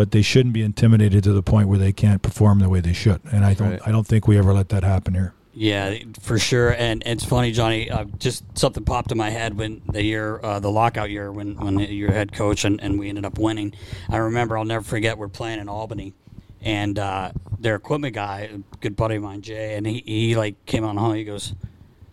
But 0.00 0.12
they 0.12 0.22
shouldn't 0.22 0.54
be 0.54 0.62
intimidated 0.62 1.22
to 1.22 1.30
the 1.30 1.42
point 1.42 1.68
where 1.68 1.76
they 1.76 1.92
can't 1.92 2.22
perform 2.22 2.58
the 2.58 2.70
way 2.70 2.80
they 2.80 2.94
should. 2.94 3.20
And 3.30 3.44
I 3.44 3.52
don't 3.52 3.72
Right. 3.72 3.80
I 3.84 3.92
don't 3.92 4.06
think 4.06 4.26
we 4.26 4.38
ever 4.38 4.54
let 4.54 4.70
that 4.70 4.82
happen 4.82 5.12
here. 5.12 5.34
Yeah, 5.52 5.94
for 6.22 6.38
sure. 6.38 6.70
And, 6.70 7.06
and 7.06 7.18
it's 7.18 7.24
funny, 7.26 7.52
Johnny. 7.52 7.90
Uh, 7.90 8.04
just 8.18 8.42
something 8.56 8.82
popped 8.82 9.12
in 9.12 9.18
my 9.18 9.28
head 9.28 9.58
when 9.58 9.82
the 9.92 10.02
year, 10.02 10.40
uh, 10.42 10.58
the 10.58 10.70
lockout 10.70 11.10
year, 11.10 11.30
when 11.30 11.54
when 11.56 11.78
you're 11.80 12.12
head 12.12 12.32
coach 12.32 12.64
and, 12.64 12.80
and 12.80 12.98
we 12.98 13.10
ended 13.10 13.26
up 13.26 13.38
winning. 13.38 13.74
I 14.08 14.16
remember. 14.16 14.56
I'll 14.56 14.64
never 14.64 14.82
forget. 14.82 15.18
We're 15.18 15.28
playing 15.28 15.60
in 15.60 15.68
Albany, 15.68 16.14
and 16.62 16.98
uh, 16.98 17.32
their 17.58 17.74
equipment 17.74 18.14
guy, 18.14 18.48
a 18.54 18.58
good 18.78 18.96
buddy 18.96 19.16
of 19.16 19.22
mine, 19.22 19.42
Jay, 19.42 19.74
and 19.74 19.86
he, 19.86 20.02
he 20.06 20.34
like 20.34 20.64
came 20.64 20.82
on 20.82 20.96
home. 20.96 21.14
He 21.14 21.24
goes, 21.24 21.52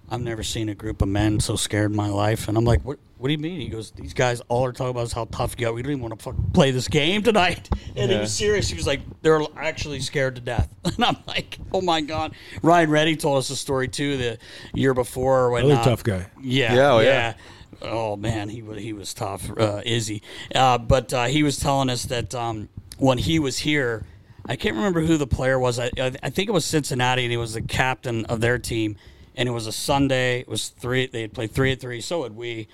"I've 0.09 0.19
never 0.19 0.43
seen 0.43 0.67
a 0.67 0.75
group 0.75 1.01
of 1.01 1.07
men 1.07 1.39
so 1.39 1.55
scared 1.55 1.91
in 1.91 1.95
my 1.95 2.09
life." 2.09 2.49
And 2.49 2.57
I'm 2.57 2.65
like, 2.65 2.81
"What? 2.81 2.99
What 3.18 3.28
do 3.28 3.32
you 3.32 3.38
mean?" 3.38 3.59
He 3.59 3.68
goes, 3.70 3.91
"These 3.91 4.13
guys 4.13 4.41
all 4.47 4.65
are 4.65 4.72
talking 4.72 4.91
about 4.91 5.03
is 5.05 5.13
how 5.13 5.26
tough 5.26 5.55
you 5.57 5.68
are. 5.68 5.74
We 5.74 5.82
don't 5.82 5.91
even 5.91 6.01
want 6.01 6.18
to 6.18 6.24
fucking 6.24 6.51
play 6.53 6.72
this 6.72 6.88
game 6.88 7.24
tonight." 7.24 7.70
And 7.95 8.11
he 8.11 8.18
was 8.20 8.32
serious. 8.32 8.70
He 8.70 8.76
was 8.76 8.86
like, 8.86 9.01
"They're 9.24 9.41
actually 9.57 9.99
scared 10.01 10.36
to 10.36 10.41
death." 10.41 10.70
And 10.84 11.03
I'm 11.03 11.18
like, 11.28 11.57
"Oh 11.74 11.82
my 11.82 12.01
god!" 12.01 12.34
Ryan 12.61 12.91
Ready 12.91 13.15
told 13.15 13.39
us 13.39 13.49
a 13.49 13.55
story 13.55 13.88
too 13.88 14.18
the 14.18 14.38
year 14.74 14.93
before 14.93 15.49
when 15.49 15.65
Another 15.65 15.82
uh, 15.82 15.84
tough 15.84 16.03
guy. 16.03 16.28
Yeah, 16.41 16.76
Yeah, 16.76 16.93
oh, 16.93 16.99
yeah. 16.99 17.05
yeah. 17.05 17.34
Oh 17.82 18.15
man, 18.15 18.49
he 18.49 18.61
was 18.61 18.82
he 18.82 18.93
was 18.93 19.13
tough, 19.13 19.49
uh, 19.57 19.82
Izzy. 19.86 20.22
Uh, 20.53 20.78
but 20.78 21.13
uh, 21.13 21.26
he 21.26 21.43
was 21.43 21.57
telling 21.57 21.89
us 21.89 22.03
that 22.05 22.34
um, 22.34 22.70
when 22.97 23.18
he 23.18 23.39
was 23.39 23.59
here, 23.59 24.05
I 24.45 24.55
can't 24.55 24.76
remember 24.76 25.01
who 25.01 25.18
the 25.18 25.28
player 25.28 25.59
was. 25.59 25.80
I, 25.80 25.91
I 25.99 26.11
I 26.24 26.30
think 26.30 26.49
it 26.49 26.53
was 26.53 26.65
Cincinnati, 26.65 27.24
and 27.24 27.32
he 27.32 27.38
was 27.38 27.53
the 27.53 27.61
captain 27.61 28.26
of 28.26 28.41
their 28.41 28.57
team. 28.57 28.97
And 29.36 29.47
it 29.47 29.51
was 29.51 29.68
a 29.68 29.72
Sunday. 29.72 30.39
It 30.39 30.47
was 30.47 30.70
three. 30.70 31.05
They 31.05 31.22
had 31.22 31.32
played 31.32 31.51
three 31.51 31.72
at 31.72 31.80
three. 31.80 32.01
So 32.01 32.24
had 32.24 32.36
we. 32.36 32.68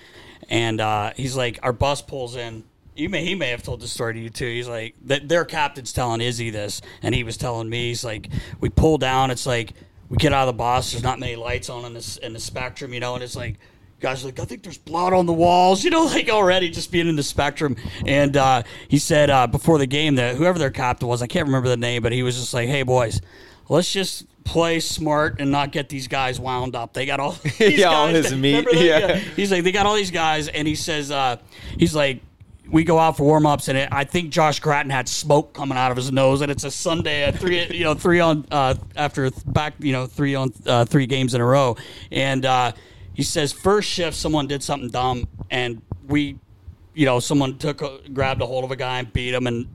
And 0.48 0.80
uh, 0.80 1.12
he's 1.16 1.36
like, 1.36 1.58
our 1.62 1.72
bus 1.72 2.02
pulls 2.02 2.36
in. 2.36 2.64
You 2.96 3.08
may 3.08 3.24
he 3.24 3.34
may 3.34 3.48
have 3.50 3.62
told 3.62 3.80
this 3.80 3.92
story 3.92 4.14
to 4.14 4.20
you 4.20 4.30
too. 4.30 4.46
He's 4.46 4.68
like, 4.68 4.94
that 5.06 5.28
their 5.28 5.44
captain's 5.44 5.92
telling 5.92 6.20
Izzy 6.20 6.50
this, 6.50 6.80
and 7.02 7.14
he 7.14 7.24
was 7.24 7.36
telling 7.36 7.68
me, 7.68 7.88
he's 7.88 8.04
like, 8.04 8.28
we 8.60 8.68
pull 8.68 8.98
down. 8.98 9.32
It's 9.32 9.46
like 9.46 9.72
we 10.08 10.16
get 10.16 10.32
out 10.32 10.48
of 10.48 10.54
the 10.54 10.58
bus. 10.58 10.92
There's 10.92 11.02
not 11.02 11.18
many 11.18 11.34
lights 11.34 11.68
on 11.68 11.84
in 11.84 11.94
this 11.94 12.18
in 12.18 12.32
the 12.32 12.40
spectrum, 12.40 12.94
you 12.94 13.00
know, 13.00 13.14
and 13.14 13.24
it's 13.24 13.34
like 13.34 13.58
guys 14.04 14.24
like, 14.24 14.38
I 14.38 14.44
think 14.44 14.62
there's 14.62 14.78
blood 14.78 15.12
on 15.12 15.26
the 15.26 15.32
walls, 15.32 15.82
you 15.84 15.90
know, 15.90 16.04
like 16.04 16.28
already 16.28 16.70
just 16.70 16.92
being 16.92 17.08
in 17.08 17.16
the 17.16 17.22
spectrum. 17.22 17.76
And 18.06 18.36
uh, 18.36 18.62
he 18.88 18.98
said 18.98 19.30
uh, 19.30 19.46
before 19.46 19.78
the 19.78 19.86
game 19.86 20.16
that 20.16 20.36
whoever 20.36 20.58
their 20.58 20.70
captain 20.70 21.08
was, 21.08 21.22
I 21.22 21.26
can't 21.26 21.46
remember 21.46 21.68
the 21.68 21.76
name, 21.76 22.02
but 22.02 22.12
he 22.12 22.22
was 22.22 22.38
just 22.38 22.54
like, 22.54 22.68
hey, 22.68 22.82
boys, 22.82 23.20
let's 23.68 23.90
just 23.92 24.26
play 24.44 24.78
smart 24.78 25.40
and 25.40 25.50
not 25.50 25.72
get 25.72 25.88
these 25.88 26.06
guys 26.06 26.38
wound 26.38 26.76
up. 26.76 26.92
They 26.92 27.06
got 27.06 27.18
all 27.20 27.32
these 27.58 27.78
Yeah, 27.78 27.88
all 27.88 28.06
guys. 28.12 28.30
his 28.30 28.34
meat, 28.38 28.64
that? 28.64 28.74
yeah. 28.80 29.16
He's 29.16 29.50
like, 29.50 29.64
they 29.64 29.72
got 29.72 29.86
all 29.86 29.94
these 29.94 30.10
guys, 30.10 30.48
and 30.48 30.68
he 30.68 30.74
says, 30.74 31.10
uh, 31.10 31.36
he's 31.78 31.94
like, 31.94 32.20
we 32.70 32.82
go 32.82 32.98
out 32.98 33.16
for 33.18 33.24
warm 33.24 33.44
ups, 33.46 33.68
and 33.68 33.76
it, 33.76 33.88
I 33.92 34.04
think 34.04 34.30
Josh 34.30 34.58
Gratton 34.60 34.90
had 34.90 35.06
smoke 35.08 35.52
coming 35.52 35.76
out 35.76 35.90
of 35.90 35.96
his 35.98 36.10
nose, 36.10 36.40
and 36.40 36.50
it's 36.50 36.64
a 36.64 36.70
Sunday 36.70 37.22
at 37.24 37.38
three, 37.38 37.66
you 37.70 37.84
know, 37.84 37.94
three 37.94 38.20
on 38.20 38.46
uh, 38.50 38.74
after 38.96 39.30
back, 39.46 39.74
you 39.80 39.92
know, 39.92 40.06
three 40.06 40.34
on 40.34 40.52
uh, 40.66 40.84
three 40.84 41.06
games 41.06 41.34
in 41.34 41.40
a 41.40 41.44
row, 41.44 41.76
and 42.10 42.46
uh, 42.46 42.72
he 43.12 43.22
says 43.22 43.52
first 43.52 43.88
shift 43.88 44.16
someone 44.16 44.46
did 44.46 44.62
something 44.62 44.90
dumb, 44.90 45.26
and 45.50 45.82
we. 46.06 46.38
You 46.96 47.06
know, 47.06 47.18
someone 47.18 47.58
took 47.58 47.82
a, 47.82 47.98
grabbed 48.12 48.40
a 48.40 48.46
hold 48.46 48.62
of 48.62 48.70
a 48.70 48.76
guy 48.76 49.00
and 49.00 49.12
beat 49.12 49.34
him, 49.34 49.48
and 49.48 49.66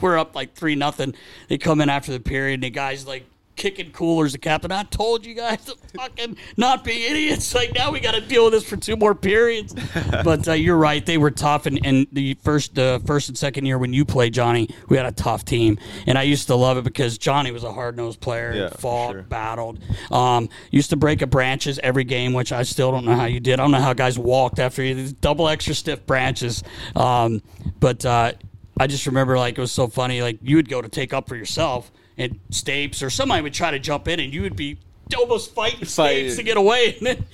we're 0.00 0.18
up 0.18 0.34
like 0.34 0.56
three 0.56 0.74
nothing. 0.74 1.14
They 1.46 1.56
come 1.56 1.80
in 1.80 1.88
after 1.88 2.10
the 2.10 2.18
period, 2.18 2.54
and 2.54 2.62
the 2.64 2.70
guy's 2.70 3.06
like 3.06 3.24
kicking 3.58 3.90
coolers. 3.90 4.32
The 4.32 4.38
captain, 4.38 4.72
I 4.72 4.84
told 4.84 5.26
you 5.26 5.34
guys 5.34 5.64
to 5.66 5.76
fucking 5.94 6.36
not 6.56 6.84
be 6.84 7.04
idiots. 7.04 7.54
Like 7.54 7.74
now 7.74 7.90
we 7.90 8.00
got 8.00 8.14
to 8.14 8.20
deal 8.20 8.44
with 8.44 8.54
this 8.54 8.64
for 8.64 8.76
two 8.76 8.96
more 8.96 9.14
periods. 9.14 9.74
but 10.24 10.48
uh, 10.48 10.52
you're 10.52 10.76
right, 10.76 11.04
they 11.04 11.18
were 11.18 11.30
tough. 11.30 11.66
And, 11.66 11.78
and 11.84 12.06
the 12.12 12.34
first, 12.34 12.74
the 12.74 13.02
first 13.04 13.28
and 13.28 13.36
second 13.36 13.66
year 13.66 13.76
when 13.76 13.92
you 13.92 14.04
played 14.04 14.32
Johnny, 14.32 14.68
we 14.88 14.96
had 14.96 15.06
a 15.06 15.12
tough 15.12 15.44
team, 15.44 15.78
and 16.06 16.16
I 16.16 16.22
used 16.22 16.46
to 16.46 16.54
love 16.54 16.78
it 16.78 16.84
because 16.84 17.18
Johnny 17.18 17.50
was 17.50 17.64
a 17.64 17.72
hard 17.72 17.96
nosed 17.96 18.20
player. 18.20 18.52
Yeah, 18.54 18.68
fought, 18.70 19.12
sure. 19.12 19.22
battled. 19.22 19.80
Um, 20.10 20.48
used 20.70 20.90
to 20.90 20.96
break 20.96 21.22
up 21.22 21.30
branches 21.30 21.78
every 21.82 22.04
game, 22.04 22.32
which 22.32 22.52
I 22.52 22.62
still 22.62 22.92
don't 22.92 23.04
know 23.04 23.14
how 23.14 23.26
you 23.26 23.40
did. 23.40 23.54
I 23.54 23.56
don't 23.56 23.72
know 23.72 23.80
how 23.80 23.92
guys 23.92 24.18
walked 24.18 24.58
after 24.58 24.82
you, 24.82 24.94
these 24.94 25.12
double 25.12 25.48
extra 25.48 25.74
stiff 25.74 26.06
branches. 26.06 26.62
Um, 26.94 27.42
but 27.80 28.04
uh, 28.06 28.32
I 28.78 28.86
just 28.86 29.06
remember 29.06 29.36
like 29.36 29.58
it 29.58 29.60
was 29.60 29.72
so 29.72 29.88
funny. 29.88 30.22
Like 30.22 30.38
you 30.42 30.56
would 30.56 30.68
go 30.68 30.80
to 30.80 30.88
take 30.88 31.12
up 31.12 31.28
for 31.28 31.36
yourself, 31.36 31.90
and 32.18 32.38
Stapes 32.50 33.02
or 33.02 33.10
somebody 33.10 33.42
would 33.42 33.54
try 33.54 33.70
to 33.70 33.78
jump 33.78 34.08
in, 34.08 34.20
and 34.20 34.34
you 34.34 34.42
would 34.42 34.56
be 34.56 34.78
almost 35.16 35.54
fighting 35.54 35.86
Fight. 35.86 36.26
Stapes 36.26 36.36
to 36.36 36.42
get 36.42 36.56
away, 36.56 36.96
and 36.98 37.06
then 37.06 37.26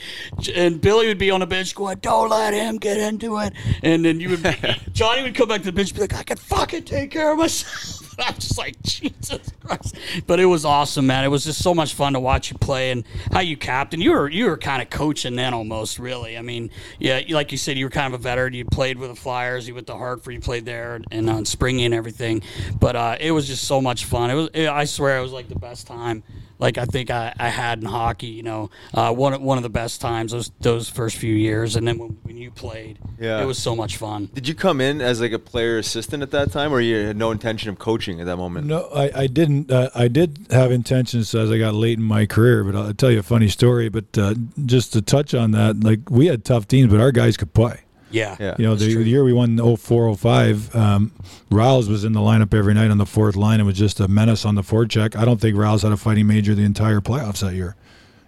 and 0.55 0.81
Billy 0.81 1.09
would 1.09 1.19
be 1.19 1.31
on 1.31 1.41
the 1.41 1.47
bench 1.47 1.75
going, 1.75 1.99
"Don't 1.99 2.31
let 2.31 2.55
him 2.55 2.77
get 2.79 2.99
into 2.99 3.39
it," 3.39 3.53
and 3.83 4.05
then 4.05 4.21
you 4.21 4.31
would 4.31 4.43
be, 4.43 4.55
Johnny 4.93 5.23
would 5.23 5.35
come 5.35 5.49
back 5.49 5.61
to 5.61 5.67
the 5.67 5.73
bench 5.73 5.91
and 5.91 5.97
be 5.97 6.03
like, 6.03 6.15
"I 6.15 6.23
can 6.23 6.37
fucking 6.37 6.85
take 6.85 7.11
care 7.11 7.33
of 7.33 7.39
myself." 7.39 8.04
I'm 8.19 8.35
just 8.35 8.59
like 8.59 8.81
Jesus 8.83 9.41
Christ, 9.61 9.97
but 10.27 10.41
it 10.41 10.47
was 10.47 10.65
awesome, 10.65 11.07
man. 11.07 11.25
It 11.25 11.29
was 11.29 11.45
just 11.45 11.63
so 11.63 11.75
much 11.75 11.95
fun 11.95 12.13
to 12.13 12.21
watch 12.21 12.51
you 12.51 12.59
play 12.59 12.91
and 12.91 13.05
how 13.33 13.41
you 13.41 13.57
captain. 13.57 14.01
You 14.01 14.13
were 14.13 14.29
you 14.29 14.47
were 14.47 14.57
kind 14.57 14.83
of 14.83 14.91
coaching 14.91 15.37
then 15.37 15.55
almost, 15.55 15.99
really. 15.99 16.39
I 16.39 16.43
mean, 16.43 16.71
yeah, 16.99 17.21
like 17.31 17.53
you 17.53 17.59
said, 17.59 17.77
you 17.77 17.87
were 17.87 17.91
kind 17.91 18.13
of 18.13 18.21
a 18.21 18.23
veteran. 18.23 18.55
You 18.55 18.65
played 18.65 18.99
with 18.99 19.11
the 19.11 19.17
Flyers, 19.17 19.67
you 19.67 19.75
went 19.75 19.87
to 19.89 19.97
Hartford, 19.97 20.35
you 20.35 20.41
played 20.41 20.65
there, 20.65 21.01
and 21.11 21.29
on 21.31 21.45
Springy 21.45 21.85
and 21.85 21.95
everything. 21.95 22.43
But 22.79 22.97
uh, 22.97 23.17
it 23.21 23.33
was 23.33 23.47
just 23.47 23.65
so 23.65 23.81
much 23.81 24.05
fun. 24.05 24.31
It 24.31 24.35
was, 24.35 24.49
it, 24.55 24.69
I 24.69 24.85
swear, 24.85 25.19
it 25.19 25.23
was 25.23 25.33
like 25.33 25.49
the 25.49 25.59
best 25.59 25.87
time. 25.87 26.23
Like 26.59 26.79
I 26.79 26.85
think 26.85 27.11
I, 27.11 27.35
I 27.39 27.49
had 27.49 27.81
in 27.81 27.85
hockey, 27.87 28.29
you 28.29 28.43
know, 28.43 28.71
uh, 28.95 29.13
one 29.13 29.33
of- 29.35 29.43
one 29.43 29.57
of 29.59 29.63
the 29.63 29.71
best 29.71 30.01
times 30.01 30.33
those 30.33 30.51
those 30.61 30.89
first 30.89 31.17
few 31.17 31.35
years, 31.35 31.77
and 31.77 31.87
then 31.87 31.99
when, 31.99 32.11
when 32.23 32.37
you 32.37 32.51
played, 32.51 32.99
Yeah. 33.21 33.43
it 33.43 33.45
was 33.45 33.59
so 33.59 33.75
much 33.75 33.97
fun. 33.97 34.31
Did 34.33 34.47
you 34.49 34.55
come 34.55 34.81
in 34.81 35.01
as 35.01 35.21
like 35.21 35.33
a 35.33 35.39
player 35.39 35.79
assistant 35.79 36.23
at 36.23 36.31
that 36.31 36.53
time, 36.53 36.73
or 36.73 36.81
you 36.81 36.97
had 37.07 37.17
no 37.17 37.31
intention 37.33 37.71
of 37.71 37.79
coaching 37.79 38.21
at 38.21 38.27
that 38.27 38.37
moment? 38.37 38.67
No, 38.67 38.89
I, 38.95 39.11
I 39.23 39.27
didn't. 39.27 39.71
Uh, 39.71 39.91
I 39.95 40.09
did 40.09 40.47
have 40.51 40.71
intentions 40.73 41.35
as 41.35 41.51
I 41.51 41.59
got 41.59 41.75
late 41.75 41.99
in 41.99 42.05
my 42.05 42.25
career, 42.27 42.65
but 42.65 42.77
I'll 42.77 42.95
tell 42.95 43.11
you 43.11 43.19
a 43.19 43.23
funny 43.23 43.49
story. 43.49 43.89
But 43.89 44.17
uh, 44.17 44.35
just 44.65 44.93
to 44.95 45.03
touch 45.03 45.35
on 45.35 45.51
that, 45.53 45.81
like 45.83 46.09
we 46.11 46.27
had 46.27 46.45
tough 46.45 46.69
teams, 46.69 46.91
but 46.91 47.01
our 47.01 47.13
guys 47.13 47.37
could 47.37 47.53
play. 47.55 47.81
Yeah, 48.15 48.37
Yeah. 48.39 48.55
You 48.59 48.67
know, 48.67 48.75
the, 48.75 48.95
the 48.95 49.05
year 49.05 49.25
we 49.25 49.33
won 49.33 49.59
04, 49.77 50.17
05, 50.17 50.75
um, 50.77 51.13
Riles 51.51 51.89
was 51.89 52.05
in 52.05 52.13
the 52.13 52.21
lineup 52.21 52.55
every 52.55 52.75
night 52.75 52.91
on 52.91 52.99
the 52.99 53.07
fourth 53.07 53.37
line 53.37 53.61
and 53.61 53.67
was 53.67 53.77
just 53.79 54.01
a 54.01 54.09
menace 54.09 54.45
on 54.45 54.55
the 54.55 54.63
forecheck. 54.63 55.17
I 55.17 55.25
don't 55.25 55.41
think 55.41 55.57
Riles 55.57 55.83
had 55.83 55.93
a 55.93 55.97
fighting 55.97 56.27
major 56.27 56.55
the 56.55 56.63
entire 56.65 57.01
playoffs 57.01 57.41
that 57.41 57.55
year, 57.55 57.77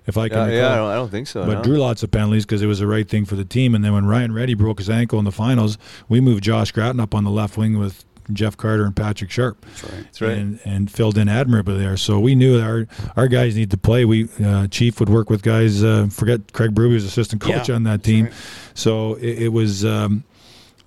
if 0.06 0.16
I 0.16 0.28
can 0.28 0.50
Yeah, 0.50 0.54
yeah, 0.56 0.72
I 0.72 0.76
don't, 0.76 0.90
I 0.90 0.94
don't 0.94 1.10
think 1.10 1.26
so. 1.28 1.46
but 1.46 1.54
no. 1.54 1.62
drew 1.62 1.76
lots 1.78 2.02
of 2.02 2.10
penalties 2.10 2.44
because 2.44 2.62
it 2.62 2.66
was 2.66 2.80
the 2.80 2.86
right 2.86 3.08
thing 3.08 3.24
for 3.24 3.36
the 3.36 3.44
team. 3.44 3.74
And 3.74 3.84
then 3.84 3.92
when 3.92 4.06
Ryan 4.06 4.32
Ready 4.32 4.54
broke 4.54 4.78
his 4.78 4.90
ankle 4.90 5.18
in 5.18 5.24
the 5.24 5.32
finals, 5.32 5.78
we 6.08 6.20
moved 6.20 6.44
Josh 6.44 6.72
Gratton 6.72 7.00
up 7.00 7.14
on 7.14 7.24
the 7.24 7.30
left 7.30 7.56
wing 7.56 7.78
with 7.78 8.04
Jeff 8.32 8.56
Carter 8.56 8.84
and 8.84 8.94
Patrick 8.96 9.30
Sharp. 9.30 9.60
That's 9.64 9.84
right. 9.84 10.02
That's 10.04 10.20
right. 10.20 10.38
And, 10.38 10.60
and 10.64 10.90
filled 10.90 11.18
in 11.18 11.28
admirably 11.28 11.78
there. 11.78 11.96
So 11.96 12.18
we 12.18 12.34
knew 12.34 12.60
our 12.60 12.86
our 13.16 13.28
guys 13.28 13.56
need 13.56 13.70
to 13.70 13.76
play. 13.76 14.04
We 14.04 14.28
uh, 14.44 14.66
Chief 14.68 14.98
would 15.00 15.08
work 15.08 15.30
with 15.30 15.42
guys. 15.42 15.82
Uh, 15.84 16.08
forget 16.10 16.52
Craig 16.52 16.74
Berube 16.74 16.94
was 16.94 17.04
assistant 17.04 17.40
coach 17.42 17.68
Yeah, 17.68 17.74
on 17.76 17.82
that 17.84 18.02
team. 18.02 18.26
right. 18.26 18.34
So 18.74 19.14
it, 19.14 19.42
it 19.44 19.48
was. 19.48 19.84
Um, 19.84 20.24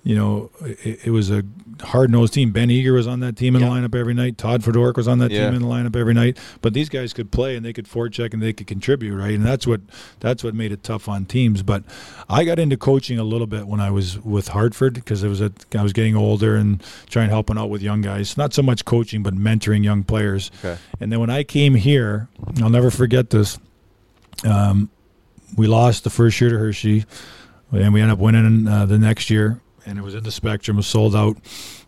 you 0.02 0.16
know, 0.16 0.50
it, 0.62 1.06
it 1.06 1.10
was 1.10 1.30
a 1.30 1.42
hard 1.82 2.10
nosed 2.10 2.32
team. 2.34 2.52
Ben 2.52 2.70
Eager 2.70 2.92
was 2.94 3.06
on 3.06 3.20
that 3.20 3.36
team 3.36 3.54
in 3.54 3.62
Yeah. 3.62 3.68
the 3.68 3.74
lineup 3.88 3.94
every 3.94 4.14
night. 4.14 4.38
Todd 4.38 4.62
Fedoruk 4.62 4.96
was 4.96 5.06
on 5.08 5.18
that 5.18 5.30
Yeah. 5.30 5.46
team 5.46 5.54
in 5.56 5.62
the 5.62 5.68
lineup 5.68 5.94
every 5.96 6.14
night. 6.14 6.38
But 6.62 6.72
these 6.74 6.88
guys 6.88 7.12
could 7.12 7.30
play 7.30 7.54
and 7.56 7.64
they 7.64 7.72
could 7.72 7.86
forecheck 7.86 8.32
and 8.34 8.42
they 8.42 8.52
could 8.52 8.66
contribute, 8.66 9.14
right? 9.16 9.34
And 9.34 9.44
that's 9.44 9.66
what 9.66 9.80
that's 10.20 10.42
what 10.44 10.54
made 10.54 10.72
it 10.72 10.82
tough 10.82 11.08
on 11.08 11.24
teams. 11.26 11.62
But 11.62 11.84
I 12.28 12.44
got 12.44 12.58
into 12.58 12.76
coaching 12.76 13.18
a 13.18 13.24
little 13.24 13.46
bit 13.46 13.66
when 13.66 13.80
I 13.80 13.90
was 13.90 14.18
with 14.20 14.48
Hartford 14.48 14.94
because 14.94 15.22
it 15.22 15.28
was 15.28 15.40
a, 15.40 15.52
I 15.76 15.82
was 15.82 15.92
getting 15.92 16.16
older 16.16 16.56
and 16.56 16.82
trying 17.08 17.28
helping 17.30 17.56
out 17.58 17.68
with 17.70 17.82
young 17.82 18.00
guys. 18.00 18.36
Not 18.36 18.52
so 18.54 18.62
much 18.62 18.84
coaching, 18.84 19.22
but 19.22 19.34
mentoring 19.34 19.84
young 19.84 20.02
players. 20.02 20.50
Okay. 20.64 20.78
And 21.00 21.12
then 21.12 21.20
when 21.20 21.30
I 21.30 21.42
came 21.44 21.74
here, 21.74 22.28
I'll 22.62 22.70
never 22.70 22.90
forget 22.90 23.30
this. 23.30 23.58
Um, 24.44 24.90
we 25.56 25.66
lost 25.66 26.04
the 26.04 26.10
first 26.10 26.40
year 26.40 26.50
to 26.50 26.58
Hershey, 26.58 27.04
and 27.72 27.92
we 27.92 28.00
ended 28.00 28.14
up 28.14 28.18
winning 28.18 28.66
uh, 28.68 28.86
the 28.86 28.98
next 28.98 29.30
year. 29.30 29.60
And 29.86 29.98
it 29.98 30.02
was 30.02 30.14
in 30.14 30.22
the 30.24 30.30
Spectrum, 30.30 30.76
was 30.76 30.86
sold 30.86 31.16
out. 31.16 31.36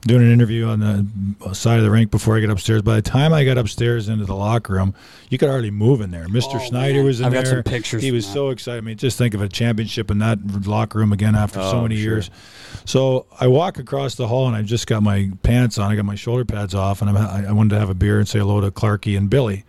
Doing 0.04 0.22
an 0.22 0.32
interview 0.32 0.66
on 0.66 0.80
the 0.80 1.06
uh, 1.46 1.52
side 1.52 1.78
of 1.78 1.84
the 1.84 1.90
rink 1.90 2.10
before 2.10 2.36
I 2.36 2.40
get 2.40 2.50
upstairs. 2.50 2.82
By 2.82 2.96
the 2.96 3.02
time 3.02 3.32
I 3.32 3.44
got 3.44 3.56
upstairs 3.56 4.08
into 4.08 4.24
the 4.24 4.34
locker 4.34 4.72
room, 4.72 4.94
you 5.30 5.38
could 5.38 5.48
hardly 5.48 5.70
move 5.70 6.00
in 6.00 6.10
there. 6.10 6.26
Mr. 6.26 6.56
Oh, 6.56 6.58
Snider 6.58 6.94
man. 6.96 7.04
was 7.04 7.20
in 7.20 7.26
I've 7.26 7.32
there. 7.32 7.42
got 7.42 7.48
some 7.50 7.62
pictures 7.62 8.02
He 8.02 8.10
was 8.10 8.26
so 8.26 8.48
excited. 8.50 8.78
I 8.78 8.80
mean, 8.80 8.96
just 8.96 9.16
think 9.16 9.32
of 9.34 9.42
a 9.42 9.48
championship 9.48 10.10
in 10.10 10.18
that 10.18 10.66
locker 10.66 10.98
room 10.98 11.12
again 11.12 11.36
after 11.36 11.60
so 11.60 11.78
Oh, 11.78 11.82
many 11.82 11.94
sure. 11.94 12.14
years. 12.14 12.30
So 12.84 13.26
I 13.38 13.46
walk 13.46 13.78
across 13.78 14.16
the 14.16 14.26
hall 14.26 14.48
and 14.48 14.56
I've 14.56 14.66
just 14.66 14.88
got 14.88 15.04
my 15.04 15.30
pants 15.44 15.78
on. 15.78 15.92
I 15.92 15.94
got 15.94 16.04
my 16.04 16.16
shoulder 16.16 16.44
pads 16.44 16.74
off, 16.74 17.00
and 17.00 17.08
I'm, 17.08 17.16
I 17.16 17.46
I 17.50 17.52
wanted 17.52 17.70
to 17.74 17.78
have 17.78 17.88
a 17.90 17.94
beer 17.94 18.18
and 18.18 18.26
say 18.26 18.40
hello 18.40 18.60
to 18.60 18.72
Clarky 18.72 19.16
and 19.16 19.30
Billy. 19.30 19.62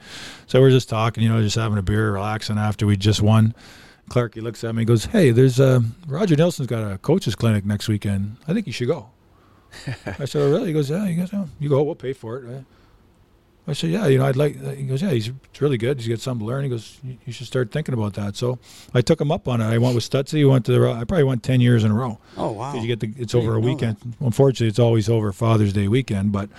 So 0.47 0.61
we're 0.61 0.71
just 0.71 0.89
talking, 0.89 1.21
you 1.21 1.30
know, 1.30 1.41
just 1.43 1.57
having 1.57 1.78
a 1.78 1.84
beer, 1.84 2.11
relaxing 2.11 2.57
after 2.57 2.88
we 2.88 2.97
just 2.97 3.21
won. 3.21 3.53
Clarky 4.10 4.41
looks 4.41 4.64
at 4.64 4.76
me 4.76 4.82
and 4.82 4.88
goes, 4.88 5.06
Hey, 5.06 5.32
there's 5.32 5.60
uh, 5.60 5.82
Roger 6.08 6.36
Neilson's 6.36 6.68
got 6.68 6.91
a 6.91 6.97
coach's 6.97 7.36
clinic 7.36 7.66
next 7.66 7.88
weekend. 7.88 8.38
I 8.47 8.54
think 8.54 8.68
you 8.68 8.74
should 8.74 8.88
go. 8.88 9.10
I 10.06 10.26
said, 10.26 10.41
Oh, 10.41 10.51
really? 10.51 10.68
He 10.68 10.74
goes, 10.74 10.89
Yeah. 10.89 11.08
He 11.08 11.16
goes, 11.16 11.30
oh, 11.34 11.47
You 11.60 11.70
go, 11.70 11.82
we'll 11.84 11.95
pay 11.95 12.14
for 12.14 12.38
it. 12.38 12.45
Right? 12.45 12.66
I 13.66 13.72
said, 13.72 13.91
yeah, 13.91 14.08
you 14.08 14.18
know, 14.18 14.26
I'd 14.26 14.36
like. 14.36 14.60
He 14.76 14.84
goes, 14.84 15.01
yeah, 15.01 15.12
he's 15.12 15.32
really 15.62 15.78
good. 15.78 15.97
He's 15.97 16.10
got 16.10 16.20
something 16.20 16.45
to 16.45 16.51
learn. 16.51 16.66
He 16.66 16.70
goes, 16.70 16.99
you, 17.01 17.18
you 17.26 17.32
should 17.32 17.47
start 17.47 17.72
thinking 17.72 17.93
about 17.93 18.14
that. 18.16 18.36
So 18.36 18.60
I 18.93 18.99
took 19.01 19.22
him 19.22 19.32
up 19.32 19.47
on 19.47 19.62
it. 19.62 19.66
I 19.66 19.78
went 19.78 19.95
with 19.95 20.10
Stutzy. 20.10 20.39
He 20.39 20.45
went 20.45 20.66
to 20.66 20.74
the. 20.74 20.91
I 20.91 21.06
probably 21.06 21.24
went 21.24 21.43
ten 21.43 21.62
years 21.62 21.86
in 21.86 21.91
a 21.91 21.93
row. 21.93 22.20
Oh 22.36 22.51
wow! 22.51 22.76
You 22.76 22.86
get 22.86 22.99
the. 22.99 23.14
It's 23.18 23.34
over 23.34 23.56
a 23.56 23.62
weekend. 23.62 23.95
Unfortunately, 24.20 24.68
it's 24.68 24.80
always 24.80 25.08
over 25.08 25.32
Father's 25.32 25.72
Day 25.72 25.88
weekend. 25.88 26.34
But 26.34 26.49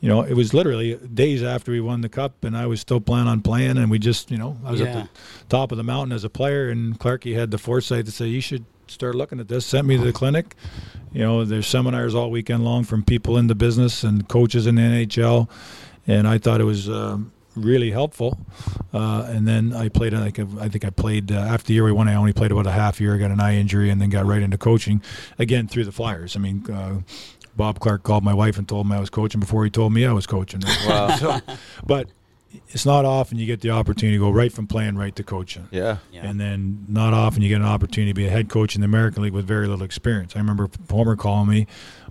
you 0.00 0.08
know, 0.08 0.22
it 0.22 0.34
was 0.34 0.52
literally 0.52 0.96
days 0.96 1.42
after 1.42 1.72
we 1.72 1.80
won 1.80 2.00
the 2.02 2.08
cup, 2.08 2.44
and 2.44 2.56
I 2.56 2.66
was 2.66 2.80
still 2.80 3.00
planning 3.00 3.28
on 3.28 3.40
playing. 3.40 3.78
And 3.78 3.90
we 3.90 3.98
just, 3.98 4.30
you 4.30 4.36
know, 4.38 4.56
I 4.64 4.70
was 4.72 4.80
Yeah. 4.80 4.86
at 4.86 4.92
the 5.04 5.08
top 5.48 5.72
of 5.72 5.78
the 5.78 5.84
mountain 5.84 6.12
as 6.12 6.22
a 6.24 6.28
player, 6.30 6.68
and 6.68 6.98
Clarky 6.98 7.34
had 7.34 7.50
the 7.50 7.58
foresight 7.58 8.04
to 8.06 8.12
say, 8.12 8.26
you 8.26 8.40
should 8.40 8.64
start 8.88 9.14
looking 9.14 9.40
at 9.40 9.48
this. 9.48 9.64
Sent 9.66 9.86
me 9.86 9.96
to 9.96 10.04
the 10.04 10.12
clinic. 10.12 10.54
You 11.12 11.22
know, 11.22 11.44
there's 11.44 11.66
seminars 11.66 12.14
all 12.14 12.30
weekend 12.30 12.64
long 12.64 12.84
from 12.84 13.02
people 13.04 13.38
in 13.38 13.46
the 13.46 13.54
business 13.54 14.04
and 14.04 14.28
coaches 14.28 14.66
in 14.66 14.74
the 14.74 14.82
NHL, 14.82 15.48
and 16.06 16.28
I 16.28 16.38
thought 16.38 16.60
it 16.60 16.64
was 16.64 16.88
um, 16.88 17.32
really 17.56 17.90
helpful. 17.90 18.38
Uh, 18.92 19.26
and 19.28 19.48
then 19.48 19.72
I 19.72 19.88
played, 19.88 20.12
like 20.12 20.38
I 20.38 20.68
think 20.68 20.84
I 20.84 20.90
played 20.90 21.32
uh, 21.32 21.36
after 21.36 21.68
the 21.68 21.74
year 21.74 21.84
we 21.84 21.90
won. 21.92 22.06
I 22.06 22.14
only 22.14 22.34
played 22.34 22.52
about 22.52 22.66
a 22.66 22.70
half 22.70 23.00
year. 23.00 23.14
I 23.14 23.18
got 23.18 23.30
an 23.30 23.40
eye 23.40 23.56
injury, 23.56 23.88
and 23.90 24.00
then 24.00 24.10
got 24.10 24.26
right 24.26 24.42
into 24.42 24.58
coaching 24.58 25.00
again 25.38 25.66
through 25.68 25.84
the 25.86 25.92
Flyers. 25.92 26.36
I 26.36 26.38
mean. 26.40 26.64
Uh, 26.70 27.00
Bob 27.56 27.80
Clark 27.80 28.02
called 28.02 28.22
my 28.24 28.34
wife 28.34 28.58
and 28.58 28.68
told 28.68 28.86
me 28.88 28.96
I 28.96 29.00
was 29.00 29.10
coaching 29.10 29.40
before 29.40 29.64
he 29.64 29.70
told 29.70 29.92
me 29.92 30.04
I 30.04 30.12
was 30.12 30.26
coaching. 30.26 30.62
Wow. 30.86 31.16
So, 31.16 31.40
but 31.86 32.08
it's 32.68 32.86
not 32.86 33.04
often 33.04 33.38
you 33.38 33.46
get 33.46 33.60
the 33.60 33.70
opportunity 33.70 34.16
to 34.16 34.24
go 34.24 34.30
right 34.30 34.52
from 34.52 34.66
playing 34.66 34.96
right 34.96 35.14
to 35.16 35.22
coaching. 35.22 35.68
Yeah. 35.70 35.98
Yeah. 36.12 36.26
And 36.26 36.40
then 36.40 36.84
not 36.88 37.12
often 37.12 37.42
you 37.42 37.48
get 37.48 37.56
an 37.60 37.66
opportunity 37.66 38.10
to 38.12 38.14
be 38.14 38.26
a 38.26 38.30
head 38.30 38.48
coach 38.48 38.74
in 38.74 38.80
the 38.82 38.86
American 38.86 39.22
League 39.22 39.32
with 39.32 39.46
very 39.46 39.66
little 39.66 39.84
experience. 39.84 40.36
I 40.36 40.38
remember 40.38 40.68
Homer 40.90 41.16
calling 41.16 41.48
me 41.48 41.66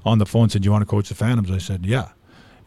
on 0.06 0.18
the 0.18 0.26
phone 0.26 0.44
and 0.44 0.52
said, 0.52 0.62
"Do 0.62 0.68
you 0.68 0.72
want 0.72 0.82
to 0.82 0.86
coach 0.88 1.10
the 1.10 1.16
Phantoms?" 1.16 1.50
I 1.52 1.58
said, 1.58 1.86
"Yeah." 1.86 2.10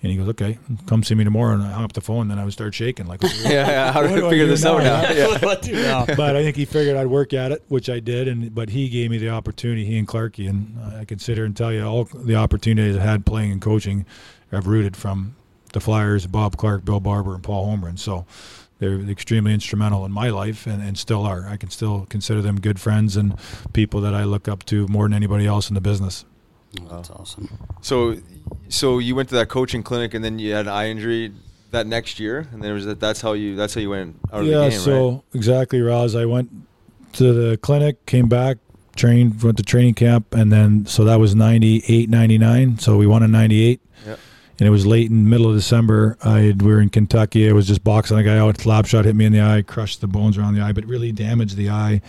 And 0.02 0.12
he 0.12 0.16
goes, 0.16 0.28
"Okay, 0.28 0.58
come 0.86 1.02
see 1.02 1.14
me 1.16 1.24
tomorrow." 1.24 1.54
And 1.54 1.62
I 1.62 1.70
hung 1.72 1.82
up 1.84 1.92
the 1.92 2.00
phone. 2.00 2.22
And 2.22 2.30
then 2.30 2.38
I 2.38 2.44
would 2.44 2.52
start 2.52 2.72
shaking 2.74 3.06
like. 3.06 3.20
Yeah, 3.42 3.50
yeah. 3.68 3.92
How 3.92 4.02
do 4.02 4.10
What 4.10 4.24
I 4.24 4.30
figure 4.30 4.44
do 4.44 4.50
this 4.50 4.64
out 4.64 4.78
now? 4.82 5.02
now? 5.02 5.10
Yeah. 5.12 5.38
What 5.44 5.62
do 5.62 5.72
now? 5.72 6.06
but 6.06 6.36
I 6.36 6.42
think 6.44 6.56
he 6.56 6.64
figured 6.64 6.96
I'd 6.96 7.08
work 7.08 7.32
at 7.32 7.50
it, 7.52 7.64
which 7.68 7.90
I 7.90 7.98
did. 8.00 8.28
And 8.28 8.54
but 8.54 8.68
he 8.70 8.88
gave 8.88 9.10
me 9.10 9.18
the 9.18 9.30
opportunity, 9.30 9.84
he 9.84 9.98
and 9.98 10.06
Clarky, 10.06 10.48
and 10.48 10.78
I 10.96 11.04
can 11.04 11.18
sit 11.18 11.36
here 11.36 11.44
and 11.44 11.56
tell 11.56 11.72
you 11.72 11.84
all 11.84 12.04
the 12.04 12.36
opportunities 12.36 12.96
I 12.96 13.02
had 13.02 13.26
playing 13.26 13.50
and 13.52 13.60
coaching, 13.60 14.06
I've 14.52 14.66
rooted 14.68 14.96
from 14.96 15.34
the 15.72 15.80
Flyers, 15.80 16.26
Bob 16.26 16.56
Clark, 16.56 16.84
Bill 16.84 17.00
Barber, 17.00 17.34
and 17.34 17.42
Paul 17.42 17.66
Holmgren. 17.66 17.98
So 17.98 18.24
they're 18.78 19.00
extremely 19.00 19.52
instrumental 19.52 20.04
in 20.06 20.12
my 20.12 20.28
life, 20.30 20.64
and, 20.66 20.80
and 20.80 20.96
still 20.96 21.24
are. 21.24 21.46
I 21.48 21.56
can 21.56 21.70
still 21.70 22.06
consider 22.08 22.40
them 22.40 22.60
good 22.60 22.78
friends 22.80 23.16
and 23.16 23.34
people 23.72 24.00
that 24.02 24.14
I 24.14 24.22
look 24.22 24.46
up 24.46 24.64
to 24.66 24.86
more 24.86 25.06
than 25.06 25.12
anybody 25.14 25.44
else 25.46 25.68
in 25.68 25.74
the 25.74 25.80
business. 25.80 26.24
Oh, 26.82 26.96
that's 26.96 27.10
awesome. 27.10 27.48
So, 27.80 28.16
so 28.68 28.98
you 28.98 29.14
went 29.14 29.28
to 29.30 29.34
that 29.36 29.48
coaching 29.48 29.82
clinic, 29.82 30.14
and 30.14 30.24
then 30.24 30.38
you 30.38 30.52
had 30.52 30.66
an 30.66 30.72
eye 30.72 30.88
injury 30.88 31.32
that 31.70 31.86
next 31.86 32.18
year, 32.18 32.48
and 32.52 32.62
then 32.62 32.70
it 32.70 32.74
was 32.74 32.86
that. 32.86 33.00
That's 33.00 33.20
how 33.20 33.32
you. 33.32 33.56
That's 33.56 33.74
how 33.74 33.80
you 33.80 33.90
went 33.90 34.16
out 34.32 34.40
of 34.40 34.46
yeah, 34.46 34.58
the 34.58 34.70
game, 34.70 34.72
Yeah, 34.72 34.78
so 34.78 35.10
right? 35.10 35.22
exactly, 35.34 35.80
Roz. 35.80 36.14
I 36.14 36.24
went 36.24 36.50
to 37.14 37.32
the 37.32 37.56
clinic, 37.58 38.04
came 38.06 38.28
back, 38.28 38.58
trained, 38.96 39.42
went 39.42 39.56
to 39.56 39.62
training 39.62 39.94
camp, 39.94 40.34
and 40.34 40.52
then 40.52 40.86
so 40.86 41.04
that 41.04 41.16
was 41.16 41.34
98, 41.34 42.08
99. 42.08 42.78
So 42.78 42.96
we 42.96 43.06
won 43.06 43.22
in 43.22 43.30
98. 43.30 43.80
Yeah. 44.06 44.16
And 44.58 44.66
it 44.66 44.70
was 44.70 44.86
late 44.86 45.08
in 45.08 45.24
the 45.24 45.30
middle 45.30 45.48
of 45.48 45.54
December. 45.54 46.16
I 46.24 46.40
had, 46.40 46.62
we 46.62 46.72
were 46.72 46.80
in 46.80 46.88
Kentucky. 46.88 47.48
I 47.48 47.52
was 47.52 47.68
just 47.68 47.84
boxing 47.84 48.18
a 48.18 48.24
guy 48.24 48.38
out. 48.38 48.60
Slap 48.60 48.86
shot 48.86 49.04
hit 49.04 49.14
me 49.14 49.24
in 49.24 49.32
the 49.32 49.40
eye, 49.40 49.62
crushed 49.62 50.00
the 50.00 50.08
bones 50.08 50.36
around 50.36 50.54
the 50.54 50.60
eye, 50.60 50.72
but 50.72 50.84
really 50.84 51.12
damaged 51.12 51.56
the 51.56 51.70
eye. 51.70 52.00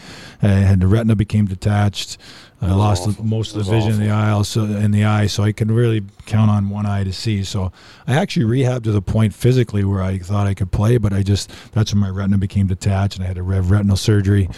I 0.42 0.48
had 0.48 0.80
the 0.80 0.88
retina 0.88 1.16
became 1.16 1.46
detached. 1.46 2.18
I 2.62 2.74
lost 2.74 3.08
awful. 3.08 3.24
most 3.24 3.56
of 3.56 3.66
the 3.66 3.72
vision 3.72 3.94
in 3.94 4.00
the 4.00 4.10
eye, 4.10 4.32
also 4.32 4.66
in 4.66 4.92
the 4.92 5.06
eye, 5.06 5.28
so 5.28 5.44
I 5.44 5.54
can 5.54 5.72
really 5.72 6.04
count 6.26 6.52
on 6.52 6.70
one 6.70 6.86
eye 6.86 7.06
to 7.06 7.14
see. 7.14 7.44
So 7.44 7.72
I 8.06 8.16
actually 8.16 8.46
rehabbed 8.46 8.84
to 8.84 8.92
the 8.92 9.02
point 9.02 9.34
physically 9.34 9.86
where 9.86 10.02
I 10.02 10.18
thought 10.18 10.46
I 10.46 10.54
could 10.54 10.72
play, 10.72 10.98
but 10.98 11.14
I 11.14 11.24
just 11.24 11.52
that's 11.72 11.94
when 11.94 12.02
my 12.02 12.10
retina 12.10 12.38
became 12.38 12.68
detached 12.68 13.16
and 13.16 13.24
I 13.24 13.28
had 13.28 13.38
to 13.38 13.46
have 13.48 13.72
retinal 13.72 13.96
surgery. 13.96 14.50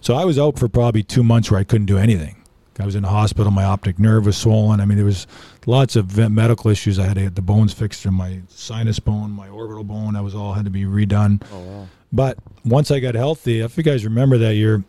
So 0.00 0.14
I 0.14 0.24
was 0.24 0.38
out 0.38 0.56
for 0.58 0.68
probably 0.68 1.02
two 1.02 1.24
months 1.24 1.50
where 1.50 1.58
I 1.58 1.64
couldn't 1.64 1.86
do 1.86 1.98
anything. 1.98 2.37
I 2.78 2.84
was 2.84 2.94
in 2.94 3.02
the 3.02 3.08
hospital. 3.08 3.50
My 3.50 3.64
optic 3.64 3.98
nerve 3.98 4.26
was 4.26 4.36
swollen. 4.36 4.80
I 4.80 4.84
mean, 4.84 4.96
there 4.96 5.04
was 5.04 5.26
lots 5.66 5.96
of 5.96 6.16
medical 6.30 6.70
issues. 6.70 6.98
I 6.98 7.06
had 7.06 7.14
to 7.14 7.22
get 7.22 7.34
the 7.34 7.42
bones 7.42 7.72
fixed 7.72 8.06
in 8.06 8.14
my 8.14 8.40
sinus 8.48 8.98
bone, 9.00 9.30
my 9.32 9.48
orbital 9.48 9.84
bone. 9.84 10.14
That 10.14 10.22
was 10.22 10.34
all 10.34 10.52
had 10.52 10.64
to 10.64 10.70
be 10.70 10.84
redone. 10.84 11.42
Oh 11.52 11.58
wow. 11.60 11.86
But 12.12 12.38
once 12.64 12.90
I 12.90 13.00
got 13.00 13.14
healthy, 13.14 13.60
if 13.60 13.76
you 13.76 13.82
guys 13.82 14.04
remember 14.04 14.38
that 14.38 14.54
year, 14.54 14.82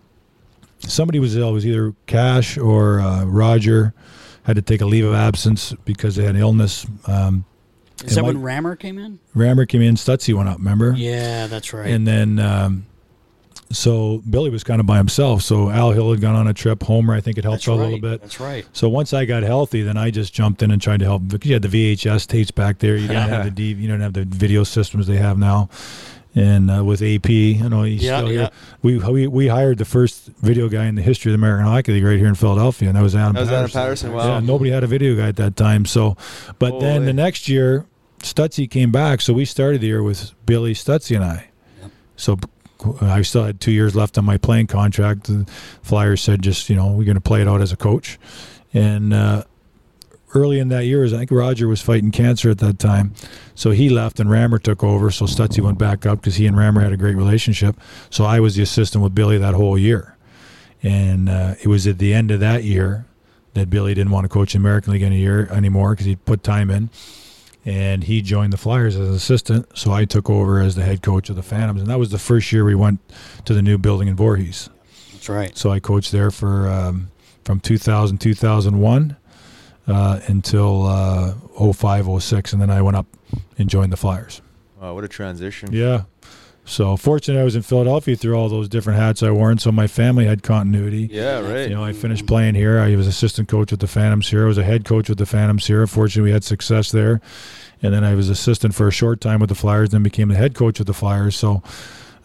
somebody 0.79 1.19
was 1.19 1.35
ill. 1.35 1.49
It 1.49 1.53
was 1.53 1.65
either 1.65 1.93
Cash 2.05 2.57
or 2.57 2.99
uh, 2.99 3.25
Roger 3.25 3.93
had 4.43 4.55
to 4.55 4.61
take 4.61 4.81
a 4.81 4.85
leave 4.85 5.05
of 5.05 5.13
absence 5.13 5.73
because 5.85 6.15
they 6.15 6.23
had 6.23 6.35
an 6.35 6.41
illness. 6.41 6.85
Um, 7.05 7.45
Is 8.05 8.15
that 8.15 8.21
It 8.21 8.27
when 8.27 8.41
Rammer 8.41 8.75
came 8.75 8.97
in? 8.97 9.19
Rammer 9.35 9.65
came 9.65 9.81
in, 9.81 9.95
Stutzy 9.95 10.33
went 10.33 10.47
up, 10.47 10.57
remember? 10.59 10.93
Yeah, 10.95 11.47
that's 11.47 11.73
right. 11.73 11.87
And 11.89 12.07
then, 12.07 12.39
um, 12.39 12.85
so 13.72 14.22
Billy 14.30 14.49
was 14.49 14.63
kind 14.63 14.80
of 14.80 14.88
by 14.88 14.97
himself. 14.97 15.41
So 15.43 15.70
Al 15.70 15.91
Hill 15.91 16.11
had 16.11 16.22
gone 16.22 16.36
on 16.36 16.47
a 16.47 16.53
trip. 16.53 16.82
Homer, 16.84 17.13
I 17.13 17.22
think, 17.22 17.38
had 17.38 17.45
helped 17.45 17.65
that's 17.65 17.67
out 17.70 17.78
right. 17.78 17.82
a 17.82 17.84
little 17.86 17.99
bit. 17.99 18.22
That's 18.22 18.39
right. 18.39 18.65
So 18.74 18.89
once 18.89 19.13
I 19.13 19.26
got 19.26 19.43
healthy, 19.43 19.84
then 19.84 19.95
I 19.97 20.09
just 20.11 20.34
jumped 20.34 20.63
in 20.63 20.72
and 20.72 20.82
tried 20.82 20.99
to 21.01 21.05
help. 21.05 21.28
Because 21.28 21.47
you 21.47 21.53
had 21.53 21.61
the 21.61 21.67
VHS 21.95 22.26
tapes 22.28 22.51
back 22.51 22.80
there. 22.80 22.95
You 22.97 23.07
didn't 23.07 23.30
have 23.30 23.45
the 23.45 23.51
D, 23.59 23.67
you 23.70 23.88
didn't 23.88 24.01
have 24.01 24.13
the 24.13 24.26
video 24.26 24.63
systems 24.63 25.05
they 25.07 25.17
have 25.17 25.38
now. 25.38 25.70
And 26.36 26.70
uh, 26.70 26.84
with 26.86 27.01
AP, 27.01 27.28
you 27.30 27.70
know, 27.70 27.84
he's 27.84 28.03
Yeah, 28.03 28.17
still 28.20 28.30
here. 28.30 28.41
yeah. 28.41 28.49
We, 28.84 28.97
we 28.99 29.28
we 29.28 29.47
hired 29.47 29.80
the 29.80 29.86
first 29.86 30.26
video 30.41 30.70
guy 30.70 30.86
in 30.86 30.93
the 30.95 31.01
history 31.01 31.32
of 31.32 31.34
the 31.39 31.43
American 31.43 31.65
Hockey 31.65 31.91
League 31.93 32.03
right 32.03 32.20
here 32.20 32.28
in 32.28 32.36
Philadelphia, 32.36 32.89
and 32.89 32.97
that 32.97 33.01
was 33.01 33.15
Adam. 33.15 33.34
That 33.34 33.41
was 33.41 33.49
Adam 33.49 33.70
Patterson. 33.70 34.11
Patterson. 34.11 34.13
Wow. 34.13 34.36
Yeah, 34.36 34.39
nobody 34.39 34.70
had 34.70 34.84
a 34.84 34.88
video 34.88 35.15
guy 35.15 35.28
at 35.30 35.38
that 35.38 35.55
time. 35.55 35.86
So, 35.86 36.17
but 36.59 36.80
then 36.80 37.05
the 37.05 37.13
next 37.13 37.49
year, 37.49 37.86
Stutzy 38.20 38.70
came 38.70 38.91
back, 38.91 39.22
so 39.22 39.34
we 39.34 39.43
started 39.43 39.82
the 39.82 39.88
year 39.88 40.03
with 40.03 40.34
Billy 40.45 40.74
Stutzy 40.76 41.15
and 41.15 41.26
I. 41.26 41.49
Yep. 41.82 41.91
So 42.15 42.38
I 43.01 43.21
still 43.23 43.43
had 43.43 43.59
two 43.59 43.71
years 43.71 43.95
left 43.95 44.17
on 44.17 44.25
my 44.25 44.38
playing 44.38 44.67
contract. 44.67 45.25
The 45.25 45.45
Flyers 45.82 46.21
said, 46.21 46.41
just 46.41 46.69
you 46.69 46.75
know, 46.75 46.88
we're 46.88 47.05
going 47.05 47.15
to 47.15 47.21
play 47.21 47.41
it 47.41 47.47
out 47.47 47.61
as 47.61 47.71
a 47.71 47.77
coach. 47.77 48.17
And 48.73 49.13
uh, 49.13 49.43
early 50.34 50.59
in 50.59 50.69
that 50.69 50.86
year, 50.86 51.05
I 51.05 51.09
think 51.09 51.32
Roger 51.32 51.67
was 51.67 51.82
fighting 51.82 52.11
cancer 52.11 52.49
at 52.49 52.59
that 52.59 52.80
time, 52.80 53.13
so 53.55 53.71
he 53.71 53.89
left 53.89 54.19
and 54.19 54.30
Rammer 54.30 54.59
took 54.59 54.84
over. 54.84 55.11
So 55.11 55.25
Stutzy 55.25 55.61
went 55.61 55.77
back 55.77 56.05
up 56.05 56.19
because 56.19 56.36
he 56.36 56.45
and 56.45 56.57
Rammer 56.57 56.82
had 56.82 56.93
a 56.93 56.97
great 56.97 57.15
relationship. 57.15 57.75
So 58.09 58.25
I 58.25 58.39
was 58.39 58.55
the 58.55 58.63
assistant 58.63 59.03
with 59.03 59.15
Billy 59.15 59.38
that 59.38 59.55
whole 59.55 59.77
year, 59.77 60.15
and 60.84 61.30
uh, 61.30 61.55
it 61.61 61.67
was 61.67 61.88
at 61.88 61.97
the 61.97 62.13
end 62.13 62.32
of 62.32 62.39
that 62.39 62.63
year 62.63 63.05
that 63.55 63.69
Billy 63.69 63.93
didn't 63.93 64.11
want 64.11 64.25
to 64.25 64.30
coach 64.30 64.53
the 64.53 64.59
American 64.59 64.93
League 64.93 65.01
any 65.01 65.17
year 65.17 65.47
anymore 65.51 65.91
because 65.91 66.05
he'd 66.05 66.23
put 66.25 66.43
time 66.43 66.69
in 66.69 66.89
and 67.66 68.03
he 68.03 68.22
joined 68.22 68.53
the 68.53 68.57
Flyers 68.57 68.95
as 68.95 69.07
an 69.07 69.14
assistant. 69.14 69.78
So 69.78 69.91
I 69.91 70.05
took 70.05 70.30
over 70.30 70.60
as 70.60 70.76
the 70.76 70.84
head 70.84 71.01
coach 71.01 71.30
of 71.30 71.36
the 71.36 71.43
Phantoms, 71.43 71.82
and 71.82 71.89
that 71.89 71.99
was 71.99 72.12
the 72.12 72.20
first 72.20 72.51
year 72.51 72.64
we 72.66 72.76
went 72.76 72.99
to 73.45 73.53
the 73.53 73.62
new 73.62 73.78
building 73.78 74.07
in 74.07 74.16
Voorhees. 74.16 74.70
That's 75.14 75.30
right. 75.30 75.57
So 75.57 75.72
I 75.72 75.80
coached 75.80 76.12
there 76.12 76.32
for 76.32 76.68
um, 76.68 77.10
from 77.43 77.60
2000 77.60 78.20
2001 78.20 79.16
uh, 79.88 80.20
until 80.28 80.86
uh, 80.86 81.34
05 81.74 82.24
06, 82.24 82.53
and 82.53 82.62
then 82.62 82.70
I 82.70 82.82
went 82.82 82.95
up 82.97 83.07
and 83.57 83.70
joined 83.70 83.91
the 83.91 83.97
Flyers. 83.97 84.41
Wow, 84.82 84.93
what 84.95 85.03
a 85.03 85.07
transition. 85.10 85.70
Yeah. 85.74 86.03
So 86.70 86.95
fortunate 86.97 87.41
I 87.41 87.43
was 87.43 87.55
in 87.55 87.63
Philadelphia 87.63 88.15
through 88.15 88.36
all 88.36 88.47
those 88.47 88.70
different 88.70 88.99
hats 88.99 89.24
I 89.24 89.32
wore, 89.32 89.49
and 89.49 89.59
so 89.59 89.72
my 89.72 89.88
family 89.88 90.26
had 90.26 90.43
continuity. 90.43 91.09
Yeah, 91.11 91.39
right. 91.39 91.67
You 91.67 91.76
know, 91.76 91.84
I 91.84 91.93
finished 91.93 92.26
mm-hmm. 92.26 92.28
playing 92.28 92.55
here. 92.55 92.80
I 92.80 92.95
was 92.95 93.07
assistant 93.07 93.49
coach 93.49 93.72
with 93.72 93.80
the 93.80 93.88
Phantoms 93.88 94.30
here. 94.30 94.45
I 94.45 94.47
was 94.47 94.59
a 94.59 94.63
head 94.63 94.86
coach 94.86 95.09
with 95.09 95.17
the 95.17 95.26
Phantoms 95.26 95.65
here. 95.65 95.86
Fortunately, 95.88 96.30
we 96.30 96.32
had 96.32 96.43
success 96.43 96.91
there. 96.91 97.22
And 97.82 97.91
then 97.91 98.03
I 98.03 98.13
was 98.13 98.30
assistant 98.30 98.76
for 98.76 98.88
a 98.88 98.91
short 98.91 99.20
time 99.20 99.39
with 99.39 99.49
the 99.49 99.55
Flyers, 99.55 99.89
then 99.89 100.03
became 100.03 100.28
the 100.28 100.36
head 100.36 100.53
coach 100.53 100.80
with 100.80 100.88
the 100.88 100.93
Flyers. 100.93 101.36
So 101.36 101.63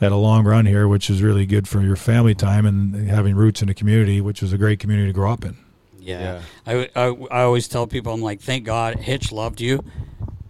I 0.00 0.04
had 0.04 0.12
a 0.12 0.16
long 0.16 0.44
run 0.44 0.66
here, 0.66 0.88
which 0.88 1.08
is 1.08 1.22
really 1.22 1.46
good 1.46 1.66
for 1.66 1.80
your 1.80 1.96
family 1.96 2.34
time 2.34 2.66
and 2.66 3.08
having 3.08 3.36
roots 3.36 3.62
in 3.62 3.68
the 3.68 3.74
community, 3.74 4.20
which 4.20 4.42
was 4.42 4.52
a 4.52 4.58
great 4.58 4.78
community 4.78 5.08
to 5.08 5.14
grow 5.14 5.32
up 5.32 5.44
in. 5.44 5.56
Yeah. 6.00 6.42
I, 6.66 6.90
I, 6.94 7.06
I 7.30 7.42
always 7.42 7.66
tell 7.66 7.86
people, 7.86 8.12
I'm 8.12 8.20
like, 8.20 8.42
thank 8.42 8.64
God 8.64 8.96
Hitch 8.96 9.32
loved 9.32 9.60
you. 9.62 9.82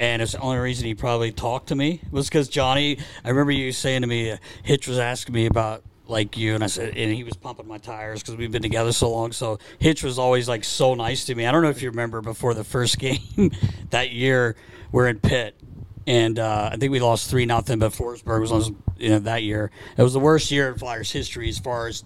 And 0.05 0.21
it's 0.21 0.33
the 0.33 0.41
only 0.41 0.59
reason 0.59 0.85
he 0.85 0.95
probably 0.95 1.33
talked 1.33 1.69
to 1.69 1.75
me 1.75 2.03
was 2.11 2.29
because 2.29 2.49
Johnny, 2.49 2.99
I 3.25 3.31
remember 3.31 3.53
you 3.53 3.73
saying 3.73 4.03
to 4.03 4.07
me, 4.07 4.33
uh, 4.33 4.37
Hitch 4.63 4.87
was 4.87 4.99
asking 4.99 5.35
me 5.35 5.47
about 5.47 5.83
like 6.07 6.37
you, 6.37 6.55
and 6.55 6.63
I 6.63 6.67
said, 6.67 6.95
and 6.95 7.11
he 7.11 7.25
was 7.25 7.35
pumping 7.39 7.67
my 7.67 7.79
tires 7.79 8.21
because 8.21 8.37
we've 8.37 8.53
been 8.53 8.61
together 8.61 8.93
so 8.93 9.11
long. 9.11 9.33
So 9.33 9.59
Hitch 9.79 10.05
was 10.05 10.19
always 10.19 10.47
like 10.47 10.63
so 10.63 10.93
nice 10.93 11.25
to 11.25 11.35
me. 11.35 11.47
I 11.47 11.53
don't 11.53 11.63
know 11.63 11.71
if 11.71 11.81
you 11.81 11.89
remember 11.89 12.21
before 12.21 12.53
the 12.53 12.65
first 12.65 12.99
game 13.01 13.51
that 13.89 14.11
year, 14.11 14.57
we're 14.93 15.09
in 15.09 15.21
Pitt, 15.21 15.59
and 16.07 16.39
uh, 16.39 16.69
I 16.71 16.77
think 16.77 16.93
we 16.93 17.01
lost 17.01 17.31
three 17.31 17.47
nothing, 17.47 17.79
but 17.79 17.93
Forsberg 17.93 18.43
was 18.43 18.53
on 18.53 18.77
you 18.99 19.09
know 19.09 19.21
that 19.21 19.43
year. 19.43 19.71
It 19.97 20.03
was 20.03 20.13
the 20.13 20.21
worst 20.21 20.51
year 20.51 20.69
in 20.69 20.79
Flyers 20.79 21.13
history 21.13 21.49
as 21.49 21.59
far 21.59 21.87
as 21.87 22.05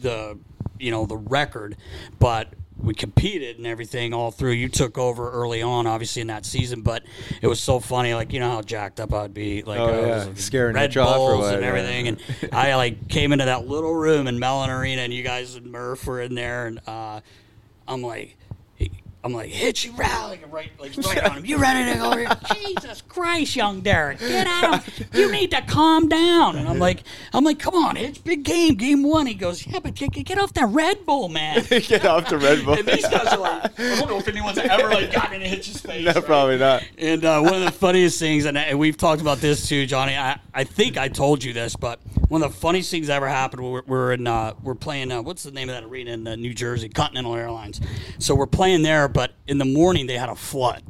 the 0.00 0.38
you 0.78 0.92
know 0.92 1.04
the 1.04 1.16
record, 1.16 1.78
but 2.20 2.54
we 2.76 2.94
competed 2.94 3.56
and 3.58 3.66
everything 3.66 4.12
all 4.12 4.30
through. 4.30 4.52
You 4.52 4.68
took 4.68 4.98
over 4.98 5.30
early 5.30 5.62
on, 5.62 5.86
obviously 5.86 6.22
in 6.22 6.28
that 6.28 6.44
season, 6.44 6.82
but 6.82 7.04
it 7.40 7.46
was 7.46 7.60
so 7.60 7.80
funny. 7.80 8.14
Like 8.14 8.32
you 8.32 8.40
know 8.40 8.50
how 8.50 8.62
jacked 8.62 9.00
up 9.00 9.12
I'd 9.12 9.32
be, 9.34 9.62
like 9.62 9.78
Oh, 9.78 9.86
I 9.86 10.00
was, 10.00 10.26
yeah. 10.26 10.34
Scaring 10.34 10.74
Red 10.74 10.92
Bulls 10.94 11.48
and 11.48 11.62
yeah. 11.62 11.68
everything, 11.68 12.08
and 12.08 12.20
I 12.52 12.74
like 12.74 13.08
came 13.08 13.32
into 13.32 13.44
that 13.46 13.66
little 13.66 13.94
room 13.94 14.26
in 14.26 14.38
Mellon 14.38 14.70
Arena, 14.70 15.02
and 15.02 15.12
you 15.12 15.22
guys 15.22 15.54
and 15.54 15.70
Murph 15.70 16.06
were 16.06 16.20
in 16.20 16.34
there, 16.34 16.66
and 16.66 16.80
uh, 16.86 17.20
I'm 17.86 18.02
like. 18.02 18.36
I'm 19.24 19.32
like, 19.32 19.48
Hitch, 19.48 19.86
you 19.86 19.92
rally, 19.92 20.38
like, 20.42 20.52
right, 20.52 20.70
like 20.78 20.96
right 21.06 21.24
on 21.24 21.38
him. 21.38 21.46
You 21.46 21.56
ready 21.56 21.90
to 21.90 21.98
go 21.98 22.14
here? 22.14 22.28
Jesus 22.54 23.00
Christ, 23.00 23.56
young 23.56 23.80
Derek, 23.80 24.18
get 24.18 24.46
out! 24.46 24.84
You 25.14 25.30
need 25.30 25.52
to 25.52 25.62
calm 25.62 26.08
down. 26.08 26.56
And 26.56 26.68
I'm 26.68 26.78
like, 26.78 27.04
I'm 27.32 27.44
like, 27.44 27.58
come 27.58 27.74
on, 27.74 27.96
it's 27.96 28.18
big 28.18 28.42
game, 28.42 28.74
game 28.74 29.04
one. 29.04 29.26
He 29.26 29.34
goes, 29.34 29.64
yeah, 29.66 29.78
but 29.78 29.94
get, 29.94 30.12
get 30.12 30.38
off 30.38 30.52
that 30.54 30.66
Red 30.66 31.06
Bull, 31.06 31.28
man. 31.28 31.64
Get 31.68 32.04
off 32.04 32.28
the 32.28 32.36
Red 32.36 32.64
Bull. 32.64 32.74
and 32.74 32.86
these 32.86 33.06
guys 33.06 33.28
are 33.28 33.38
like, 33.38 33.78
I 33.78 34.00
don't 34.00 34.08
know 34.08 34.18
if 34.18 34.26
anyone's 34.26 34.58
ever 34.58 34.88
like 34.88 35.12
gotten 35.12 35.36
in 35.36 35.42
a 35.42 35.48
Hitch's 35.48 35.80
face. 35.80 36.04
No, 36.04 36.12
right? 36.12 36.24
probably 36.24 36.58
not. 36.58 36.82
And 36.98 37.24
uh, 37.24 37.40
one 37.40 37.54
of 37.54 37.64
the 37.64 37.70
funniest 37.70 38.18
things, 38.18 38.44
and, 38.44 38.58
and 38.58 38.78
we've 38.78 38.96
talked 38.96 39.20
about 39.22 39.38
this 39.38 39.68
too, 39.68 39.86
Johnny. 39.86 40.16
I, 40.16 40.40
I 40.52 40.64
think 40.64 40.98
I 40.98 41.08
told 41.08 41.44
you 41.44 41.52
this, 41.52 41.76
but 41.76 42.00
one 42.28 42.42
of 42.42 42.52
the 42.52 42.58
funniest 42.58 42.90
things 42.90 43.06
that 43.06 43.14
ever 43.14 43.28
happened. 43.28 43.62
We're, 43.62 43.82
we're 43.86 44.12
in 44.12 44.26
uh, 44.26 44.54
we're 44.62 44.74
playing. 44.74 45.12
Uh, 45.12 45.22
what's 45.22 45.44
the 45.44 45.50
name 45.50 45.68
of 45.68 45.74
that 45.76 45.84
arena 45.84 46.12
in 46.12 46.26
uh, 46.26 46.36
New 46.36 46.54
Jersey? 46.54 46.88
Continental 46.88 47.34
Airlines. 47.34 47.80
So 48.18 48.34
we're 48.34 48.46
playing 48.46 48.82
there, 48.82 49.08
but 49.14 49.32
in 49.48 49.56
the 49.56 49.64
morning 49.64 50.06
they 50.06 50.18
had 50.18 50.28
a 50.28 50.36
flood 50.36 50.82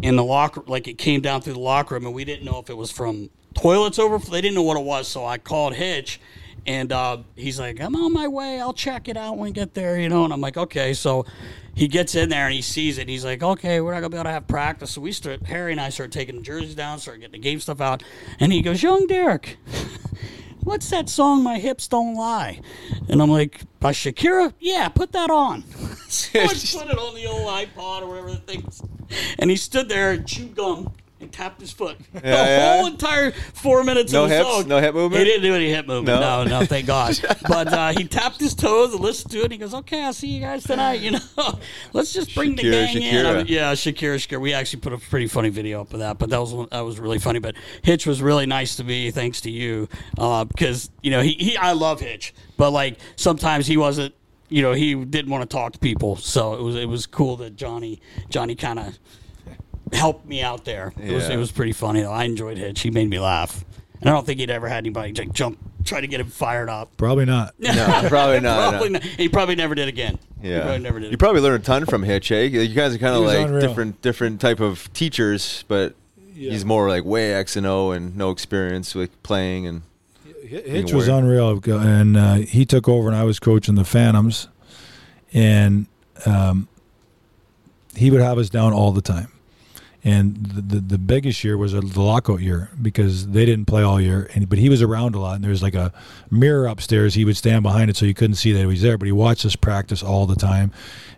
in 0.00 0.16
the 0.16 0.24
locker. 0.24 0.62
Like 0.66 0.88
it 0.88 0.96
came 0.96 1.20
down 1.20 1.42
through 1.42 1.54
the 1.54 1.60
locker 1.60 1.94
room, 1.94 2.06
and 2.06 2.14
we 2.14 2.24
didn't 2.24 2.46
know 2.46 2.58
if 2.58 2.70
it 2.70 2.76
was 2.76 2.90
from 2.90 3.28
toilets 3.54 3.98
overflow. 3.98 4.32
They 4.32 4.40
didn't 4.40 4.54
know 4.54 4.62
what 4.62 4.78
it 4.78 4.84
was, 4.84 5.06
so 5.06 5.26
I 5.26 5.36
called 5.36 5.74
Hitch. 5.74 6.20
And 6.66 6.92
uh, 6.92 7.18
he's 7.36 7.58
like, 7.58 7.80
I'm 7.80 7.96
on 7.96 8.12
my 8.12 8.28
way. 8.28 8.60
I'll 8.60 8.74
check 8.74 9.08
it 9.08 9.16
out 9.16 9.38
when 9.38 9.44
we 9.44 9.50
get 9.50 9.72
there, 9.72 9.98
you 9.98 10.10
know. 10.10 10.24
And 10.24 10.32
I'm 10.32 10.42
like, 10.42 10.58
okay. 10.58 10.92
So 10.92 11.24
he 11.74 11.88
gets 11.88 12.14
in 12.14 12.28
there 12.28 12.44
and 12.46 12.54
he 12.54 12.60
sees 12.60 12.98
it. 12.98 13.08
He's 13.08 13.24
like, 13.24 13.42
okay, 13.42 13.80
we're 13.80 13.94
not 13.94 14.00
gonna 14.00 14.10
be 14.10 14.16
able 14.16 14.24
to 14.24 14.30
have 14.30 14.46
practice. 14.46 14.90
So 14.90 15.00
we 15.00 15.12
start. 15.12 15.42
Harry 15.44 15.72
and 15.72 15.80
I 15.80 15.88
start 15.88 16.12
taking 16.12 16.36
the 16.36 16.42
jerseys 16.42 16.74
down, 16.74 16.98
start 16.98 17.20
getting 17.20 17.32
the 17.32 17.38
game 17.38 17.60
stuff 17.60 17.80
out. 17.80 18.02
And 18.38 18.52
he 18.52 18.60
goes, 18.60 18.82
young 18.82 19.06
Derek, 19.06 19.56
what's 20.62 20.90
that 20.90 21.08
song? 21.08 21.42
My 21.42 21.58
hips 21.58 21.88
don't 21.88 22.14
lie. 22.14 22.60
And 23.08 23.20
I'm 23.20 23.30
like, 23.30 23.62
by 23.80 23.92
Shakira? 23.92 24.52
Yeah, 24.58 24.88
put 24.88 25.12
that 25.12 25.30
on. 25.30 25.64
so 26.08 26.40
I 26.40 26.46
put 26.46 26.90
it 26.90 26.98
on 26.98 27.14
the 27.14 27.26
old 27.26 27.48
iPod 27.48 28.02
or 28.02 28.08
whatever 28.08 28.30
the 28.30 28.36
thing. 28.36 28.68
And 29.38 29.50
he 29.50 29.56
stood 29.56 29.88
there 29.88 30.12
and 30.12 30.26
chewed 30.26 30.54
gum. 30.54 30.92
And 31.20 31.30
tapped 31.30 31.60
his 31.60 31.70
foot 31.70 31.98
the 32.14 32.20
yeah. 32.24 32.76
whole 32.76 32.86
entire 32.86 33.32
four 33.32 33.84
minutes 33.84 34.10
No 34.10 34.24
of 34.24 34.30
the 34.30 34.36
hips? 34.36 34.48
song. 34.48 34.68
No 34.68 34.80
hip 34.80 34.94
movement? 34.94 35.18
He 35.18 35.24
didn't 35.26 35.42
do 35.42 35.54
any 35.54 35.68
hip 35.68 35.86
movement. 35.86 36.18
No? 36.18 36.44
No, 36.44 36.60
no, 36.60 36.66
thank 36.66 36.86
God. 36.86 37.18
but 37.48 37.68
uh, 37.70 37.92
he 37.92 38.04
tapped 38.04 38.40
his 38.40 38.54
toes 38.54 38.94
and 38.94 39.02
listened 39.02 39.30
to 39.32 39.40
it. 39.40 39.44
And 39.44 39.52
he 39.52 39.58
goes, 39.58 39.74
"Okay, 39.74 40.02
I'll 40.02 40.14
see 40.14 40.28
you 40.28 40.40
guys 40.40 40.64
tonight. 40.64 41.00
You 41.00 41.10
know, 41.36 41.58
let's 41.92 42.14
just 42.14 42.34
bring 42.34 42.56
the 42.56 42.62
Shakira, 42.62 42.92
gang 42.94 43.02
in." 43.02 43.26
I 43.26 43.34
mean, 43.34 43.46
yeah, 43.48 43.72
Shakira, 43.74 44.14
Shakira. 44.16 44.40
We 44.40 44.54
actually 44.54 44.80
put 44.80 44.94
a 44.94 44.98
pretty 44.98 45.26
funny 45.26 45.50
video 45.50 45.82
up 45.82 45.92
of 45.92 45.98
that, 45.98 46.18
but 46.18 46.30
that 46.30 46.40
was 46.40 46.68
that 46.70 46.80
was 46.80 46.98
really 46.98 47.18
funny. 47.18 47.38
But 47.38 47.54
Hitch 47.82 48.06
was 48.06 48.22
really 48.22 48.46
nice 48.46 48.76
to 48.76 48.84
me, 48.84 49.10
thanks 49.10 49.42
to 49.42 49.50
you, 49.50 49.88
because 50.14 50.90
you 51.02 51.10
know 51.10 51.20
he, 51.20 51.32
he 51.34 51.56
I 51.58 51.72
love 51.72 52.00
Hitch, 52.00 52.32
but 52.56 52.70
like 52.70 52.98
sometimes 53.16 53.66
he 53.66 53.76
wasn't. 53.76 54.14
You 54.52 54.62
know, 54.62 54.72
he 54.72 54.96
didn't 54.96 55.30
want 55.30 55.48
to 55.48 55.54
talk 55.56 55.74
to 55.74 55.78
people, 55.78 56.16
so 56.16 56.54
it 56.54 56.62
was 56.62 56.74
it 56.74 56.88
was 56.88 57.06
cool 57.06 57.36
that 57.36 57.54
Johnny 57.54 58.00
Johnny 58.30 58.56
kind 58.56 58.80
of 58.80 58.98
helped 59.92 60.26
me 60.26 60.42
out 60.42 60.64
there. 60.64 60.92
It 61.02 61.12
was 61.12 61.28
Yeah. 61.28 61.34
it 61.34 61.36
was 61.38 61.50
pretty 61.52 61.72
funny 61.72 62.02
though. 62.02 62.12
I 62.12 62.24
enjoyed 62.24 62.58
Hitch. 62.58 62.80
He 62.80 62.90
made 62.90 63.08
me 63.08 63.18
laugh. 63.18 63.64
And 64.00 64.08
I 64.08 64.12
don't 64.12 64.24
think 64.24 64.40
he'd 64.40 64.48
ever 64.50 64.66
had 64.68 64.78
anybody 64.78 65.12
like 65.12 65.32
jump 65.34 65.58
try 65.84 66.00
to 66.00 66.06
get 66.06 66.20
him 66.20 66.28
fired 66.28 66.68
up. 66.70 66.96
Probably 66.96 67.24
not. 67.26 67.54
No, 67.58 67.72
probably 68.08 68.40
not. 68.40 68.70
probably 68.70 68.88
no. 68.90 68.98
not. 68.98 69.02
He 69.04 69.28
probably 69.28 69.56
never 69.56 69.74
did 69.74 69.88
again. 69.88 70.18
He 70.40 70.50
Yeah, 70.50 70.62
probably 70.62 70.78
never 70.80 71.00
did. 71.00 71.10
you 71.10 71.18
probably 71.18 71.40
learned 71.42 71.62
a 71.62 71.66
ton 71.66 71.84
from 71.86 72.02
Hitch. 72.02 72.30
Eh? 72.32 72.42
You 72.44 72.68
guys 72.68 72.94
are 72.94 72.98
kind 72.98 73.14
He 73.14 73.20
of 73.20 73.26
was 73.26 73.34
like 73.34 73.46
unreal. 73.46 73.60
different, 73.60 74.00
different 74.02 74.40
type 74.40 74.60
of 74.60 74.90
teachers, 74.94 75.64
but 75.68 75.94
he's 76.34 76.64
more 76.64 76.88
like 76.88 77.04
way 77.04 77.34
X 77.34 77.56
and 77.56 77.66
O 77.66 77.90
and 77.90 78.16
no 78.16 78.30
experience 78.30 78.94
with 78.94 79.22
playing 79.22 79.66
and 79.66 79.82
Hitch 80.46 80.92
was 80.92 81.06
aware. 81.08 81.18
unreal, 81.20 81.60
and 81.78 82.16
uh, 82.16 82.34
he 82.36 82.64
took 82.64 82.88
over, 82.88 83.06
and 83.08 83.16
I 83.16 83.22
was 83.24 83.38
coaching 83.38 83.74
the 83.76 83.84
Phantoms, 83.84 84.48
and 85.32 85.86
um, 86.26 86.66
he 87.94 88.10
would 88.10 88.20
have 88.20 88.36
us 88.38 88.48
down 88.48 88.72
all 88.72 88.90
the 88.92 89.02
time. 89.02 89.28
And 90.02 90.36
the, 90.36 90.62
the, 90.62 90.80
the 90.80 90.98
biggest 90.98 91.44
year 91.44 91.58
was 91.58 91.72
the 91.72 91.82
lockout 91.82 92.40
year 92.40 92.70
because 92.80 93.28
they 93.28 93.44
didn't 93.44 93.66
play 93.66 93.82
all 93.82 94.00
year. 94.00 94.30
And 94.34 94.48
but 94.48 94.58
he 94.58 94.70
was 94.70 94.80
around 94.80 95.14
a 95.14 95.20
lot, 95.20 95.34
and 95.34 95.44
there 95.44 95.50
was 95.50 95.62
like 95.62 95.74
a 95.74 95.92
mirror 96.30 96.66
upstairs. 96.66 97.14
He 97.14 97.24
would 97.24 97.36
stand 97.36 97.62
behind 97.62 97.90
it 97.90 97.96
so 97.96 98.06
you 98.06 98.14
couldn't 98.14 98.36
see 98.36 98.52
that 98.52 98.60
he 98.60 98.66
was 98.66 98.80
there, 98.80 98.96
but 98.96 99.06
he 99.06 99.12
watched 99.12 99.44
us 99.44 99.56
practice 99.56 100.02
all 100.02 100.26
the 100.26 100.36
time. 100.36 100.72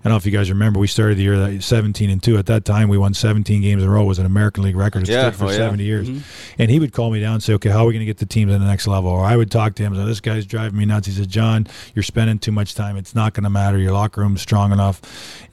I 0.04 0.08
don't 0.08 0.14
know 0.14 0.16
if 0.16 0.26
you 0.26 0.32
guys 0.32 0.50
remember, 0.50 0.80
we 0.80 0.88
started 0.88 1.16
the 1.16 1.22
year 1.22 1.38
that 1.38 1.62
17 1.62 2.10
and 2.10 2.20
two. 2.20 2.36
At 2.36 2.46
that 2.46 2.64
time, 2.64 2.88
we 2.88 2.98
won 2.98 3.14
17 3.14 3.62
games 3.62 3.84
in 3.84 3.88
a 3.88 3.92
row. 3.92 4.02
It 4.02 4.06
was 4.06 4.18
an 4.18 4.26
American 4.26 4.64
League 4.64 4.74
record. 4.74 5.08
Yeah, 5.08 5.30
for 5.30 5.44
oh, 5.44 5.50
yeah. 5.50 5.58
70 5.58 5.84
years. 5.84 6.10
Mm-hmm. 6.10 6.60
And 6.60 6.70
he 6.72 6.80
would 6.80 6.92
call 6.92 7.12
me 7.12 7.20
down 7.20 7.34
and 7.34 7.42
say, 7.42 7.52
"Okay, 7.54 7.68
how 7.68 7.84
are 7.84 7.86
we 7.86 7.92
going 7.92 8.00
to 8.00 8.06
get 8.06 8.18
the 8.18 8.26
team 8.26 8.48
to 8.48 8.58
the 8.58 8.64
next 8.64 8.88
level?" 8.88 9.10
Or 9.10 9.24
I 9.24 9.36
would 9.36 9.52
talk 9.52 9.76
to 9.76 9.82
him. 9.84 9.94
So 9.94 10.04
this 10.04 10.20
guy's 10.20 10.44
driving 10.44 10.76
me 10.76 10.86
nuts. 10.86 11.06
He 11.06 11.12
said, 11.12 11.28
"John, 11.28 11.68
you're 11.94 12.02
spending 12.02 12.40
too 12.40 12.50
much 12.50 12.74
time. 12.74 12.96
It's 12.96 13.14
not 13.14 13.32
going 13.32 13.44
to 13.44 13.50
matter. 13.50 13.78
Your 13.78 13.92
locker 13.92 14.22
room's 14.22 14.42
strong 14.42 14.72
enough." 14.72 15.00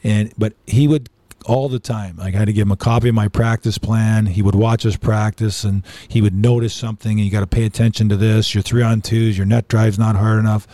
And 0.04 0.34
but 0.36 0.54
he 0.66 0.88
would 0.88 1.12
all 1.46 1.70
the 1.70 1.80
time. 1.80 2.18
Like 2.18 2.36
I 2.36 2.40
had 2.40 2.46
to 2.46 2.54
give 2.54 2.68
him 2.68 2.72
a 2.72 2.78
copy 2.78 3.10
of 3.10 3.16
my 3.16 3.28
practice 3.28 3.78
plan. 3.78 4.26
He 4.26 4.42
would 4.42 4.56
watch 4.56 4.86
us 4.86 4.96
practice, 4.98 5.64
and 5.64 5.84
he 6.08 6.22
would 6.22 6.36
notice 6.36 6.74
something. 6.74 7.12
And 7.12 7.22
you 7.22 7.32
got 7.32 7.42
to 7.42 7.48
pay 7.48 7.66
attention 7.66 8.10
to 8.10 8.18
this. 8.18 8.54
Your 8.54 8.62
three 8.62 8.84
on 8.84 9.02
twos, 9.02 9.38
your 9.38 9.46
net 9.46 9.68
drive's 9.68 10.00
not 10.00 10.16
hard 10.16 10.40
enough. 10.40 10.68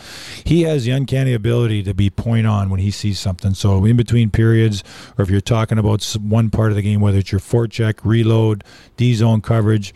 He 0.44 0.62
has 0.62 0.84
the 0.84 0.90
uncanny 0.90 1.34
ability 1.34 1.82
to 1.84 1.94
be 1.94 2.10
point 2.10 2.46
on 2.46 2.70
when 2.70 2.80
he 2.80 2.90
sees 2.90 3.18
something. 3.18 3.54
So 3.54 3.84
in 3.84 3.96
between 3.96 4.30
periods, 4.30 4.82
or 5.18 5.22
if 5.22 5.30
you're 5.30 5.40
talking 5.40 5.78
about 5.78 6.04
one 6.20 6.50
part 6.50 6.70
of 6.70 6.76
the 6.76 6.82
game, 6.82 7.00
whether 7.00 7.18
it's 7.18 7.32
your 7.32 7.40
forecheck, 7.40 8.00
reload, 8.04 8.64
D 8.96 9.14
zone 9.14 9.40
coverage, 9.40 9.94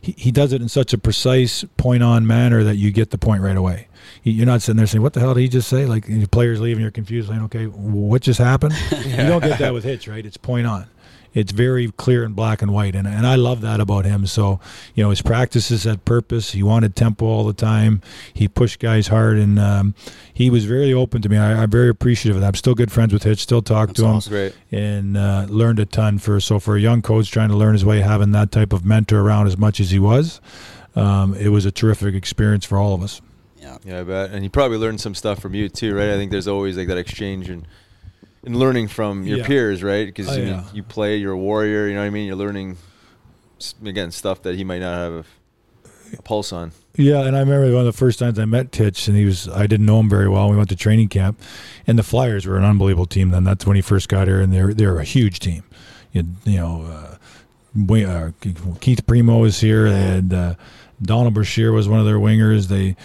he, 0.00 0.14
he 0.16 0.30
does 0.30 0.52
it 0.52 0.62
in 0.62 0.68
such 0.68 0.92
a 0.92 0.98
precise 0.98 1.64
point 1.76 2.02
on 2.02 2.26
manner 2.26 2.62
that 2.62 2.76
you 2.76 2.92
get 2.92 3.10
the 3.10 3.18
point 3.18 3.42
right 3.42 3.56
away. 3.56 3.88
You- 4.26 4.32
You're 4.32 4.46
not 4.46 4.60
sitting 4.62 4.76
there 4.76 4.86
saying, 4.86 5.02
"What 5.02 5.12
the 5.12 5.20
hell 5.20 5.34
did 5.34 5.40
he 5.40 5.48
just 5.48 5.68
say?" 5.68 5.86
Like 5.86 6.06
the 6.06 6.26
players 6.26 6.60
leaving, 6.60 6.82
you're 6.82 6.90
confused, 6.90 7.28
saying, 7.28 7.42
"Okay, 7.42 7.66
what 7.66 8.22
just 8.22 8.38
happened?" 8.40 8.74
You 9.06 9.16
don't 9.16 9.42
get 9.42 9.58
that 9.60 9.72
with 9.72 9.84
Hitch, 9.84 10.08
right? 10.08 10.24
It's 10.26 10.36
point 10.36 10.66
on. 10.66 10.86
It's 11.34 11.52
very 11.52 11.92
clear 11.92 12.24
and 12.24 12.34
black 12.34 12.62
and 12.62 12.72
white, 12.72 12.94
and 12.96 13.06
and 13.06 13.26
I 13.26 13.34
love 13.34 13.60
that 13.60 13.78
about 13.78 14.06
him. 14.06 14.26
So, 14.26 14.58
you 14.94 15.04
know, 15.04 15.10
his 15.10 15.20
practices 15.20 15.84
had 15.84 16.04
purpose. 16.06 16.52
He 16.52 16.62
wanted 16.62 16.96
tempo 16.96 17.26
all 17.26 17.44
the 17.44 17.52
time. 17.52 18.00
He 18.32 18.48
pushed 18.48 18.80
guys 18.80 19.08
hard, 19.08 19.36
and 19.36 19.58
um, 19.58 19.94
he 20.32 20.48
was 20.48 20.64
very 20.64 20.94
open 20.94 21.20
to 21.22 21.28
me. 21.28 21.36
I, 21.36 21.62
I'm 21.62 21.70
very 21.70 21.90
appreciative 21.90 22.36
of 22.36 22.40
that. 22.40 22.48
I'm 22.48 22.54
still 22.54 22.74
good 22.74 22.90
friends 22.90 23.12
with 23.12 23.22
Hitch. 23.24 23.40
Still 23.40 23.60
talk 23.60 23.92
to 23.92 24.02
him. 24.06 24.12
Great. 24.30 24.54
and 24.72 25.16
uh, 25.18 25.44
learned 25.50 25.78
a 25.78 25.84
ton 25.84 26.16
for 26.18 26.40
so 26.40 26.58
for 26.58 26.74
a 26.74 26.80
young 26.80 27.02
coach 27.02 27.30
trying 27.30 27.50
to 27.50 27.56
learn 27.56 27.74
his 27.74 27.84
way 27.84 28.00
having 28.00 28.32
that 28.32 28.50
type 28.50 28.72
of 28.72 28.82
mentor 28.86 29.20
around 29.20 29.46
as 29.46 29.58
much 29.58 29.78
as 29.78 29.90
he 29.90 29.98
was 29.98 30.40
um, 30.96 31.34
it 31.34 31.50
was 31.50 31.66
a 31.66 31.70
terrific 31.70 32.14
experience 32.14 32.64
for 32.64 32.78
all 32.78 32.94
of 32.94 33.02
us 33.02 33.20
Yeah, 33.84 34.00
I 34.00 34.02
bet. 34.04 34.30
And 34.30 34.42
he 34.42 34.48
probably 34.48 34.78
learned 34.78 35.00
some 35.00 35.14
stuff 35.14 35.40
from 35.40 35.54
you 35.54 35.68
too, 35.68 35.94
right? 35.94 36.10
I 36.10 36.14
think 36.16 36.30
there's 36.30 36.48
always 36.48 36.76
like 36.76 36.88
that 36.88 36.98
exchange 36.98 37.48
and 37.50 37.66
and 38.44 38.56
learning 38.56 38.86
from 38.88 39.24
your 39.26 39.38
Yeah. 39.38 39.46
peers, 39.46 39.82
right? 39.82 40.06
Because 40.06 40.28
Oh, 40.28 40.32
I 40.34 40.36
mean, 40.36 40.46
yeah. 40.48 40.64
you 40.72 40.82
play, 40.84 41.16
you're 41.16 41.32
a 41.32 41.38
warrior. 41.38 41.88
You 41.88 41.94
know 41.94 42.00
what 42.00 42.06
I 42.06 42.10
mean? 42.10 42.26
You're 42.28 42.36
learning 42.36 42.76
again 43.84 44.10
stuff 44.10 44.42
that 44.42 44.54
he 44.54 44.64
might 44.64 44.80
not 44.80 44.94
have 44.98 45.12
a, 45.12 46.16
a 46.18 46.22
pulse 46.22 46.52
on. 46.52 46.72
yeah 46.96 47.22
and 47.26 47.34
i 47.34 47.40
remember 47.40 47.64
one 47.72 47.80
of 47.80 47.86
the 47.86 47.92
first 47.98 48.18
times 48.18 48.38
i 48.38 48.44
met 48.44 48.74
Hitch 48.74 49.08
and 49.08 49.16
he 49.16 49.24
was 49.24 49.48
i 49.48 49.66
didn't 49.66 49.86
know 49.86 49.98
him 49.98 50.08
very 50.10 50.28
well 50.28 50.50
we 50.50 50.56
went 50.58 50.68
to 50.68 50.76
training 50.76 51.08
camp 51.08 51.40
and 51.86 51.98
the 51.98 52.02
flyers 52.02 52.46
were 52.46 52.56
an 52.58 52.64
unbelievable 52.64 53.06
team 53.06 53.30
then 53.30 53.44
that's 53.44 53.66
when 53.66 53.76
he 53.76 53.82
first 53.82 54.08
got 54.10 54.28
here 54.28 54.40
and 54.42 54.52
they're 54.52 54.74
they're 54.74 54.98
a 54.98 55.04
huge 55.04 55.38
team 55.40 55.64
you, 56.12 56.22
you 56.44 56.58
know 56.58 56.82
uh, 56.82 57.16
Wa- 57.74 57.98
uh, 58.06 58.30
Keith 58.80 59.06
Primeau 59.06 59.44
is 59.44 59.60
here. 59.60 59.90
They 59.90 60.00
had 60.00 60.32
uh, 60.32 60.54
Donald 61.02 61.34
Brashear 61.34 61.72
was 61.72 61.88
one 61.88 61.98
of 62.00 62.06
their 62.06 62.16
wingers. 62.18 62.68
They 62.68 62.96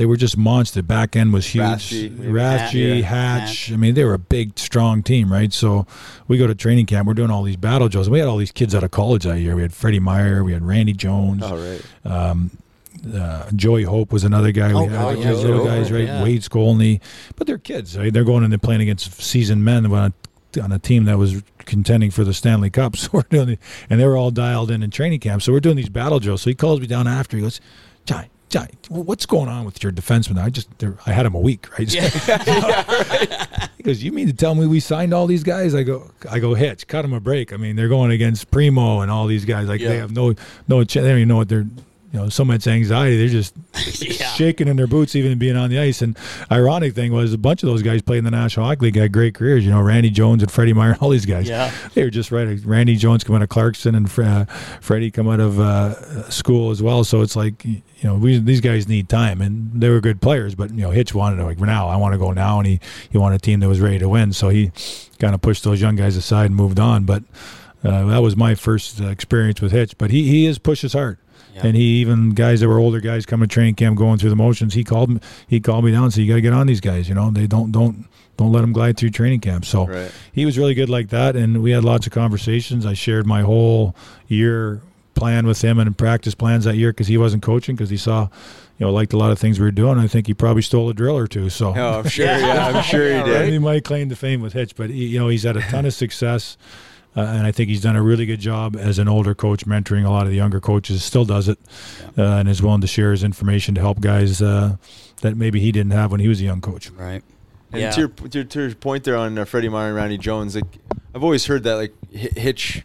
they 0.00 0.06
were 0.06 0.16
just 0.16 0.38
monster. 0.38 0.82
Back 0.82 1.14
end 1.14 1.30
was 1.30 1.46
huge. 1.46 1.62
Rathje, 1.62 2.16
maybe. 2.16 2.32
Rathje, 2.32 3.00
Yeah. 3.00 3.04
Hatch. 3.04 3.70
I 3.70 3.76
mean, 3.76 3.92
they 3.92 4.02
were 4.02 4.14
a 4.14 4.18
big, 4.18 4.58
strong 4.58 5.02
team, 5.02 5.30
right? 5.30 5.52
So 5.52 5.86
we 6.26 6.38
go 6.38 6.46
to 6.46 6.54
training 6.54 6.86
camp. 6.86 7.06
We're 7.06 7.12
doing 7.12 7.30
all 7.30 7.42
these 7.42 7.56
battle 7.56 7.86
drills. 7.90 8.08
We 8.08 8.18
had 8.18 8.26
all 8.26 8.38
these 8.38 8.50
kids 8.50 8.74
out 8.74 8.82
of 8.82 8.92
college 8.92 9.24
that 9.24 9.40
year. 9.40 9.54
We 9.54 9.60
had 9.60 9.74
Freddie 9.74 10.00
Meyer. 10.00 10.42
We 10.42 10.54
had 10.54 10.66
Randy 10.66 10.94
Jones. 10.94 11.42
All 11.42 11.58
right. 11.58 11.82
Uh, 13.14 13.50
Joey 13.54 13.82
Hope 13.82 14.10
was 14.10 14.24
another 14.24 14.52
guy. 14.52 14.72
Oh, 14.72 14.84
we 14.84 14.90
had 14.90 15.04
oh, 15.04 15.14
those 15.16 15.42
yeah, 15.42 15.48
little 15.50 15.66
guys, 15.66 15.92
right? 15.92 16.04
yeah. 16.04 16.22
Wade 16.22 16.40
Skolney. 16.40 17.02
But 17.36 17.46
they're 17.46 17.58
kids. 17.58 17.98
Right? 17.98 18.10
They're 18.10 18.24
going 18.24 18.42
and 18.42 18.50
they're 18.50 18.58
playing 18.58 18.80
against 18.80 19.20
seasoned 19.20 19.66
men 19.66 19.84
on 19.84 20.14
a, 20.56 20.60
on 20.62 20.72
a 20.72 20.78
team 20.78 21.04
that 21.04 21.18
was 21.18 21.42
contending 21.58 22.10
for 22.10 22.24
the 22.24 22.32
Stanley 22.32 22.70
Cup. 22.70 22.96
So 22.96 23.10
we're 23.12 23.22
doing, 23.28 23.46
the, 23.46 23.58
and 23.90 24.00
they 24.00 24.06
were 24.06 24.16
all 24.16 24.30
dialed 24.30 24.70
in 24.70 24.82
in 24.82 24.90
training 24.90 25.20
camp. 25.20 25.42
So 25.42 25.52
we're 25.52 25.60
doing 25.60 25.76
these 25.76 25.90
battle 25.90 26.20
drills. 26.20 26.40
So 26.40 26.48
he 26.48 26.54
calls 26.54 26.80
me 26.80 26.86
down 26.86 27.06
after. 27.06 27.36
He 27.36 27.42
goes, 27.42 27.60
John, 28.06 28.24
what's 28.88 29.26
going 29.26 29.48
on 29.48 29.64
with 29.64 29.82
your 29.82 29.92
defenseman? 29.92 30.42
I 30.42 30.50
just, 30.50 30.68
I 31.06 31.12
had 31.12 31.26
him 31.26 31.34
a 31.34 31.40
week, 31.40 31.66
right? 31.78 31.90
he 33.76 33.82
goes, 33.82 34.02
you 34.02 34.12
mean 34.12 34.26
to 34.26 34.32
tell 34.32 34.54
me 34.54 34.66
we 34.66 34.80
signed 34.80 35.14
all 35.14 35.26
these 35.26 35.42
guys? 35.42 35.74
I 35.74 35.82
go, 35.82 36.10
I 36.30 36.38
go, 36.38 36.54
Hitch, 36.54 36.86
cut 36.86 37.04
him 37.04 37.12
a 37.12 37.20
break. 37.20 37.52
I 37.52 37.56
mean, 37.56 37.76
they're 37.76 37.88
going 37.88 38.10
against 38.10 38.50
Primeau 38.50 39.00
and 39.00 39.10
all 39.10 39.26
these 39.26 39.44
guys. 39.44 39.68
Like 39.68 39.80
they 39.80 39.96
have 39.98 40.12
no, 40.12 40.34
no, 40.68 40.84
ch- 40.84 40.94
they 40.94 41.00
don't 41.02 41.16
even 41.16 41.28
know 41.28 41.36
what 41.36 41.48
they're 41.48 41.66
you 42.12 42.18
know, 42.18 42.28
so 42.28 42.44
much 42.44 42.66
anxiety. 42.66 43.16
They're 43.16 43.28
just 43.28 43.54
Yeah. 44.02 44.26
shaking 44.34 44.66
in 44.68 44.76
their 44.76 44.86
boots, 44.88 45.14
even 45.14 45.38
being 45.38 45.56
on 45.56 45.70
the 45.70 45.78
ice. 45.78 46.02
And 46.02 46.16
ironic 46.50 46.94
thing 46.94 47.12
was, 47.12 47.32
a 47.32 47.38
bunch 47.38 47.62
of 47.62 47.68
those 47.68 47.82
guys 47.82 48.02
played 48.02 48.18
in 48.18 48.24
the 48.24 48.30
National 48.32 48.66
Hockey 48.66 48.86
League, 48.86 48.96
had 48.96 49.12
great 49.12 49.34
careers. 49.34 49.64
You 49.64 49.70
know, 49.70 49.80
Randy 49.80 50.10
Jones 50.10 50.42
and 50.42 50.50
Freddie 50.50 50.72
Meyer, 50.72 50.96
all 51.00 51.10
these 51.10 51.26
guys. 51.26 51.48
Yeah. 51.48 51.70
they 51.94 52.02
were 52.02 52.10
just 52.10 52.32
right. 52.32 52.58
Randy 52.64 52.96
Jones 52.96 53.22
come 53.22 53.36
out 53.36 53.42
of 53.42 53.48
Clarkson, 53.48 53.94
and 53.94 54.06
uh, 54.18 54.44
Freddie 54.80 55.10
come 55.10 55.28
out 55.28 55.40
of 55.40 55.60
uh, 55.60 56.28
school 56.30 56.70
as 56.70 56.82
well. 56.82 57.04
So 57.04 57.20
it's 57.22 57.36
like, 57.36 57.64
you 57.64 57.80
know, 58.02 58.16
we 58.16 58.38
these 58.38 58.60
guys 58.60 58.88
need 58.88 59.08
time, 59.08 59.40
and 59.40 59.70
they 59.80 59.88
were 59.88 60.00
good 60.00 60.20
players. 60.20 60.54
But 60.54 60.70
you 60.70 60.82
know, 60.82 60.90
Hitch 60.90 61.14
wanted 61.14 61.36
to 61.36 61.44
like 61.44 61.60
now. 61.60 61.88
I 61.88 61.96
want 61.96 62.12
to 62.14 62.18
go 62.18 62.32
now, 62.32 62.58
and 62.58 62.66
he 62.66 62.80
he 63.10 63.18
wanted 63.18 63.36
a 63.36 63.40
team 63.40 63.60
that 63.60 63.68
was 63.68 63.80
ready 63.80 63.98
to 64.00 64.08
win. 64.08 64.32
So 64.32 64.48
he 64.48 64.72
kind 65.18 65.34
of 65.34 65.42
pushed 65.42 65.62
those 65.64 65.80
young 65.80 65.96
guys 65.96 66.16
aside 66.16 66.46
and 66.46 66.56
moved 66.56 66.80
on. 66.80 67.04
But 67.04 67.22
uh, 67.84 68.06
that 68.06 68.18
was 68.22 68.36
my 68.36 68.54
first 68.54 69.00
uh, 69.00 69.06
experience 69.08 69.60
with 69.60 69.72
Hitch. 69.72 69.96
But 69.98 70.10
he 70.10 70.26
he 70.28 70.46
is 70.46 70.58
pushes 70.58 70.92
hard. 70.94 71.18
And 71.56 71.76
he 71.76 72.00
even 72.00 72.30
guys 72.30 72.60
that 72.60 72.68
were 72.68 72.78
older 72.78 73.00
guys 73.00 73.26
coming 73.26 73.48
to 73.48 73.52
training 73.52 73.74
camp, 73.74 73.96
going 73.98 74.18
through 74.18 74.30
the 74.30 74.36
motions. 74.36 74.74
He 74.74 74.84
called 74.84 75.10
me. 75.10 75.20
He 75.46 75.60
called 75.60 75.84
me 75.84 75.92
down 75.92 76.04
and 76.04 76.12
said, 76.12 76.22
"You 76.22 76.28
got 76.28 76.36
to 76.36 76.40
get 76.40 76.52
on 76.52 76.66
these 76.66 76.80
guys. 76.80 77.08
You 77.08 77.14
know, 77.14 77.30
they 77.30 77.46
don't 77.46 77.70
don't 77.72 78.06
don't 78.36 78.52
let 78.52 78.62
them 78.62 78.72
glide 78.72 78.96
through 78.96 79.10
training 79.10 79.40
camp." 79.40 79.64
So 79.64 79.86
Right. 79.86 80.10
he 80.32 80.44
was 80.46 80.56
really 80.58 80.74
good 80.74 80.88
like 80.88 81.08
that, 81.10 81.36
and 81.36 81.62
we 81.62 81.70
had 81.72 81.84
lots 81.84 82.06
of 82.06 82.12
conversations. 82.12 82.86
I 82.86 82.94
shared 82.94 83.26
my 83.26 83.42
whole 83.42 83.94
year 84.28 84.80
plan 85.14 85.46
with 85.46 85.60
him 85.62 85.78
and 85.78 85.96
practice 85.98 86.34
plans 86.34 86.64
that 86.64 86.76
year 86.76 86.90
because 86.92 87.08
he 87.08 87.18
wasn't 87.18 87.42
coaching 87.42 87.74
because 87.76 87.90
he 87.90 87.96
saw, 87.98 88.28
you 88.78 88.86
know, 88.86 88.90
liked 88.92 89.12
a 89.12 89.18
lot 89.18 89.30
of 89.30 89.38
things 89.38 89.58
we 89.60 89.66
were 89.66 89.70
doing. 89.70 89.98
I 89.98 90.06
think 90.06 90.26
he 90.28 90.32
probably 90.32 90.62
stole 90.62 90.88
a 90.88 90.94
drill 90.94 91.18
or 91.18 91.26
two. 91.26 91.50
So 91.50 91.74
Oh, 91.76 91.98
I'm 91.98 92.08
sure. 92.08 92.24
Yeah, 92.24 92.68
I'm 92.74 92.82
sure 92.84 93.06
he 93.18 93.22
did. 93.30 93.52
he 93.52 93.58
might 93.58 93.84
claim 93.84 94.08
the 94.08 94.16
fame 94.16 94.40
with 94.40 94.54
Hitch, 94.54 94.74
but 94.76 94.88
he, 94.88 95.08
you 95.08 95.18
know 95.18 95.28
he's 95.28 95.42
had 95.42 95.56
a 95.58 95.60
ton 95.60 95.84
of 95.84 95.92
success, 95.92 96.56
uh, 97.16 97.20
and 97.20 97.46
I 97.46 97.52
think 97.52 97.68
he's 97.70 97.80
done 97.82 97.96
a 97.96 98.02
really 98.02 98.26
good 98.26 98.40
job 98.40 98.76
as 98.76 98.98
an 98.98 99.08
older 99.08 99.34
coach, 99.34 99.66
mentoring 99.66 100.04
a 100.04 100.10
lot 100.10 100.24
of 100.24 100.30
the 100.30 100.36
younger 100.36 100.60
coaches. 100.60 101.02
Still 101.02 101.24
does 101.24 101.48
it, 101.48 101.58
uh, 102.16 102.22
and 102.22 102.48
is 102.48 102.62
willing 102.62 102.80
to 102.82 102.86
share 102.86 103.10
his 103.10 103.24
information 103.24 103.74
to 103.74 103.80
help 103.80 104.00
guys 104.00 104.40
uh, 104.40 104.76
that 105.22 105.36
maybe 105.36 105.60
he 105.60 105.72
didn't 105.72 105.92
have 105.92 106.10
when 106.12 106.20
he 106.20 106.28
was 106.28 106.40
a 106.40 106.44
young 106.44 106.60
coach. 106.60 106.90
Right. 106.90 107.22
And 107.72 107.82
Yeah. 107.82 107.90
to, 107.90 108.00
your, 108.00 108.08
to, 108.08 108.38
your, 108.38 108.44
to 108.44 108.60
your 108.62 108.74
point 108.74 109.04
there 109.04 109.16
on 109.16 109.38
uh, 109.38 109.44
Freddie 109.44 109.68
Meyer 109.68 109.88
and 109.88 109.96
Randy 109.96 110.18
Jones, 110.18 110.54
like 110.54 110.64
I've 111.14 111.22
always 111.24 111.46
heard 111.46 111.64
that 111.64 111.74
like 111.74 111.94
Hitch 112.12 112.84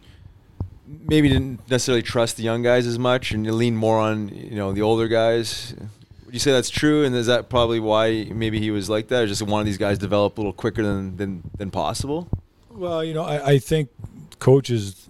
maybe 1.08 1.28
didn't 1.28 1.68
necessarily 1.68 2.02
trust 2.02 2.36
the 2.36 2.42
young 2.42 2.62
guys 2.62 2.86
as 2.86 2.98
much 2.98 3.32
and 3.32 3.48
lean 3.52 3.76
more 3.76 3.98
on 3.98 4.28
you 4.28 4.54
know 4.56 4.72
the 4.72 4.82
older 4.82 5.08
guys. 5.08 5.74
Would 6.24 6.34
you 6.34 6.40
say 6.40 6.50
that's 6.52 6.70
true? 6.70 7.04
And 7.04 7.14
is 7.14 7.26
that 7.26 7.48
probably 7.48 7.78
why 7.80 8.24
maybe 8.32 8.58
he 8.60 8.70
was 8.72 8.90
like 8.90 9.08
that, 9.08 9.22
or 9.22 9.26
just 9.28 9.42
one 9.42 9.60
of 9.60 9.66
these 9.66 9.78
guys 9.78 9.98
develop 9.98 10.36
a 10.38 10.40
little 10.40 10.52
quicker 10.52 10.82
than 10.82 11.16
than, 11.16 11.42
than 11.56 11.70
possible? 11.70 12.28
Well, 12.70 13.02
you 13.04 13.14
know, 13.14 13.22
I, 13.22 13.52
I 13.52 13.58
think 13.58 13.88
coaches. 14.38 15.08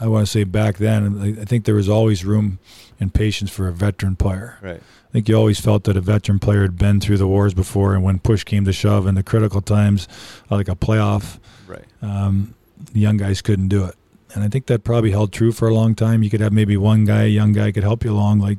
I 0.00 0.08
want 0.08 0.26
to 0.26 0.30
say 0.30 0.44
back 0.44 0.78
then, 0.78 1.38
I 1.40 1.44
think 1.44 1.64
there 1.66 1.74
was 1.74 1.88
always 1.88 2.24
room 2.24 2.58
and 2.98 3.14
patience 3.14 3.50
for 3.50 3.68
a 3.68 3.72
veteran 3.72 4.16
player. 4.16 4.58
Right. 4.60 4.80
I 4.80 5.12
think 5.12 5.28
you 5.28 5.36
always 5.36 5.60
felt 5.60 5.84
that 5.84 5.96
a 5.96 6.00
veteran 6.00 6.40
player 6.40 6.62
had 6.62 6.76
been 6.76 7.00
through 7.00 7.18
the 7.18 7.28
wars 7.28 7.54
before, 7.54 7.94
and 7.94 8.02
when 8.02 8.18
push 8.18 8.42
came 8.42 8.64
to 8.64 8.72
shove 8.72 9.06
in 9.06 9.14
the 9.14 9.22
critical 9.22 9.60
times, 9.60 10.08
uh, 10.50 10.56
like 10.56 10.68
a 10.68 10.74
playoff, 10.74 11.38
Right. 11.68 11.84
um, 12.02 12.54
the 12.92 12.98
young 13.00 13.16
guys 13.16 13.40
couldn't 13.40 13.68
do 13.68 13.84
it. 13.84 13.94
And 14.34 14.42
I 14.42 14.48
think 14.48 14.66
that 14.66 14.82
probably 14.82 15.12
held 15.12 15.32
true 15.32 15.52
for 15.52 15.68
a 15.68 15.74
long 15.74 15.94
time. 15.94 16.24
You 16.24 16.30
could 16.30 16.40
have 16.40 16.52
maybe 16.52 16.76
one 16.76 17.04
guy, 17.04 17.22
a 17.22 17.28
young 17.28 17.52
guy, 17.52 17.70
could 17.70 17.84
help 17.84 18.04
you 18.04 18.10
along. 18.12 18.40
Like, 18.40 18.58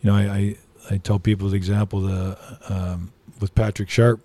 you 0.00 0.10
know, 0.10 0.16
I 0.16 0.56
I, 0.90 0.94
I 0.94 0.96
tell 0.98 1.20
people 1.20 1.48
the 1.48 1.56
example 1.56 2.00
the 2.00 2.36
um, 2.68 3.12
with 3.40 3.54
Patrick 3.54 3.88
Sharp. 3.88 4.20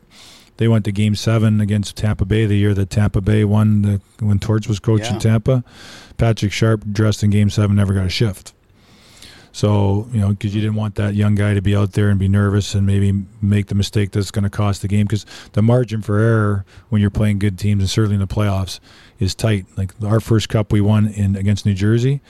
They 0.61 0.67
went 0.67 0.85
to 0.85 0.91
Game 0.91 1.15
Seven 1.15 1.59
against 1.59 1.95
Tampa 1.95 2.23
Bay 2.23 2.45
the 2.45 2.55
year 2.55 2.75
that 2.75 2.91
Tampa 2.91 3.19
Bay 3.19 3.43
won 3.43 3.81
the, 3.81 4.01
when 4.19 4.37
Torts 4.37 4.67
was 4.67 4.79
coaching 4.79 5.15
Yeah. 5.15 5.19
Tampa. 5.19 5.63
Patrick 6.17 6.51
Sharp 6.51 6.83
dressed 6.91 7.23
in 7.23 7.31
Game 7.31 7.49
Seven 7.49 7.75
never 7.75 7.95
got 7.95 8.05
a 8.05 8.09
shift. 8.09 8.53
So 9.51 10.07
you 10.13 10.19
know, 10.19 10.29
because 10.29 10.53
you 10.53 10.61
didn't 10.61 10.75
want 10.75 10.93
that 10.95 11.15
young 11.15 11.33
guy 11.33 11.55
to 11.55 11.63
be 11.63 11.75
out 11.75 11.93
there 11.93 12.11
and 12.11 12.19
be 12.19 12.27
nervous 12.27 12.75
and 12.75 12.85
maybe 12.85 13.23
make 13.41 13.69
the 13.69 13.73
mistake 13.73 14.11
that's 14.11 14.29
going 14.29 14.43
to 14.43 14.51
cost 14.51 14.83
the 14.83 14.87
game. 14.87 15.07
Because 15.07 15.25
the 15.53 15.63
margin 15.63 16.03
for 16.03 16.19
error 16.19 16.63
when 16.89 17.01
you're 17.01 17.09
playing 17.09 17.39
good 17.39 17.57
teams 17.57 17.81
and 17.81 17.89
certainly 17.89 18.13
in 18.13 18.21
the 18.21 18.27
playoffs 18.27 18.79
is 19.17 19.33
tight. 19.33 19.65
Like 19.77 19.93
our 20.03 20.19
first 20.19 20.47
cup 20.47 20.71
we 20.71 20.79
won 20.79 21.07
in 21.07 21.35
against 21.37 21.65
New 21.65 21.73
Jersey, 21.73 22.21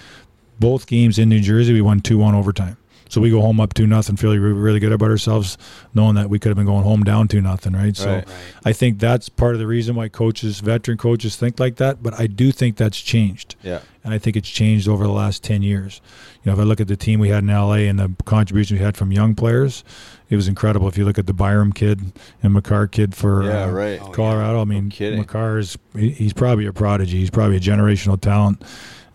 both 0.58 0.88
games 0.88 1.20
in 1.20 1.28
New 1.28 1.42
Jersey 1.42 1.74
we 1.74 1.82
won 1.82 2.00
two 2.00 2.18
one 2.18 2.34
overtime. 2.34 2.78
So 3.12 3.20
we 3.20 3.30
go 3.30 3.42
home 3.42 3.60
up 3.60 3.74
two 3.74 3.86
nothing, 3.88 4.16
feeling 4.16 4.40
re- 4.40 4.54
really 4.54 4.80
good 4.80 4.94
about 4.94 5.10
ourselves, 5.10 5.58
knowing 5.94 6.16
that 6.16 6.30
we 6.30 6.40
could 6.40 6.48
have 6.48 6.56
been 6.56 6.66
going 6.66 6.84
home 6.86 7.04
down 7.04 7.28
two 7.28 7.42
nothing, 7.42 7.74
right? 7.74 7.96
So 7.98 8.10
Right. 8.16 8.28
I 8.64 8.72
think 8.72 9.00
that's 9.00 9.28
part 9.28 9.54
of 9.54 9.60
the 9.60 9.68
reason 9.68 9.96
why 9.96 10.08
coaches, 10.08 10.62
veteran 10.62 10.98
coaches, 10.98 11.36
think 11.36 11.60
like 11.60 11.76
that. 11.76 12.02
But 12.02 12.18
I 12.18 12.28
do 12.28 12.54
think 12.54 12.78
that's 12.78 12.98
changed 13.02 13.56
Yeah. 13.64 13.80
and 14.06 14.14
I 14.14 14.18
think 14.18 14.38
it's 14.38 14.48
changed 14.50 14.88
over 14.88 15.04
the 15.04 15.12
last 15.12 15.44
ten 15.44 15.62
years. 15.62 16.00
You 16.42 16.50
know, 16.50 16.54
if 16.54 16.60
I 16.62 16.64
look 16.64 16.80
at 16.80 16.88
the 16.88 16.96
team 16.96 17.20
we 17.20 17.28
had 17.28 17.44
in 17.44 17.50
LA 17.50 17.86
and 17.90 18.00
the 18.00 18.14
contribution 18.24 18.78
we 18.78 18.84
had 18.84 18.96
from 18.96 19.12
young 19.12 19.36
players, 19.36 19.84
it 20.30 20.38
was 20.38 20.48
incredible. 20.48 20.88
If 20.88 20.98
you 20.98 21.04
look 21.04 21.20
at 21.20 21.28
the 21.28 21.34
Byram 21.34 21.74
kid 21.74 22.14
and 22.42 22.54
Makar 22.54 22.88
kid 22.88 23.14
for 23.14 23.44
Yeah, 23.44 23.66
uh, 23.66 23.72
right. 23.72 24.00
Oh, 24.02 24.08
Colorado, 24.12 24.62
I 24.62 24.64
mean, 24.64 24.90
kidding. 24.90 25.20
Makar 25.20 25.60
is 25.60 25.78
he's 25.98 26.32
probably 26.32 26.66
a 26.66 26.72
prodigy. 26.72 27.18
He's 27.18 27.30
probably 27.30 27.58
a 27.58 27.60
generational 27.60 28.20
talent. 28.22 28.64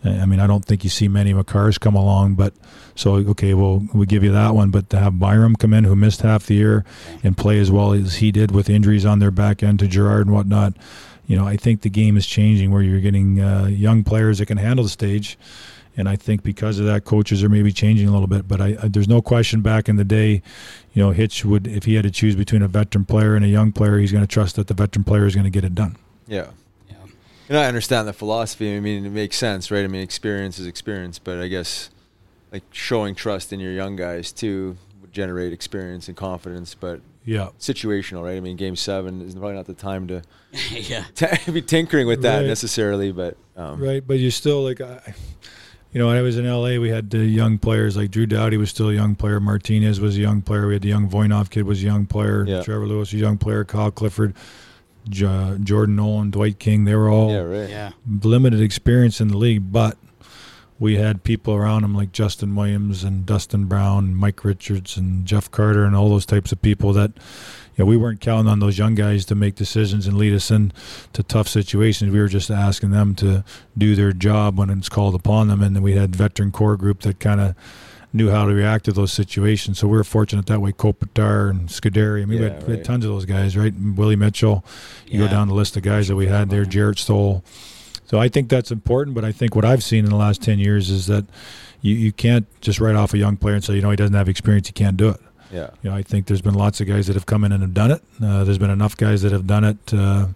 I 0.03 0.25
mean, 0.25 0.39
I 0.39 0.47
don't 0.47 0.63
think 0.63 0.83
you 0.83 0.89
see 0.89 1.07
many 1.07 1.33
Makars 1.33 1.79
come 1.79 1.95
along, 1.95 2.35
but 2.35 2.53
so 2.95 3.15
okay, 3.15 3.53
well, 3.53 3.83
we 3.93 4.05
give 4.05 4.23
you 4.23 4.31
that 4.31 4.53
one. 4.55 4.69
But 4.69 4.89
to 4.91 4.99
have 4.99 5.19
Byram 5.19 5.55
come 5.55 5.73
in, 5.73 5.83
who 5.83 5.95
missed 5.95 6.21
half 6.21 6.45
the 6.45 6.55
year, 6.55 6.85
and 7.23 7.35
play 7.35 7.59
as 7.59 7.71
well 7.71 7.93
as 7.93 8.17
he 8.17 8.31
did 8.31 8.51
with 8.51 8.69
injuries 8.69 9.05
on 9.05 9.19
their 9.19 9.31
back 9.31 9.63
end 9.63 9.79
to 9.79 9.87
Girard 9.87 10.27
and 10.27 10.35
whatnot, 10.35 10.73
you 11.25 11.35
know, 11.35 11.45
I 11.45 11.57
think 11.57 11.81
the 11.81 11.89
game 11.89 12.15
is 12.15 12.25
changing 12.25 12.71
where 12.71 12.81
you're 12.81 13.01
getting 13.01 13.41
uh, 13.41 13.65
young 13.65 14.03
players 14.03 14.37
that 14.37 14.45
can 14.45 14.57
handle 14.57 14.83
the 14.83 14.89
stage. 14.89 15.37
And 15.97 16.07
I 16.07 16.15
think 16.15 16.43
because 16.43 16.77
of 16.77 16.85
that, 16.85 17.05
coaches 17.05 17.43
are 17.43 17.49
maybe 17.49 17.71
changing 17.71 18.07
a 18.07 18.11
little 18.11 18.27
bit. 18.27 18.47
But 18.47 18.61
I, 18.61 18.77
I, 18.81 18.87
there's 18.87 19.09
no 19.09 19.21
question 19.21 19.61
back 19.61 19.89
in 19.89 19.95
the 19.95 20.05
day, 20.05 20.43
you 20.93 21.01
know, 21.03 21.09
Hitch 21.09 21.43
would, 21.43 21.65
if 21.67 21.85
he 21.85 21.95
had 21.95 22.03
to 22.03 22.11
choose 22.11 22.35
between 22.35 22.61
a 22.61 22.67
veteran 22.67 23.03
player 23.03 23.35
and 23.35 23.43
a 23.43 23.47
young 23.47 23.71
player, 23.71 23.97
he's 23.97 24.11
going 24.11 24.23
to 24.23 24.27
trust 24.27 24.57
that 24.57 24.67
the 24.67 24.75
veteran 24.75 25.03
player 25.03 25.25
is 25.25 25.33
going 25.33 25.45
to 25.45 25.49
get 25.49 25.63
it 25.63 25.73
done. 25.73 25.97
Yeah. 26.27 26.51
Yeah. 27.47 27.55
And 27.55 27.57
I 27.57 27.65
understand 27.65 28.07
the 28.07 28.13
philosophy. 28.13 28.75
I 28.75 28.79
mean, 28.79 29.05
it 29.05 29.11
makes 29.11 29.37
sense, 29.37 29.71
right? 29.71 29.83
I 29.83 29.87
mean, 29.87 30.01
experience 30.01 30.59
is 30.59 30.67
experience, 30.67 31.19
but 31.19 31.39
I 31.39 31.47
guess 31.47 31.89
like 32.51 32.63
showing 32.71 33.15
trust 33.15 33.51
in 33.53 33.59
your 33.59 33.71
young 33.71 33.95
guys 33.95 34.31
too 34.31 34.77
would 35.01 35.11
generate 35.13 35.53
experience 35.53 36.07
and 36.07 36.15
confidence, 36.17 36.75
but 36.75 37.01
Yeah. 37.25 37.49
situational, 37.59 38.23
right? 38.23 38.37
I 38.37 38.39
mean, 38.39 38.55
game 38.57 38.75
seven 38.75 39.21
is 39.21 39.33
probably 39.35 39.55
not 39.55 39.65
the 39.65 39.73
time 39.73 40.07
to 40.07 40.21
yeah. 40.71 41.03
t- 41.15 41.51
be 41.51 41.61
tinkering 41.61 42.07
with 42.07 42.21
that 42.23 42.39
Right. 42.39 42.47
necessarily, 42.47 43.11
but 43.11 43.37
um, 43.55 43.81
Right, 43.81 44.05
but 44.05 44.19
you 44.19 44.31
still 44.31 44.63
like, 44.63 44.79
I, 44.81 45.13
you 45.91 45.99
know, 45.99 46.07
when 46.07 46.17
I 46.17 46.21
was 46.21 46.37
in 46.37 46.45
LA, 46.45 46.77
we 46.79 46.89
had 46.89 47.09
the 47.09 47.25
young 47.25 47.57
players 47.57 47.97
like 47.97 48.11
Drew 48.11 48.25
Doughty 48.25 48.55
was 48.57 48.69
still 48.69 48.89
a 48.89 48.93
young 48.93 49.15
player, 49.15 49.39
Martinez 49.39 49.99
was 49.99 50.15
a 50.17 50.21
young 50.21 50.41
player, 50.41 50.67
we 50.67 50.73
had 50.73 50.81
the 50.83 50.89
young 50.89 51.09
Voinov 51.09 51.49
kid 51.49 51.63
was 51.63 51.81
a 51.81 51.85
young 51.85 52.05
player, 52.05 52.45
Yeah. 52.47 52.61
Trevor 52.61 52.85
Lewis 52.87 53.11
was 53.11 53.19
a 53.19 53.23
young 53.23 53.37
player, 53.37 53.63
Kyle 53.65 53.89
Clifford, 53.91 54.33
J- 55.09 55.57
Jordan 55.63 55.95
Nolan, 55.95 56.31
Dwight 56.31 56.59
King, 56.59 56.85
they 56.85 56.95
were 56.95 57.09
all 57.09 57.31
yeah, 57.31 57.39
right. 57.39 57.69
Yeah. 57.69 57.91
limited 58.21 58.61
experience 58.61 59.21
in 59.21 59.29
the 59.29 59.37
league, 59.37 59.71
but 59.71 59.97
we 60.79 60.97
had 60.97 61.23
people 61.23 61.53
around 61.53 61.81
them 61.81 61.95
like 61.95 62.11
Justin 62.11 62.55
Williams 62.55 63.03
and 63.03 63.25
Dustin 63.25 63.65
Brown, 63.65 64.05
and 64.05 64.17
Mike 64.17 64.43
Richards 64.43 64.97
and 64.97 65.25
Jeff 65.25 65.49
Carter 65.49 65.83
and 65.85 65.95
all 65.95 66.09
those 66.09 66.25
types 66.25 66.51
of 66.51 66.61
people 66.61 66.93
that 66.93 67.11
you 67.77 67.83
know, 67.83 67.85
we 67.85 67.97
weren't 67.97 68.21
counting 68.21 68.51
on 68.51 68.59
those 68.59 68.77
young 68.77 68.95
guys 68.95 69.23
to 69.25 69.35
make 69.35 69.55
decisions 69.55 70.07
and 70.07 70.17
lead 70.17 70.33
us 70.33 70.49
in 70.49 70.73
to 71.13 71.21
tough 71.23 71.47
situations. 71.47 72.11
We 72.11 72.19
were 72.19 72.27
just 72.27 72.49
asking 72.49 72.91
them 72.91 73.13
to 73.15 73.43
do 73.77 73.95
their 73.95 74.13
job 74.13 74.57
when 74.57 74.69
it's 74.69 74.89
called 74.89 75.13
upon 75.13 75.47
them. 75.47 75.61
And 75.61 75.75
then 75.75 75.83
we 75.83 75.93
had 75.93 76.15
veteran 76.15 76.51
core 76.51 76.75
group 76.75 77.01
that 77.01 77.19
kind 77.19 77.39
of 77.39 77.55
knew 78.13 78.29
how 78.29 78.45
to 78.45 78.53
react 78.53 78.85
to 78.85 78.91
those 78.91 79.11
situations. 79.11 79.79
So 79.79 79.87
we 79.87 79.97
were 79.97 80.03
fortunate 80.03 80.45
that 80.47 80.61
way. 80.61 80.71
Kopitar 80.71 81.49
and 81.49 81.67
Scuderi. 81.69 82.21
I 82.21 82.25
mean, 82.25 82.39
we, 82.39 82.45
Yeah, 82.45 82.53
had, 82.53 82.67
we 82.67 82.73
had 82.77 82.85
tons 82.85 83.05
of 83.05 83.11
those 83.11 83.25
guys, 83.25 83.55
right? 83.57 83.73
And 83.73 83.97
Willie 83.97 84.15
Mitchell. 84.15 84.63
You 85.07 85.19
Yeah. 85.19 85.27
go 85.27 85.31
down 85.31 85.47
the 85.49 85.53
list 85.53 85.75
of 85.77 85.83
guys 85.83 86.07
that 86.07 86.15
we 86.15 86.27
had 86.27 86.49
there. 86.49 86.65
Jarrett 86.65 86.99
Stoll. 86.99 87.43
So 88.05 88.19
I 88.19 88.29
think 88.29 88.49
that's 88.49 88.71
important. 88.71 89.13
But 89.15 89.25
I 89.25 89.31
think 89.31 89.55
what 89.55 89.65
I've 89.65 89.83
seen 89.83 90.05
in 90.05 90.09
the 90.09 90.15
last 90.17 90.41
ten 90.41 90.57
years 90.59 90.89
is 90.89 91.07
that 91.07 91.25
you, 91.81 91.93
you 91.95 92.11
can't 92.11 92.47
just 92.61 92.79
write 92.79 92.95
off 92.95 93.13
a 93.13 93.17
young 93.17 93.35
player 93.37 93.55
and 93.55 93.63
say, 93.63 93.75
you 93.75 93.81
know, 93.81 93.89
he 93.91 93.95
doesn't 93.97 94.15
have 94.15 94.29
experience, 94.29 94.67
he 94.67 94.73
can't 94.73 94.97
do 94.97 95.09
it. 95.09 95.19
Yeah. 95.51 95.69
You 95.83 95.89
know, 95.89 95.95
I 95.95 96.01
think 96.01 96.25
there's 96.27 96.41
been 96.41 96.55
lots 96.55 96.81
of 96.81 96.87
guys 96.87 97.07
that 97.07 97.13
have 97.13 97.25
come 97.25 97.43
in 97.43 97.51
and 97.51 97.61
have 97.61 97.73
done 97.73 97.91
it. 97.91 98.01
Uh, 98.21 98.43
there's 98.43 98.57
been 98.57 98.69
enough 98.69 98.97
guys 98.97 99.21
that 99.21 99.31
have 99.31 99.45
done 99.47 99.63
it. 99.63 99.93
Uh, 99.93 100.27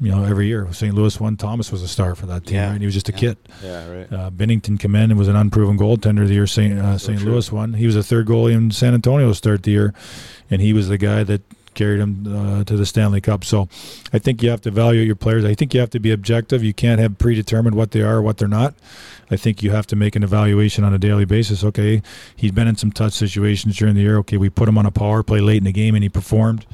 you 0.00 0.10
know, 0.10 0.24
every 0.24 0.46
year. 0.46 0.68
St. 0.72 0.94
Louis 0.94 1.18
won. 1.18 1.36
Thomas 1.36 1.72
was 1.72 1.82
a 1.82 1.88
star 1.88 2.14
for 2.14 2.26
that 2.26 2.46
team, 2.46 2.56
Yeah. 2.56 2.64
right? 2.66 2.72
And 2.72 2.80
he 2.80 2.86
was 2.86 2.94
just 2.94 3.08
a 3.08 3.12
Yeah. 3.12 3.18
kid. 3.18 3.36
Yeah, 3.64 3.88
right. 3.88 4.12
Uh, 4.12 4.30
Binnington 4.30 4.78
came 4.78 4.94
in 4.94 5.10
and 5.10 5.18
was 5.18 5.28
an 5.28 5.36
unproven 5.36 5.78
goaltender 5.78 6.26
the 6.26 6.34
year 6.34 6.46
St. 6.46 6.78
Uh, 6.78 6.98
St. 6.98 7.20
true. 7.20 7.32
Louis 7.32 7.50
won. 7.50 7.74
He 7.74 7.86
was 7.86 7.96
a 7.96 8.02
third 8.02 8.26
goalie 8.26 8.52
in 8.52 8.70
San 8.70 8.92
Antonio 8.94 9.28
to 9.28 9.34
start 9.34 9.62
the 9.62 9.70
year, 9.70 9.94
and 10.50 10.60
he 10.60 10.72
was 10.72 10.88
the 10.88 10.98
guy 10.98 11.24
that 11.24 11.42
carried 11.74 12.00
him 12.00 12.26
uh, 12.26 12.64
to 12.64 12.74
the 12.76 12.86
Stanley 12.86 13.20
Cup. 13.20 13.44
So 13.44 13.68
I 14.12 14.18
think 14.18 14.42
you 14.42 14.48
have 14.48 14.62
to 14.62 14.70
evaluate 14.70 15.06
your 15.06 15.14
players. 15.16 15.44
I 15.44 15.52
think 15.54 15.74
you 15.74 15.80
have 15.80 15.90
to 15.90 16.00
be 16.00 16.10
objective. 16.10 16.64
You 16.64 16.72
can't 16.72 16.98
have 17.00 17.18
predetermined 17.18 17.76
what 17.76 17.90
they 17.90 18.00
are 18.00 18.16
or 18.16 18.22
what 18.22 18.38
they're 18.38 18.48
not. 18.48 18.74
I 19.30 19.36
think 19.36 19.62
you 19.62 19.72
have 19.72 19.86
to 19.88 19.96
make 19.96 20.16
an 20.16 20.22
evaluation 20.22 20.84
on 20.84 20.94
a 20.94 20.98
daily 20.98 21.26
basis. 21.26 21.62
Okay, 21.64 22.00
he's 22.34 22.52
been 22.52 22.66
in 22.68 22.76
some 22.76 22.92
tough 22.92 23.12
situations 23.12 23.76
during 23.76 23.94
the 23.94 24.00
year. 24.00 24.16
Okay, 24.18 24.36
we 24.38 24.48
put 24.48 24.68
him 24.68 24.78
on 24.78 24.86
a 24.86 24.90
power 24.90 25.22
play 25.22 25.40
late 25.40 25.58
in 25.58 25.64
the 25.64 25.72
game 25.72 25.94
and 25.94 26.02
he 26.02 26.08
performed. 26.08 26.64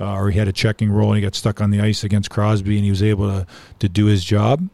Uh, 0.00 0.12
or 0.14 0.30
he 0.30 0.38
had 0.38 0.48
a 0.48 0.52
checking 0.52 0.90
role 0.90 1.10
and 1.10 1.16
he 1.16 1.22
got 1.22 1.34
stuck 1.36 1.60
on 1.60 1.70
the 1.70 1.80
ice 1.80 2.02
against 2.02 2.28
Crosby 2.28 2.76
and 2.76 2.84
he 2.84 2.90
was 2.90 3.02
able 3.02 3.28
to, 3.28 3.46
to 3.78 3.88
do 3.88 4.06
his 4.06 4.24
job. 4.24 4.68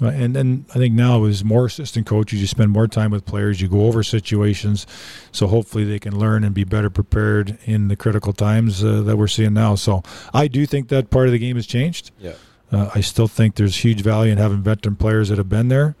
Right, 0.00 0.14
And 0.14 0.34
then 0.34 0.64
I 0.70 0.74
think 0.74 0.94
now 0.94 1.24
as 1.24 1.44
more 1.44 1.66
assistant 1.66 2.06
coaches, 2.06 2.40
you 2.40 2.46
spend 2.46 2.70
more 2.70 2.88
time 2.88 3.10
with 3.10 3.26
players, 3.26 3.60
you 3.60 3.68
go 3.68 3.86
over 3.86 4.02
situations, 4.02 4.86
so 5.30 5.46
hopefully 5.46 5.84
they 5.84 5.98
can 5.98 6.18
learn 6.18 6.42
and 6.42 6.54
be 6.54 6.64
better 6.64 6.88
prepared 6.88 7.58
in 7.64 7.88
the 7.88 7.96
critical 7.96 8.32
times 8.32 8.82
uh, 8.82 9.02
that 9.02 9.16
we're 9.16 9.28
seeing 9.28 9.52
now. 9.52 9.74
So 9.74 10.02
I 10.32 10.48
do 10.48 10.64
think 10.64 10.88
that 10.88 11.10
part 11.10 11.26
of 11.26 11.32
the 11.32 11.38
game 11.38 11.56
has 11.56 11.66
changed. 11.66 12.12
Yeah. 12.18 12.32
Uh, 12.72 12.90
I 12.94 13.00
still 13.00 13.28
think 13.28 13.56
there's 13.56 13.84
huge 13.84 14.02
value 14.02 14.32
in 14.32 14.38
having 14.38 14.62
veteran 14.62 14.96
players 14.96 15.28
that 15.28 15.38
have 15.38 15.48
been 15.48 15.68
there, 15.68 15.96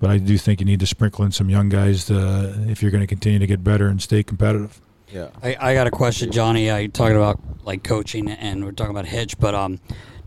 but 0.00 0.10
I 0.10 0.18
do 0.18 0.38
think 0.38 0.60
you 0.60 0.66
need 0.66 0.80
to 0.80 0.86
sprinkle 0.86 1.24
in 1.24 1.32
some 1.32 1.50
young 1.50 1.68
guys 1.68 2.06
to, 2.06 2.64
if 2.68 2.82
you're 2.82 2.92
going 2.92 3.02
to 3.02 3.06
continue 3.06 3.38
to 3.38 3.46
get 3.46 3.64
better 3.64 3.88
and 3.88 4.00
stay 4.00 4.22
competitive. 4.22 4.80
Yeah. 5.12 5.28
I, 5.42 5.56
I 5.60 5.74
got 5.74 5.86
a 5.86 5.90
question, 5.90 6.30
Johnny. 6.32 6.70
I 6.72 6.86
talking 6.86 7.16
about 7.16 7.40
like 7.64 7.82
coaching, 7.84 8.30
and 8.30 8.64
we're 8.64 8.72
talking 8.72 8.90
about 8.90 9.06
Hitch, 9.06 9.38
but 9.38 9.54
um, 9.54 9.80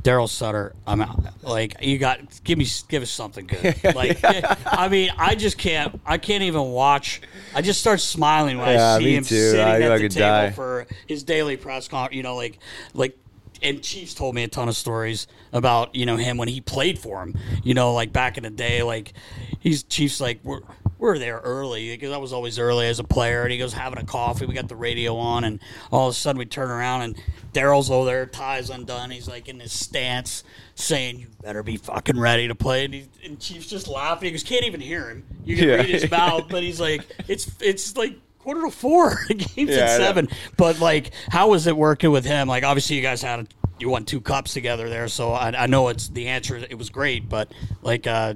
Darryl 0.03 0.29
Sutter. 0.29 0.73
I'm 0.85 1.03
like 1.43 1.75
you 1.81 1.97
got 1.97 2.19
give 2.43 2.57
me 2.57 2.65
give 2.87 3.03
us 3.03 3.09
something 3.09 3.47
good. 3.47 3.75
Like 3.95 4.19
I 4.65 4.87
mean, 4.87 5.11
I 5.17 5.35
just 5.35 5.57
can't. 5.57 5.99
I 6.05 6.17
can't 6.17 6.43
even 6.43 6.61
watch. 6.71 7.21
I 7.53 7.61
just 7.61 7.79
start 7.81 7.99
smiling 7.99 8.57
when 8.59 8.69
Yeah, 8.69 8.93
I 8.95 8.99
see 8.99 9.15
him 9.15 9.23
too. 9.23 9.35
sitting 9.51 9.65
I- 9.65 9.81
at 9.81 9.97
the 9.99 10.09
table 10.09 10.19
die. 10.27 10.51
for 10.51 10.87
his 11.07 11.23
daily 11.23 11.57
press 11.57 11.87
conference. 11.87 12.15
You 12.15 12.23
know, 12.23 12.35
like 12.35 12.59
like. 12.93 13.17
And 13.63 13.81
Chiefs 13.81 14.13
told 14.13 14.35
me 14.35 14.43
a 14.43 14.47
ton 14.47 14.69
of 14.69 14.75
stories 14.77 15.25
about 15.51 15.95
you 15.95 16.05
know 16.05 16.15
him 16.15 16.37
when 16.37 16.47
he 16.47 16.61
played 16.61 16.99
for 16.99 17.23
him. 17.23 17.35
You 17.63 17.73
know, 17.73 17.91
like 17.91 18.13
back 18.13 18.37
in 18.37 18.43
the 18.43 18.51
day, 18.51 18.83
like 18.83 19.13
he's 19.59 19.81
Chiefs 19.81 20.21
like 20.21 20.39
we're 20.43 20.59
we're 20.99 21.17
there 21.19 21.37
early 21.43 21.91
because 21.91 22.11
I 22.11 22.17
was 22.17 22.33
always 22.33 22.57
early 22.59 22.87
as 22.87 22.99
a 22.99 23.03
player. 23.03 23.43
And 23.43 23.51
he 23.51 23.57
goes 23.57 23.73
having 23.73 23.99
a 23.99 24.05
coffee. 24.05 24.45
We 24.45 24.53
got 24.53 24.67
the 24.67 24.75
radio 24.75 25.17
on, 25.17 25.43
and 25.43 25.59
all 25.91 26.07
of 26.07 26.11
a 26.11 26.17
sudden 26.17 26.39
we 26.39 26.45
turn 26.45 26.69
around 26.71 27.01
and 27.03 27.21
Darryl's 27.53 27.89
over 27.89 28.05
there, 28.05 28.25
ties 28.25 28.69
undone. 28.69 29.09
He's 29.11 29.27
like 29.27 29.47
in 29.47 29.59
his 29.59 29.71
stance, 29.71 30.43
saying, 30.75 31.19
"You 31.19 31.27
better 31.41 31.63
be 31.63 31.77
fucking 31.77 32.19
ready 32.19 32.47
to 32.47 32.55
play." 32.55 32.85
And, 32.85 32.93
he, 32.93 33.05
and 33.25 33.39
Chiefs 33.39 33.67
just 33.67 33.87
laughing 33.87 34.27
because 34.29 34.43
can't 34.43 34.65
even 34.65 34.79
hear 34.81 35.09
him. 35.09 35.23
You 35.45 35.55
can 35.55 35.67
Yeah. 35.69 35.75
read 35.75 35.89
his 35.89 36.11
mouth, 36.11 36.45
but 36.49 36.63
he's 36.63 36.79
like, 36.79 37.01
"It's 37.27 37.49
it's 37.61 37.95
like." 37.97 38.15
Quarter 38.39 38.61
to 38.61 38.71
four, 38.71 39.19
the 39.27 39.33
game's 39.33 39.71
Yeah, 39.71 39.79
at 39.79 39.97
seven. 39.97 40.29
But 40.55 40.79
like, 40.79 41.11
how 41.29 41.49
was 41.49 41.67
it 41.67 41.75
working 41.75 42.11
with 42.11 42.23
him? 42.23 42.47
Like, 42.47 42.63
obviously, 42.63 42.95
you 42.95 43.01
guys 43.01 43.21
had 43.21 43.53
you 43.77 43.89
won 43.89 44.05
two 44.05 44.21
cups 44.21 44.53
together 44.53 44.87
there, 44.87 45.09
so 45.09 45.33
I, 45.33 45.49
I 45.63 45.67
know 45.67 45.89
it's 45.89 46.07
the 46.07 46.27
answer. 46.27 46.55
It 46.55 46.77
was 46.77 46.89
great, 46.89 47.27
but 47.27 47.51
like, 47.81 48.07
uh, 48.07 48.35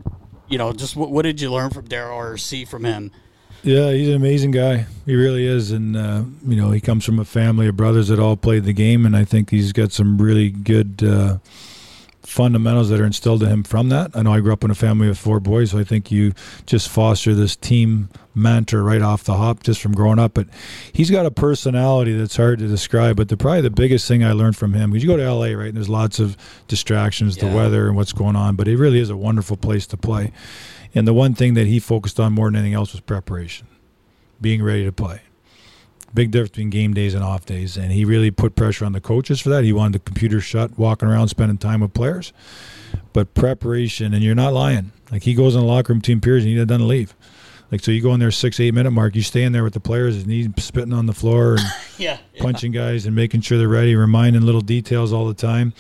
you 0.52 0.58
know, 0.58 0.74
just 0.74 0.95
what, 0.95 1.10
what 1.10 1.24
did 1.24 1.41
you 1.41 1.52
learn 1.52 1.72
from 1.72 1.88
Darryl 1.88 2.16
or 2.16 2.38
see 2.38 2.66
from 2.66 2.84
him? 2.84 3.12
Yeah, 3.64 3.91
he's 3.91 4.10
an 4.10 4.16
amazing 4.16 4.52
guy. 4.52 4.86
He 5.06 5.16
really 5.16 5.45
is, 5.45 5.72
and 5.72 5.95
uh, 5.95 6.24
you 6.45 6.56
know 6.56 6.72
he 6.72 6.82
comes 6.82 7.06
from 7.06 7.20
a 7.20 7.26
family 7.26 7.68
of 7.68 7.78
brothers 7.78 8.08
that 8.08 8.20
all 8.20 8.36
played 8.36 8.66
the 8.66 8.74
game, 8.74 9.06
and 9.06 9.16
I 9.16 9.24
think 9.24 9.52
he's 9.52 9.72
got 9.72 9.91
some 9.91 10.20
really 10.20 10.49
good 10.49 11.04
uh, 11.04 11.38
fundamentals 12.32 12.89
that 12.89 12.99
are 12.99 13.05
instilled 13.05 13.43
in 13.43 13.49
him 13.49 13.63
from 13.63 13.89
that. 13.89 14.11
I 14.15 14.21
know 14.21 14.34
I 14.34 14.39
grew 14.39 14.53
up 14.53 14.63
in 14.63 14.71
a 14.71 14.75
family 14.75 15.09
of 15.09 15.17
four 15.17 15.39
boys, 15.39 15.71
so 15.71 15.79
I 15.79 15.84
think 15.84 16.11
you 16.11 16.34
just 16.65 16.88
foster 16.88 17.36
this 17.36 17.55
team 17.55 18.09
mantra 18.34 18.82
right 18.82 19.01
off 19.01 19.25
the 19.25 19.34
hop 19.34 19.63
just 19.63 19.82
from 19.82 19.91
growing 19.91 20.17
up. 20.17 20.34
But 20.34 20.47
he's 20.93 21.11
got 21.11 21.25
a 21.25 21.32
personality 21.32 22.13
that's 22.13 22.38
hard 22.38 22.59
to 22.59 22.67
describe. 22.67 23.17
But 23.17 23.27
the 23.27 23.36
probably 23.36 23.61
the 23.61 23.69
biggest 23.69 24.07
thing 24.07 24.23
I 24.23 24.32
learned 24.32 24.55
from 24.55 24.73
him 24.73 24.91
because 24.91 25.03
you 25.03 25.09
go 25.09 25.17
to 25.17 25.34
LA, 25.34 25.47
right? 25.47 25.67
And 25.67 25.75
there's 25.75 25.89
lots 25.89 26.19
of 26.19 26.38
distractions, 26.67 27.38
the 27.38 27.47
weather 27.47 27.88
and 27.88 27.95
what's 27.95 28.13
going 28.13 28.38
on, 28.38 28.55
but 28.55 28.67
it 28.67 28.77
really 28.77 28.99
is 28.99 29.09
a 29.09 29.17
wonderful 29.17 29.57
place 29.57 29.86
to 29.88 29.97
play. 29.97 30.32
And 30.95 31.07
the 31.07 31.13
one 31.13 31.34
thing 31.34 31.53
that 31.55 31.67
he 31.67 31.79
focused 31.79 32.19
on 32.19 32.34
more 32.34 32.47
than 32.47 32.55
anything 32.55 32.73
else 32.73 32.93
was 32.93 33.01
preparation, 33.01 33.67
being 34.39 34.63
ready 34.63 34.86
to 34.86 34.91
play. 34.91 35.21
Big 36.14 36.32
difference 36.32 36.51
between 36.51 36.70
game 36.70 36.93
days 36.93 37.14
and 37.14 37.24
off 37.24 37.45
days. 37.45 37.78
And 37.78 37.91
he 37.91 38.05
really 38.05 38.32
put 38.32 38.55
pressure 38.55 38.86
on 38.86 38.91
the 38.91 39.01
coaches 39.01 39.39
for 39.39 39.49
that. 39.49 39.64
He 39.64 39.72
wanted 39.74 39.93
the 39.93 39.99
computer 39.99 40.41
shut, 40.41 40.78
walking 40.78 41.07
around, 41.07 41.30
spending 41.30 41.57
time 41.57 41.82
with 41.82 41.93
players. 41.93 42.34
But 43.14 43.34
preparation, 43.34 44.14
and 44.14 44.24
you're 44.24 44.36
not 44.36 44.53
lying. 44.53 44.91
Like 45.12 45.24
he 45.24 45.34
goes 45.34 45.55
in 45.55 45.62
the 45.62 45.68
locker 45.68 45.93
room 45.93 46.01
team 46.01 46.20
periods 46.22 46.45
and 46.45 46.57
he 46.57 46.66
doesn't 46.66 46.88
leave. 46.88 47.16
Like 47.72 47.82
so, 47.82 47.91
you 47.91 48.01
go 48.01 48.14
in 48.14 48.20
there 48.20 48.32
six, 48.32 48.59
eight 48.59 48.74
minute 48.74 48.91
mark. 48.91 49.16
You 49.16 49.22
stay 49.22 49.43
in 49.43 49.53
there 49.53 49.64
with 49.64 49.74
the 49.74 49.80
players, 49.80 50.18
and 50.18 50.30
he's 50.30 50.49
spitting 50.57 50.91
on 50.91 51.05
the 51.05 51.14
floor 51.14 51.53
and 51.53 51.62
Yeah, 51.97 52.18
punching 52.39 52.74
guys 52.74 53.05
and 53.05 53.16
making 53.16 53.41
sure 53.41 53.57
they're 53.57 53.70
ready, 53.70 53.95
reminding 53.95 54.41
little 54.41 54.62
details 54.62 55.14
all 55.14 55.26
the 55.26 55.34
time. 55.34 55.74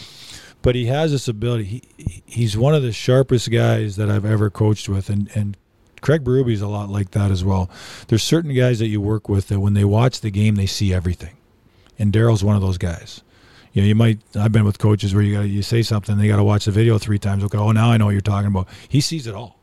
But 0.61 0.75
he 0.75 0.85
has 0.85 1.11
this 1.11 1.27
ability. 1.27 1.65
He 1.97 2.23
he's 2.25 2.55
one 2.55 2.73
of 2.75 2.81
the 2.81 2.93
sharpest 2.93 3.51
guys 3.51 3.97
that 3.97 4.09
I've 4.09 4.25
ever 4.25 4.49
coached 4.49 4.87
with, 4.87 5.09
and 5.09 5.29
and 5.35 5.57
Craig 6.01 6.23
Berube 6.23 6.51
is 6.51 6.61
a 6.61 6.67
lot 6.67 6.89
like 6.89 7.11
that 7.11 7.31
as 7.31 7.43
well. 7.43 7.69
There's 8.07 8.23
certain 8.23 8.53
guys 8.53 8.79
that 8.79 8.87
you 8.87 8.99
work 8.99 9.29
with 9.29 9.47
that 9.47 9.59
when 9.59 9.73
they 9.73 9.85
watch 9.85 10.21
the 10.21 10.31
game, 10.31 10.55
they 10.55 10.65
see 10.65 10.93
everything, 10.93 11.35
and 11.97 12.11
Darryl's 12.11 12.43
one 12.43 12.55
of 12.55 12.61
those 12.61 12.77
guys. 12.77 13.21
You 13.73 13.81
know, 13.81 13.87
you 13.87 13.95
might. 13.95 14.19
I've 14.35 14.51
been 14.51 14.65
with 14.65 14.79
coaches 14.79 15.13
where 15.13 15.23
you 15.23 15.35
got 15.35 15.41
you 15.43 15.61
say 15.61 15.81
something, 15.81 16.17
they 16.17 16.27
got 16.27 16.37
to 16.37 16.43
watch 16.43 16.65
the 16.65 16.71
video 16.71 16.97
three 16.97 17.19
times. 17.19 17.43
Okay, 17.45 17.57
oh 17.57 17.71
now 17.71 17.91
I 17.91 17.97
know 17.97 18.05
what 18.05 18.11
you're 18.11 18.21
talking 18.21 18.47
about. 18.47 18.67
He 18.89 18.99
sees 18.99 19.27
it 19.27 19.35
all. 19.35 19.60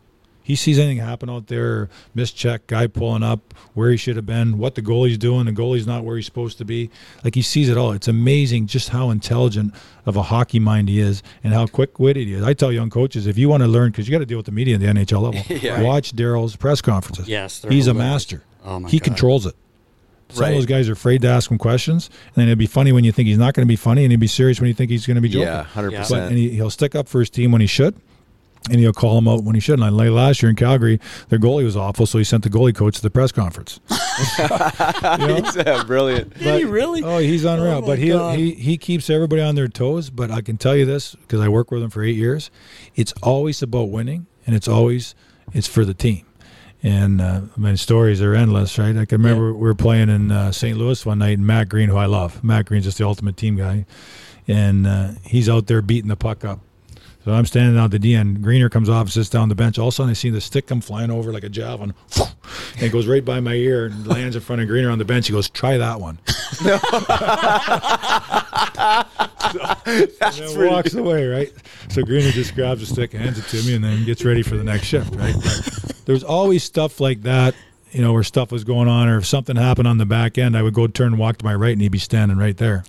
He 0.49 0.57
sees 0.57 0.79
anything 0.79 0.97
happen 0.97 1.29
out 1.29 1.49
there, 1.49 1.91
mischeck, 2.17 2.61
guy 2.67 2.87
pulling 2.87 3.23
up, 3.23 3.53
where 3.75 3.91
he 3.91 3.99
should 3.99 4.17
have 4.17 4.25
been, 4.25 4.57
what 4.57 4.75
the 4.77 4.81
goalie's 4.83 5.19
doing, 5.19 5.45
the 5.45 5.53
goalie's 5.53 5.87
not 5.87 6.05
where 6.05 6.17
he's 6.17 6.25
supposed 6.25 6.57
to 6.57 6.65
be. 6.65 6.89
Like 7.23 7.35
he 7.35 7.43
sees 7.43 7.69
it 7.69 7.77
all. 7.77 7.93
It's 7.93 8.09
amazing 8.09 8.67
just 8.67 8.89
how 8.89 9.11
intelligent 9.11 9.75
of 10.07 10.17
a 10.17 10.23
hockey 10.23 10.59
mind 10.59 10.89
he 10.89 11.01
is 11.01 11.23
and 11.45 11.53
how 11.53 11.67
quick 11.67 11.99
witted 12.01 12.27
he 12.29 12.33
is. 12.33 12.43
I 12.43 12.55
tell 12.55 12.73
young 12.73 12.89
coaches 12.89 13.27
if 13.27 13.37
you 13.37 13.51
want 13.51 13.63
to 13.63 13.69
learn, 13.69 13.91
because 13.91 14.09
you 14.09 14.13
got 14.13 14.21
to 14.21 14.27
deal 14.27 14.39
with 14.39 14.47
the 14.47 14.53
media 14.53 14.77
at 14.77 14.81
the 14.81 14.87
NHL 14.87 15.21
level, 15.21 15.85
watch 15.87 16.13
Darryl's 16.17 16.57
press 16.57 16.81
conferences. 16.81 17.29
Yes, 17.29 17.65
he's 17.69 17.87
a 17.87 17.93
master. 17.95 18.43
Oh 18.65 18.81
my 18.81 18.89
he 18.89 18.99
God. 19.01 19.05
controls 19.05 19.45
it. 19.45 19.55
Some 20.31 20.43
Right. 20.43 20.49
of 20.51 20.55
those 20.57 20.67
guys 20.67 20.89
are 20.89 20.93
afraid 20.93 21.23
to 21.23 21.29
ask 21.29 21.51
him 21.51 21.59
questions, 21.59 22.09
and 22.27 22.35
then 22.37 22.49
it'd 22.49 22.59
be 22.59 22.67
funny 22.67 22.93
when 22.93 23.05
you 23.05 23.13
think 23.13 23.29
he's 23.29 23.39
not 23.39 23.53
going 23.55 23.67
to 23.67 23.69
be 23.71 23.77
funny, 23.77 24.05
and 24.05 24.11
he'd 24.13 24.21
be 24.21 24.27
serious 24.27 24.61
when 24.61 24.69
you 24.69 24.75
think 24.75 24.91
he's 24.91 25.07
going 25.07 25.15
to 25.17 25.21
be 25.21 25.29
joking. 25.29 25.47
Yeah, 25.49 25.63
hundred 25.65 25.93
percent. 25.95 26.29
and 26.31 26.37
he, 26.39 26.51
he'll 26.51 26.69
stick 26.71 26.95
up 26.95 27.07
for 27.09 27.21
his 27.21 27.31
team 27.31 27.51
when 27.53 27.61
he 27.63 27.67
should, 27.67 27.95
and 28.71 28.81
he'll 28.81 28.93
call 28.93 29.17
him 29.19 29.29
out 29.29 29.45
when 29.45 29.55
he 29.55 29.61
shouldn't. 29.61 29.81
Like 29.93 30.09
like 30.09 30.15
last 30.15 30.43
year 30.43 30.51
in 30.51 30.57
Calgary, 30.57 31.01
their 31.29 31.39
goalie 31.39 31.65
was 31.65 31.77
awful, 31.77 32.07
so 32.07 32.19
he 32.19 32.25
sent 32.25 32.45
the 32.45 32.51
goalie 32.51 32.75
coach 32.75 32.97
to 32.97 33.03
the 33.03 33.11
press 33.11 33.33
conference. 33.33 33.81
You 34.19 35.27
know? 35.29 35.51
yeah, 35.55 35.85
brilliant. 35.85 36.37
Did 36.39 36.59
he 36.59 36.65
really? 36.65 37.03
Oh, 37.05 37.19
he's 37.19 37.45
unreal. 37.45 37.75
Oh, 37.75 37.83
but 37.83 37.99
he 37.99 38.09
God. 38.09 38.37
he 38.37 38.53
he 38.55 38.77
keeps 38.77 39.09
everybody 39.11 39.43
on 39.43 39.55
their 39.55 39.69
toes. 39.69 40.11
But 40.11 40.31
I 40.31 40.41
can 40.41 40.57
tell 40.59 40.75
you 40.77 40.85
this 40.85 41.15
because 41.15 41.41
I 41.41 41.49
work 41.49 41.71
with 41.71 41.83
him 41.83 41.91
for 41.91 42.03
eight 42.03 42.17
years. 42.17 42.51
It's 42.97 43.13
always 43.23 43.63
about 43.63 43.91
winning, 43.91 44.27
and 44.47 44.57
it's 44.57 44.67
always 44.67 45.15
it's 45.53 45.69
for 45.69 45.85
the 45.85 45.95
team. 45.95 46.27
And 46.83 47.21
uh, 47.21 47.43
I 47.57 47.61
mean, 47.61 47.77
stories 47.77 48.21
are 48.23 48.35
endless, 48.35 48.79
right? 48.79 48.97
I 48.97 49.05
can 49.05 49.23
remember 49.23 49.53
we 49.53 49.61
were 49.61 49.75
playing 49.75 50.09
in 50.09 50.31
uh, 50.31 50.53
St. 50.53 50.77
Louis 50.77 51.05
one 51.05 51.19
night, 51.19 51.39
and 51.39 51.47
Matt 51.47 51.69
Greene, 51.69 51.89
who 51.89 51.97
I 51.97 52.07
love, 52.07 52.43
Matt 52.45 52.67
Greene's 52.67 52.85
just 52.85 52.99
the 52.99 53.07
ultimate 53.07 53.37
team 53.37 53.57
guy, 53.57 53.85
and 54.47 54.87
uh, 54.87 55.11
he's 55.25 55.49
out 55.49 55.67
there 55.67 55.83
beating 55.83 56.09
the 56.09 56.17
puck 56.17 56.45
up. 56.45 56.61
So 57.29 57.35
I'm 57.35 57.45
standing 57.45 57.79
out 57.79 57.91
the 57.91 57.99
DN. 57.99 58.41
Greener 58.41 58.71
comes 58.71 58.89
off, 58.89 59.11
sits 59.11 59.29
down 59.29 59.43
on 59.43 59.49
the 59.51 59.55
bench. 59.55 59.79
All 59.79 59.89
of 59.89 59.93
a 59.93 59.95
sudden, 59.95 60.09
I 60.09 60.15
see 60.15 60.31
the 60.31 60.41
stick 60.41 60.67
come 60.67 60.81
flying 60.81 61.11
over 61.11 61.31
like 61.31 61.45
a 61.45 61.51
javelin, 61.51 61.93
and 62.17 62.83
it 62.83 62.91
goes 62.91 63.07
right 63.07 63.23
by 63.23 63.39
my 63.39 63.53
ear 63.53 63.85
and 63.85 64.07
lands 64.07 64.35
in 64.35 64.41
front 64.41 64.63
of 64.63 64.69
Greener 64.69 64.89
on 64.89 64.97
the 64.97 65.05
bench. 65.05 65.27
He 65.27 65.35
goes, 65.35 65.51
"Try 65.51 65.77
that 65.77 66.01
one." 66.01 66.19
That's 70.19 70.39
and 70.39 70.49
then 70.49 70.73
walks 70.73 70.95
away, 70.95 71.27
right? 71.27 71.53
So 71.91 72.03
Greener 72.03 72.31
just 72.31 72.55
grabs 72.55 72.81
the 72.81 72.87
stick, 72.87 73.13
hands 73.13 73.39
it 73.39 73.45
to 73.55 73.63
me, 73.67 73.75
and 73.75 73.85
then 73.85 74.07
gets 74.07 74.25
ready 74.25 74.43
for 74.43 74.57
the 74.57 74.65
next 74.65 74.87
shift, 74.87 75.15
right? 75.15 75.35
But 75.35 76.03
there's 76.07 76.25
always 76.25 76.65
stuff 76.65 76.99
like 76.99 77.25
that, 77.25 77.55
you 77.93 78.01
know, 78.01 78.15
where 78.15 78.23
stuff 78.23 78.51
was 78.51 78.65
going 78.65 78.89
on, 78.89 79.07
or 79.07 79.19
if 79.19 79.27
something 79.27 79.55
happened 79.55 79.87
on 79.87 79.99
the 79.99 80.07
back 80.07 80.39
end, 80.39 80.57
I 80.57 80.63
would 80.63 80.73
go 80.73 80.87
turn 80.87 81.09
and 81.09 81.19
walk 81.19 81.37
to 81.37 81.45
my 81.45 81.55
right, 81.55 81.73
and 81.73 81.83
he'd 81.83 81.93
be 81.93 81.99
standing 81.99 82.39
right 82.39 82.57
there. 82.57 82.85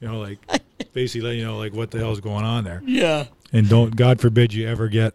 You 0.00 0.08
know, 0.08 0.20
like 0.20 0.38
basically 0.94 1.22
letting 1.26 1.40
you 1.40 1.46
know, 1.46 1.58
like 1.58 1.74
what 1.74 1.90
the 1.90 1.98
hell's 1.98 2.20
going 2.20 2.44
on 2.44 2.64
there. 2.64 2.82
Yeah. 2.86 3.26
And 3.52 3.68
don't, 3.68 3.94
God 3.94 4.20
forbid, 4.20 4.52
you 4.54 4.66
ever 4.68 4.88
get 4.88 5.14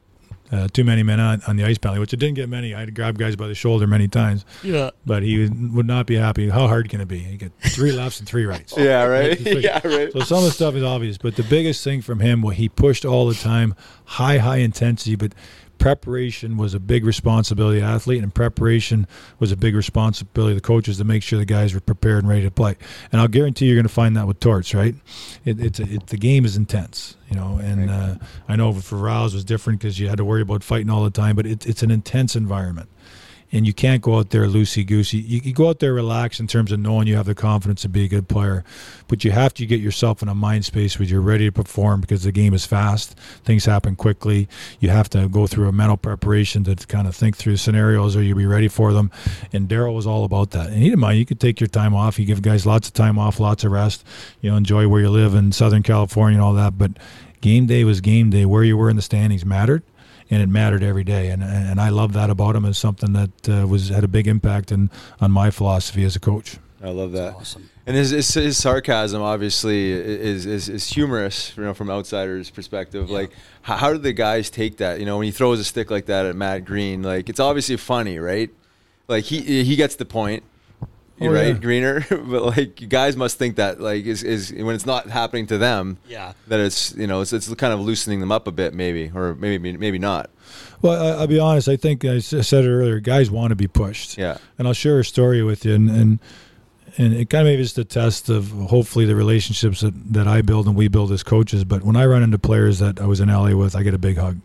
uh, 0.52 0.68
too 0.74 0.84
many 0.84 1.04
men 1.04 1.20
on, 1.20 1.42
on 1.48 1.56
the 1.58 1.64
ice 1.64 1.78
penalty, 1.78 2.00
which 2.00 2.14
it 2.14 2.18
didn't 2.18 2.36
get 2.36 2.50
many. 2.50 2.74
I 2.74 2.80
had 2.80 2.86
to 2.88 2.92
grab 2.92 3.18
guys 3.18 3.36
by 3.36 3.48
the 3.48 3.54
shoulder 3.56 3.86
many 3.86 4.08
times, 4.08 4.46
Yeah. 4.64 4.90
but 5.06 5.22
he 5.24 5.40
would, 5.40 5.74
would 5.76 5.86
not 5.88 6.06
be 6.08 6.16
happy. 6.16 6.50
How 6.50 6.68
hard 6.68 6.90
can 6.90 7.02
it 7.02 7.08
be? 7.08 7.20
You 7.20 7.38
get 7.38 7.52
three 7.62 7.92
lefts 7.94 8.20
and 8.20 8.28
three 8.28 8.46
rights. 8.46 8.74
Yeah, 8.78 9.04
right. 9.06 9.40
Right? 9.46 9.58
yeah, 9.64 9.80
right. 9.86 10.12
So 10.12 10.22
some 10.22 10.40
of 10.40 10.46
the 10.46 10.52
stuff 10.52 10.74
is 10.76 10.84
obvious, 10.84 11.18
but 11.18 11.36
the 11.36 11.44
biggest 11.44 11.84
thing 11.84 12.02
from 12.02 12.20
him, 12.20 12.42
what 12.42 12.56
he 12.56 12.68
pushed 12.70 13.06
all 13.06 13.28
the 13.28 13.36
time, 13.36 13.76
high, 14.06 14.38
high 14.40 14.58
intensity, 14.58 15.16
but 15.16 15.34
preparation 15.80 16.58
was 16.58 16.74
a 16.74 16.80
big 16.80 17.06
responsibility 17.06 17.80
of 17.80 17.86
the 17.86 17.90
athlete, 17.90 18.22
and 18.22 18.34
preparation 18.34 19.08
was 19.40 19.52
a 19.52 19.58
big 19.58 19.76
responsibility 19.76 20.52
of 20.52 20.62
the 20.62 20.68
coaches 20.68 20.98
to 20.98 21.04
make 21.04 21.24
sure 21.24 21.40
the 21.40 21.46
guys 21.46 21.74
were 21.74 21.80
prepared 21.80 22.20
and 22.20 22.30
ready 22.30 22.44
to 22.44 22.52
play. 22.52 22.76
And 23.12 23.20
I'll 23.20 23.28
guarantee 23.28 23.66
you're 23.66 23.76
going 23.76 23.84
to 23.84 23.90
find 23.90 24.16
that 24.18 24.28
with 24.28 24.40
Torts, 24.40 24.74
right? 24.74 24.96
It, 25.46 25.60
it's 25.60 25.80
a, 25.80 25.84
it, 25.84 26.08
the 26.08 26.18
game 26.18 26.46
is 26.46 26.56
intense, 26.56 27.18
you 27.30 27.36
know. 27.36 27.58
And 27.58 27.90
uh, 27.90 28.16
I 28.48 28.56
know 28.56 28.74
for 28.74 28.98
Rouse 28.98 29.34
was 29.34 29.44
different 29.44 29.80
because 29.80 30.00
you 30.00 30.10
had 30.10 30.18
to 30.18 30.26
worry 30.26 30.42
about 30.42 30.64
fighting 30.64 30.90
all 30.90 31.04
the 31.04 31.10
time, 31.10 31.36
but 31.36 31.46
it, 31.46 31.66
it's 31.66 31.82
an 31.82 31.92
intense 31.92 32.36
environment 32.36 32.90
and 33.52 33.66
you 33.66 33.74
can't 33.74 34.02
go 34.02 34.18
out 34.18 34.30
there 34.30 34.46
loosey 34.46 34.86
goosey. 34.86 35.18
You, 35.18 35.42
you 35.44 35.54
go 35.54 35.70
out 35.70 35.80
there 35.80 35.94
relaxed 35.94 36.40
in 36.40 36.48
terms 36.48 36.72
of 36.72 36.80
knowing 36.80 37.08
you 37.08 37.16
have 37.16 37.26
the 37.26 37.36
confidence 37.36 37.82
to 37.82 37.90
be 37.90 38.06
a 38.06 38.08
good 38.08 38.28
player, 38.28 38.64
but 39.08 39.24
you 39.24 39.32
have 39.32 39.54
to 39.56 39.66
get 39.66 39.80
yourself 39.80 40.22
in 40.22 40.28
a 40.28 40.36
mind 40.36 40.66
space 40.66 41.00
where 41.00 41.08
you're 41.08 41.22
ready 41.22 41.46
to 41.46 41.52
perform 41.52 42.02
because 42.02 42.24
the 42.24 42.32
game 42.32 42.54
is 42.54 42.66
fast. 42.66 43.18
Things 43.44 43.66
happen 43.66 43.96
quickly. 43.96 44.48
You 44.80 44.90
have 44.90 45.10
to 45.10 45.28
go 45.28 45.48
through 45.48 45.68
a 45.68 45.72
mental 45.72 45.98
preparation 45.98 46.64
to 46.66 46.76
kind 46.88 47.08
of 47.08 47.16
think 47.16 47.38
through 47.38 47.58
scenarios 47.58 48.16
or 48.16 48.22
you'll 48.22 48.38
be 48.38 48.46
ready 48.46 48.68
for 48.68 48.94
them. 48.94 49.12
And 49.52 49.68
Darryl 49.68 49.96
was 49.96 50.06
all 50.06 50.24
about 50.24 50.52
that. 50.52 50.68
And 50.68 50.78
he 50.78 50.86
didn't 50.86 51.00
mind. 51.00 51.18
You 51.18 51.26
could 51.26 51.40
take 51.40 51.60
your 51.60 51.68
time 51.68 51.96
off. 51.96 52.20
You 52.20 52.26
give 52.26 52.42
guys 52.42 52.66
lots 52.66 52.88
of 52.88 52.94
time 52.94 53.18
off, 53.18 53.40
lots 53.40 53.64
of 53.64 53.72
rest. 53.72 54.06
You 54.42 54.52
know, 54.52 54.58
enjoy 54.58 54.88
where 54.88 55.02
you 55.02 55.10
live 55.10 55.34
in 55.34 55.52
Southern 55.52 55.84
California 55.84 56.38
and 56.38 56.44
all 56.44 56.54
that. 56.54 56.78
But 56.78 56.92
game 57.42 57.66
day 57.66 57.84
was 57.84 58.02
game 58.02 58.30
day. 58.30 58.46
Where 58.46 58.64
you 58.64 58.78
were 58.78 58.90
in 58.90 58.96
the 58.96 59.02
standings 59.02 59.46
mattered 59.46 59.84
and 60.30 60.42
it 60.42 60.50
mattered 60.50 60.84
every 60.84 61.04
day. 61.04 61.30
And 61.30 61.44
and 61.44 61.80
I 61.80 61.90
love 61.90 62.14
that 62.14 62.30
about 62.30 62.56
him 62.56 62.66
as 62.66 62.78
something 62.78 63.14
that 63.14 63.50
uh, 63.50 63.68
was 63.68 63.90
had 63.90 64.04
a 64.04 64.08
big 64.08 64.28
impact 64.28 64.72
in, 64.72 64.90
on 65.20 65.32
my 65.32 65.52
philosophy 65.52 66.04
as 66.04 66.16
a 66.16 66.20
coach. 66.20 66.58
I 66.82 66.90
love 66.92 67.12
that. 67.12 67.36
awesome. 67.36 67.70
And 67.86 67.98
his, 67.98 68.12
his, 68.12 68.34
his 68.34 68.58
sarcasm 68.58 69.22
obviously 69.22 69.92
is, 69.92 70.46
is, 70.46 70.70
is 70.70 70.88
humorous, 70.88 71.58
you 71.58 71.64
know, 71.64 71.74
from 71.74 71.90
outsiders' 71.90 72.50
perspective. 72.50 73.10
Like, 73.10 73.32
how, 73.64 73.76
how 73.76 73.92
do 73.92 73.98
the 73.98 74.14
guys 74.14 74.50
take 74.50 74.78
that? 74.78 75.00
You 75.00 75.06
know, 75.06 75.18
when 75.18 75.26
he 75.26 75.32
throws 75.32 75.60
a 75.60 75.64
stick 75.64 75.92
like 75.92 76.06
that 76.06 76.26
at 76.26 76.36
Matt 76.36 76.66
Greene, 76.66 77.02
like 77.02 77.28
it's 77.30 77.40
obviously 77.40 77.76
funny, 77.78 78.20
right? 78.20 78.50
Like 79.08 79.26
he 79.26 79.64
he 79.64 79.76
gets 79.76 79.96
the 79.96 80.06
point, 80.06 80.44
Oh, 81.22 81.28
right, 81.34 81.48
yeah. 81.48 81.54
Greener. 81.54 82.06
but 82.10 82.44
like, 82.44 82.80
you 82.82 82.88
guys 82.88 83.16
must 83.18 83.38
think 83.38 83.58
that 83.58 83.80
like 83.82 84.06
is, 84.06 84.24
is 84.24 84.52
when 84.54 84.76
it's 84.76 84.86
not 84.86 85.08
happening 85.08 85.48
to 85.48 85.58
them, 85.58 85.98
Yeah. 86.08 86.34
that 86.48 86.60
it's 86.60 86.96
you 86.96 87.08
know 87.08 87.22
it's, 87.22 87.34
it's 87.34 87.54
kind 87.56 87.74
of 87.74 87.80
loosening 87.80 88.20
them 88.20 88.32
up 88.32 88.48
a 88.48 88.52
bit, 88.52 88.74
maybe, 88.74 89.12
or 89.14 89.36
maybe 89.36 89.76
maybe 89.78 90.00
not. 90.00 90.30
Well, 90.82 91.02
I, 91.02 91.20
I'll 91.22 91.28
be 91.28 91.40
honest. 91.40 91.68
I 91.68 91.76
think 91.76 92.06
I 92.06 92.20
said 92.20 92.64
it 92.64 92.70
earlier. 92.70 93.00
Guys 93.00 93.30
want 93.30 93.50
to 93.50 93.56
be 93.56 93.68
pushed. 93.68 94.18
Yeah. 94.18 94.38
And 94.58 94.68
I'll 94.68 94.74
share 94.74 95.00
a 95.00 95.06
story 95.06 95.44
with 95.44 95.66
you, 95.66 95.76
and 95.76 95.90
and, 95.90 96.20
and 96.98 97.14
it 97.14 97.30
kind 97.30 97.42
of 97.42 97.52
maybe 97.52 97.62
is 97.62 97.74
the 97.74 97.86
test 97.86 98.30
of 98.30 98.50
hopefully 98.52 99.06
the 99.06 99.16
relationships 99.16 99.82
that, 99.82 99.94
that 100.14 100.28
I 100.28 100.42
build 100.42 100.68
and 100.68 100.76
we 100.76 100.88
build 100.88 101.12
as 101.12 101.24
coaches. 101.24 101.64
But 101.64 101.84
when 101.84 101.96
I 101.96 102.06
run 102.06 102.24
into 102.24 102.40
players 102.40 102.80
that 102.80 103.00
I 103.02 103.06
was 103.06 103.20
in 103.20 103.30
LA 103.30 103.56
with, 103.56 103.76
I 103.76 103.84
get 103.84 103.94
a 103.94 103.98
big 104.00 104.18
hug. 104.18 104.40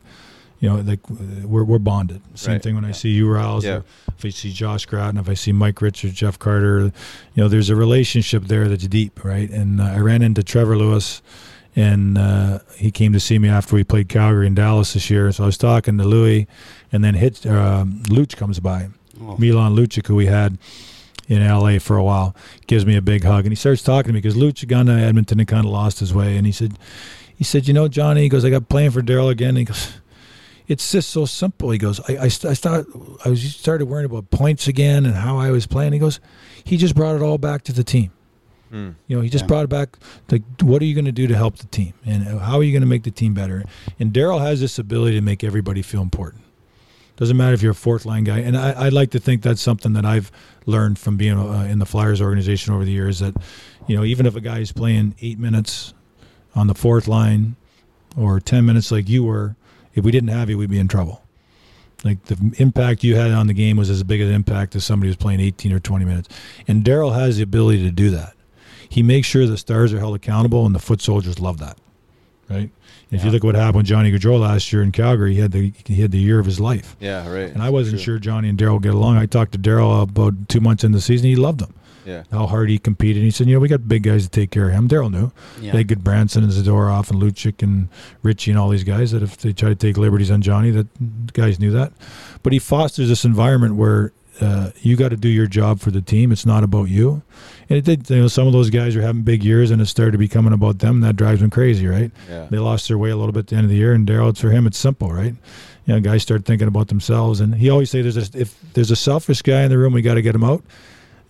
You 0.64 0.70
know, 0.70 0.76
like 0.76 1.00
we're 1.44 1.62
we're 1.62 1.78
bonded. 1.78 2.22
Same 2.36 2.52
Right. 2.54 2.62
thing 2.62 2.74
when 2.74 2.86
I 2.86 2.92
see 2.92 3.10
you, 3.10 3.28
Rouse, 3.30 3.66
Yeah. 3.66 3.80
if 4.16 4.24
I 4.24 4.30
see 4.30 4.50
Josh 4.50 4.86
Gratton, 4.86 5.18
if 5.20 5.28
I 5.28 5.34
see 5.34 5.52
Mike 5.52 5.82
Richards, 5.82 6.14
Jeff 6.14 6.38
Carter. 6.38 6.84
You 7.34 7.42
know, 7.42 7.48
there's 7.48 7.68
a 7.68 7.76
relationship 7.76 8.44
there 8.44 8.66
that's 8.66 8.86
deep, 8.88 9.22
right? 9.22 9.50
And 9.50 9.78
uh, 9.78 9.84
I 9.84 9.98
ran 9.98 10.22
into 10.22 10.42
Trevor 10.42 10.78
Lewis 10.78 11.20
and 11.76 12.16
uh, 12.16 12.60
he 12.78 12.90
came 12.90 13.12
to 13.12 13.20
see 13.20 13.38
me 13.38 13.50
after 13.50 13.74
we 13.76 13.84
played 13.84 14.08
Calgary 14.08 14.46
and 14.46 14.56
Dallas 14.56 14.94
this 14.94 15.10
year. 15.10 15.30
So 15.32 15.42
I 15.42 15.46
was 15.46 15.58
talking 15.58 15.98
to 15.98 16.04
Lewis, 16.04 16.46
and 16.90 17.04
then 17.04 17.12
hit 17.12 17.44
um, 17.44 18.00
Luch 18.04 18.34
comes 18.38 18.58
by, 18.58 18.88
Milan 19.18 19.76
Lucic, 19.76 20.06
who 20.06 20.14
we 20.14 20.24
had 20.26 20.56
in 21.28 21.42
L.A. 21.42 21.78
for 21.78 21.98
a 21.98 22.02
while, 22.02 22.34
gives 22.68 22.86
me 22.86 22.96
a 22.96 23.02
big 23.02 23.24
hug, 23.24 23.44
and 23.44 23.52
he 23.52 23.56
starts 23.56 23.82
talking 23.82 24.08
to 24.08 24.12
me 24.14 24.20
because 24.22 24.34
Luch 24.34 24.60
had 24.60 24.70
gone 24.70 24.86
to 24.86 24.92
Edmonton 24.92 25.40
and 25.40 25.46
kind 25.48 25.66
of 25.66 25.72
lost 25.72 25.98
his 26.00 26.14
way, 26.14 26.38
and 26.38 26.46
he 26.46 26.52
said, 26.52 26.78
he 27.36 27.44
said, 27.44 27.66
you 27.68 27.74
know, 27.74 27.86
Johnny, 27.88 28.22
he 28.22 28.28
goes, 28.30 28.46
I 28.46 28.50
got 28.50 28.68
playing 28.70 28.92
for 28.92 29.02
Darryl 29.02 29.28
again. 29.28 29.56
He 29.56 29.64
goes. 29.64 29.94
It's 30.66 30.90
just 30.90 31.10
so 31.10 31.26
simple. 31.26 31.70
He 31.70 31.78
goes, 31.78 32.00
I, 32.08 32.16
I, 32.16 32.24
I 32.24 32.28
started, 32.28 32.86
I 33.24 33.28
was 33.28 33.54
started 33.54 33.86
worrying 33.86 34.06
about 34.06 34.30
points 34.30 34.66
again 34.66 35.04
and 35.04 35.14
how 35.14 35.36
I 35.38 35.50
was 35.50 35.66
playing. 35.66 35.92
He 35.92 35.98
goes, 35.98 36.20
he 36.64 36.76
just 36.76 36.94
brought 36.94 37.16
it 37.16 37.22
all 37.22 37.36
back 37.38 37.64
to 37.64 37.72
the 37.72 37.84
team. 37.84 38.10
You 39.06 39.16
know, 39.16 39.22
he 39.22 39.28
just 39.28 39.46
brought 39.46 39.64
it 39.64 39.68
back. 39.68 39.96
Like, 40.30 40.42
what 40.60 40.82
are 40.82 40.84
you 40.84 40.94
going 40.94 41.04
to 41.04 41.12
do 41.12 41.28
to 41.28 41.36
help 41.36 41.58
the 41.58 41.66
team, 41.66 41.94
and 42.04 42.24
how 42.24 42.56
are 42.56 42.64
you 42.64 42.72
going 42.72 42.82
to 42.82 42.88
make 42.88 43.04
the 43.04 43.12
team 43.12 43.32
better? 43.32 43.62
And 44.00 44.12
Darryl 44.12 44.40
has 44.40 44.58
this 44.58 44.80
ability 44.80 45.14
to 45.14 45.20
make 45.20 45.44
everybody 45.44 45.80
feel 45.80 46.02
important. 46.02 46.42
Doesn't 47.14 47.36
matter 47.36 47.54
if 47.54 47.62
you're 47.62 47.70
a 47.70 47.76
fourth 47.76 48.04
line 48.04 48.24
guy, 48.24 48.40
and 48.40 48.56
I, 48.56 48.86
I'd 48.86 48.92
like 48.92 49.12
to 49.12 49.20
think 49.20 49.42
that's 49.42 49.62
something 49.62 49.92
that 49.92 50.04
I've 50.04 50.32
learned 50.66 50.98
from 50.98 51.16
being 51.16 51.38
uh, 51.38 51.68
in 51.70 51.78
the 51.78 51.86
Flyers 51.86 52.20
organization 52.20 52.74
over 52.74 52.84
the 52.84 52.90
years. 52.90 53.20
That 53.20 53.36
you 53.86 53.96
know, 53.96 54.02
even 54.02 54.26
if 54.26 54.34
a 54.34 54.40
guy 54.40 54.58
is 54.58 54.72
playing 54.72 55.14
eight 55.20 55.38
minutes 55.38 55.94
on 56.56 56.66
the 56.66 56.74
fourth 56.74 57.06
line 57.06 57.54
or 58.16 58.40
ten 58.40 58.66
minutes 58.66 58.90
like 58.90 59.08
you 59.08 59.22
were, 59.22 59.54
if 59.94 60.04
we 60.04 60.10
didn't 60.10 60.28
have 60.30 60.50
you, 60.50 60.58
we'd 60.58 60.70
be 60.70 60.78
in 60.78 60.88
trouble. 60.88 61.22
Like 62.04 62.22
the 62.24 62.54
impact 62.58 63.02
you 63.02 63.16
had 63.16 63.30
on 63.30 63.46
the 63.46 63.54
game 63.54 63.76
was 63.76 63.88
as 63.88 64.02
big 64.02 64.20
an 64.20 64.30
impact 64.30 64.76
as 64.76 64.84
somebody 64.84 65.08
who's 65.08 65.16
playing 65.16 65.40
18 65.40 65.72
or 65.72 65.80
20 65.80 66.04
minutes. 66.04 66.28
And 66.68 66.84
Darryl 66.84 67.14
has 67.14 67.38
the 67.38 67.42
ability 67.42 67.82
to 67.84 67.90
do 67.90 68.10
that. 68.10 68.34
He 68.88 69.02
makes 69.02 69.26
sure 69.26 69.46
the 69.46 69.56
stars 69.56 69.92
are 69.92 69.98
held 69.98 70.14
accountable, 70.14 70.66
and 70.66 70.74
the 70.74 70.78
foot 70.78 71.00
soldiers 71.00 71.40
love 71.40 71.58
that. 71.58 71.78
Right? 72.48 72.70
If 73.10 73.24
you 73.24 73.30
look 73.30 73.42
at 73.42 73.46
what 73.46 73.54
happened 73.54 73.76
with 73.78 73.86
Johnny 73.86 74.10
Gaudreau 74.10 74.40
last 74.40 74.72
year 74.72 74.82
in 74.82 74.92
Calgary, 74.92 75.34
he 75.34 75.40
had 75.40 75.52
the 75.52 75.72
he 75.86 76.02
had 76.02 76.10
the 76.10 76.18
year 76.18 76.38
of 76.40 76.46
his 76.46 76.58
life. 76.58 76.96
Yeah, 77.00 77.28
right. 77.28 77.50
And 77.50 77.62
I 77.62 77.70
wasn't 77.70 77.98
True. 77.98 78.04
sure 78.04 78.18
Johnny 78.18 78.48
and 78.48 78.58
Darryl 78.58 78.74
would 78.74 78.82
get 78.82 78.94
along. 78.94 79.16
I 79.16 79.26
talked 79.26 79.52
to 79.52 79.58
Darryl 79.58 80.02
about 80.02 80.48
two 80.48 80.60
months 80.60 80.84
into 80.84 80.98
the 80.98 81.02
season. 81.02 81.28
He 81.28 81.36
loved 81.36 81.62
him. 81.62 81.72
Yeah. 82.04 82.24
How 82.30 82.46
hard 82.46 82.70
he 82.70 82.78
competed. 82.78 83.22
He 83.22 83.30
said, 83.30 83.46
you 83.48 83.54
know, 83.54 83.60
we 83.60 83.68
got 83.68 83.88
big 83.88 84.02
guys 84.02 84.24
to 84.24 84.30
take 84.30 84.50
care 84.50 84.68
of 84.68 84.74
him. 84.74 84.88
Darryl 84.88 85.10
knew. 85.10 85.32
Yeah. 85.60 85.72
They 85.72 85.78
had 85.78 86.04
Branson 86.04 86.44
and 86.44 86.52
Zadorov 86.52 87.10
and 87.10 87.20
Lucic 87.20 87.62
and 87.62 87.88
Richie 88.22 88.50
and 88.50 88.60
all 88.60 88.68
these 88.68 88.84
guys 88.84 89.12
that 89.12 89.22
if 89.22 89.36
they 89.38 89.52
try 89.52 89.68
to 89.70 89.74
take 89.74 89.96
liberties 89.96 90.30
on 90.30 90.42
Johnny, 90.42 90.70
that 90.70 91.32
guys 91.32 91.58
knew 91.58 91.70
that. 91.72 91.92
But 92.42 92.52
he 92.52 92.58
fosters 92.58 93.08
this 93.08 93.24
environment 93.24 93.76
where 93.76 94.12
uh, 94.40 94.70
you 94.80 94.96
got 94.96 95.10
to 95.10 95.16
do 95.16 95.28
your 95.28 95.46
job 95.46 95.80
for 95.80 95.90
the 95.90 96.00
team. 96.00 96.32
It's 96.32 96.46
not 96.46 96.64
about 96.64 96.88
you. 96.88 97.22
And 97.68 97.78
it 97.78 97.84
did. 97.84 98.10
You 98.10 98.22
know, 98.22 98.28
some 98.28 98.46
of 98.46 98.52
those 98.52 98.70
guys 98.70 98.96
are 98.96 99.02
having 99.02 99.22
big 99.22 99.44
years, 99.44 99.70
and 99.70 99.80
it 99.80 99.86
started 99.86 100.18
becoming 100.18 100.52
about 100.52 100.80
them. 100.80 101.00
That 101.00 101.16
drives 101.16 101.40
them 101.40 101.50
crazy, 101.50 101.86
right? 101.86 102.10
Yeah. 102.28 102.48
They 102.50 102.58
lost 102.58 102.88
their 102.88 102.98
way 102.98 103.10
a 103.10 103.16
little 103.16 103.32
bit 103.32 103.40
at 103.40 103.46
the 103.48 103.56
end 103.56 103.64
of 103.64 103.70
the 103.70 103.76
year, 103.76 103.92
and 103.92 104.06
Darryl, 104.06 104.30
it's 104.30 104.40
for 104.40 104.50
him, 104.50 104.66
it's 104.66 104.78
simple, 104.78 105.12
right? 105.12 105.34
You 105.86 105.94
know, 105.94 106.00
guys 106.00 106.22
start 106.22 106.44
thinking 106.44 106.68
about 106.68 106.88
themselves, 106.88 107.40
and 107.40 107.54
he 107.54 107.70
always 107.70 107.90
say, 107.90 108.02
"There's 108.02 108.16
a, 108.16 108.38
if 108.38 108.58
there's 108.72 108.90
a 108.90 108.96
selfish 108.96 109.42
guy 109.42 109.62
in 109.62 109.70
the 109.70 109.78
room, 109.78 109.92
we 109.92 110.02
got 110.02 110.14
to 110.14 110.22
get 110.22 110.34
him 110.34 110.44
out." 110.44 110.64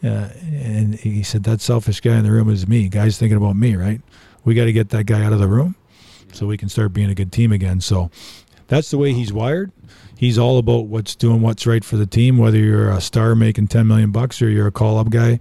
Uh, 0.04 0.28
and 0.52 0.94
he 0.96 1.22
said, 1.22 1.44
"That 1.44 1.60
selfish 1.60 2.00
guy 2.00 2.16
in 2.16 2.24
the 2.24 2.30
room 2.30 2.50
is 2.50 2.68
me. 2.68 2.88
Guys 2.88 3.16
thinking 3.18 3.38
about 3.38 3.56
me, 3.56 3.74
right? 3.74 4.00
We 4.44 4.54
got 4.54 4.66
to 4.66 4.72
get 4.72 4.90
that 4.90 5.04
guy 5.04 5.24
out 5.24 5.32
of 5.32 5.38
the 5.38 5.48
room, 5.48 5.76
so 6.32 6.46
we 6.46 6.58
can 6.58 6.68
start 6.68 6.92
being 6.92 7.08
a 7.08 7.14
good 7.14 7.32
team 7.32 7.52
again." 7.52 7.80
So 7.80 8.10
that's 8.68 8.90
the 8.90 8.98
way 8.98 9.12
he's 9.14 9.32
wired. 9.32 9.72
He's 10.16 10.38
all 10.38 10.58
about 10.58 10.86
what's 10.86 11.16
doing 11.16 11.40
what's 11.40 11.66
right 11.66 11.84
for 11.84 11.96
the 11.96 12.06
team. 12.06 12.38
Whether 12.38 12.58
you're 12.58 12.90
a 12.90 13.00
star 13.00 13.34
making 13.34 13.68
ten 13.68 13.86
million 13.86 14.10
bucks 14.10 14.42
or 14.42 14.50
you're 14.50 14.66
a 14.66 14.72
call 14.72 14.98
up 14.98 15.10
guy, 15.10 15.40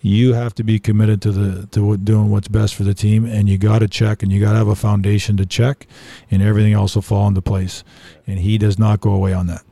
you 0.00 0.32
have 0.34 0.54
to 0.56 0.64
be 0.64 0.80
committed 0.80 1.22
to 1.22 1.30
the 1.30 1.66
to 1.68 1.96
doing 1.96 2.30
what's 2.30 2.48
best 2.48 2.74
for 2.74 2.82
the 2.82 2.94
team, 2.94 3.24
and 3.24 3.48
you 3.48 3.56
got 3.56 3.78
to 3.78 3.88
check, 3.88 4.22
and 4.22 4.32
you 4.32 4.40
got 4.40 4.52
to 4.52 4.58
have 4.58 4.68
a 4.68 4.74
foundation 4.74 5.36
to 5.36 5.46
check, 5.46 5.86
and 6.30 6.42
everything 6.42 6.72
else 6.72 6.96
will 6.96 7.02
fall 7.02 7.28
into 7.28 7.40
place. 7.40 7.84
And 8.26 8.40
he 8.40 8.58
does 8.58 8.78
not 8.78 9.00
go 9.00 9.12
away 9.12 9.32
on 9.32 9.46
that. 9.46 9.62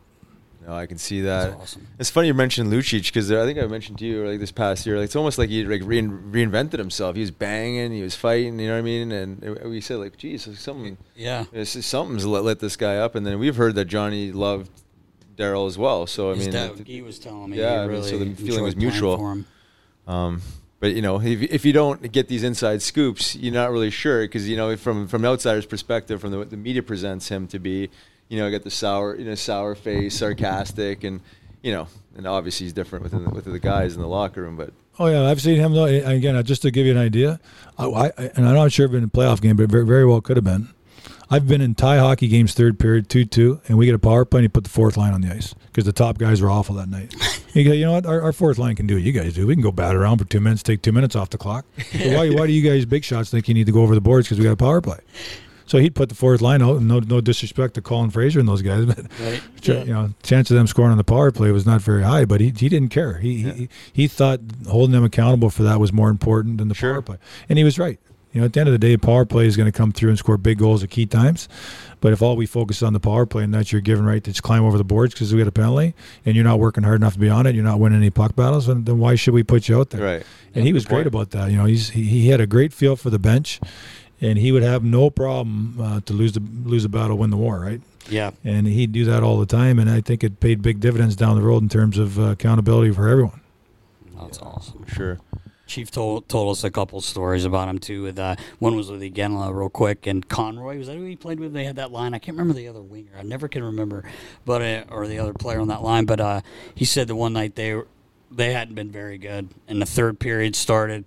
No, 0.71 0.77
I 0.77 0.87
can 0.87 0.99
see 0.99 1.23
that. 1.23 1.55
Awesome. 1.55 1.85
It's 1.99 2.11
funny 2.11 2.29
you 2.29 2.35
mentioned 2.35 2.73
Lucic 2.73 3.07
because 3.07 3.33
I 3.33 3.45
think 3.45 3.59
I 3.59 3.67
mentioned 3.67 3.99
to 3.99 4.07
you 4.07 4.25
like 4.25 4.39
this 4.39 4.53
past 4.53 4.87
year. 4.87 4.99
Like 4.99 5.07
it's 5.07 5.17
almost 5.17 5.37
like 5.37 5.49
he 5.49 5.65
like 5.65 5.83
rein, 5.83 6.31
reinvented 6.31 6.79
himself. 6.79 7.17
He 7.17 7.23
was 7.23 7.33
banging, 7.33 7.91
he 7.91 8.03
was 8.03 8.15
fighting. 8.15 8.57
You 8.61 8.69
know 8.69 8.75
what 8.75 8.79
I 8.79 8.83
mean? 8.83 9.11
And 9.11 9.43
it- 9.43 9.69
we 9.69 9.81
said 9.81 9.97
like, 9.97 10.17
geez, 10.17 10.47
like, 10.47 10.59
something. 10.59 10.97
Yeah. 11.17 11.45
Something's 11.65 12.25
lit, 12.25 12.45
lit 12.45 12.61
this 12.61 12.77
guy 12.77 12.99
up. 12.99 13.17
And 13.17 13.27
then 13.27 13.41
we've 13.41 13.57
heard 13.57 13.75
that 13.75 13.87
Johnny 13.87 14.31
loved 14.31 14.71
Darryl 15.37 15.67
as 15.67 15.77
well. 15.77 16.07
So 16.07 16.31
I 16.31 16.37
His 16.37 16.45
mean, 16.45 16.53
dad, 16.53 16.87
he 16.87 17.03
was 17.03 17.19
telling 17.19 17.51
me. 17.51 17.59
Yeah, 17.59 17.71
he 17.71 17.75
I 17.75 17.81
mean, 17.81 17.91
really 17.91 18.09
so 18.09 18.19
the 18.19 18.35
feeling 18.37 18.63
was 18.63 18.77
mutual. 18.77 19.17
For 19.19 19.33
him. 19.33 19.47
Um, 20.07 20.43
but 20.79 20.95
you 20.95 21.03
know, 21.03 21.21
if, 21.21 21.43
if 21.43 21.65
you 21.65 21.73
don't 21.73 22.13
get 22.13 22.29
these 22.29 22.45
inside 22.45 22.81
scoops, 22.81 23.35
you're 23.35 23.53
not 23.53 23.73
really 23.73 23.91
sure 23.91 24.23
because 24.23 24.49
you 24.49 24.57
know 24.57 24.77
from 24.77 25.09
from 25.09 25.25
an 25.25 25.31
outsider's 25.33 25.67
perspective, 25.67 26.21
from 26.21 26.31
the, 26.31 26.39
what 26.39 26.51
the 26.51 26.57
media 26.57 26.83
presents 26.83 27.29
him 27.29 27.49
to 27.49 27.59
be, 27.59 27.91
you 28.31 28.39
know, 28.39 28.47
I 28.47 28.51
got 28.51 28.63
the 28.63 28.71
sour, 28.71 29.17
you 29.17 29.27
know, 29.27 29.35
sour 29.35 29.75
face, 29.75 30.17
sarcastic, 30.17 31.05
and 31.05 31.21
you 31.63 31.73
know, 31.73 31.89
and 32.17 32.27
obviously 32.27 32.65
he's 32.65 32.73
different 32.73 33.03
within 33.03 33.25
the, 33.25 33.31
within 33.31 33.53
the 33.53 33.59
guys 33.59 33.95
in 33.95 34.01
the 34.01 34.09
locker 34.09 34.41
room. 34.41 34.57
But 34.57 34.73
Oh 34.99 35.07
yeah, 35.07 35.29
I've 35.29 35.41
seen 35.43 35.57
him 35.57 35.73
though. 35.75 35.85
Again, 35.85 36.37
uh, 36.37 36.43
just 36.43 36.63
to 36.63 36.71
give 36.71 36.87
you 36.87 36.93
an 36.93 36.99
idea, 36.99 37.41
I, 37.79 37.87
I 37.87 38.13
and 38.37 38.49
I'm 38.49 38.55
not 38.55 38.73
sure 38.73 38.87
if 38.87 38.93
been 38.93 38.99
in 39.03 39.05
a 39.05 39.09
playoff 39.09 39.41
game, 39.41 39.57
but 39.57 39.69
very, 39.71 39.85
very 39.85 40.07
well 40.07 40.21
could 40.21 40.37
have 40.37 40.45
been. 40.45 40.69
I've 41.33 41.47
been 41.47 41.61
in 41.61 41.77
tie 41.77 41.99
hockey 41.99 42.27
games, 42.27 42.55
third 42.55 42.79
period, 42.79 43.09
two 43.09 43.25
two, 43.25 43.61
and 43.69 43.79
we 43.79 43.87
get 43.87 43.95
a 43.95 43.99
power 43.99 44.25
play, 44.25 44.39
and 44.39 44.45
he 44.45 44.49
put 44.49 44.65
the 44.65 44.71
fourth 44.71 44.97
line 44.97 45.13
on 45.13 45.21
the 45.21 45.33
ice 45.33 45.55
because 45.67 45.85
the 45.85 45.93
top 45.93 46.19
guys 46.19 46.41
were 46.41 46.51
awful 46.51 46.77
that 46.77 46.89
night. 46.89 47.15
You 47.53 47.65
go, 47.65 47.73
you 47.73 47.85
know 47.85 47.91
what? 47.95 48.07
Our, 48.07 48.23
our 48.23 48.33
fourth 48.33 48.59
line 48.59 48.77
can 48.77 48.87
do 48.87 48.95
what 48.95 49.03
you 49.03 49.11
guys 49.11 49.35
do. 49.35 49.45
We 49.45 49.57
can 49.57 49.63
go 49.63 49.73
bat 49.73 49.97
around 49.97 50.19
for 50.19 50.25
two 50.25 50.39
minutes, 50.39 50.63
take 50.63 50.83
two 50.83 50.93
minutes 50.93 51.17
off 51.17 51.31
the 51.31 51.37
clock. 51.39 51.67
So 51.91 51.99
why 52.17 52.31
why 52.31 52.47
do 52.47 52.53
you 52.53 52.63
guys 52.63 52.85
big 52.85 53.03
shots 53.03 53.29
think 53.29 53.49
you 53.49 53.55
need 53.55 53.67
to 53.67 53.73
go 53.73 53.83
over 53.83 53.97
the 53.97 54.01
boards 54.01 54.29
because 54.29 54.39
we 54.39 54.45
got 54.45 54.53
a 54.53 54.57
power 54.57 54.81
play? 54.81 54.99
So 55.71 55.79
he'd 55.79 55.95
put 55.95 56.09
the 56.09 56.17
fourth 56.17 56.41
line 56.41 56.63
out. 56.63 56.79
and 56.79 56.89
No, 56.89 56.99
no 56.99 57.21
disrespect 57.21 57.75
to 57.75 57.81
Colin 57.81 58.11
Fraser 58.11 58.41
and 58.41 58.49
those 58.49 58.61
guys, 58.61 58.87
but 58.93 58.99
Right. 59.21 59.41
Ch- 59.61 59.69
you 59.69 59.93
know, 59.95 60.11
chance 60.25 60.51
of 60.51 60.57
them 60.57 60.67
scoring 60.67 60.91
on 60.91 60.99
the 60.99 61.05
power 61.05 61.31
play 61.31 61.53
was 61.53 61.65
not 61.65 61.81
very 61.81 62.03
high, 62.03 62.25
but 62.25 62.41
he, 62.41 62.47
he 62.49 62.69
didn't 62.69 62.89
care. 62.89 63.19
He, 63.19 63.43
he 63.43 63.69
he 63.93 64.09
thought 64.09 64.41
holding 64.69 64.93
them 64.93 65.05
accountable 65.05 65.49
for 65.49 65.63
that 65.63 65.79
was 65.79 65.93
more 65.93 66.09
important 66.11 66.59
than 66.59 66.67
the 66.67 66.75
power 66.75 67.03
play, 67.03 67.19
and 67.49 67.57
he 67.57 67.63
was 67.63 67.79
right. 67.79 68.01
You 68.33 68.41
know, 68.41 68.47
at 68.47 68.53
the 68.53 68.61
end 68.61 68.69
of 68.69 68.73
the 68.73 68.79
day, 68.79 68.97
power 68.97 69.25
play 69.25 69.47
is 69.47 69.57
going 69.57 69.71
to 69.71 69.77
come 69.77 69.91
through 69.93 70.09
and 70.11 70.19
score 70.19 70.37
big 70.37 70.59
goals 70.59 70.83
at 70.85 70.91
key 70.91 71.05
times. 71.07 71.49
But 72.01 72.13
if 72.13 72.23
all 72.23 72.37
we 72.37 72.47
focus 72.47 72.83
on 72.83 72.93
the 72.93 73.01
power 73.01 73.27
play 73.27 73.43
and 73.45 73.53
that's 73.53 73.73
your 73.73 73.81
given 73.81 74.05
right 74.05 74.23
to 74.23 74.31
just 74.31 74.43
climb 74.45 74.65
over 74.65 74.79
the 74.79 74.85
boards 74.85 75.15
because 75.15 75.33
we 75.35 75.41
got 75.41 75.49
a 75.49 75.53
penalty, 75.53 75.95
and 76.25 76.35
you're 76.37 76.45
not 76.45 76.59
working 76.61 76.83
hard 76.85 77.01
enough 77.01 77.15
to 77.15 77.19
be 77.21 77.29
on 77.29 77.47
it, 77.47 77.55
you're 77.57 77.65
not 77.65 77.79
winning 77.81 77.99
any 77.99 78.11
puck 78.11 78.35
battles, 78.37 78.67
then, 78.69 78.85
then 78.85 78.99
why 78.99 79.15
should 79.17 79.35
we 79.35 79.43
put 79.43 79.69
you 79.69 79.79
out 79.81 79.91
there? 79.91 80.01
Right. 80.19 80.27
And 80.55 80.65
he 80.65 80.73
was 80.73 80.85
great 80.85 81.07
about 81.09 81.31
that. 81.31 81.51
You 81.51 81.57
know, 81.59 81.65
he's 81.65 81.91
he, 81.91 82.03
he 82.05 82.29
had 82.29 82.41
a 82.41 82.47
great 82.47 82.73
feel 82.73 82.95
for 82.97 83.11
the 83.11 83.19
bench, 83.19 83.61
and 84.21 84.39
he 84.39 84.53
would 84.53 84.63
have 84.63 84.85
no 84.85 85.11
problem 85.11 85.77
uh, 85.81 86.01
to 86.01 86.13
lose 86.13 86.33
the 86.33 86.43
lose 86.65 86.85
a 86.85 86.89
battle, 86.89 87.17
win 87.19 87.31
the 87.31 87.37
war, 87.37 87.61
right? 87.61 87.81
Yeah. 88.09 88.33
and 88.45 88.67
he'd 88.67 88.91
do 88.93 89.05
that 89.05 89.23
all 89.23 89.39
the 89.39 89.47
time. 89.47 89.79
And 89.79 89.89
I 89.89 90.01
think 90.01 90.25
it 90.25 90.41
paid 90.41 90.63
big 90.63 90.81
dividends 90.81 91.15
down 91.15 91.37
the 91.37 91.43
road 91.43 91.63
in 91.63 91.69
terms 91.69 91.97
of 91.97 92.19
uh, 92.19 92.31
accountability 92.31 92.91
for 92.93 93.09
everyone. 93.09 93.41
That's 94.19 94.39
awesome. 94.41 94.85
sure. 94.87 95.21
Chief 95.67 95.89
told 95.91 96.29
told 96.29 96.51
us 96.51 96.65
a 96.65 96.71
couple 96.71 97.01
stories 97.01 97.45
about 97.45 97.69
him 97.69 97.79
too. 97.79 98.03
With 98.03 98.19
uh, 98.19 98.35
one 98.59 98.75
was 98.75 98.91
with 98.91 99.01
Iginla, 99.01 99.55
real 99.55 99.69
quick, 99.69 100.05
and 100.09 100.29
Conroy 100.29 100.79
was 100.79 100.89
that 100.89 100.97
who 100.97 101.05
he 101.05 101.15
played 101.15 101.39
with? 101.39 101.53
They 101.53 101.63
had 101.65 101.77
that 101.77 101.93
line. 101.93 102.13
I 102.13 102.19
can't 102.19 102.37
remember 102.37 102.55
the 102.59 102.67
other 102.67 102.83
winger. 102.83 103.13
I 103.17 103.23
never 103.23 103.47
can 103.47 103.63
remember, 103.63 104.03
but 104.45 104.63
uh, 104.63 104.85
or 104.91 105.07
the 105.07 105.21
other 105.21 105.33
player 105.33 105.61
on 105.61 105.69
that 105.69 105.83
line. 105.83 106.07
But 106.07 106.19
uh, 106.21 106.41
he 106.75 106.85
said 106.85 107.07
the 107.07 107.15
one 107.15 107.33
night 107.35 107.55
they 107.55 107.81
they 108.33 108.53
hadn't 108.53 108.75
been 108.75 108.91
very 108.91 109.17
good, 109.17 109.51
and 109.69 109.81
the 109.81 109.87
third 109.87 110.19
period 110.19 110.57
started, 110.57 111.05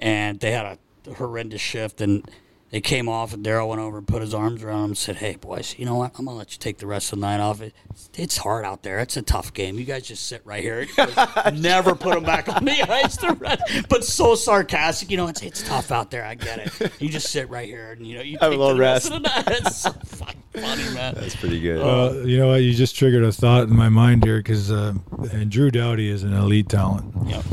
and 0.00 0.40
they 0.40 0.50
had 0.50 0.66
a 1.06 1.14
horrendous 1.14 1.60
shift, 1.60 2.00
and 2.00 2.28
they 2.70 2.80
came 2.80 3.08
off, 3.08 3.34
and 3.34 3.44
Darryl 3.44 3.68
went 3.68 3.80
over 3.80 3.98
and 3.98 4.06
put 4.06 4.22
his 4.22 4.32
arms 4.32 4.62
around 4.62 4.78
him 4.84 4.90
and 4.90 4.98
said, 4.98 5.16
"Hey, 5.16 5.34
boys, 5.36 5.74
you 5.76 5.84
know 5.84 5.96
what? 5.96 6.12
I'm 6.18 6.24
gonna 6.24 6.36
let 6.38 6.52
you 6.52 6.58
take 6.58 6.78
the 6.78 6.86
rest 6.86 7.12
of 7.12 7.18
the 7.18 7.26
night 7.26 7.40
off. 7.40 7.60
It, 7.60 7.74
it's 8.16 8.36
hard 8.36 8.64
out 8.64 8.82
there. 8.84 9.00
It's 9.00 9.16
a 9.16 9.22
tough 9.22 9.52
game. 9.52 9.76
You 9.78 9.84
guys 9.84 10.06
just 10.06 10.26
sit 10.26 10.40
right 10.44 10.62
here. 10.62 10.86
Never 11.52 11.94
put 11.94 12.14
them 12.14 12.22
back 12.24 12.48
on 12.48 12.64
the 12.64 12.82
ice. 12.90 13.16
The 13.16 13.32
rest, 13.34 13.62
but 13.88 14.04
so 14.04 14.34
sarcastic. 14.34 15.10
You 15.10 15.16
know, 15.16 15.26
it's 15.26 15.42
it's 15.42 15.62
tough 15.66 15.90
out 15.90 16.10
there. 16.10 16.24
I 16.24 16.34
get 16.36 16.80
it. 16.80 16.92
You 17.00 17.08
just 17.08 17.28
sit 17.30 17.48
right 17.50 17.66
here, 17.66 17.92
and 17.92 18.06
you 18.06 18.16
know, 18.16 18.22
you 18.22 18.38
Have 18.40 18.52
a 18.52 18.56
little 18.56 18.74
the 18.74 18.80
rest 18.80 19.10
rest. 19.10 19.16
of 19.16 19.22
the 19.22 19.28
night. 19.28 19.44
It's 19.66 19.76
so 19.76 19.90
fucking 19.90 20.42
funny, 20.54 20.84
man. 20.94 21.14
That's 21.16 21.34
pretty 21.36 21.60
good. 21.60 21.80
Uh, 21.82 22.20
you 22.24 22.38
know 22.38 22.48
what? 22.48 22.62
You 22.62 22.72
just 22.72 22.94
triggered 22.96 23.24
a 23.24 23.32
thought 23.32 23.64
in 23.64 23.74
my 23.76 23.88
mind 23.88 24.24
here 24.24 24.38
because 24.38 24.70
uh, 24.70 24.94
and 25.32 25.50
Drew 25.50 25.70
Doughty 25.70 26.08
is 26.08 26.22
an 26.22 26.32
elite 26.32 26.68
talent, 26.68 27.12
Yep. 27.26 27.44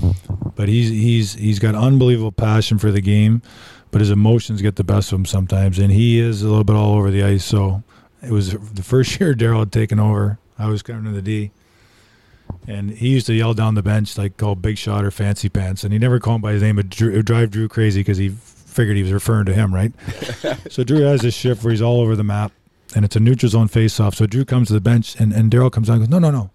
but 0.56 0.70
he's 0.70 0.90
he's 0.90 1.34
he's 1.34 1.60
got 1.60 1.74
unbelievable 1.76 2.32
passion 2.32 2.78
for 2.78 2.92
the 2.92 3.02
game, 3.02 3.42
but 3.98 4.02
his 4.02 4.12
emotions 4.12 4.62
get 4.62 4.76
the 4.76 4.84
best 4.84 5.12
of 5.12 5.18
him 5.18 5.26
sometimes, 5.26 5.80
and 5.80 5.92
he 5.92 6.20
is 6.20 6.44
a 6.44 6.48
little 6.48 6.64
bit 6.64 6.76
all 6.76 6.94
over 6.94 7.10
the 7.10 7.24
ice. 7.24 7.44
So 7.44 7.82
it 8.22 8.30
was 8.30 8.52
the 8.52 8.84
first 8.84 9.20
year 9.20 9.34
Darryl 9.34 9.62
had 9.62 9.72
taken 9.72 10.00
over. 10.00 10.38
I 10.60 10.68
was 10.68 10.84
coming 10.84 11.06
to 11.06 11.10
the 11.10 11.22
D, 11.24 11.50
and 12.68 12.92
he 12.92 13.10
used 13.10 13.26
to 13.26 13.34
yell 13.34 13.56
down 13.56 13.74
the 13.74 13.82
bench 13.82 14.16
like 14.16 14.38
call 14.38 14.54
Big 14.54 14.78
Shot 14.78 15.04
or 15.04 15.10
Fancy 15.10 15.50
Pants, 15.50 15.84
and 15.84 15.92
he 15.92 15.98
never 15.98 16.20
called 16.20 16.36
him 16.36 16.42
by 16.44 16.52
his 16.52 16.62
name. 16.62 16.78
It, 16.78 16.92
drew, 16.92 17.12
it 17.12 17.16
would 17.16 17.26
drive 17.26 17.50
Drew 17.50 17.68
crazy 17.68 18.02
because 18.02 18.20
he 18.20 18.30
figured 18.30 18.98
he 18.98 19.02
was 19.02 19.12
referring 19.12 19.48
to 19.48 19.56
him, 19.56 19.74
right? 19.74 19.92
so 20.70 20.84
Drew 20.84 21.00
has 21.00 21.22
this 21.22 21.34
shift 21.34 21.64
where 21.64 21.72
he's 21.72 21.82
all 21.82 22.00
over 22.00 22.16
the 22.16 22.24
map, 22.24 22.52
and 22.96 23.04
it's 23.04 23.16
a 23.16 23.20
neutral 23.20 23.50
zone 23.50 23.68
face-off. 23.68 24.14
So 24.14 24.28
Drew 24.28 24.46
comes 24.46 24.68
to 24.68 24.76
the 24.76 24.82
bench, 24.82 25.20
and, 25.20 25.34
and 25.34 25.50
Darryl 25.50 25.72
comes 25.72 25.90
on 25.90 25.96
and 25.96 26.04
goes, 26.04 26.12
no, 26.12 26.20
no, 26.20 26.30
no. 26.30 26.52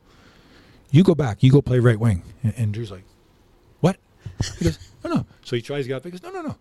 You 0.93 1.03
go 1.03 1.16
back. 1.16 1.43
You 1.43 1.51
go 1.51 1.61
play 1.61 1.80
right 1.80 1.99
wing. 1.99 2.22
And, 2.45 2.55
and 2.57 2.72
Drew's 2.72 2.93
like, 2.93 3.03
what? 3.80 3.97
He 4.61 4.66
goes, 4.66 4.78
no, 5.03 5.12
no. 5.12 5.26
So 5.45 5.57
he 5.57 5.62
tries 5.62 5.86
to 5.86 5.88
get 5.88 5.97
up. 5.97 6.05
He 6.05 6.12
goes, 6.12 6.22
no, 6.22 6.30
no, 6.30 6.43
no. 6.43 6.57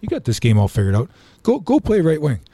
You 0.00 0.08
got 0.08 0.24
this 0.24 0.40
game 0.40 0.58
all 0.58 0.68
figured 0.68 0.94
out. 0.94 1.10
Go 1.42 1.60
go 1.60 1.80
play 1.80 2.00
right 2.00 2.20
wing. 2.20 2.40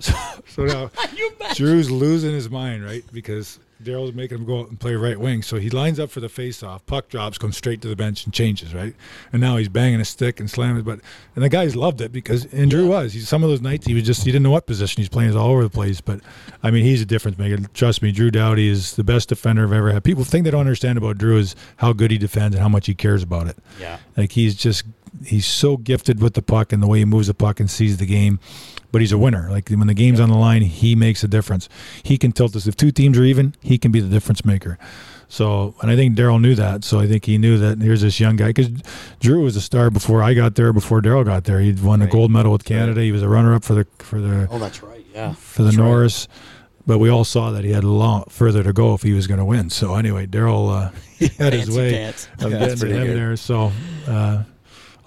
So, 0.00 0.14
so 0.46 0.64
now 0.64 0.90
Drew's 1.54 1.90
losing 1.90 2.32
his 2.32 2.48
mind, 2.48 2.84
right? 2.84 3.02
Because 3.12 3.58
Darryl's 3.82 4.12
making 4.12 4.38
him 4.38 4.44
go 4.44 4.60
out 4.60 4.68
and 4.68 4.78
play 4.78 4.94
right 4.94 5.18
wing. 5.18 5.42
So 5.42 5.56
he 5.56 5.70
lines 5.70 6.00
up 6.00 6.10
for 6.10 6.20
the 6.20 6.28
face-off. 6.28 6.84
Puck 6.86 7.08
drops, 7.08 7.38
comes 7.38 7.56
straight 7.56 7.80
to 7.82 7.88
the 7.88 7.96
bench 7.96 8.24
and 8.24 8.34
changes, 8.34 8.74
right? 8.74 8.94
And 9.32 9.40
now 9.40 9.56
he's 9.56 9.68
banging 9.68 10.00
a 10.00 10.04
stick 10.04 10.40
and 10.40 10.50
slamming. 10.50 10.80
It. 10.80 10.84
But 10.84 11.00
and 11.34 11.44
the 11.44 11.48
guys 11.48 11.76
loved 11.76 12.00
it 12.00 12.12
because 12.12 12.44
and 12.52 12.70
Drew 12.70 12.88
was. 12.88 13.12
He's 13.12 13.28
some 13.28 13.44
of 13.44 13.50
those 13.50 13.60
nights 13.60 13.86
he 13.86 13.94
was 13.94 14.02
just 14.02 14.24
he 14.24 14.32
didn't 14.32 14.42
know 14.42 14.50
what 14.50 14.66
position 14.66 15.00
he's 15.00 15.08
playing. 15.08 15.30
He's 15.30 15.36
all 15.36 15.50
over 15.50 15.62
the 15.62 15.70
place. 15.70 16.00
But 16.00 16.20
I 16.62 16.70
mean, 16.70 16.84
he's 16.84 17.00
a 17.00 17.06
difference 17.06 17.38
maker. 17.38 17.62
Trust 17.72 18.02
me, 18.02 18.10
Drew 18.10 18.30
Doughty 18.30 18.68
is 18.68 18.96
the 18.96 19.04
best 19.04 19.28
defender 19.28 19.64
I've 19.64 19.72
ever 19.72 19.92
had. 19.92 20.04
People 20.04 20.24
think 20.24 20.44
they 20.44 20.50
don't 20.50 20.60
understand 20.60 20.98
about 20.98 21.18
Drew 21.18 21.38
is 21.38 21.54
how 21.76 21.92
good 21.92 22.10
he 22.10 22.18
defends 22.18 22.56
and 22.56 22.62
how 22.62 22.68
much 22.68 22.86
he 22.86 22.94
cares 22.94 23.22
about 23.22 23.46
it. 23.46 23.56
Yeah. 23.80 23.98
Like 24.16 24.32
he's 24.32 24.54
just 24.54 24.84
he's 25.24 25.46
so 25.46 25.76
gifted 25.76 26.20
with 26.20 26.34
the 26.34 26.42
puck 26.42 26.72
and 26.72 26.82
the 26.82 26.86
way 26.86 26.98
he 26.98 27.04
moves 27.04 27.28
the 27.28 27.34
puck 27.34 27.60
and 27.60 27.70
sees 27.70 27.98
the 27.98 28.06
game. 28.06 28.40
But 28.90 29.02
he's 29.02 29.12
a 29.12 29.18
winner. 29.18 29.50
Like 29.50 29.68
when 29.68 29.86
the 29.86 29.92
game's 29.92 30.18
on 30.18 30.30
the 30.30 30.36
line, 30.36 30.62
he 30.62 30.94
makes 30.94 31.22
a 31.22 31.28
difference. 31.28 31.68
He 32.02 32.16
can 32.16 32.32
tilt 32.32 32.56
us. 32.56 32.66
If 32.66 32.74
two 32.74 32.90
teams 32.90 33.18
are 33.18 33.24
even, 33.24 33.54
he 33.68 33.78
can 33.78 33.92
be 33.92 34.00
the 34.00 34.08
difference 34.08 34.44
maker. 34.44 34.78
So, 35.30 35.74
and 35.82 35.90
I 35.90 35.96
think 35.96 36.16
Darryl 36.16 36.40
knew 36.40 36.54
that. 36.54 36.84
So 36.84 37.00
I 37.00 37.06
think 37.06 37.26
he 37.26 37.36
knew 37.36 37.58
that 37.58 37.78
here's 37.82 38.00
this 38.00 38.18
young 38.18 38.36
guy 38.36 38.46
because 38.48 38.68
Drew 39.20 39.42
was 39.44 39.56
a 39.56 39.60
star 39.60 39.90
before 39.90 40.22
I 40.22 40.32
got 40.34 40.54
there. 40.54 40.72
Before 40.72 41.02
Darryl 41.02 41.24
got 41.24 41.44
there, 41.44 41.60
he'd 41.60 41.82
won 41.82 42.00
a 42.00 42.06
gold 42.06 42.30
medal 42.30 42.50
with 42.52 42.64
Canada. 42.64 43.02
He 43.02 43.12
was 43.12 43.22
a 43.22 43.28
runner-up 43.28 43.62
for 43.62 43.74
the 43.74 43.86
for 43.98 44.20
the 44.20 44.48
Oh, 44.50 44.58
that's 44.58 44.82
right. 44.82 45.04
Yeah. 45.14 45.34
for 45.34 45.62
the 45.62 45.68
That's 45.68 45.76
right. 45.76 45.84
Norris. 45.84 46.28
But 46.86 46.96
we 46.98 47.10
all 47.10 47.24
saw 47.24 47.50
that 47.50 47.64
he 47.64 47.72
had 47.72 47.84
a 47.84 47.88
lot 47.90 48.32
further 48.32 48.62
to 48.62 48.72
go 48.72 48.94
if 48.94 49.02
he 49.02 49.12
was 49.12 49.26
going 49.26 49.36
to 49.38 49.44
win. 49.44 49.68
So 49.68 49.96
anyway, 49.96 50.26
Darryl 50.26 50.70
uh, 50.70 50.90
had 51.38 51.52
his 51.52 51.70
way 51.70 51.92
pants. 51.92 52.26
of 52.40 52.50
Yeah, 52.50 52.58
getting 52.60 52.76
to 52.78 52.86
him 52.86 53.06
good. 53.08 53.16
there. 53.18 53.36
So 53.36 53.70
uh, 54.06 54.44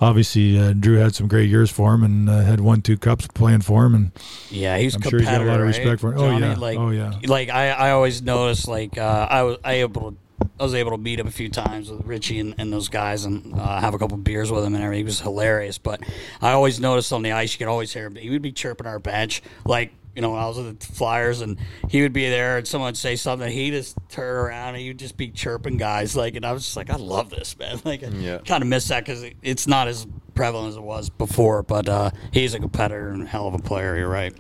obviously, 0.02 0.60
uh, 0.60 0.74
Drew 0.74 0.98
had 0.98 1.16
some 1.16 1.28
great 1.28 1.50
years 1.50 1.70
for 1.70 1.94
him 1.94 2.04
and 2.04 2.30
uh, 2.30 2.42
had 2.42 2.60
won 2.60 2.82
two 2.82 2.98
cups 2.98 3.28
playing 3.28 3.62
for 3.62 3.86
him. 3.86 3.96
And 3.96 4.12
Yeah, 4.50 4.78
he's 4.78 4.96
I'm 4.96 5.02
sure 5.02 5.20
he's 5.20 5.30
got 5.30 5.42
a 5.42 5.46
lot 5.46 5.62
of 5.62 5.68
respect 5.68 6.02
for 6.02 6.12
right, 6.12 6.20
him. 6.20 6.44
Oh, 6.44 6.48
yeah. 6.48 6.56
Like, 6.56 6.78
Oh, 6.78 6.90
yeah. 6.90 7.14
Like 7.24 7.50
I, 7.50 7.70
I 7.70 7.92
always 7.92 8.22
noticed 8.22 8.68
like 8.68 8.98
uh, 8.98 9.28
I 9.30 9.44
was 9.44 9.58
I 9.64 9.74
able 9.76 10.12
to 10.12 10.18
I 10.60 10.64
was 10.64 10.74
able 10.74 10.92
to 10.92 10.98
meet 10.98 11.20
him 11.20 11.28
a 11.28 11.32
few 11.32 11.50
times 11.50 11.92
with 11.92 12.04
Richie 12.04 12.40
and, 12.40 12.56
and 12.58 12.74
those 12.74 12.90
guys 12.90 13.26
and 13.26 13.54
uh, 13.60 13.80
have 13.80 13.94
a 13.94 14.00
couple 14.00 14.18
beers 14.18 14.52
with 14.52 14.64
him 14.64 14.74
and 14.74 14.84
everything. 14.84 15.02
He 15.02 15.06
was 15.06 15.22
hilarious. 15.22 15.78
But 15.78 16.02
I 16.42 16.52
always 16.52 16.80
noticed 16.80 17.14
on 17.14 17.22
the 17.22 17.32
ice 17.32 17.54
you 17.54 17.60
could 17.60 17.68
always 17.68 17.94
hear 17.94 18.08
him. 18.08 18.16
He 18.16 18.32
would 18.32 18.42
be 18.42 18.52
chirping 18.52 18.88
our 18.88 19.00
bench 19.00 19.42
like. 19.66 19.94
You 20.16 20.22
know, 20.22 20.32
when 20.32 20.40
I 20.42 20.48
was 20.48 20.58
with 20.58 20.80
the 20.80 20.86
Flyers, 20.94 21.42
and 21.42 21.58
he 21.90 22.02
would 22.02 22.12
be 22.14 22.30
there, 22.30 22.58
and 22.58 22.68
someone 22.68 22.90
would 22.90 22.98
say 22.98 23.16
something, 23.16 23.50
he'd 23.50 23.72
just 23.72 23.98
turn 24.10 24.36
around 24.36 24.70
and 24.76 24.80
he'd 24.84 25.00
just 25.00 25.16
be 25.16 25.30
chirping 25.32 25.78
guys, 25.78 26.16
like, 26.16 26.36
and 26.36 26.46
I 26.46 26.52
was 26.52 26.64
just 26.66 26.76
like, 26.76 26.90
I 26.90 26.98
love 26.98 27.30
this, 27.30 27.58
man. 27.58 27.80
Like, 27.86 28.02
Yeah. 28.02 28.36
I 28.36 28.38
kind 28.40 28.62
of 28.62 28.68
miss 28.68 28.90
that 28.90 29.06
because 29.06 29.24
it's 29.42 29.68
not 29.68 29.88
as 29.88 30.06
prevalent 30.36 30.70
as 30.70 30.76
it 30.78 30.84
was 30.84 31.10
before. 31.10 31.64
But 31.64 31.88
uh, 31.88 32.12
he's 32.32 32.54
a 32.54 32.60
competitor 32.60 33.10
and 33.10 33.24
a 33.24 33.26
hell 33.26 33.48
of 33.48 33.54
a 33.54 33.60
player. 33.60 33.98
You're 33.98 34.10
right. 34.10 34.34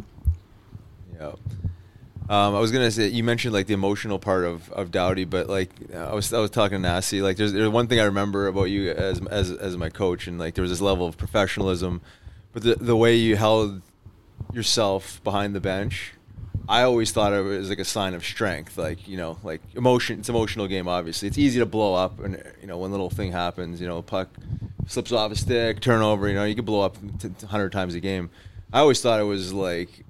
Yeah. 1.17 1.33
Um, 2.29 2.55
I 2.55 2.59
was 2.59 2.71
gonna 2.71 2.89
say 2.91 3.07
you 3.07 3.25
mentioned 3.25 3.53
like 3.53 3.67
the 3.67 3.73
emotional 3.73 4.17
part 4.17 4.45
of, 4.45 4.71
of 4.71 4.89
Doughty, 4.89 5.25
but 5.25 5.49
like 5.49 5.69
I 5.93 6.13
was 6.13 6.31
I 6.31 6.39
was 6.39 6.49
talking 6.49 6.77
to 6.77 6.81
Nasty. 6.81 7.21
Like 7.21 7.35
there's 7.35 7.51
there's 7.51 7.67
one 7.67 7.87
thing 7.87 7.99
I 7.99 8.03
remember 8.05 8.47
about 8.47 8.65
you 8.65 8.89
as 8.91 9.19
as 9.27 9.51
as 9.51 9.75
my 9.75 9.89
coach, 9.89 10.27
and 10.27 10.39
like 10.39 10.55
there 10.55 10.61
was 10.61 10.71
this 10.71 10.79
level 10.79 11.05
of 11.05 11.17
professionalism, 11.17 11.99
but 12.53 12.63
the 12.63 12.75
the 12.75 12.95
way 12.95 13.15
you 13.15 13.35
held 13.35 13.81
yourself 14.53 15.21
behind 15.23 15.55
the 15.55 15.59
bench, 15.61 16.13
I 16.69 16.83
always 16.83 17.11
thought 17.11 17.33
of 17.33 17.45
it 17.47 17.57
was 17.57 17.69
like 17.69 17.79
a 17.79 17.85
sign 17.85 18.13
of 18.13 18.23
strength. 18.23 18.77
Like 18.77 19.07
you 19.07 19.17
know, 19.17 19.37
like 19.43 19.61
emotion. 19.75 20.19
It's 20.19 20.29
an 20.29 20.35
emotional 20.35 20.67
game. 20.67 20.87
Obviously, 20.87 21.27
it's 21.27 21.37
easy 21.37 21.59
to 21.59 21.65
blow 21.65 21.93
up, 21.95 22.19
and 22.19 22.41
you 22.61 22.67
know 22.67 22.77
when 22.77 22.91
little 22.91 23.09
thing 23.09 23.31
happens, 23.31 23.81
you 23.81 23.87
know, 23.87 24.01
puck 24.01 24.29
slips 24.87 25.11
off 25.11 25.31
a 25.31 25.35
stick, 25.35 25.79
turnover. 25.81 26.27
You 26.27 26.35
know, 26.35 26.43
you 26.45 26.55
could 26.55 26.65
blow 26.65 26.81
up 26.81 26.97
t- 27.19 27.29
hundred 27.47 27.71
times 27.71 27.93
a 27.95 27.99
game. 27.99 28.29
I 28.73 28.79
always 28.79 29.01
thought 29.01 29.19
it 29.19 29.23
was 29.23 29.53
like 29.53 30.05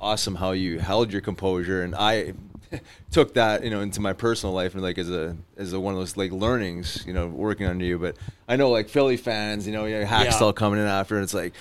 awesome 0.00 0.36
how 0.36 0.52
you 0.52 0.78
held 0.78 1.12
your 1.12 1.20
composure, 1.20 1.82
and 1.82 1.94
I 1.94 2.34
took 3.10 3.34
that 3.34 3.62
you 3.64 3.70
know 3.70 3.80
into 3.80 4.00
my 4.00 4.12
personal 4.12 4.54
life 4.54 4.74
and 4.74 4.82
like 4.82 4.98
as 4.98 5.10
a 5.10 5.36
as 5.56 5.72
a, 5.72 5.80
one 5.80 5.92
of 5.94 6.00
those 6.00 6.16
like 6.16 6.32
learnings, 6.32 7.04
you 7.06 7.12
know, 7.12 7.26
working 7.26 7.66
under 7.66 7.84
you. 7.84 7.98
But 7.98 8.16
I 8.48 8.56
know 8.56 8.70
like 8.70 8.88
Philly 8.88 9.16
fans, 9.16 9.66
you 9.66 9.72
know, 9.72 9.84
you 9.84 9.96
Hakstol 10.06 10.48
Yeah. 10.48 10.52
coming 10.52 10.80
in 10.80 10.86
after, 10.86 11.16
and 11.16 11.24
it's 11.24 11.34
like 11.34 11.52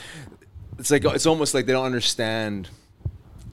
it's 0.80 0.91
like 0.91 1.05
it's 1.05 1.26
almost 1.26 1.53
like 1.53 1.65
they 1.65 1.73
don't 1.73 1.86
understand 1.86 2.69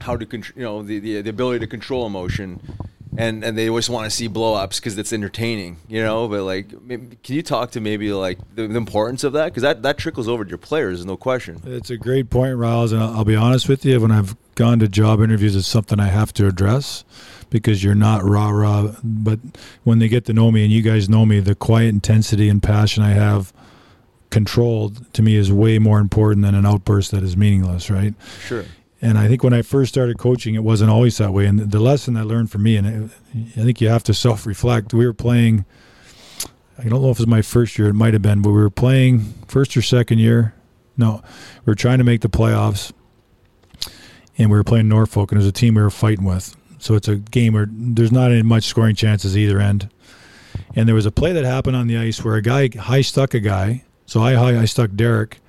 how 0.01 0.17
to 0.17 0.25
control, 0.25 0.57
you 0.57 0.63
know, 0.63 0.83
the, 0.83 0.99
the 0.99 1.21
the 1.21 1.29
ability 1.29 1.59
to 1.59 1.67
control 1.67 2.05
emotion, 2.05 2.59
and 3.17 3.43
and 3.43 3.57
they 3.57 3.69
always 3.69 3.89
want 3.89 4.05
to 4.05 4.09
see 4.09 4.27
blow 4.27 4.55
ups 4.55 4.79
because 4.79 4.97
it's 4.97 5.13
entertaining, 5.13 5.77
you 5.87 6.01
know. 6.01 6.27
But 6.27 6.43
like, 6.43 6.81
maybe, 6.81 7.17
can 7.23 7.35
you 7.35 7.41
talk 7.41 7.71
to 7.71 7.81
maybe 7.81 8.11
like 8.11 8.37
the, 8.55 8.67
the 8.67 8.77
importance 8.77 9.23
of 9.23 9.33
that 9.33 9.45
because 9.45 9.63
that 9.63 9.83
that 9.83 9.97
trickles 9.97 10.27
over 10.27 10.43
to 10.43 10.49
your 10.49 10.57
players, 10.57 11.05
no 11.05 11.17
question. 11.17 11.61
It's 11.65 11.89
a 11.89 11.97
great 11.97 12.29
point, 12.29 12.57
Riles, 12.57 12.91
and 12.91 13.01
I'll, 13.01 13.17
I'll 13.17 13.25
be 13.25 13.35
honest 13.35 13.69
with 13.69 13.85
you. 13.85 13.99
When 14.01 14.11
I've 14.11 14.35
gone 14.55 14.79
to 14.79 14.87
job 14.87 15.21
interviews, 15.21 15.55
it's 15.55 15.67
something 15.67 15.99
I 15.99 16.07
have 16.07 16.33
to 16.33 16.47
address 16.47 17.05
because 17.49 17.83
you're 17.83 17.95
not 17.95 18.23
rah 18.23 18.49
rah. 18.49 18.95
But 19.03 19.39
when 19.83 19.99
they 19.99 20.09
get 20.09 20.25
to 20.25 20.33
know 20.33 20.51
me, 20.51 20.63
and 20.63 20.71
you 20.71 20.81
guys 20.81 21.07
know 21.07 21.25
me, 21.25 21.39
the 21.39 21.55
quiet 21.55 21.89
intensity 21.89 22.49
and 22.49 22.61
passion 22.61 23.03
I 23.03 23.11
have 23.11 23.53
controlled 24.33 25.13
to 25.13 25.21
me 25.21 25.35
is 25.35 25.51
way 25.51 25.77
more 25.77 25.99
important 25.99 26.43
than 26.43 26.55
an 26.55 26.65
outburst 26.65 27.11
that 27.11 27.21
is 27.21 27.37
meaningless, 27.37 27.89
right? 27.91 28.15
Sure. 28.41 28.65
And 28.99 29.17
I 29.17 29.27
think 29.27 29.43
when 29.43 29.53
I 29.53 29.61
first 29.61 29.93
started 29.93 30.17
coaching, 30.17 30.55
it 30.55 30.63
wasn't 30.63 30.89
always 30.89 31.17
that 31.19 31.31
way. 31.33 31.45
And 31.45 31.59
the 31.59 31.79
lesson 31.79 32.17
I 32.17 32.23
learned 32.23 32.49
from 32.49 32.63
me, 32.63 32.75
and 32.77 33.11
I 33.35 33.61
think 33.61 33.79
you 33.79 33.89
have 33.89 34.03
to 34.05 34.13
self 34.13 34.45
reflect. 34.47 34.93
We 34.93 35.05
were 35.05 35.13
playing. 35.13 35.65
I 36.79 36.83
don't 36.89 37.01
know 37.01 37.11
if 37.11 37.17
it 37.17 37.21
was 37.21 37.27
my 37.27 37.43
first 37.43 37.77
year. 37.77 37.89
It 37.89 37.93
might 37.93 38.13
have 38.13 38.23
been, 38.23 38.41
but 38.41 38.49
we 38.49 38.61
were 38.61 38.71
playing 38.71 39.33
first 39.47 39.77
or 39.77 39.83
second 39.83 40.17
year. 40.17 40.55
No, 40.97 41.21
we 41.65 41.71
were 41.71 41.75
trying 41.75 41.99
to 41.99 42.03
make 42.03 42.21
the 42.21 42.29
playoffs, 42.29 42.91
and 44.37 44.49
we 44.49 44.57
were 44.57 44.63
playing 44.63 44.87
Norfolk, 44.87 45.31
and 45.31 45.37
it 45.37 45.43
was 45.43 45.47
a 45.47 45.51
team 45.51 45.75
we 45.75 45.83
were 45.83 45.91
fighting 45.91 46.25
with. 46.25 46.55
So 46.79 46.95
it's 46.95 47.07
a 47.07 47.17
game 47.17 47.53
where 47.53 47.67
there's 47.69 48.11
not 48.11 48.31
any 48.31 48.41
much 48.41 48.63
scoring 48.63 48.95
chances 48.95 49.37
either 49.37 49.59
end. 49.59 49.89
And 50.75 50.87
there 50.87 50.95
was 50.95 51.05
a 51.05 51.11
play 51.11 51.33
that 51.33 51.45
happened 51.45 51.75
on 51.75 51.87
the 51.87 51.97
ice 51.97 52.23
where 52.23 52.35
a 52.35 52.41
guy 52.41 52.69
high 52.75 53.01
stuck 53.01 53.33
a 53.33 53.39
guy. 53.39 53.83
So 54.05 54.21
I 54.21 54.33
high 54.35 54.59
I 54.59 54.65
stuck 54.65 54.91
Derek. 54.95 55.39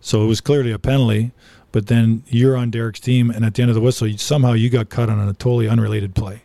So 0.00 0.24
it 0.24 0.26
was 0.26 0.40
clearly 0.40 0.72
a 0.72 0.78
penalty. 0.78 1.32
But 1.70 1.86
then 1.86 2.22
you're 2.26 2.54
on 2.56 2.70
Derek's 2.70 3.00
team, 3.00 3.30
and 3.30 3.46
at 3.46 3.54
the 3.54 3.62
end 3.62 3.70
of 3.70 3.74
the 3.74 3.80
whistle, 3.80 4.06
you, 4.06 4.18
somehow 4.18 4.52
you 4.52 4.68
got 4.68 4.90
cut 4.90 5.08
on 5.08 5.18
a 5.26 5.32
totally 5.32 5.68
unrelated 5.68 6.14
play. 6.14 6.42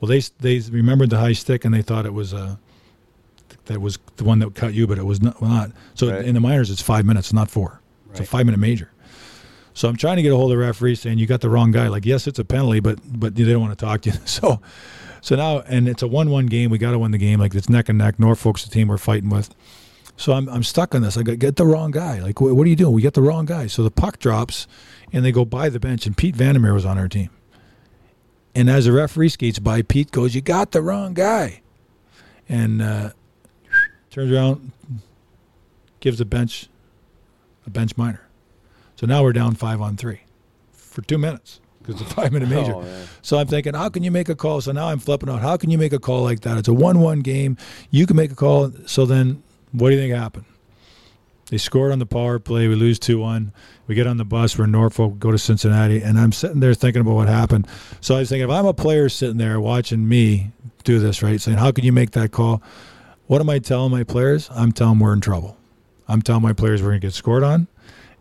Well, 0.00 0.08
they 0.08 0.20
they 0.38 0.60
remembered 0.70 1.10
the 1.10 1.18
high 1.18 1.32
stick, 1.32 1.64
and 1.64 1.74
they 1.74 1.82
thought 1.82 2.06
it 2.06 2.14
was 2.14 2.32
a 2.32 2.58
that 3.66 3.80
was 3.80 3.98
the 4.16 4.24
one 4.24 4.38
that 4.38 4.54
cut 4.54 4.74
you, 4.74 4.86
but 4.86 4.96
it 4.98 5.04
was 5.04 5.20
not. 5.20 5.40
Well, 5.40 5.50
not. 5.50 5.70
So 5.94 6.10
Right. 6.10 6.24
in 6.24 6.34
the 6.34 6.40
minors, 6.40 6.70
it's 6.70 6.80
five 6.82 7.04
minutes, 7.04 7.32
not 7.32 7.50
four. 7.50 7.80
It's 8.12 8.20
a 8.20 8.24
five 8.24 8.46
minute 8.46 8.58
major. 8.58 8.90
So 9.74 9.88
I'm 9.88 9.96
trying 9.96 10.16
to 10.16 10.22
get 10.22 10.32
a 10.32 10.36
hold 10.36 10.50
of 10.52 10.58
the 10.58 10.64
referee 10.64 10.96
saying 10.96 11.18
you 11.18 11.26
got 11.26 11.40
the 11.40 11.48
wrong 11.50 11.70
guy. 11.70 11.88
Like, 11.88 12.04
yes, 12.04 12.26
it's 12.26 12.38
a 12.38 12.44
penalty, 12.44 12.80
but 12.80 12.98
but 13.18 13.34
they 13.34 13.44
don't 13.44 13.60
want 13.60 13.76
to 13.76 13.84
talk 13.84 14.02
to 14.02 14.10
you. 14.10 14.16
So 14.26 14.60
so 15.20 15.36
now 15.36 15.60
and 15.66 15.88
it's 15.88 16.02
a 16.02 16.06
one 16.08 16.30
one 16.30 16.46
game. 16.46 16.70
We 16.70 16.78
got 16.78 16.92
to 16.92 16.98
win 16.98 17.10
the 17.10 17.18
game. 17.18 17.40
Like 17.40 17.54
it's 17.56 17.68
neck 17.68 17.88
and 17.88 17.98
neck. 17.98 18.18
Norfolk's 18.20 18.64
the 18.64 18.70
team 18.70 18.86
we're 18.88 18.98
fighting 18.98 19.30
with. 19.30 19.52
So 20.20 20.34
I'm 20.34 20.50
I'm 20.50 20.62
stuck 20.62 20.94
on 20.94 21.00
this. 21.00 21.16
I 21.16 21.22
got 21.22 21.38
get 21.38 21.56
the 21.56 21.64
wrong 21.64 21.92
guy. 21.92 22.20
Like 22.20 22.42
what, 22.42 22.54
what 22.54 22.66
are 22.66 22.68
you 22.68 22.76
doing? 22.76 22.92
We 22.92 23.00
get 23.00 23.14
the 23.14 23.22
wrong 23.22 23.46
guy. 23.46 23.68
So 23.68 23.82
the 23.82 23.90
puck 23.90 24.18
drops, 24.18 24.66
and 25.14 25.24
they 25.24 25.32
go 25.32 25.46
by 25.46 25.70
the 25.70 25.80
bench, 25.80 26.04
and 26.04 26.14
Pete 26.14 26.36
Vandermeer 26.36 26.74
was 26.74 26.84
on 26.84 26.98
our 26.98 27.08
team. 27.08 27.30
And 28.54 28.68
as 28.68 28.84
the 28.84 28.92
referee 28.92 29.30
skates 29.30 29.58
by, 29.58 29.80
Pete 29.80 30.10
goes, 30.10 30.34
"You 30.34 30.42
got 30.42 30.72
the 30.72 30.82
wrong 30.82 31.14
guy," 31.14 31.62
and 32.50 32.82
uh, 32.82 33.10
turns 34.10 34.30
around, 34.30 34.72
gives 36.00 36.18
the 36.18 36.26
bench 36.26 36.68
a 37.66 37.70
bench 37.70 37.96
minor. 37.96 38.28
So 38.96 39.06
now 39.06 39.22
we're 39.22 39.32
down 39.32 39.54
five 39.54 39.80
on 39.80 39.96
three 39.96 40.20
for 40.70 41.00
two 41.00 41.16
minutes 41.16 41.60
because 41.78 41.98
it's 41.98 42.10
a 42.10 42.14
five 42.14 42.30
minute 42.30 42.48
major. 42.50 42.74
Oh, 42.74 42.84
so 43.22 43.38
I'm 43.38 43.46
thinking, 43.46 43.72
how 43.72 43.88
can 43.88 44.02
you 44.02 44.10
make 44.10 44.28
a 44.28 44.34
call? 44.34 44.60
So 44.60 44.72
now 44.72 44.88
I'm 44.88 44.98
flipping 44.98 45.30
out. 45.30 45.40
How 45.40 45.56
can 45.56 45.70
you 45.70 45.78
make 45.78 45.94
a 45.94 45.98
call 45.98 46.24
like 46.24 46.40
that? 46.40 46.58
It's 46.58 46.68
a 46.68 46.74
one-one 46.74 47.20
game. 47.20 47.56
You 47.90 48.06
can 48.06 48.16
make 48.16 48.30
a 48.30 48.36
call. 48.36 48.70
So 48.84 49.06
then, 49.06 49.42
what 49.72 49.90
do 49.90 49.96
you 49.96 50.00
think 50.00 50.14
happened? 50.14 50.46
They 51.50 51.58
scored 51.58 51.90
on 51.90 51.98
the 51.98 52.06
power 52.06 52.38
play. 52.38 52.68
We 52.68 52.76
lose 52.76 52.98
2 52.98 53.18
1. 53.18 53.52
We 53.88 53.96
get 53.96 54.06
on 54.06 54.18
the 54.18 54.24
bus. 54.24 54.56
We're 54.56 54.64
in 54.64 54.70
Norfolk, 54.70 55.18
go 55.18 55.32
to 55.32 55.38
Cincinnati. 55.38 56.00
And 56.00 56.18
I'm 56.18 56.30
sitting 56.30 56.60
there 56.60 56.74
thinking 56.74 57.00
about 57.00 57.14
what 57.14 57.28
happened. 57.28 57.66
So 58.00 58.14
I 58.14 58.20
was 58.20 58.28
thinking, 58.28 58.48
if 58.48 58.50
I'm 58.50 58.66
a 58.66 58.72
player 58.72 59.08
sitting 59.08 59.36
there 59.36 59.60
watching 59.60 60.08
me 60.08 60.52
do 60.84 61.00
this, 61.00 61.22
right, 61.22 61.40
saying, 61.40 61.58
how 61.58 61.72
can 61.72 61.84
you 61.84 61.92
make 61.92 62.12
that 62.12 62.30
call? 62.30 62.62
What 63.26 63.40
am 63.40 63.50
I 63.50 63.58
telling 63.58 63.90
my 63.90 64.04
players? 64.04 64.48
I'm 64.52 64.70
telling 64.70 64.94
them 64.94 65.00
we're 65.00 65.12
in 65.12 65.20
trouble. 65.20 65.56
I'm 66.06 66.22
telling 66.22 66.42
my 66.42 66.52
players 66.52 66.82
we're 66.82 66.90
going 66.90 67.00
to 67.00 67.06
get 67.08 67.14
scored 67.14 67.42
on. 67.42 67.66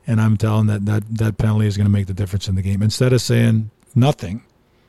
And 0.08 0.20
I'm 0.20 0.38
telling 0.38 0.66
that, 0.68 0.86
that 0.86 1.04
that 1.18 1.38
penalty 1.38 1.68
is 1.68 1.78
going 1.78 1.86
to 1.86 1.92
make 1.92 2.08
the 2.08 2.16
difference 2.16 2.48
in 2.48 2.56
the 2.56 2.64
game. 2.64 2.82
Instead 2.82 3.14
of 3.14 3.22
saying 3.22 3.70
nothing, 3.94 4.44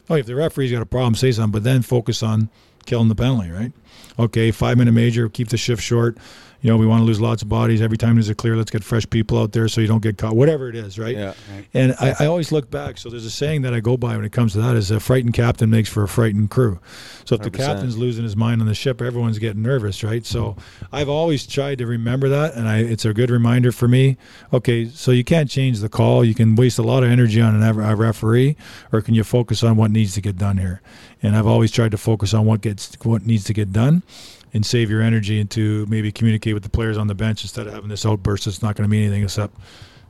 oh, 0.09 0.15
if 0.15 0.24
the 0.24 0.35
referee's 0.35 0.73
got 0.73 0.81
a 0.81 0.87
problem, 0.87 1.15
say 1.15 1.31
something, 1.31 1.53
but 1.53 1.65
then 1.65 1.82
focus 1.82 2.23
on 2.23 2.49
killing 2.87 3.09
the 3.09 3.15
penalty, 3.15 3.51
right? 3.51 3.73
Okay, 4.19 4.51
five 4.51 4.78
minute 4.78 4.93
major, 4.93 5.28
keep 5.28 5.49
the 5.49 5.59
shift 5.59 5.82
short. 5.82 6.16
You 6.62 6.70
know, 6.70 6.77
we 6.77 6.87
want 6.87 7.01
to 7.01 7.05
lose 7.05 7.20
lots 7.20 7.41
of 7.43 7.49
bodies. 7.49 7.81
Every 7.81 7.97
time 7.97 8.16
there's 8.16 8.28
a 8.28 8.35
clear, 8.35 8.55
let's 8.57 8.70
get 8.70 8.85
fresh 8.85 9.09
people 9.09 9.39
out 9.39 9.53
there 9.53 9.66
so 9.69 9.81
you 9.81 9.87
don't 9.87 10.03
get 10.03 10.19
caught, 10.19 10.37
whatever 10.37 10.69
it 10.69 10.77
is, 10.77 10.99
right? 10.99 11.16
Yeah. 11.16 11.35
right. 11.55 11.66
And 11.73 11.95
I, 11.99 12.15
I 12.20 12.27
always 12.27 12.53
look 12.53 12.70
back. 12.70 12.99
So 12.99 13.09
there's 13.09 13.24
a 13.24 13.31
saying 13.31 13.62
that 13.62 13.73
I 13.73 13.81
go 13.81 13.97
by 13.97 14.15
when 14.16 14.24
it 14.24 14.32
comes 14.32 14.53
to 14.53 14.61
that 14.61 14.77
is 14.77 14.91
a 14.91 15.01
frightened 15.01 15.32
captain 15.32 15.70
makes 15.70 15.89
for 15.89 16.03
a 16.03 16.09
frightened 16.09 16.51
crew. 16.51 16.78
So 17.24 17.35
if 17.35 17.43
the 17.43 17.51
100%. 17.51 17.57
captain's 17.57 17.97
losing 17.97 18.24
his 18.24 18.37
mind 18.37 18.61
on 18.61 18.66
the 18.66 18.74
ship, 18.74 19.01
everyone's 19.01 19.39
getting 19.39 19.62
nervous, 19.62 20.05
right? 20.05 20.24
So 20.27 20.57
I've 20.93 21.09
always 21.09 21.47
tried 21.47 21.78
to 21.78 21.87
remember 21.87 22.28
that, 22.28 22.55
and 22.55 22.69
I, 22.69 22.78
it's 22.78 23.05
a 23.05 23.15
good 23.15 23.31
reminder 23.31 23.73
for 23.73 23.89
me. 23.89 24.19
Okay, 24.53 24.89
so 24.89 25.12
you 25.12 25.24
can't 25.24 25.49
change 25.49 25.81
the 25.81 25.89
call. 25.89 26.24
You 26.24 26.35
can 26.35 26.57
waste 26.57 26.78
a 26.78 26.82
lot 26.82 27.03
of 27.03 27.11
energy 27.11 27.41
on 27.41 27.55
an, 27.55 27.62
a 27.62 27.97
referee, 27.97 28.57
or 28.93 29.01
can 29.01 29.15
you 29.15 29.24
focus 29.24 29.62
on 29.62 29.77
what 29.77 29.91
needs 29.91 30.15
to 30.15 30.20
get 30.20 30.37
done 30.37 30.59
here? 30.59 30.82
And 31.23 31.37
I've 31.37 31.47
always 31.47 31.70
tried 31.70 31.91
to 31.93 31.99
focus 31.99 32.35
on 32.35 32.45
what 32.47 32.61
gets 32.61 32.97
what 33.03 33.27
needs 33.27 33.45
to 33.45 33.53
get 33.53 33.73
done 33.73 34.03
and 34.52 34.64
save 34.66 34.90
your 34.90 35.02
energy 35.02 35.40
and 35.40 35.51
to 35.51 35.86
maybe 35.89 36.10
communicate 36.12 36.55
with 36.55 36.62
the 36.62 36.68
players 36.70 36.97
on 36.98 37.06
the 37.06 37.14
bench 37.14 37.43
instead 37.44 37.66
of 37.66 37.72
having 37.72 37.89
this 37.89 38.05
outburst 38.05 38.44
that's 38.47 38.62
not 38.62 38.77
going 38.77 38.85
to 38.85 38.90
mean 38.90 39.02
anything 39.05 39.22
except 39.22 39.56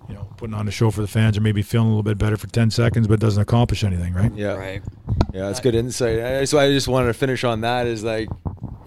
you 0.08 0.14
know 0.14 0.26
putting 0.38 0.54
on 0.54 0.66
a 0.66 0.70
show 0.70 0.90
for 0.90 1.02
the 1.02 1.06
fans 1.06 1.36
or 1.36 1.40
maybe 1.40 1.62
feeling 1.62 1.86
a 1.86 1.90
little 1.90 2.02
bit 2.02 2.16
better 2.18 2.36
for 2.36 2.46
10 2.46 2.70
seconds 2.70 3.06
but 3.06 3.20
doesn't 3.20 3.42
accomplish 3.42 3.84
anything 3.84 4.12
right 4.14 4.32
Yeah. 4.34 4.54
Right. 4.54 4.82
Yeah, 5.32 5.46
that's 5.46 5.60
good 5.60 5.74
insight. 5.74 6.48
So 6.48 6.58
I 6.58 6.68
just 6.70 6.88
wanted 6.88 7.06
to 7.08 7.14
finish 7.14 7.44
on 7.44 7.60
that. 7.60 7.86
Is 7.86 8.02
like, 8.02 8.28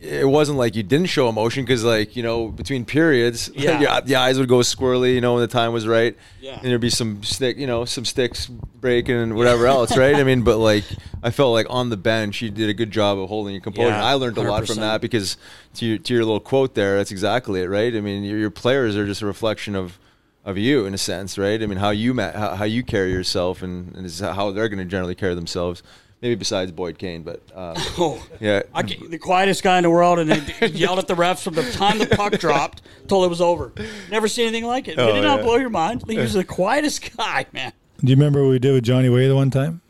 it 0.01 0.27
wasn't 0.27 0.57
like 0.57 0.75
you 0.75 0.83
didn't 0.83 1.05
show 1.05 1.29
emotion 1.29 1.63
because, 1.63 1.83
like, 1.85 2.17
you 2.17 2.23
know, 2.23 2.49
between 2.49 2.83
periods, 2.83 3.49
Yeah. 3.55 3.79
your, 3.79 4.01
the 4.01 4.15
eyes 4.17 4.37
would 4.39 4.49
go 4.49 4.57
squirrely. 4.57 5.13
You 5.15 5.21
know, 5.21 5.33
when 5.35 5.41
the 5.41 5.47
time 5.47 5.71
was 5.71 5.87
right. 5.87 6.17
Yeah. 6.41 6.55
And 6.59 6.65
there'd 6.65 6.81
be 6.81 6.89
some 6.89 7.23
stick, 7.23 7.57
you 7.57 7.67
know, 7.67 7.85
some 7.85 8.03
sticks 8.03 8.49
breaking 8.83 9.15
and 9.15 9.35
whatever 9.35 9.65
else, 9.65 9.97
right? 9.97 10.15
I 10.15 10.23
mean, 10.23 10.43
but 10.43 10.57
like, 10.59 10.83
I 11.23 11.31
felt 11.31 11.53
like 11.53 11.65
on 11.69 11.89
the 11.89 11.97
bench, 11.97 12.41
you 12.43 12.51
did 12.51 12.69
a 12.69 12.73
good 12.73 12.91
job 12.91 13.17
of 13.17 13.29
holding 13.29 13.53
your 13.53 13.61
composure. 13.61 13.87
Yeah, 13.89 14.05
I 14.05 14.13
learned 14.13 14.37
a 14.37 14.43
lot 14.43 14.67
from 14.67 14.75
that 14.75 15.01
because 15.01 15.37
to 15.75 15.85
your, 15.87 15.97
to 15.97 16.13
your 16.13 16.23
little 16.25 16.39
quote 16.39 16.75
there, 16.75 16.97
that's 16.97 17.09
exactly 17.11 17.61
it, 17.61 17.67
right? 17.69 17.95
I 17.95 18.01
mean, 18.01 18.23
your, 18.23 18.37
your 18.37 18.51
players 18.51 18.95
are 18.95 19.05
just 19.07 19.23
a 19.23 19.25
reflection 19.25 19.75
of. 19.75 19.97
Of 20.45 20.57
you, 20.57 20.85
in 20.85 20.93
a 20.93 20.97
sense, 20.97 21.37
right? 21.37 21.63
I 21.63 21.65
mean, 21.67 21.77
how 21.77 21.91
you 21.91 22.13
ma- 22.13 22.33
how, 22.33 22.55
how 22.55 22.65
you 22.65 22.83
carry 22.83 23.13
yourself, 23.13 23.61
and, 23.61 23.95
and 23.95 24.05
is 24.05 24.19
how 24.19 24.51
they're 24.51 24.67
going 24.67 24.79
to 24.79 24.83
generally 24.83 25.15
carry 25.15 25.35
themselves. 25.35 25.81
Maybe 26.21 26.35
besides 26.35 26.69
Boyd 26.73 26.97
Kane, 26.97 27.23
but 27.23 27.39
um, 27.55 27.75
Oh, 27.97 28.21
yeah, 28.41 28.63
I 28.75 28.81
the 28.81 29.17
quietest 29.17 29.63
guy 29.63 29.77
in 29.77 29.83
the 29.83 29.89
world, 29.89 30.19
and 30.19 30.29
they 30.29 30.67
yelled 30.73 30.99
at 30.99 31.07
the 31.07 31.13
refs 31.13 31.41
from 31.45 31.53
the 31.53 31.63
time 31.71 31.97
the 31.97 32.07
puck 32.07 32.33
dropped 32.39 32.81
till 33.07 33.23
it 33.23 33.29
was 33.29 33.39
over. 33.39 33.71
Never 34.11 34.27
seen 34.27 34.47
anything 34.47 34.65
like 34.67 34.89
it. 34.89 34.97
Did 34.97 34.99
Oh, 34.99 35.15
it 35.15 35.21
not 35.21 35.39
yeah. 35.39 35.45
blow 35.45 35.55
your 35.55 35.69
mind? 35.69 36.03
He 36.09 36.17
was 36.17 36.33
the 36.33 36.43
quietest 36.43 37.15
guy, 37.15 37.45
man. 37.53 37.71
Do 37.99 38.09
you 38.09 38.15
remember 38.15 38.43
what 38.43 38.49
we 38.49 38.59
did 38.59 38.73
with 38.73 38.83
johnny 38.83 39.09
way 39.09 39.27
the 39.27 39.35
one 39.35 39.49
time 39.51 39.81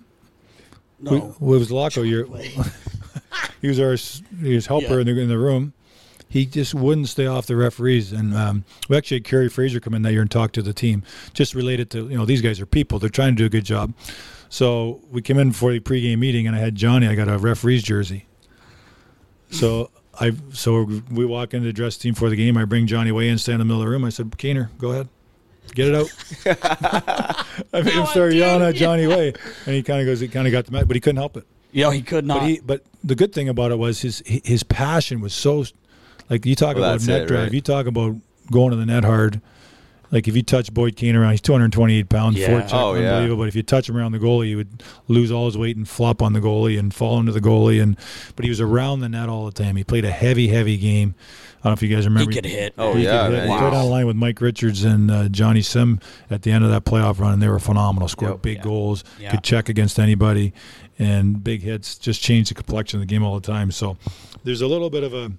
No. 1.00 1.12
we, 1.12 1.20
well, 1.40 1.56
it 1.56 1.60
was 1.60 1.72
Laco. 1.72 2.02
Your, 2.04 2.26
he 3.62 3.68
was 3.68 3.80
our 3.80 3.96
he 4.42 4.56
was 4.56 4.68
helper 4.68 4.96
Yeah. 4.96 5.00
in 5.02 5.06
the 5.08 5.22
in 5.22 5.28
the 5.30 5.38
room. 5.38 5.74
He 6.30 6.48
just 6.48 6.74
wouldn't 6.74 7.10
stay 7.10 7.28
off 7.28 7.46
the 7.46 7.56
referees, 7.56 8.12
and 8.12 8.34
um, 8.34 8.66
we 8.90 8.98
actually 8.98 9.18
had 9.18 9.24
Kerry 9.26 9.50
Fraser 9.50 9.80
come 9.80 9.94
in 9.94 10.02
that 10.02 10.14
year 10.14 10.22
and 10.22 10.32
talk 10.32 10.52
to 10.54 10.64
the 10.64 10.74
team, 10.74 11.04
just 11.36 11.54
related 11.54 11.92
to 11.92 12.10
you 12.10 12.18
know 12.18 12.26
these 12.26 12.42
guys 12.42 12.60
are 12.60 12.66
people. 12.66 12.98
They're 12.98 13.10
trying 13.10 13.36
to 13.36 13.38
do 13.38 13.46
a 13.46 13.50
good 13.50 13.66
job. 13.66 13.94
So 14.50 15.00
we 15.12 15.22
came 15.22 15.38
in 15.38 15.52
for 15.52 15.72
the 15.72 15.80
pregame 15.80 16.18
meeting, 16.20 16.48
and 16.48 16.56
I 16.56 16.60
had 16.60 16.74
Johnny. 16.76 17.08
I 17.08 17.14
got 17.14 17.28
a 17.28 17.38
referee's 17.38 17.84
jersey. 17.84 18.26
So 19.52 19.92
I 20.20 20.32
so 20.54 20.88
we 21.12 21.24
walk 21.26 21.54
into 21.54 21.68
the 21.68 21.74
dress 21.74 21.98
team 21.98 22.16
for 22.16 22.30
the 22.32 22.36
game. 22.36 22.58
I 22.58 22.66
bring 22.66 22.88
Johnny 22.88 23.12
Way 23.12 23.30
in, 23.30 23.38
stand 23.38 23.56
in 23.56 23.60
the 23.60 23.66
middle 23.66 23.82
of 23.82 23.86
the 23.86 23.92
room. 23.92 24.04
I 24.04 24.10
said, 24.10 24.36
Keener, 24.38 24.72
go 24.80 24.92
ahead. 24.92 25.10
Get 25.74 25.88
it 25.90 25.96
out. 25.96 26.08
I 27.74 27.82
made 27.82 27.94
him 27.94 28.06
start 28.08 28.34
yelling 28.34 28.62
at 28.64 28.76
Johnny 28.76 29.08
Way, 29.08 29.34
and 29.66 29.76
he 29.76 29.82
kind 29.84 30.02
of 30.02 30.06
goes. 30.06 30.20
He 30.20 30.28
kind 30.28 30.48
of 30.48 30.52
got 30.52 30.66
the 30.66 30.72
mad, 30.72 30.88
but 30.88 30.96
he 30.96 31.02
couldn't 31.02 31.18
help 31.18 31.36
it. 31.38 31.46
Yeah, 31.72 31.92
he 31.92 32.02
could 32.04 32.26
not. 32.26 32.40
But 32.42 32.48
he, 32.48 32.60
but 32.64 32.84
the 33.04 33.16
good 33.16 33.34
thing 33.34 33.50
about 33.50 33.72
it 33.72 33.80
was 33.80 34.02
his 34.02 34.22
his 34.26 34.62
passion 34.64 35.20
was 35.22 35.34
so, 35.34 35.66
like 36.30 36.46
you 36.46 36.56
talk 36.56 36.76
Well, 36.76 36.94
about 36.94 37.08
net 37.08 37.24
it, 37.24 37.28
drive, 37.28 37.44
right. 37.46 37.54
you 37.54 37.62
talk 37.62 37.88
about 37.88 38.16
going 38.52 38.70
to 38.72 38.76
the 38.76 38.86
net 38.86 39.04
hard. 39.04 39.42
Like 40.12 40.28
if 40.28 40.36
you 40.36 40.44
touch 40.44 40.72
Boyd 40.72 40.96
Kane 40.96 41.16
around, 41.16 41.32
he's 41.32 41.42
228 41.42 42.08
pounds, 42.08 42.38
Yeah. 42.38 42.50
forecheck, 42.50 42.70
Oh, 42.74 42.94
yeah. 42.94 43.14
unbelievable. 43.16 43.42
But 43.46 43.48
if 43.48 43.56
you 43.56 43.64
touch 43.64 43.90
him 43.90 43.98
around 43.98 44.12
the 44.12 44.20
goalie, 44.20 44.46
he 44.46 44.56
would 44.56 44.84
lose 45.08 45.32
all 45.32 45.48
his 45.48 45.58
weight 45.58 45.76
and 45.76 45.90
flop 45.90 46.22
on 46.22 46.34
the 46.34 46.40
goalie 46.40 46.78
and 46.78 46.94
fall 46.94 47.20
into 47.20 47.32
the 47.32 47.42
goalie. 47.42 47.82
And 47.82 47.98
but 48.36 48.46
he 48.46 48.50
was 48.50 48.62
around 48.62 49.00
the 49.00 49.10
net 49.10 49.28
all 49.28 49.48
the 49.48 49.52
time. 49.52 49.76
He 49.76 49.84
played 49.84 50.06
a 50.06 50.12
heavy, 50.12 50.50
heavy 50.50 50.78
game. 50.78 51.16
I 51.64 51.70
don't 51.70 51.72
know 51.72 51.74
if 51.74 51.82
you 51.90 51.96
guys 51.96 52.06
remember. 52.06 52.30
he 52.30 52.36
could 52.36 52.46
hit. 52.46 52.74
Oh, 52.78 52.94
He 52.94 53.06
yeah, 53.06 53.28
could 53.28 53.36
hit. 53.36 53.40
man. 53.40 53.48
He 53.48 53.54
He 53.54 53.60
played 53.60 53.74
on 53.74 53.86
the 53.86 53.90
line 53.90 54.06
with 54.06 54.18
Mike 54.18 54.42
Richards 54.42 54.84
and 54.84 55.10
uh, 55.10 55.30
Johnny 55.30 55.62
Sim 55.62 56.00
at 56.30 56.42
the 56.42 56.52
end 56.52 56.66
of 56.66 56.72
that 56.72 56.84
playoff 56.84 57.20
run, 57.20 57.32
and 57.34 57.42
they 57.42 57.48
were 57.48 57.60
phenomenal. 57.60 58.10
Scored 58.10 58.32
Yep. 58.32 58.42
big 58.42 58.62
goals, 58.62 59.04
Yeah. 59.20 59.32
could 59.32 59.44
check 59.44 59.70
against 59.70 59.98
anybody, 59.98 60.52
and 61.00 61.42
big 61.42 61.62
hits. 61.64 61.98
Just 61.98 62.22
changed 62.22 62.50
the 62.52 62.56
complexion 62.56 63.00
of 63.02 63.08
the 63.08 63.12
game 63.14 63.24
all 63.24 63.40
the 63.40 63.48
time. 63.48 63.72
So 63.72 63.96
there's 64.44 64.62
a 64.62 64.68
little 64.68 64.90
bit 64.90 65.04
of 65.04 65.14
a 65.14 65.32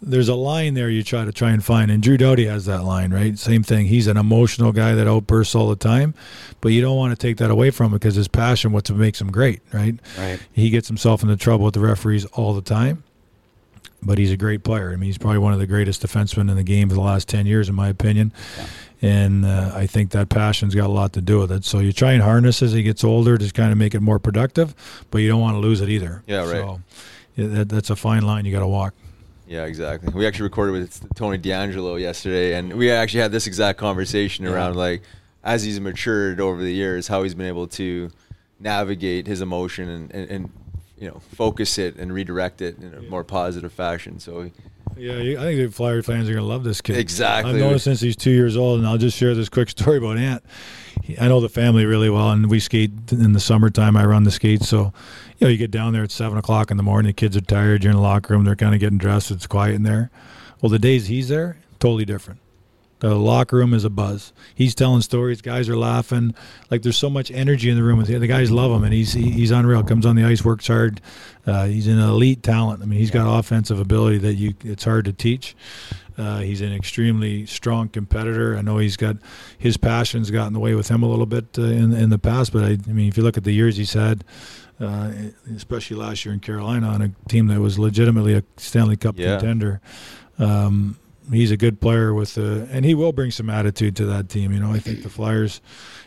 there's 0.00 0.28
a 0.28 0.34
line 0.36 0.74
there 0.74 0.88
you 0.88 1.02
try 1.02 1.24
to 1.24 1.32
try 1.32 1.50
and 1.50 1.64
find, 1.64 1.90
and 1.90 2.00
Drew 2.00 2.16
Doughty 2.16 2.46
has 2.46 2.66
that 2.66 2.84
line, 2.84 3.12
right? 3.12 3.36
Same 3.36 3.64
thing. 3.64 3.86
He's 3.86 4.06
an 4.06 4.16
emotional 4.16 4.70
guy 4.70 4.94
that 4.94 5.08
outbursts 5.08 5.56
all 5.56 5.68
the 5.68 5.74
time, 5.74 6.14
but 6.60 6.68
you 6.68 6.80
don't 6.80 6.96
want 6.96 7.10
to 7.10 7.16
take 7.16 7.38
that 7.38 7.50
away 7.50 7.70
from 7.70 7.86
him 7.86 7.92
because 7.94 8.14
his 8.14 8.28
passion, 8.28 8.70
what 8.70 8.88
makes 8.92 9.20
him 9.20 9.32
great, 9.32 9.60
right? 9.72 9.96
Right. 10.16 10.38
He 10.52 10.70
gets 10.70 10.86
himself 10.86 11.24
into 11.24 11.36
trouble 11.36 11.64
with 11.64 11.74
the 11.74 11.80
referees 11.80 12.24
all 12.26 12.54
the 12.54 12.62
time, 12.62 13.02
but 14.02 14.18
he's 14.18 14.30
a 14.30 14.36
great 14.36 14.62
player. 14.62 14.90
I 14.90 14.96
mean, 14.96 15.06
he's 15.06 15.18
probably 15.18 15.38
one 15.38 15.52
of 15.52 15.58
the 15.58 15.66
greatest 15.66 16.04
defensemen 16.04 16.50
in 16.50 16.56
the 16.56 16.62
game 16.62 16.88
for 16.88 16.94
the 16.94 17.00
last 17.00 17.28
10 17.28 17.46
years, 17.46 17.68
in 17.68 17.74
my 17.74 17.88
opinion. 17.88 18.32
And 19.00 19.44
uh, 19.44 19.72
I 19.74 19.86
think 19.86 20.10
that 20.10 20.28
passion's 20.28 20.74
got 20.74 20.86
a 20.86 20.92
lot 20.92 21.12
to 21.14 21.20
do 21.20 21.38
with 21.38 21.52
it. 21.52 21.64
So 21.64 21.78
you 21.78 21.92
try 21.92 22.12
and 22.12 22.22
harness 22.22 22.62
as 22.62 22.72
he 22.72 22.82
gets 22.82 23.04
older 23.04 23.38
to 23.38 23.52
kind 23.52 23.72
of 23.72 23.78
make 23.78 23.94
it 23.94 24.00
more 24.00 24.18
productive, 24.18 24.74
but 25.10 25.18
you 25.18 25.28
don't 25.28 25.40
want 25.40 25.54
to 25.54 25.60
lose 25.60 25.80
it 25.80 25.88
either. 25.88 26.22
Yeah, 26.26 26.38
right. 26.38 26.48
So 26.48 26.80
yeah, 27.36 27.46
that, 27.48 27.68
that's 27.68 27.90
a 27.90 27.96
fine 27.96 28.22
line 28.22 28.44
you 28.44 28.52
got 28.52 28.60
to 28.60 28.66
walk. 28.66 28.94
Yeah, 29.46 29.64
exactly. 29.64 30.12
We 30.12 30.26
actually 30.26 30.44
recorded 30.44 30.72
with 30.72 31.14
Tony 31.14 31.38
DeAngelo 31.38 31.98
yesterday, 31.98 32.54
and 32.54 32.74
we 32.74 32.90
actually 32.90 33.20
had 33.20 33.32
this 33.32 33.46
exact 33.46 33.78
conversation 33.78 34.46
around 34.46 34.76
like 34.76 35.02
as 35.42 35.62
he's 35.62 35.80
matured 35.80 36.40
over 36.40 36.60
the 36.60 36.72
years, 36.72 37.08
how 37.08 37.22
he's 37.22 37.34
been 37.34 37.46
able 37.46 37.66
to 37.68 38.10
navigate 38.60 39.26
his 39.26 39.40
emotion 39.40 39.88
and, 39.88 40.12
and, 40.12 40.30
and 40.30 40.50
you 41.00 41.08
know 41.08 41.20
focus 41.34 41.78
it 41.78 41.96
and 41.96 42.12
redirect 42.12 42.62
it 42.62 42.78
in 42.78 42.94
a 42.94 43.02
more 43.02 43.24
positive 43.24 43.72
fashion. 43.72 44.18
So 44.18 44.50
Yeah, 44.96 45.14
I 45.14 45.42
think 45.42 45.60
the 45.60 45.68
Flyer 45.68 46.02
fans 46.02 46.28
are 46.28 46.32
going 46.32 46.44
to 46.44 46.48
love 46.48 46.64
this 46.64 46.80
kid. 46.80 46.96
Exactly. 46.96 47.52
I've 47.52 47.58
known 47.58 47.74
him 47.74 47.78
since 47.78 48.00
he's 48.00 48.16
two 48.16 48.30
years 48.30 48.56
old, 48.56 48.78
and 48.78 48.88
I'll 48.88 48.98
just 48.98 49.16
share 49.16 49.34
this 49.34 49.48
quick 49.48 49.70
story 49.76 49.98
about 49.98 50.18
Ant. 50.18 50.42
I 51.20 51.28
know 51.28 51.40
the 51.40 51.48
family 51.48 51.84
really 51.86 52.10
well, 52.10 52.30
and 52.30 52.50
we 52.50 52.60
skate 52.60 52.90
in 53.12 53.32
the 53.32 53.40
summertime. 53.40 53.96
I 53.96 54.04
run 54.04 54.24
the 54.24 54.30
skates, 54.30 54.68
so 54.68 54.92
you 55.38 55.46
know 55.46 55.48
you 55.48 55.56
get 55.56 55.70
down 55.70 55.92
there 55.92 56.02
at 56.02 56.10
seven 56.10 56.36
o'clock 56.38 56.70
in 56.70 56.76
the 56.76 56.82
morning. 56.82 57.10
The 57.10 57.14
kids 57.14 57.36
are 57.36 57.40
tired. 57.40 57.84
You're 57.84 57.92
in 57.92 57.96
the 57.96 58.02
locker 58.02 58.34
room. 58.34 58.44
They're 58.44 58.56
kind 58.56 58.74
of 58.74 58.80
getting 58.80 58.98
dressed. 58.98 59.30
It's 59.30 59.46
quiet 59.46 59.74
in 59.74 59.84
there. 59.84 60.10
Well, 60.60 60.70
the 60.70 60.78
days 60.78 61.06
he's 61.06 61.28
there, 61.28 61.58
totally 61.78 62.04
different. 62.04 62.40
The 63.00 63.14
locker 63.14 63.56
room 63.56 63.74
is 63.74 63.84
a 63.84 63.90
buzz. 63.90 64.32
He's 64.54 64.74
telling 64.74 65.02
stories. 65.02 65.40
Guys 65.40 65.68
are 65.68 65.76
laughing. 65.76 66.34
Like 66.70 66.82
there's 66.82 66.96
so 66.96 67.08
much 67.08 67.30
energy 67.30 67.70
in 67.70 67.76
the 67.76 67.82
room 67.84 67.98
with 67.98 68.08
him. 68.08 68.20
The 68.20 68.26
guys 68.26 68.50
love 68.50 68.72
him, 68.72 68.82
and 68.84 68.92
he's 68.92 69.12
he, 69.12 69.30
he's 69.30 69.50
unreal. 69.52 69.82
Comes 69.84 70.04
on 70.04 70.16
the 70.16 70.24
ice, 70.24 70.44
works 70.44 70.66
hard. 70.66 71.00
Uh, 71.46 71.66
he's 71.66 71.86
an 71.86 71.98
elite 71.98 72.42
talent. 72.42 72.82
I 72.82 72.86
mean, 72.86 72.98
he's 72.98 73.10
got 73.12 73.38
offensive 73.38 73.78
ability 73.78 74.18
that 74.18 74.34
you 74.34 74.54
it's 74.64 74.84
hard 74.84 75.04
to 75.04 75.12
teach. 75.12 75.54
Uh, 76.16 76.40
he's 76.40 76.60
an 76.60 76.72
extremely 76.72 77.46
strong 77.46 77.88
competitor. 77.88 78.56
I 78.56 78.62
know 78.62 78.78
he's 78.78 78.96
got 78.96 79.16
his 79.56 79.76
passions 79.76 80.32
got 80.32 80.48
in 80.48 80.52
the 80.52 80.58
way 80.58 80.74
with 80.74 80.88
him 80.88 81.04
a 81.04 81.08
little 81.08 81.26
bit 81.26 81.56
uh, 81.56 81.62
in 81.62 81.92
in 81.92 82.10
the 82.10 82.18
past, 82.18 82.52
but 82.52 82.64
I, 82.64 82.70
I 82.88 82.92
mean, 82.92 83.08
if 83.08 83.16
you 83.16 83.22
look 83.22 83.36
at 83.36 83.44
the 83.44 83.52
years 83.52 83.76
he's 83.76 83.92
had, 83.92 84.24
uh, 84.80 85.12
especially 85.54 85.96
last 85.96 86.24
year 86.24 86.34
in 86.34 86.40
Carolina 86.40 86.88
on 86.88 87.02
a 87.02 87.10
team 87.28 87.46
that 87.46 87.60
was 87.60 87.78
legitimately 87.78 88.34
a 88.34 88.42
Stanley 88.56 88.96
Cup 88.96 89.16
Yeah. 89.16 89.36
contender. 89.38 89.80
Um, 90.40 90.96
he's 91.30 91.50
a 91.50 91.56
good 91.56 91.80
player 91.80 92.14
with, 92.14 92.34
the, 92.34 92.68
and 92.70 92.84
he 92.84 92.94
will 92.94 93.12
bring 93.12 93.30
some 93.30 93.50
attitude 93.50 93.96
to 93.96 94.06
that 94.06 94.28
team. 94.28 94.52
You 94.52 94.60
know, 94.60 94.72
I 94.72 94.78
think 94.78 95.02
the 95.02 95.08
Flyers, 95.08 95.60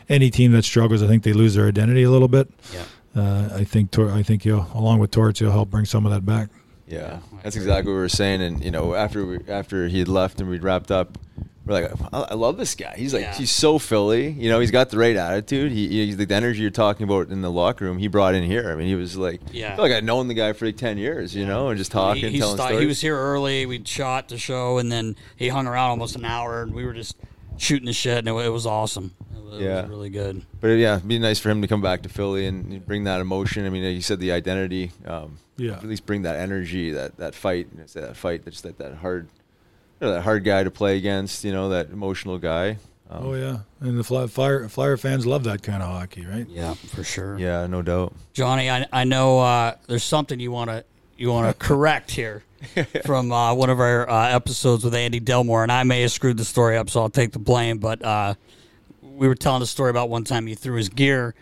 any 0.08 0.30
team 0.30 0.52
that 0.52 0.64
struggles, 0.64 1.02
I 1.02 1.06
think 1.06 1.22
they 1.22 1.32
lose 1.32 1.54
their 1.54 1.68
identity 1.68 2.02
a 2.02 2.10
little 2.10 2.28
bit. 2.28 2.50
Yeah. 2.72 2.84
Uh, 3.14 3.48
I 3.52 3.64
think 3.64 3.90
Tor- 3.90 4.10
I 4.10 4.22
think 4.22 4.42
he'll, 4.42 4.66
along 4.74 4.98
with 4.98 5.10
Torts, 5.10 5.38
he'll 5.38 5.50
help 5.50 5.70
bring 5.70 5.84
some 5.84 6.06
of 6.06 6.12
that 6.12 6.24
back. 6.24 6.48
Yeah, 6.86 7.20
that's 7.42 7.56
exactly 7.56 7.90
what 7.90 7.96
we 7.96 8.02
were 8.02 8.08
saying. 8.08 8.42
And 8.42 8.62
you 8.64 8.70
know, 8.70 8.94
after 8.94 9.24
we, 9.24 9.38
after 9.48 9.88
he 9.88 9.98
had 9.98 10.08
left 10.08 10.40
and 10.40 10.50
we'd 10.50 10.62
wrapped 10.62 10.90
up 10.90 11.18
we're 11.64 11.80
like, 11.80 11.92
I 12.12 12.20
I 12.30 12.34
love 12.34 12.56
this 12.56 12.74
guy. 12.74 12.94
He's 12.96 13.14
like, 13.14 13.22
Yeah. 13.22 13.34
he's 13.34 13.50
so 13.50 13.78
Philly. 13.78 14.30
You 14.30 14.50
know, 14.50 14.58
he's 14.60 14.70
got 14.70 14.90
the 14.90 14.98
right 14.98 15.14
attitude. 15.16 15.70
He, 15.72 15.88
he's 15.88 16.16
the 16.16 16.32
energy 16.34 16.60
you're 16.62 16.70
talking 16.70 17.04
about 17.04 17.28
in 17.28 17.40
the 17.42 17.50
locker 17.50 17.84
room. 17.84 17.98
He 17.98 18.08
brought 18.08 18.34
in 18.34 18.42
here. 18.42 18.70
I 18.70 18.74
mean, 18.74 18.88
he 18.88 18.94
was 18.94 19.16
like, 19.16 19.40
Yeah. 19.52 19.72
I 19.72 19.76
feel 19.76 19.84
like 19.84 19.92
I'd 19.92 20.04
known 20.04 20.28
the 20.28 20.34
guy 20.34 20.52
for 20.54 20.66
like 20.66 20.76
ten 20.76 20.98
years. 20.98 21.34
You 21.34 21.46
know, 21.46 21.68
and 21.68 21.78
just 21.78 21.92
talking, 21.92 22.24
he, 22.24 22.30
he, 22.32 22.38
telling 22.40 22.56
sta- 22.56 22.64
stories. 22.66 22.80
he 22.80 22.86
was 22.86 23.00
here 23.00 23.16
early. 23.16 23.66
We 23.66 23.82
shot 23.84 24.28
the 24.28 24.38
show, 24.38 24.78
and 24.78 24.90
then 24.90 25.16
he 25.36 25.48
hung 25.48 25.66
around 25.66 25.90
almost 25.90 26.16
an 26.16 26.24
hour, 26.24 26.62
and 26.62 26.74
we 26.74 26.84
were 26.84 26.92
just 26.94 27.16
shooting 27.58 27.86
the 27.86 27.92
shit, 27.92 28.18
and 28.18 28.28
it, 28.28 28.32
it 28.32 28.48
was 28.48 28.66
awesome. 28.66 29.14
It 29.36 29.44
was, 29.44 29.60
it 29.60 29.64
Yeah. 29.64 29.82
was 29.82 29.90
really 29.90 30.10
good. 30.10 30.42
But 30.60 30.68
yeah, 30.68 30.96
it'd 30.96 31.06
be 31.06 31.18
nice 31.18 31.38
for 31.38 31.50
him 31.50 31.62
to 31.62 31.68
come 31.68 31.80
back 31.82 32.02
to 32.02 32.08
Philly 32.08 32.46
and 32.46 32.84
bring 32.86 33.04
that 33.04 33.20
emotion. 33.20 33.66
I 33.66 33.70
mean, 33.70 33.84
you 33.84 34.00
said 34.02 34.18
the 34.20 34.32
identity. 34.32 34.90
Um, 35.06 35.38
Yeah. 35.58 35.74
At 35.74 35.84
least 35.84 36.06
bring 36.06 36.22
that 36.22 36.36
energy, 36.36 36.90
that 36.92 37.18
that 37.18 37.34
fight, 37.36 37.68
you 37.72 37.80
know, 37.80 37.86
say 37.86 38.00
that 38.00 38.16
fight, 38.16 38.44
that's 38.44 38.62
that 38.62 38.78
that 38.78 38.94
hard, 38.96 39.28
you 40.02 40.08
know, 40.08 40.14
that 40.14 40.22
hard 40.22 40.42
guy 40.44 40.64
to 40.64 40.70
play 40.70 40.96
against. 40.98 41.44
You 41.44 41.52
know, 41.52 41.68
that 41.70 41.90
emotional 41.90 42.38
guy. 42.38 42.78
Um, 43.08 43.26
Oh 43.26 43.34
yeah, 43.34 43.58
and 43.80 43.98
the 43.98 44.04
Fly, 44.04 44.26
Flyer 44.26 44.68
Flyer 44.68 44.96
fans 44.96 45.24
love 45.24 45.44
that 45.44 45.62
kind 45.62 45.82
of 45.82 45.88
hockey, 45.88 46.26
right? 46.26 46.46
Yeah, 46.48 46.74
for 46.74 47.04
sure. 47.04 47.38
Yeah, 47.38 47.66
no 47.68 47.82
doubt. 47.82 48.12
Johnny, 48.32 48.68
I, 48.68 48.86
I 48.92 49.04
know 49.04 49.38
uh, 49.40 49.76
there's 49.86 50.02
something 50.02 50.40
you 50.40 50.50
want 50.50 50.70
to 50.70 50.84
you 51.16 51.30
want 51.30 51.46
to 51.48 51.54
correct 51.66 52.10
here 52.10 52.42
from 53.04 53.30
uh, 53.30 53.54
one 53.54 53.70
of 53.70 53.78
our 53.80 54.08
uh, 54.08 54.28
episodes 54.30 54.82
with 54.82 54.94
Andy 54.94 55.20
Delmore, 55.20 55.62
and 55.62 55.70
I 55.70 55.84
may 55.84 56.02
have 56.02 56.10
screwed 56.10 56.36
the 56.36 56.44
story 56.44 56.76
up, 56.76 56.90
so 56.90 57.00
I'll 57.00 57.10
take 57.10 57.32
the 57.32 57.38
blame. 57.38 57.78
But 57.78 58.02
uh, 58.04 58.34
we 59.02 59.28
were 59.28 59.34
telling 59.36 59.62
a 59.62 59.66
story 59.66 59.90
about 59.90 60.08
one 60.08 60.24
time 60.24 60.46
he 60.46 60.54
threw 60.56 60.76
his 60.76 60.88
gear 60.88 61.34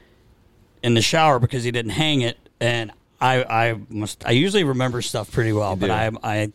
in 0.82 0.95
the 0.95 1.03
shower 1.03 1.39
because 1.39 1.65
he 1.65 1.70
didn't 1.70 1.93
hang 1.93 2.20
it, 2.20 2.37
and 2.61 2.93
I 3.23 3.45
I 3.45 3.81
must 3.89 4.27
I 4.27 4.32
usually 4.32 4.65
remember 4.65 5.01
stuff 5.01 5.32
pretty 5.32 5.53
well, 5.53 5.77
but 5.77 5.87
do. 5.87 5.93
I 5.93 6.11
I 6.23 6.53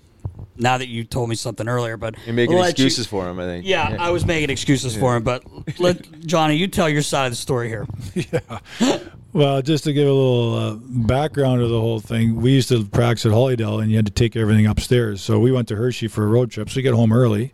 now 0.57 0.77
that 0.77 0.87
you 0.87 1.03
told 1.03 1.29
me 1.29 1.35
something 1.35 1.67
earlier, 1.67 1.97
but 1.97 2.15
You're 2.25 2.33
making 2.35 2.55
I'll 2.55 2.61
let 2.61 2.79
you- 2.79 2.85
excuses 2.85 3.07
for 3.07 3.27
him. 3.29 3.39
I 3.39 3.45
think. 3.45 3.65
yeah, 3.65 3.97
I 3.99 4.09
was 4.11 4.25
making 4.25 4.49
excuses 4.49 4.95
for 4.95 5.15
him, 5.15 5.23
but 5.23 5.43
let 5.79 6.19
Johnny, 6.25 6.55
you 6.55 6.67
tell 6.67 6.89
your 6.89 7.01
side 7.01 7.25
of 7.25 7.31
the 7.31 7.37
story 7.37 7.67
here. 7.69 7.87
Yeah. 8.13 8.99
Well, 9.33 9.61
just 9.61 9.83
to 9.83 9.91
give 9.91 10.07
a 10.07 10.11
little 10.13 10.55
uh, 10.55 10.73
background 10.79 11.61
of 11.61 11.69
the 11.69 11.79
whole 11.81 11.99
thing, 11.99 12.37
we 12.41 12.53
used 12.53 12.69
to 12.69 12.85
practice 12.85 13.25
at 13.25 13.33
Hollydell, 13.33 13.81
and 13.81 13.91
you 13.91 13.97
had 13.97 14.05
to 14.05 14.11
take 14.13 14.37
everything 14.37 14.65
upstairs. 14.65 15.21
So 15.21 15.39
we 15.39 15.51
went 15.51 15.67
to 15.67 15.75
Hershey 15.75 16.07
for 16.07 16.23
a 16.23 16.27
road 16.27 16.51
trip. 16.51 16.69
So 16.69 16.77
we 16.77 16.83
get 16.83 16.93
home 16.93 17.11
early, 17.11 17.51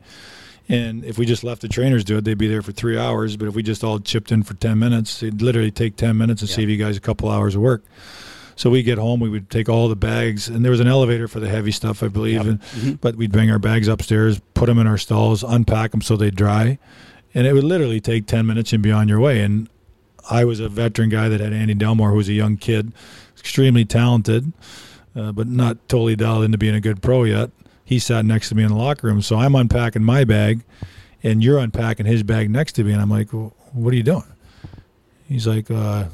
and 0.70 1.04
if 1.04 1.18
we 1.18 1.26
just 1.26 1.44
left 1.44 1.62
the 1.64 1.68
trainers 1.68 2.04
do 2.04 2.18
it, 2.18 2.24
they'd 2.24 2.38
be 2.38 2.48
there 2.48 2.62
for 2.62 2.72
three 2.72 3.00
hours. 3.00 3.36
But 3.36 3.48
if 3.48 3.56
we 3.56 3.64
just 3.64 3.84
all 3.84 4.00
chipped 4.00 4.32
in 4.32 4.44
for 4.44 4.54
ten 4.54 4.78
minutes, 4.78 5.24
it'd 5.24 5.42
literally 5.42 5.72
take 5.72 5.96
ten 5.96 6.20
minutes 6.20 6.42
and 6.44 6.50
save 6.52 6.70
you 6.70 6.78
guys 6.78 6.98
a 6.98 7.02
couple 7.02 7.30
hours 7.32 7.56
of 7.56 7.62
work. 7.62 7.84
So 8.56 8.70
we 8.70 8.84
get 8.84 8.98
home, 8.98 9.20
we 9.20 9.30
would 9.30 9.50
take 9.50 9.70
all 9.70 9.88
the 9.88 9.96
bags, 9.96 10.48
and 10.48 10.64
there 10.64 10.72
was 10.72 10.80
an 10.80 10.88
elevator 10.88 11.28
for 11.28 11.40
the 11.40 11.50
heavy 11.50 11.72
stuff, 11.72 12.04
I 12.04 12.08
believe. 12.08 12.46
And, 12.46 13.02
But 13.02 13.16
we'd 13.16 13.32
bring 13.32 13.50
our 13.50 13.60
bags 13.60 13.88
upstairs, 13.88 14.40
put 14.54 14.68
them 14.68 14.78
in 14.80 14.88
our 14.88 14.98
stalls, 14.98 15.44
unpack 15.44 15.92
them 15.92 16.02
so 16.02 16.16
they 16.18 16.32
dry, 16.32 16.78
and 17.34 17.48
it 17.48 17.54
would 17.54 17.64
literally 17.64 18.00
take 18.02 18.28
ten 18.28 18.46
minutes 18.46 18.74
and 18.74 18.84
be 18.84 18.92
on 18.92 19.08
your 19.08 19.20
way. 19.20 19.42
And 19.42 19.70
I 20.30 20.46
was 20.46 20.60
a 20.60 20.70
veteran 20.70 21.10
guy 21.10 21.30
that 21.30 21.40
had 21.40 21.54
Andy 21.54 21.74
Delmore, 21.74 22.10
who 22.12 22.18
was 22.18 22.30
a 22.30 22.34
young 22.34 22.58
kid, 22.58 22.94
extremely 23.40 23.86
talented, 23.86 24.54
uh, 25.16 25.32
but 25.32 25.48
not 25.48 25.78
totally 25.90 26.16
dialed 26.16 26.44
into 26.44 26.58
being 26.58 26.76
a 26.76 26.82
good 26.82 27.02
pro 27.02 27.24
yet. 27.24 27.50
He 27.84 28.00
sat 28.00 28.24
next 28.26 28.50
to 28.50 28.56
me 28.56 28.64
in 28.64 28.70
the 28.70 28.76
locker 28.76 29.08
room, 29.08 29.22
so 29.22 29.38
I'm 29.38 29.56
unpacking 29.56 30.04
my 30.04 30.24
bag, 30.24 30.64
and 31.24 31.44
you're 31.44 31.58
unpacking 31.58 32.06
his 32.06 32.24
bag 32.24 32.50
next 32.50 32.74
to 32.74 32.84
me, 32.84 32.92
and 32.94 33.02
I'm 33.02 33.10
like, 33.10 33.34
well, 33.34 33.54
"What 33.74 33.94
are 33.94 33.98
you 33.98 34.04
doing?" 34.04 34.24
He's 35.28 35.48
like, 35.48 35.72
uh, 35.72 36.06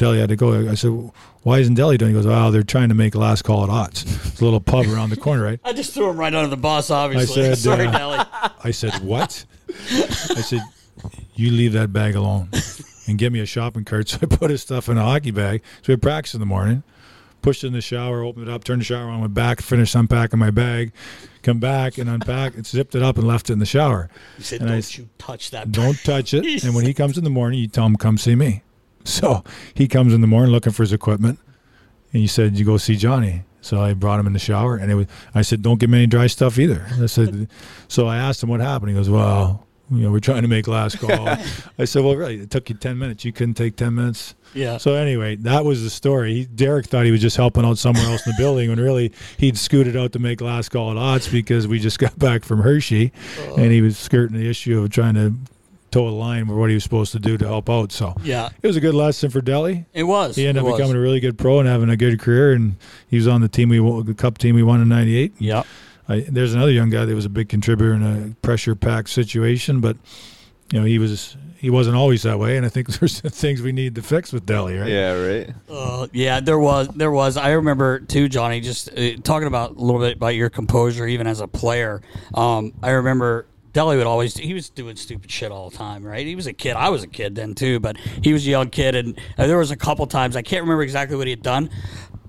"Deli 0.00 0.18
had 0.18 0.30
to 0.30 0.36
go." 0.36 0.68
I 0.68 0.74
said, 0.74 0.90
"Why 1.42 1.58
isn't 1.58 1.74
Deli 1.74 1.96
doing?" 1.96 2.10
He 2.14 2.20
goes, 2.20 2.26
"Oh, 2.26 2.50
they're 2.50 2.62
trying 2.64 2.88
to 2.88 2.94
make 2.96 3.14
last 3.14 3.42
call 3.42 3.62
at 3.62 3.70
odds." 3.70 4.02
It's 4.26 4.40
a 4.40 4.44
little 4.44 4.60
pub 4.60 4.86
around 4.86 5.10
the 5.10 5.16
corner, 5.16 5.44
right? 5.44 5.60
I 5.64 5.72
just 5.72 5.92
threw 5.94 6.10
him 6.10 6.16
right 6.16 6.34
under 6.34 6.48
the 6.48 6.56
bus, 6.56 6.90
obviously. 6.90 7.42
said, 7.42 7.58
Sorry, 7.58 7.86
uh, 7.86 7.92
Nelly. 7.92 8.18
I 8.64 8.70
said, 8.72 8.94
"What?" 9.04 9.44
I 9.68 10.42
said, 10.42 10.62
"You 11.36 11.50
leave 11.52 11.72
that 11.74 11.92
bag 11.92 12.16
alone 12.16 12.48
and 13.06 13.18
get 13.18 13.32
me 13.32 13.40
a 13.40 13.46
shopping 13.46 13.84
cart." 13.84 14.08
So 14.10 14.18
I 14.22 14.26
put 14.26 14.50
his 14.50 14.62
stuff 14.62 14.88
in 14.88 14.98
a 14.98 15.04
hockey 15.04 15.30
bag. 15.30 15.62
So 15.82 15.88
we 15.88 15.92
had 15.92 16.02
practice 16.02 16.34
in 16.34 16.40
the 16.40 16.46
morning. 16.46 16.82
Pushed 17.42 17.64
it 17.64 17.68
in 17.68 17.72
the 17.72 17.80
shower, 17.80 18.22
opened 18.22 18.48
it 18.48 18.52
up, 18.52 18.64
turned 18.64 18.82
the 18.82 18.84
shower 18.84 19.08
on, 19.08 19.22
went 19.22 19.32
back, 19.32 19.62
finished 19.62 19.94
unpacking 19.94 20.38
my 20.38 20.50
bag, 20.50 20.92
come 21.42 21.58
back 21.58 21.96
and 21.96 22.10
unpack 22.10 22.54
and 22.54 22.66
zipped 22.66 22.94
it 22.94 23.02
up 23.02 23.16
and 23.16 23.26
left 23.26 23.48
it 23.48 23.54
in 23.54 23.58
the 23.60 23.64
shower. 23.64 24.10
He 24.36 24.42
said, 24.42 24.60
And 24.60 24.68
"Don't 24.68 24.76
s- 24.78 24.98
you 24.98 25.08
touch 25.16 25.50
that." 25.52 25.72
Don't 25.72 25.96
touch 26.04 26.34
it. 26.34 26.44
And 26.64 26.74
when 26.74 26.84
he 26.84 26.92
comes 26.92 27.16
in 27.16 27.24
the 27.24 27.30
morning, 27.30 27.58
you 27.60 27.66
tell 27.66 27.86
him, 27.86 27.96
come 27.96 28.18
see 28.18 28.34
me. 28.34 28.62
So 29.04 29.42
he 29.74 29.88
comes 29.88 30.12
in 30.12 30.20
the 30.20 30.26
morning 30.26 30.52
looking 30.52 30.72
for 30.72 30.82
his 30.82 30.92
equipment. 30.92 31.38
And 32.12 32.22
you 32.22 32.28
said, 32.28 32.58
you 32.58 32.64
go 32.64 32.76
see 32.76 32.96
Johnny. 32.96 33.44
So 33.60 33.80
I 33.80 33.94
brought 33.94 34.20
him 34.20 34.26
in 34.26 34.32
the 34.32 34.38
shower 34.38 34.76
and 34.76 34.90
it 34.90 34.94
was, 34.94 35.06
I 35.34 35.42
said, 35.42 35.62
don't 35.62 35.78
give 35.78 35.90
him 35.90 35.94
any 35.94 36.06
dry 36.06 36.26
stuff 36.26 36.58
either. 36.58 36.86
I 37.00 37.06
said, 37.06 37.48
so 37.88 38.06
I 38.06 38.16
asked 38.16 38.42
him 38.42 38.48
what 38.48 38.60
happened. 38.60 38.90
He 38.90 38.96
goes, 38.96 39.10
well, 39.10 39.66
you 39.90 40.04
know, 40.04 40.12
we're 40.12 40.20
trying 40.20 40.42
to 40.42 40.48
make 40.48 40.68
last 40.68 40.98
call. 41.00 41.28
I 41.78 41.84
said, 41.84 42.04
well, 42.04 42.14
really, 42.14 42.40
it 42.40 42.50
took 42.50 42.68
you 42.68 42.76
10 42.76 42.96
minutes. 42.96 43.24
You 43.24 43.32
couldn't 43.32 43.54
take 43.54 43.76
10 43.76 43.94
minutes. 43.94 44.34
Yeah. 44.54 44.76
So 44.78 44.94
anyway, 44.94 45.36
that 45.36 45.64
was 45.64 45.82
the 45.82 45.90
story. 45.90 46.34
He, 46.34 46.44
Derek 46.46 46.86
thought 46.86 47.04
he 47.04 47.10
was 47.10 47.20
just 47.20 47.36
helping 47.36 47.64
out 47.64 47.76
somewhere 47.76 48.04
else 48.04 48.24
in 48.24 48.32
the 48.32 48.38
building 48.38 48.70
when 48.70 48.78
really 48.78 49.12
he'd 49.36 49.58
scooted 49.58 49.96
out 49.96 50.12
to 50.12 50.18
make 50.18 50.40
last 50.40 50.70
call 50.70 50.90
at 50.92 50.96
odds 50.96 51.28
because 51.28 51.66
we 51.66 51.80
just 51.80 51.98
got 51.98 52.16
back 52.18 52.44
from 52.44 52.62
Hershey 52.62 53.12
uh. 53.40 53.54
and 53.54 53.72
he 53.72 53.80
was 53.80 53.98
skirting 53.98 54.36
the 54.36 54.48
issue 54.48 54.80
of 54.80 54.90
trying 54.90 55.14
to 55.14 55.34
toe 55.90 56.08
a 56.08 56.10
line 56.10 56.46
with 56.46 56.56
what 56.56 56.70
he 56.70 56.74
was 56.74 56.82
supposed 56.84 57.12
to 57.12 57.18
do 57.18 57.36
to 57.38 57.46
help 57.46 57.68
out. 57.68 57.92
So 57.92 58.14
Yeah, 58.22 58.50
it 58.62 58.66
was 58.66 58.76
a 58.76 58.80
good 58.80 58.94
lesson 58.94 59.30
for 59.30 59.40
Delhi. 59.40 59.86
it 59.92 60.04
was. 60.04 60.36
He 60.36 60.46
ended 60.46 60.62
up 60.62 60.68
was. 60.68 60.76
becoming 60.78 60.96
a 60.96 61.00
really 61.00 61.20
good 61.20 61.38
pro 61.38 61.58
and 61.58 61.68
having 61.68 61.90
a 61.90 61.96
good 61.96 62.18
career. 62.20 62.52
And 62.52 62.76
he 63.08 63.16
was 63.16 63.26
on 63.28 63.40
the 63.40 63.48
team 63.48 63.68
we 63.68 63.80
won, 63.80 64.04
the 64.06 64.14
cup 64.14 64.38
team 64.38 64.54
we 64.54 64.62
won 64.62 64.80
in 64.80 64.88
'98. 64.88 65.34
Yeah. 65.38 65.62
I, 66.08 66.26
there's 66.28 66.54
another 66.54 66.72
young 66.72 66.90
guy 66.90 67.04
that 67.04 67.14
was 67.14 67.24
a 67.24 67.30
big 67.30 67.48
contributor 67.48 67.92
in 67.94 68.02
a 68.02 68.34
pressure 68.42 68.74
packed 68.74 69.10
situation, 69.10 69.80
but 69.80 69.96
you 70.72 70.80
know 70.80 70.84
he 70.84 70.98
was 70.98 71.36
he 71.60 71.68
wasn't 71.68 71.94
always 71.94 72.22
that 72.22 72.38
way. 72.38 72.56
And 72.56 72.64
I 72.64 72.68
think 72.70 72.88
there's 72.98 73.20
things 73.20 73.60
we 73.60 73.72
need 73.72 73.94
to 73.96 74.02
fix 74.02 74.32
with 74.32 74.46
Delhi, 74.46 74.78
right? 74.78 74.88
Yeah, 74.88 75.12
right. 75.12 75.50
Uh, 75.68 76.06
yeah, 76.12 76.40
there 76.40 76.58
was, 76.58 76.88
there 76.88 77.10
was. 77.10 77.36
I 77.36 77.50
remember 77.50 78.00
too, 78.00 78.28
Johnny. 78.28 78.60
Just 78.60 78.88
uh, 78.98 79.16
talking 79.22 79.46
about 79.46 79.76
a 79.76 79.80
little 79.80 80.00
bit 80.00 80.16
about 80.16 80.34
your 80.34 80.48
composure, 80.48 81.06
even 81.06 81.26
as 81.26 81.40
a 81.40 81.46
player. 81.46 82.00
Um, 82.34 82.72
I 82.82 82.90
remember 82.90 83.46
Deli 83.72 83.96
would 83.96 84.06
always 84.06 84.36
he 84.36 84.52
was 84.54 84.68
doing 84.68 84.96
stupid 84.96 85.30
shit 85.30 85.52
all 85.52 85.70
the 85.70 85.76
time, 85.76 86.04
right? 86.04 86.26
He 86.26 86.34
was 86.34 86.46
a 86.46 86.52
kid. 86.52 86.74
I 86.76 86.88
was 86.88 87.02
a 87.02 87.06
kid 87.06 87.34
then 87.36 87.54
too, 87.54 87.78
but 87.80 87.96
he 87.96 88.32
was 88.32 88.46
a 88.46 88.50
young 88.50 88.68
kid, 88.70 88.94
and 88.96 89.18
uh, 89.38 89.46
there 89.46 89.58
was 89.58 89.70
a 89.70 89.76
couple 89.76 90.06
times 90.06 90.34
I 90.36 90.42
can't 90.42 90.62
remember 90.62 90.82
exactly 90.82 91.16
what 91.16 91.26
he 91.26 91.30
had 91.32 91.42
done. 91.42 91.70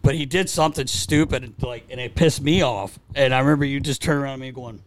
But 0.03 0.15
he 0.15 0.25
did 0.25 0.49
something 0.49 0.87
stupid, 0.87 1.53
like, 1.61 1.85
and 1.91 1.99
it 2.01 2.15
pissed 2.15 2.41
me 2.41 2.63
off. 2.63 2.97
And 3.13 3.35
I 3.35 3.39
remember 3.39 3.65
you 3.65 3.79
just 3.79 4.01
turn 4.01 4.17
around 4.17 4.33
at 4.33 4.39
me 4.39 4.51
going, 4.51 4.81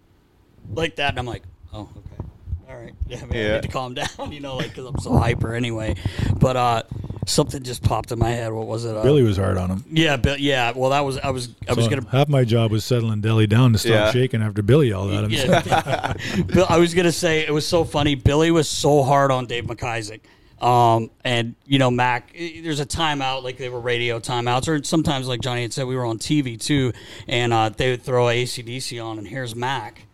like 0.73 0.97
that, 0.97 1.11
and 1.11 1.21
I'm 1.21 1.27
like, 1.27 1.45
oh, 1.73 1.89
okay, 1.97 2.29
all 2.69 2.77
right, 2.77 2.95
yeah, 3.07 3.25
man, 3.25 3.33
I 3.33 3.37
Yeah. 3.37 3.55
need 3.55 3.63
to 3.63 3.69
calm 3.69 3.95
down, 4.19 4.33
you 4.33 4.41
know, 4.41 4.57
like 4.57 4.71
because 4.71 4.87
I'm 4.87 4.99
so 4.99 5.17
hyper 5.17 5.55
anyway. 5.55 5.95
But 6.41 6.57
uh, 6.57 6.83
something 7.27 7.63
just 7.63 7.83
popped 7.83 8.13
in 8.13 8.19
my 8.19 8.31
head. 8.31 8.53
What 8.53 8.67
was 8.67 8.85
it? 8.85 8.97
Uh, 8.97 9.03
Billy 9.03 9.23
was 9.23 9.37
hard 9.37 9.57
on 9.57 9.71
him. 9.71 9.85
Yeah, 9.91 10.17
Bill. 10.17 10.37
Yeah, 10.37 10.73
well, 10.75 10.91
that 10.91 11.01
was 11.01 11.19
I 11.19 11.31
was 11.31 11.49
I 11.69 11.73
was 11.75 11.89
gonna. 11.89 12.07
half 12.11 12.29
my 12.29 12.45
job 12.45 12.71
was 12.71 12.85
settling 12.85 13.21
Delhi 13.21 13.47
down 13.47 13.73
to 13.73 13.79
stop 13.79 13.91
Yeah. 13.91 14.11
shaking 14.13 14.43
after 14.43 14.63
Billy 14.63 14.89
yelled 14.89 15.13
at 15.13 15.25
him. 15.25 15.31
Yeah, 15.31 16.15
Bill, 16.47 16.67
I 16.69 16.79
was 16.79 16.95
gonna 16.95 17.13
say 17.13 17.47
it 17.47 17.53
was 17.53 17.67
so 17.67 17.85
funny. 17.85 18.15
Billy 18.15 18.51
was 18.51 18.69
so 18.69 19.03
hard 19.03 19.31
on 19.31 19.47
Dave 19.47 19.65
MacIsaac. 19.65 20.21
Um, 20.61 21.11
and 21.25 21.57
you 21.67 21.79
know, 21.79 21.91
Mac, 21.91 22.33
there's 22.33 22.81
a 22.81 22.87
timeout, 22.87 23.43
like 23.43 23.59
they 23.59 23.69
were 23.69 23.81
radio 23.81 24.19
timeouts, 24.19 24.67
or 24.69 24.83
sometimes, 24.83 25.29
like 25.29 25.41
Johnny 25.41 25.63
had 25.63 25.73
said, 25.75 25.87
we 25.87 25.97
were 25.97 26.07
on 26.07 26.19
TV 26.19 26.59
too, 26.59 26.93
and 27.29 27.53
uh, 27.53 27.69
they 27.69 27.91
would 27.91 28.03
throw 28.03 28.27
ACDC 28.27 29.05
on, 29.05 29.19
and 29.19 29.27
here's 29.29 29.55
Mac, 29.55 30.07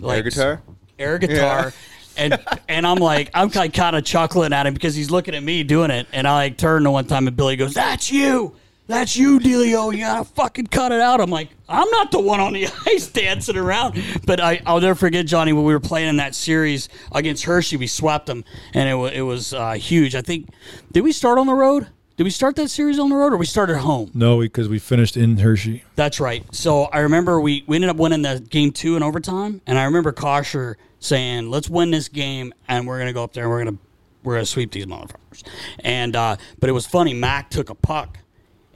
like 0.00 0.16
Air 0.18 0.22
guitar. 0.22 0.62
air 0.98 1.18
guitar. 1.18 1.72
And 2.16 2.38
and 2.68 2.86
I'm 2.86 2.98
like 2.98 3.30
I'm 3.34 3.50
kind 3.50 3.96
of 3.96 4.04
chuckling 4.04 4.52
at 4.52 4.66
him 4.66 4.74
because 4.74 4.94
he's 4.94 5.10
looking 5.10 5.34
at 5.34 5.42
me 5.42 5.62
doing 5.62 5.90
it, 5.90 6.06
and 6.12 6.26
I 6.26 6.34
like 6.34 6.58
turn 6.58 6.84
to 6.84 6.90
one 6.90 7.06
time 7.06 7.26
and 7.26 7.36
Billy 7.36 7.56
goes, 7.56 7.74
"That's 7.74 8.10
you, 8.10 8.56
that's 8.86 9.16
you, 9.16 9.40
Delio. 9.40 9.92
You 9.92 10.00
gotta 10.00 10.24
fucking 10.24 10.68
cut 10.68 10.92
it 10.92 11.00
out." 11.00 11.20
I'm 11.20 11.30
like, 11.30 11.50
I'm 11.68 11.88
not 11.90 12.10
the 12.10 12.20
one 12.20 12.40
on 12.40 12.52
the 12.52 12.66
ice 12.86 13.08
dancing 13.08 13.56
around. 13.56 14.00
But 14.26 14.40
I 14.40 14.60
I'll 14.66 14.80
never 14.80 14.94
forget 14.94 15.26
Johnny 15.26 15.52
when 15.52 15.64
we 15.64 15.72
were 15.72 15.80
playing 15.80 16.08
in 16.08 16.16
that 16.18 16.34
series 16.34 16.88
against 17.12 17.44
Hershey. 17.44 17.76
We 17.76 17.86
swept 17.86 18.26
them, 18.26 18.44
and 18.72 18.88
it 18.88 18.94
was 18.94 19.12
it 19.12 19.22
was 19.22 19.54
uh, 19.54 19.72
huge. 19.72 20.14
I 20.14 20.22
think 20.22 20.48
did 20.92 21.02
we 21.02 21.12
start 21.12 21.38
on 21.38 21.46
the 21.46 21.54
road? 21.54 21.88
Did 22.16 22.22
we 22.22 22.30
start 22.30 22.54
that 22.56 22.68
series 22.70 23.00
on 23.00 23.08
the 23.10 23.16
road, 23.16 23.32
or 23.32 23.36
we 23.36 23.46
started 23.46 23.78
home? 23.78 24.12
No, 24.14 24.38
because 24.38 24.68
we 24.68 24.78
finished 24.78 25.16
in 25.16 25.38
Hershey. 25.38 25.82
That's 25.96 26.20
right. 26.20 26.44
So 26.54 26.84
I 26.84 27.00
remember 27.00 27.40
we, 27.40 27.64
we 27.66 27.74
ended 27.74 27.90
up 27.90 27.96
winning 27.96 28.22
the 28.22 28.38
game 28.38 28.70
two 28.70 28.94
in 28.94 29.02
overtime, 29.02 29.60
and 29.66 29.76
I 29.76 29.84
remember 29.84 30.12
Kosher 30.12 30.76
saying, 31.04 31.50
"Let's 31.50 31.68
win 31.68 31.90
this 31.90 32.08
game, 32.08 32.52
and 32.68 32.86
we're 32.86 32.98
gonna 32.98 33.12
go 33.12 33.24
up 33.24 33.32
there 33.32 33.44
and 33.44 33.50
we're 33.50 33.64
gonna 33.64 33.78
we're 34.22 34.34
gonna 34.34 34.46
sweep 34.46 34.72
these 34.72 34.86
motherfuckers." 34.86 35.42
And 35.80 36.16
uh, 36.16 36.36
but 36.58 36.70
it 36.70 36.72
was 36.72 36.86
funny. 36.86 37.14
Mac 37.14 37.50
took 37.50 37.70
a 37.70 37.74
puck, 37.74 38.18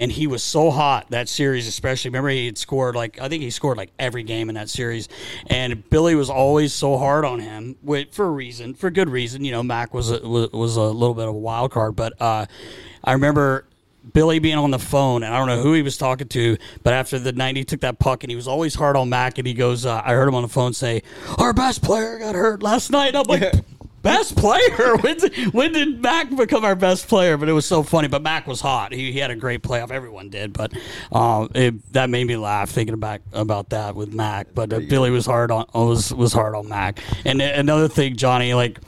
and 0.01 0.13
he 0.13 0.27
was 0.27 0.43
so 0.43 0.71
hot 0.71 1.11
that 1.11 1.29
series, 1.29 1.67
especially. 1.67 2.11
Remember, 2.11 2.29
he 2.31 2.47
had 2.47 2.59
scored 2.59 2.95
like 2.95 3.21
I 3.21 3.29
think 3.29 3.43
he 3.43 3.51
scored 3.51 3.77
like 3.77 3.93
every 3.99 4.23
game 4.23 4.49
in 4.49 4.55
that 4.55 4.69
series, 4.69 5.09
and 5.47 5.89
Billy 5.91 6.15
was 6.15 6.31
always 6.31 6.73
so 6.73 6.97
hard 6.99 7.25
on 7.25 7.41
him 7.41 7.77
with, 7.83 8.13
for 8.13 8.27
a 8.27 8.31
reason, 8.31 8.75
for 8.75 8.91
good 8.91 9.09
reason. 9.09 9.45
You 9.45 9.53
know, 9.53 9.63
Mac 9.63 9.95
was 9.95 10.11
a, 10.11 10.21
was, 10.21 10.77
a 10.77 10.83
little 10.83 11.15
bit 11.15 11.29
of 11.29 11.35
a 11.35 11.39
wild 11.39 11.73
card, 11.73 11.97
but 11.97 12.21
uh, 12.21 12.47
I 13.05 13.13
remember 13.13 13.68
Billy 14.12 14.39
being 14.39 14.59
on 14.59 14.70
the 14.70 14.78
phone, 14.78 15.22
and 15.22 15.35
I 15.35 15.39
don't 15.39 15.48
know 15.48 15.62
who 15.62 15.72
he 15.72 15.82
was 15.82 15.97
talking 15.97 16.28
to, 16.28 16.56
but 16.82 16.93
after 16.93 17.18
the 17.18 17.32
night 17.32 17.56
he 17.56 17.64
took 17.64 17.80
that 17.80 17.98
puck, 17.98 18.24
and 18.24 18.30
he 18.30 18.36
was 18.36 18.48
always 18.48 18.74
hard 18.74 18.97
on 18.97 19.09
Mac, 19.09 19.39
and 19.39 19.47
he 19.47 19.55
goes, 19.55 19.86
uh, 19.86 20.02
I 20.05 20.12
heard 20.12 20.28
him 20.28 20.35
on 20.35 20.43
the 20.43 20.48
phone 20.48 20.72
say, 20.72 21.02
"Our 21.39 21.52
best 21.52 21.82
player 21.82 22.18
got 22.18 22.35
hurt 22.35 22.62
last 22.62 22.90
night." 22.90 23.14
I'm 23.14 23.24
like. 23.24 23.55
Best 24.03 24.37
player? 24.37 24.97
When 24.99 25.16
did, 25.16 25.55
when 25.55 25.73
did 25.73 26.03
Mac 26.03 26.35
become 26.35 26.65
our 26.65 26.75
best 26.75 27.09
player? 27.09 27.37
But 27.37 27.49
it 27.49 27.53
was 27.53 27.66
so 27.66 27.83
funny. 27.83 28.09
But 28.09 28.23
Mac 28.23 28.47
was 28.47 28.61
hot. 28.61 28.93
He, 28.93 29.12
he 29.12 29.19
had 29.19 29.31
a 29.31 29.37
great 29.37 29.62
playoff. 29.62 29.91
Everyone 29.91 30.29
did. 30.29 30.53
But 30.53 30.73
uh, 31.12 31.47
it, 31.55 31.93
that 31.93 32.11
made 32.11 32.27
me 32.27 32.37
laugh 32.37 32.70
thinking 32.70 32.95
about 32.95 33.20
about 33.33 33.70
that 33.70 33.95
with 33.95 34.12
Mac. 34.12 34.49
But 34.55 34.73
uh, 34.73 34.81
Billy 34.81 35.11
was 35.11 35.27
hard 35.27 35.51
on 35.51 35.66
was 35.73 36.12
was 36.12 36.33
hard 36.33 36.55
on 36.55 36.69
Mac. 36.69 37.01
And 37.25 37.41
another 37.41 37.89
thing, 37.89 38.16
Johnny, 38.16 38.55
like 38.55 38.81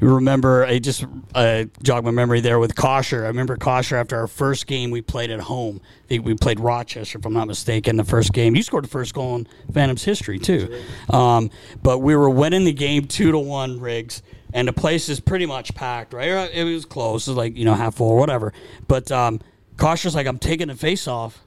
remember, 0.00 0.64
I 0.64 0.78
just 0.78 1.04
uh, 1.34 1.64
jogged 1.82 2.04
my 2.04 2.12
memory 2.12 2.40
there 2.40 2.58
with 2.58 2.74
Kosher. 2.74 3.24
I 3.24 3.28
remember 3.28 3.56
Kosher 3.56 3.96
after 3.96 4.16
our 4.16 4.28
first 4.28 4.66
game 4.66 4.90
we 4.90 5.02
played 5.02 5.30
at 5.30 5.40
home. 5.40 5.80
I 6.04 6.08
think 6.08 6.24
we 6.24 6.34
played 6.34 6.60
Rochester, 6.60 7.18
if 7.18 7.26
I'm 7.26 7.32
not 7.32 7.48
mistaken. 7.48 7.96
The 7.96 8.04
first 8.04 8.32
game, 8.32 8.54
you 8.54 8.62
scored 8.62 8.84
the 8.84 8.88
first 8.88 9.14
goal 9.14 9.36
in 9.36 9.48
Phantom's 9.72 10.04
history 10.04 10.38
too. 10.38 10.82
Um, 11.10 11.50
but 11.82 11.98
we 11.98 12.14
were 12.14 12.30
winning 12.30 12.64
the 12.64 12.72
game 12.72 13.06
two 13.06 13.32
to 13.32 13.38
one, 13.38 13.80
Riggs 13.80 14.22
and 14.56 14.66
the 14.66 14.72
place 14.72 15.10
is 15.10 15.20
pretty 15.20 15.44
much 15.44 15.74
packed, 15.74 16.14
right? 16.14 16.50
It 16.50 16.64
was 16.64 16.86
close, 16.86 17.28
it 17.28 17.32
was 17.32 17.36
like 17.36 17.56
you 17.56 17.66
know 17.66 17.74
half 17.74 17.96
full 17.96 18.08
or 18.08 18.16
whatever. 18.16 18.54
But 18.88 19.12
um, 19.12 19.40
like 19.78 20.26
I'm 20.26 20.38
taking 20.38 20.68
the 20.68 20.74
face 20.74 21.06
off 21.06 21.44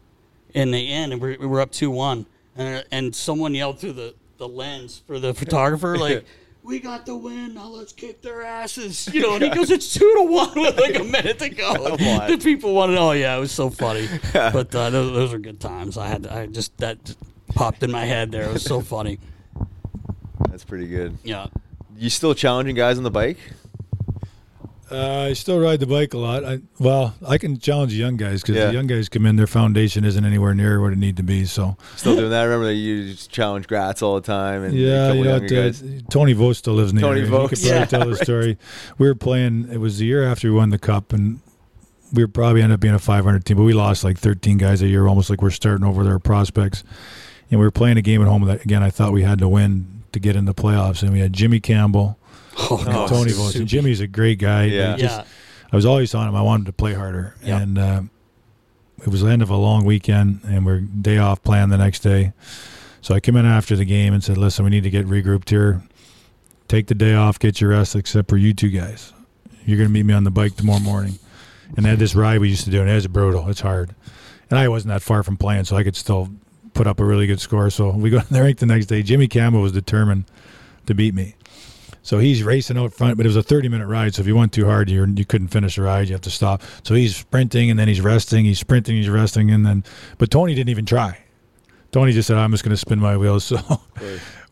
in 0.53 0.69
the 0.69 0.93
end, 0.93 1.11
and 1.11 1.21
we're, 1.21 1.35
we 1.39 1.47
were 1.47 1.59
up 1.59 1.71
two 1.71 1.89
one, 1.89 2.27
and, 2.55 2.85
and 2.91 3.15
someone 3.15 3.55
yelled 3.55 3.79
through 3.79 3.93
the, 3.93 4.13
the 4.37 4.47
lens 4.47 5.01
for 5.07 5.19
the 5.19 5.33
photographer 5.33 5.97
like. 5.99 6.23
We 6.61 6.79
got 6.79 7.05
the 7.05 7.15
win. 7.15 7.55
Now 7.55 7.69
let's 7.69 7.93
kick 7.93 8.21
their 8.21 8.43
asses. 8.43 9.11
You 9.11 9.21
know, 9.21 9.35
and 9.35 9.43
he 9.43 9.49
goes, 9.49 9.71
"It's 9.71 9.91
two 9.91 10.13
to 10.17 10.23
one 10.23 10.53
with 10.53 10.77
like 10.77 10.99
a 10.99 11.03
minute 11.03 11.39
to 11.39 11.49
go." 11.49 11.73
the 11.97 12.39
people 12.43 12.75
wanted, 12.75 12.97
oh. 12.97 13.13
Yeah, 13.13 13.37
it 13.37 13.39
was 13.39 13.51
so 13.51 13.71
funny. 13.71 14.07
but 14.33 14.75
uh, 14.75 14.89
those, 14.91 15.11
those 15.13 15.33
are 15.33 15.39
good 15.39 15.59
times. 15.59 15.97
I 15.97 16.07
had, 16.07 16.27
I 16.27 16.45
just 16.45 16.77
that 16.77 17.03
just 17.03 17.17
popped 17.55 17.81
in 17.81 17.91
my 17.91 18.05
head 18.05 18.31
there. 18.31 18.43
It 18.43 18.53
was 18.53 18.63
so 18.63 18.81
funny. 18.81 19.19
That's 20.49 20.65
pretty 20.65 20.87
good. 20.87 21.17
Yeah. 21.23 21.47
You 21.99 22.09
still 22.09 22.33
challenging 22.33 22.75
guys 22.75 22.97
on 22.97 23.03
the 23.03 23.11
bike? 23.11 23.37
Uh, 24.91 25.27
I 25.29 25.33
still 25.33 25.59
ride 25.59 25.79
the 25.81 25.85
bike 25.85 26.15
a 26.15 26.17
lot. 26.17 26.43
I, 26.43 26.59
well, 26.79 27.13
I 27.27 27.37
can 27.37 27.59
challenge 27.59 27.91
the 27.91 27.97
young 27.99 28.17
guys 28.17 28.41
because 28.41 28.55
Yeah. 28.55 28.67
the 28.67 28.73
young 28.73 28.87
guys 28.87 29.07
come 29.07 29.25
in, 29.27 29.35
their 29.35 29.45
foundation 29.45 30.03
isn't 30.03 30.23
anywhere 30.25 30.55
near 30.55 30.81
what 30.81 30.93
it 30.93 30.97
need 30.97 31.17
to 31.17 31.23
be. 31.23 31.45
So 31.45 31.77
Still 31.95 32.15
doing 32.15 32.31
that? 32.31 32.41
I 32.41 32.43
remember 32.45 32.65
that 32.67 32.73
you 32.75 33.13
challenge 33.13 33.67
Gratz 33.67 34.01
all 34.01 34.15
the 34.15 34.21
time, 34.25 34.63
and 34.63 34.73
yeah, 34.73 35.11
you 35.13 35.23
know, 35.25 35.35
uh. 35.35 35.71
Tony 36.09 36.33
Vogt 36.33 36.55
still 36.55 36.73
lives 36.73 36.89
in 36.91 36.95
the 36.95 37.01
Tony 37.01 37.19
area. 37.19 37.29
Vogt. 37.29 37.49
Could 37.49 37.59
probably 37.59 37.77
Yeah, 37.79 37.85
tell 37.85 38.07
the 38.09 38.15
story. 38.15 38.57
We 38.97 39.07
were 39.07 39.13
playing. 39.13 39.69
It 39.71 39.77
was 39.79 39.99
the 39.99 40.05
year 40.05 40.23
after 40.23 40.49
we 40.49 40.55
won 40.57 40.69
the 40.71 40.79
cup, 40.79 41.13
and 41.13 41.39
we 42.11 42.23
were 42.23 42.27
probably 42.27 42.63
ended 42.63 42.75
up 42.75 42.79
being 42.79 42.95
a 42.95 42.99
500 42.99 43.45
team, 43.45 43.57
but 43.57 43.63
we 43.63 43.73
lost 43.73 44.03
like 44.03 44.17
13 44.17 44.57
guys 44.57 44.81
a 44.81 44.87
year, 44.87 45.05
almost 45.05 45.29
like 45.29 45.43
we're 45.43 45.51
starting 45.51 45.85
over 45.85 46.03
their 46.03 46.17
prospects. 46.17 46.83
And 47.51 47.59
we 47.59 47.65
were 47.65 47.71
playing 47.71 47.97
a 47.97 48.01
game 48.01 48.21
at 48.23 48.27
home 48.27 48.45
that 48.45 48.63
again 48.63 48.81
I 48.81 48.89
thought 48.89 49.11
we 49.11 49.21
had 49.21 49.37
to 49.39 49.47
win 49.47 49.98
to 50.13 50.19
get 50.19 50.35
in 50.35 50.45
the 50.45 50.53
playoffs, 50.53 51.01
and 51.03 51.11
we 51.13 51.19
had 51.19 51.33
Jimmy 51.33 51.59
Campbell. 51.59 52.17
Oh, 52.57 52.77
and 52.85 53.09
Tony. 53.09 53.31
And 53.59 53.67
Jimmy's 53.67 53.99
a 54.01 54.07
great 54.07 54.39
guy. 54.39 54.65
Yeah. 54.65 54.97
Just- 54.97 55.17
Yeah. 55.19 55.23
I 55.71 55.75
was 55.75 55.85
always 55.85 56.15
on 56.15 56.27
him. 56.27 56.35
I 56.35 56.41
wanted 56.41 56.65
to 56.65 56.73
play 56.73 56.95
harder, 56.95 57.35
Yep. 57.43 57.61
and 57.61 57.77
uh, 57.77 58.01
it 59.03 59.07
was 59.09 59.21
the 59.21 59.27
end 59.29 59.43
of 59.43 59.51
a 59.51 59.55
long 59.55 59.85
weekend, 59.85 60.41
and 60.43 60.65
we're 60.65 60.79
day 60.79 61.19
off 61.19 61.43
plan 61.43 61.69
the 61.69 61.77
next 61.77 61.99
day. 61.99 62.33
So 63.01 63.13
I 63.13 63.19
came 63.19 63.35
in 63.35 63.45
after 63.45 63.75
the 63.75 63.85
game 63.85 64.13
and 64.15 64.23
said, 64.23 64.35
"Listen, 64.37 64.65
we 64.65 64.71
need 64.71 64.81
to 64.83 64.89
get 64.89 65.05
regrouped 65.05 65.49
here. 65.51 65.83
Take 66.67 66.87
the 66.87 66.95
day 66.95 67.13
off, 67.13 67.37
get 67.37 67.61
your 67.61 67.69
rest, 67.69 67.95
except 67.95 68.29
for 68.29 68.35
you 68.37 68.51
two 68.53 68.69
guys. 68.69 69.13
You're 69.63 69.77
going 69.77 69.89
to 69.89 69.93
meet 69.93 70.07
me 70.07 70.13
on 70.15 70.23
the 70.23 70.31
bike 70.31 70.55
tomorrow 70.55 70.79
morning." 70.79 71.19
And 71.77 71.85
they 71.85 71.89
had 71.91 71.99
this 71.99 72.15
ride 72.15 72.39
we 72.39 72.49
used 72.49 72.63
to 72.65 72.71
do, 72.71 72.81
and 72.81 72.89
it 72.89 72.95
was 72.95 73.05
brutal. 73.05 73.47
It's 73.47 73.61
hard, 73.61 73.93
and 74.49 74.57
I 74.57 74.67
wasn't 74.69 74.89
that 74.89 75.03
far 75.03 75.21
from 75.21 75.37
playing, 75.37 75.65
so 75.65 75.77
I 75.77 75.83
could 75.83 75.95
still 75.95 76.29
put 76.79 76.87
up 76.87 77.01
a 77.01 77.03
really 77.03 77.27
good 77.27 77.41
score. 77.41 77.69
So 77.69 77.89
we 77.89 78.09
go 78.09 78.21
to 78.21 78.33
the 78.33 78.41
rink 78.41 78.59
the 78.59 78.65
next 78.65 78.85
day. 78.85 79.03
Jimmy 79.03 79.27
Campbell 79.27 79.59
was 79.59 79.73
determined 79.73 80.23
to 80.85 80.95
beat 80.95 81.13
me. 81.13 81.35
So 82.03 82.19
he's 82.19 82.41
racing 82.41 82.77
out 82.77 82.93
front, 82.93 83.17
but 83.17 83.25
it 83.25 83.27
was 83.27 83.35
a 83.35 83.43
30 83.43 83.67
minute 83.67 83.85
ride. 83.85 84.15
So 84.15 84.21
if 84.21 84.27
you 84.27 84.35
went 84.37 84.53
too 84.53 84.63
hard, 84.63 84.89
you 84.89 85.05
you 85.05 85.25
couldn't 85.25 85.49
finish 85.49 85.75
the 85.75 85.81
ride. 85.81 86.07
You 86.07 86.13
have 86.13 86.21
to 86.21 86.29
stop. 86.29 86.61
So 86.83 86.95
he's 86.95 87.17
sprinting 87.17 87.69
and 87.69 87.77
then 87.77 87.89
he's 87.89 87.99
resting. 87.99 88.45
He's 88.45 88.59
sprinting, 88.59 88.95
he's 88.95 89.09
resting, 89.09 89.51
and 89.51 89.65
then. 89.65 89.83
But 90.19 90.31
Tony 90.31 90.55
didn't 90.55 90.69
even 90.69 90.85
try. 90.85 91.19
Tony 91.91 92.13
just 92.13 92.29
said, 92.29 92.37
"I'm 92.37 92.51
just 92.51 92.63
going 92.63 92.71
to 92.71 92.77
spin 92.77 92.99
my 92.99 93.17
wheels." 93.17 93.51
So 93.59 93.81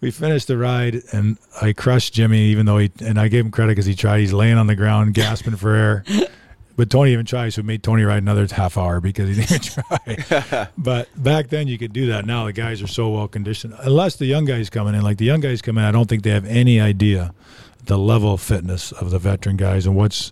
we 0.01 0.11
finished 0.11 0.47
the 0.47 0.57
ride, 0.57 1.01
and 1.13 1.37
I 1.61 1.71
crushed 1.71 2.13
Jimmy, 2.13 2.41
even 2.51 2.65
though 2.65 2.77
he 2.77 2.91
and 2.99 3.17
I 3.17 3.29
gave 3.29 3.45
him 3.45 3.51
credit 3.51 3.71
because 3.71 3.85
he 3.85 3.95
tried. 3.95 4.19
He's 4.19 4.33
laying 4.33 4.57
on 4.57 4.67
the 4.67 4.75
ground, 4.75 5.13
gasping 5.13 5.55
for 5.55 5.73
air. 5.73 6.03
But 6.77 6.91
Tony 6.91 7.11
even 7.11 7.25
tries. 7.25 7.55
so 7.55 7.63
we 7.63 7.67
made 7.67 7.83
Tony 7.83 8.03
ride 8.03 8.21
another 8.21 8.47
half 8.49 8.77
hour 8.77 9.01
because 9.01 9.35
he 9.35 9.43
didn't 9.43 9.51
even 9.51 10.29
try. 10.45 10.67
but 10.77 11.09
back 11.21 11.49
then 11.49 11.67
you 11.67 11.77
could 11.77 11.91
do 11.91 12.05
that. 12.07 12.25
Now 12.25 12.45
the 12.45 12.53
guys 12.53 12.81
are 12.81 12.87
so 12.87 13.09
well 13.09 13.27
conditioned. 13.27 13.73
Unless 13.79 14.17
the 14.17 14.27
young 14.27 14.45
guys 14.45 14.69
coming 14.69 14.93
in, 14.95 15.01
like 15.01 15.17
the 15.17 15.25
young 15.25 15.41
guys 15.41 15.61
come 15.61 15.77
in, 15.79 15.83
I 15.83 15.91
don't 15.91 16.07
think 16.07 16.23
they 16.23 16.29
have 16.29 16.45
any 16.45 16.79
idea 16.79 17.33
the 17.83 17.97
level 17.97 18.33
of 18.33 18.41
fitness 18.41 18.91
of 18.91 19.11
the 19.11 19.19
veteran 19.19 19.57
guys 19.57 19.85
and 19.85 19.95
what's 19.95 20.31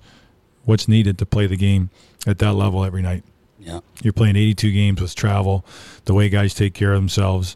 what's 0.66 0.88
needed 0.88 1.18
to 1.18 1.26
play 1.26 1.48
the 1.48 1.58
game 1.58 1.90
at 2.28 2.38
that 2.40 2.54
level 2.54 2.86
every 2.86 3.02
night. 3.02 3.24
Yeah. 3.60 3.80
You're 4.04 4.14
playing 4.14 4.36
82 4.36 4.72
games 4.72 5.02
with 5.02 5.16
travel, 5.16 5.66
the 6.06 6.14
way 6.14 6.30
guys 6.30 6.54
take 6.54 6.76
care 6.76 6.94
of 6.94 7.00
themselves. 7.00 7.56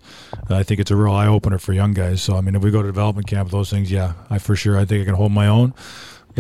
I 0.50 0.64
think 0.64 0.80
it's 0.80 0.90
a 0.90 0.96
real 0.96 1.14
eye 1.14 1.28
opener 1.28 1.60
for 1.60 1.74
young 1.74 1.94
guys. 1.94 2.24
So 2.24 2.36
I 2.36 2.42
mean, 2.42 2.56
if 2.56 2.64
we 2.64 2.72
go 2.72 2.82
to 2.82 2.88
development 2.88 3.28
camp, 3.28 3.52
those 3.52 3.70
things, 3.70 3.92
yeah, 3.92 4.14
I 4.30 4.40
for 4.40 4.56
sure 4.56 4.78
I 4.78 4.86
think 4.86 5.04
I 5.04 5.06
can 5.06 5.16
hold 5.16 5.32
my 5.32 5.48
own. 5.48 5.74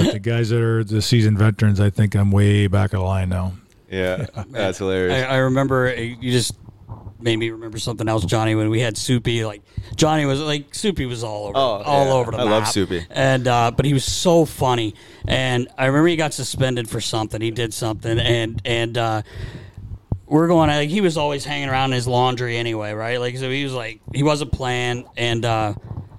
But 0.03 0.13
the 0.13 0.19
guys 0.19 0.49
that 0.49 0.61
are 0.61 0.83
the 0.83 1.01
seasoned 1.01 1.37
veterans, 1.37 1.79
I 1.79 1.89
think 1.89 2.15
I'm 2.15 2.31
way 2.31 2.67
back 2.67 2.93
of 2.93 2.99
the 2.99 3.05
line 3.05 3.29
now. 3.29 3.53
Yeah, 3.91 4.27
that's 4.49 4.77
hilarious. 4.77 5.25
I 5.27 5.37
remember 5.37 5.87
uh, 5.87 5.93
you 5.99 6.31
just 6.31 6.53
made 7.21 7.35
me 7.37 7.49
remember 7.49 7.77
something 7.79 8.07
else, 8.07 8.23
Johnny. 8.23 8.55
When 8.55 8.69
we 8.69 8.79
had 8.79 8.97
Soupy, 8.97 9.43
like 9.45 9.61
Johnny 9.95 10.25
was 10.25 10.39
like 10.39 10.73
Soupy 10.75 11.05
was 11.05 11.23
all 11.23 11.45
over, 11.47 11.57
Oh, 11.57 11.61
all 11.83 12.05
yeah. 12.05 12.11
over 12.13 12.31
the 12.31 12.37
I 12.37 12.43
map. 12.45 12.51
love 12.51 12.67
Soupy. 12.67 13.05
and 13.09 13.47
uh, 13.47 13.71
but 13.75 13.85
he 13.85 13.93
was 13.93 14.05
so 14.05 14.45
funny. 14.45 14.93
And 15.27 15.67
I 15.77 15.87
remember 15.87 16.07
he 16.07 16.15
got 16.17 16.33
suspended 16.33 16.87
for 16.89 17.01
something. 17.01 17.41
He 17.41 17.51
did 17.51 17.73
something, 17.73 18.19
and 18.19 18.61
and 18.63 18.97
uh, 18.97 19.21
we're 20.27 20.47
going. 20.47 20.69
Like 20.69 20.89
he 20.89 21.01
was 21.01 21.17
always 21.17 21.43
hanging 21.45 21.69
around 21.69 21.91
in 21.91 21.95
his 21.95 22.07
laundry 22.07 22.57
anyway, 22.57 22.93
right? 22.93 23.19
Like 23.19 23.37
so, 23.37 23.49
he 23.49 23.63
was 23.63 23.73
like 23.73 24.01
he 24.13 24.21
wasn't 24.23 24.51
playing, 24.51 25.05
and 25.17 25.43
uh, 25.45 25.73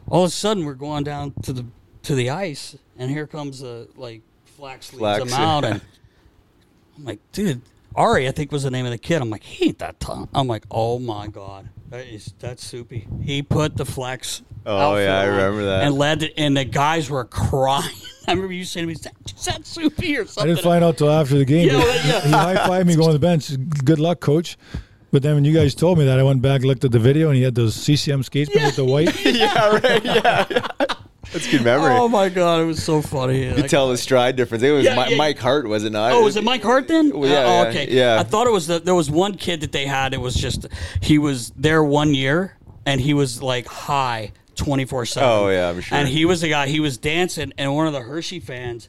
all 0.08 0.24
of 0.24 0.28
a 0.28 0.32
sudden 0.32 0.64
we're 0.64 0.74
going 0.74 1.04
down 1.04 1.34
to 1.44 1.52
the 1.52 1.64
to 2.02 2.14
the 2.14 2.30
ice, 2.30 2.76
and 3.00 3.10
here 3.10 3.26
comes 3.26 3.62
a 3.62 3.88
like 3.96 4.22
Flax 4.44 4.92
leads 4.92 5.00
Flax, 5.00 5.22
him 5.22 5.32
out, 5.32 5.64
yeah. 5.64 5.70
and 5.70 5.80
I'm 6.98 7.04
like, 7.04 7.18
dude, 7.32 7.62
Ari, 7.96 8.28
I 8.28 8.30
think 8.30 8.52
was 8.52 8.62
the 8.62 8.70
name 8.70 8.84
of 8.84 8.92
the 8.92 8.98
kid. 8.98 9.20
I'm 9.20 9.30
like, 9.30 9.42
he 9.42 9.68
ain't 9.68 9.78
that 9.78 9.98
tough. 9.98 10.28
I'm 10.34 10.46
like, 10.46 10.64
oh 10.70 10.98
my 10.98 11.26
god, 11.26 11.70
that 11.88 12.06
is 12.06 12.34
that's 12.38 12.64
soupy. 12.64 13.08
He 13.22 13.42
put 13.42 13.76
the 13.76 13.86
flex. 13.86 14.42
Oh, 14.66 14.96
yeah, 14.96 15.18
I 15.18 15.24
remember 15.24 15.64
that. 15.64 15.84
And 15.84 15.94
led, 15.94 16.20
to, 16.20 16.38
and 16.38 16.54
the 16.54 16.66
guys 16.66 17.08
were 17.08 17.24
crying. 17.24 17.96
I 18.28 18.32
remember 18.32 18.52
you 18.52 18.64
saying 18.64 18.84
to 18.84 18.86
me, 18.88 18.92
"Is 18.92 19.00
that, 19.00 19.14
is 19.34 19.44
that 19.46 19.66
soupy 19.66 20.18
or 20.18 20.26
I 20.38 20.46
didn't 20.46 20.60
find 20.60 20.84
out 20.84 20.98
till 20.98 21.10
after 21.10 21.38
the 21.38 21.46
game. 21.46 21.68
Yeah, 21.68 21.78
yeah. 21.78 22.20
He 22.20 22.30
high 22.30 22.56
fived 22.56 22.86
me 22.86 22.94
going 22.94 23.08
to 23.08 23.12
the 23.14 23.18
bench. 23.18 23.50
Good 23.84 23.98
luck, 23.98 24.20
coach. 24.20 24.58
But 25.12 25.22
then 25.22 25.34
when 25.34 25.44
you 25.44 25.52
guys 25.52 25.74
told 25.74 25.98
me 25.98 26.04
that, 26.04 26.20
I 26.20 26.22
went 26.22 26.42
back, 26.42 26.62
looked 26.62 26.84
at 26.84 26.92
the 26.92 26.98
video, 26.98 27.28
and 27.28 27.36
he 27.36 27.42
had 27.42 27.54
those 27.54 27.74
CCM 27.74 28.22
skates 28.22 28.50
but 28.52 28.62
with 28.62 28.76
the 28.76 28.84
white. 28.84 29.24
yeah, 29.24 29.70
right. 29.70 30.04
Yeah, 30.04 30.46
yeah. 30.50 30.86
That's 31.32 31.46
a 31.46 31.50
good 31.50 31.62
memory. 31.64 31.92
Oh 31.94 32.08
my 32.08 32.28
god, 32.28 32.60
it 32.60 32.64
was 32.64 32.82
so 32.82 33.00
funny. 33.02 33.46
you 33.48 33.54
could 33.54 33.68
tell 33.70 33.88
the 33.88 33.96
stride 33.96 34.36
difference. 34.36 34.62
It 34.62 34.70
was 34.72 34.84
Yeah, 34.84 34.96
Mi- 35.04 35.12
yeah. 35.12 35.16
Mike 35.16 35.38
Hart, 35.38 35.68
was 35.68 35.84
it 35.84 35.92
not? 35.92 36.12
Oh, 36.12 36.24
was 36.24 36.36
it 36.36 36.44
Mike 36.44 36.62
Hart 36.62 36.88
then? 36.88 37.16
Well, 37.16 37.28
yeah, 37.30 37.38
Uh, 37.38 37.42
oh, 37.42 37.62
yeah, 37.62 37.68
okay. 37.68 37.86
yeah. 37.90 38.18
I 38.20 38.22
thought 38.22 38.46
it 38.46 38.52
was 38.52 38.66
the, 38.66 38.78
there 38.80 38.94
was 38.94 39.10
one 39.10 39.34
kid 39.36 39.60
that 39.60 39.72
they 39.72 39.86
had. 39.86 40.14
It 40.14 40.20
was 40.20 40.34
just 40.34 40.66
he 41.00 41.18
was 41.18 41.50
there 41.56 41.82
one 41.82 42.14
year 42.14 42.56
and 42.86 43.00
he 43.00 43.14
was 43.14 43.42
like 43.42 43.66
high 43.66 44.32
twenty 44.56 44.84
four 44.84 45.06
seven. 45.06 45.28
Oh, 45.28 45.48
yeah, 45.48 45.68
I'm 45.70 45.80
sure. 45.80 45.96
And 45.98 46.08
he 46.08 46.24
was 46.24 46.40
the 46.40 46.48
guy. 46.48 46.66
He 46.68 46.80
was 46.80 46.98
dancing, 46.98 47.52
and 47.58 47.74
one 47.74 47.86
of 47.86 47.92
the 47.92 48.00
Hershey 48.02 48.40
fans 48.40 48.88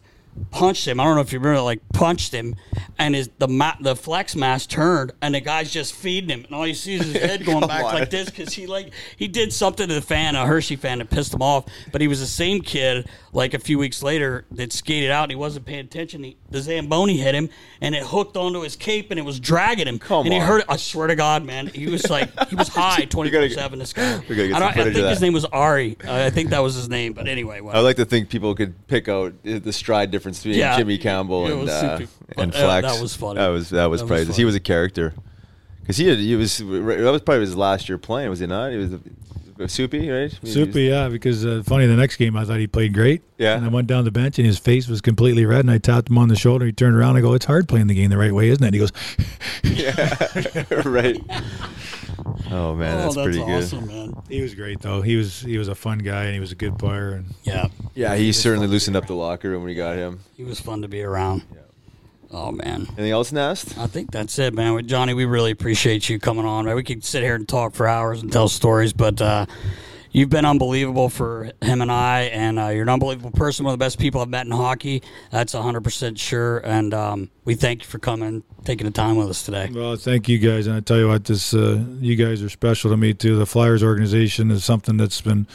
punched 0.52 0.88
him. 0.88 1.00
I 1.00 1.04
don't 1.04 1.16
know 1.16 1.22
if 1.22 1.34
you 1.34 1.40
remember, 1.40 1.62
like 1.62 1.82
punched 1.94 2.34
him, 2.34 2.56
and 2.98 3.16
his 3.16 3.30
the 3.38 3.48
ma- 3.48 3.76
the 3.80 3.96
flex 3.96 4.36
mask 4.36 4.70
turned, 4.70 5.12
and 5.22 5.36
the 5.36 5.42
guy's 5.42 5.72
just 5.72 5.94
feeding 5.94 6.30
him, 6.30 6.46
and 6.46 6.56
all 6.56 6.68
you 6.68 6.74
see 6.74 6.96
is 6.96 7.06
his 7.06 7.22
head 7.22 7.46
going 7.46 7.68
back 7.68 7.84
on. 7.86 7.94
like 7.94 8.10
this 8.10 8.30
because 8.30 8.54
he 8.54 8.68
like 8.68 8.92
he 9.18 9.28
did 9.28 9.54
something 9.54 9.88
to 9.88 9.94
the 9.94 10.02
fan, 10.02 10.36
a 10.36 10.46
Hershey 10.46 10.76
fan, 10.76 11.00
that 11.00 11.10
pissed 11.10 11.34
him 11.34 11.42
off. 11.42 11.66
But 11.92 12.02
he 12.02 12.08
was 12.08 12.20
the 12.20 12.26
same 12.26 12.62
kid 12.62 13.08
like 13.34 13.54
a 13.54 13.60
few 13.60 13.78
weeks 13.78 14.04
later 14.04 14.46
that 14.52 14.74
skated 14.74 15.12
out 15.12 15.24
and 15.24 15.32
he 15.32 15.36
wasn't 15.36 15.66
paying 15.66 15.86
attention. 15.86 16.24
He, 16.24 16.38
the 16.52 16.62
zamboni 16.62 17.18
hit 17.18 17.34
him, 17.34 17.50
and 17.80 17.96
it 17.96 18.04
hooked 18.04 18.38
onto 18.38 18.62
his 18.62 18.76
cape, 18.76 19.10
and 19.10 19.20
it 19.20 19.24
was 19.24 19.40
dragging 19.40 19.88
him. 19.88 19.98
Come 20.00 20.26
and 20.26 20.34
he 20.34 20.40
on. 20.40 20.46
heard 20.46 20.60
it. 20.62 20.66
I 20.70 20.78
swear 20.78 21.08
to 21.08 21.16
God, 21.16 21.44
man, 21.44 21.68
he 21.68 21.88
was 21.88 22.10
like 22.10 22.30
he 22.50 22.56
was 22.56 22.68
high 22.76 23.06
twenty 23.06 23.32
four 23.32 23.50
seven. 23.50 23.80
This 23.80 23.94
guy. 23.94 24.20
we 24.30 24.36
gotta 24.36 24.48
get 24.50 24.56
I, 24.56 24.60
don't, 24.60 24.88
I 24.88 24.94
think 24.94 25.08
his 25.08 25.22
name 25.22 25.34
was 25.34 25.46
Ari. 25.46 25.98
Uh, 26.06 26.14
I 26.14 26.30
think 26.30 26.50
that 26.52 26.60
was 26.60 26.76
his 26.76 26.90
name. 26.90 27.14
But 27.14 27.28
anyway, 27.28 27.62
I 27.62 27.80
like 27.80 27.96
to 27.96 28.06
think 28.06 28.30
people 28.30 28.54
could 28.56 28.88
pick 28.88 29.08
out 29.08 29.34
the 29.44 29.74
stride 29.74 30.12
difference 30.12 30.40
between 30.40 30.60
Yeah. 30.60 30.78
Jimmy 30.78 30.98
Campbell 30.98 31.48
and 31.48 31.62
was 31.62 31.70
uh, 31.70 32.06
and 32.38 32.52
but, 32.52 32.62
uh, 32.62 32.82
that 32.82 33.02
was 33.02 33.16
funny. 33.16 33.40
That 33.40 33.48
was 33.48 33.70
that 33.72 33.86
was 33.88 34.02
That 34.02 34.06
was 34.06 34.10
priceless. 34.10 34.38
He 34.38 34.46
was 34.46 34.56
a 34.56 34.60
character 34.60 35.14
because 35.82 35.98
he 35.98 36.08
had 36.08 36.20
he 36.20 36.36
was 36.36 36.58
that 36.58 36.66
was 36.68 37.22
probably 37.22 37.42
his 37.42 37.56
last 37.56 37.90
year 37.90 37.98
playing. 37.98 38.30
Was 38.30 38.40
he 38.40 38.48
not? 38.48 38.72
He 38.72 38.78
was 38.78 38.92
Soupy, 39.68 40.10
right? 40.10 40.32
Soupy, 40.44 40.84
yeah. 40.90 41.08
Because 41.10 41.46
uh, 41.46 41.62
funny, 41.66 41.86
the 41.86 41.96
next 41.96 42.18
game 42.18 42.36
I 42.36 42.46
thought 42.46 42.60
he 42.60 42.68
played 42.68 42.94
great. 42.94 43.22
Yeah. 43.38 43.56
And 43.56 43.66
I 43.66 43.70
went 43.70 43.88
down 43.88 44.04
the 44.06 44.12
bench 44.12 44.38
and 44.38 44.46
his 44.46 44.60
face 44.60 44.88
was 44.88 45.02
completely 45.02 45.46
red, 45.46 45.62
and 45.62 45.72
I 45.72 45.78
tapped 45.78 46.10
him 46.10 46.18
on 46.18 46.28
the 46.28 46.36
shoulder. 46.36 46.66
He 46.66 46.72
turned 46.72 46.96
around. 46.96 47.12
And 47.12 47.20
I 47.20 47.22
go, 47.22 47.34
"It's 47.34 47.46
hard 47.46 47.68
playing 47.68 47.88
the 47.88 47.96
game 47.96 48.10
the 48.10 48.18
right 48.18 48.34
way, 48.34 48.50
isn't 48.50 48.64
it?" 48.64 48.68
And 48.68 48.74
he 48.76 48.80
goes, 48.80 48.92
Yeah, 49.64 50.84
right. 50.86 51.18
Oh 52.52 52.76
man, 52.76 52.98
oh, 52.98 53.02
that's, 53.02 53.16
that's 53.16 53.26
pretty 53.26 53.40
good. 53.40 53.88
man. 53.88 54.14
"He 54.30 54.42
was 54.42 54.54
great 54.54 54.82
though. 54.82 55.02
He 55.02 55.16
was 55.16 55.42
he 55.42 55.58
was 55.58 55.68
a 55.68 55.76
fun 55.76 56.00
guy 56.00 56.26
and 56.26 56.34
he 56.34 56.40
was 56.40 56.52
a 56.52 56.56
good 56.56 56.78
player." 56.78 57.12
And 57.12 57.26
Yeah, 57.44 57.68
Yeah, 57.96 58.16
he 58.16 58.32
certainly 58.32 58.68
loosened 58.68 58.96
up 58.96 59.08
the 59.08 59.16
locker 59.16 59.50
room 59.50 59.62
when 59.62 59.68
we 59.70 59.76
got 59.76 59.96
him. 59.98 60.20
he 60.38 60.44
was 60.44 60.60
fun 60.60 60.82
to 60.82 60.88
be 60.88 61.02
around. 61.02 61.44
Oh 62.34 62.52
man. 62.52 62.88
Anything 62.98 63.12
else, 63.12 63.32
Nast? 63.32 63.78
I 63.78 63.88
think 63.88 64.12
that's 64.12 64.40
it, 64.40 64.54
man. 64.54 64.74
With 64.74 64.88
Johnny, 64.88 65.14
we 65.14 65.26
really 65.26 65.52
appreciate 65.52 66.08
you 66.10 66.18
coming 66.18 66.46
on. 66.46 66.66
Man. 66.66 66.76
We 66.76 66.84
could 66.84 67.04
sit 67.04 67.24
here 67.24 67.36
and 67.36 67.48
talk 67.48 67.74
for 67.74 67.88
hours 67.88 68.22
and 68.22 68.32
tell 68.32 68.48
stories, 68.48 68.94
but 68.94 69.22
uh, 69.22 69.46
you've 70.12 70.30
been 70.30 70.46
unbelievable 70.46 71.10
for 71.10 71.52
him 71.62 71.82
and 71.82 71.92
I, 71.92 72.22
and 72.22 72.58
uh, 72.58 72.68
you're 72.68 72.84
an 72.84 72.90
unbelievable 72.90 73.32
person. 73.32 73.66
One 73.66 73.74
of 73.74 73.80
the 73.80 73.84
best 73.84 74.00
people 74.00 74.22
I've 74.22 74.30
met 74.30 74.46
in 74.46 74.52
hockey. 74.52 75.04
That's 75.30 75.54
100% 75.54 76.18
sure. 76.18 76.60
And 76.60 76.94
um, 76.94 77.30
we 77.44 77.56
thank 77.56 77.82
you 77.82 77.88
for 77.88 78.00
coming, 78.00 78.44
taking 78.64 78.86
the 78.86 78.92
time 78.92 79.18
with 79.18 79.30
us 79.30 79.44
today. 79.44 79.70
Well, 79.70 79.98
thank 79.98 80.30
you 80.30 80.40
guys, 80.40 80.68
and 80.68 80.76
I 80.78 80.80
tell 80.80 80.98
you 80.98 81.10
what, 81.10 81.26
this 81.26 81.54
uh, 81.54 81.84
you 82.00 82.16
guys 82.16 82.42
are 82.42 82.50
special 82.50 82.92
to 82.92 82.98
me 82.98 83.14
too. 83.14 83.36
The 83.36 83.46
Flyers 83.46 83.84
organization 83.84 84.52
is 84.52 84.64
something 84.64 84.96
that's 84.96 85.20
been 85.20 85.48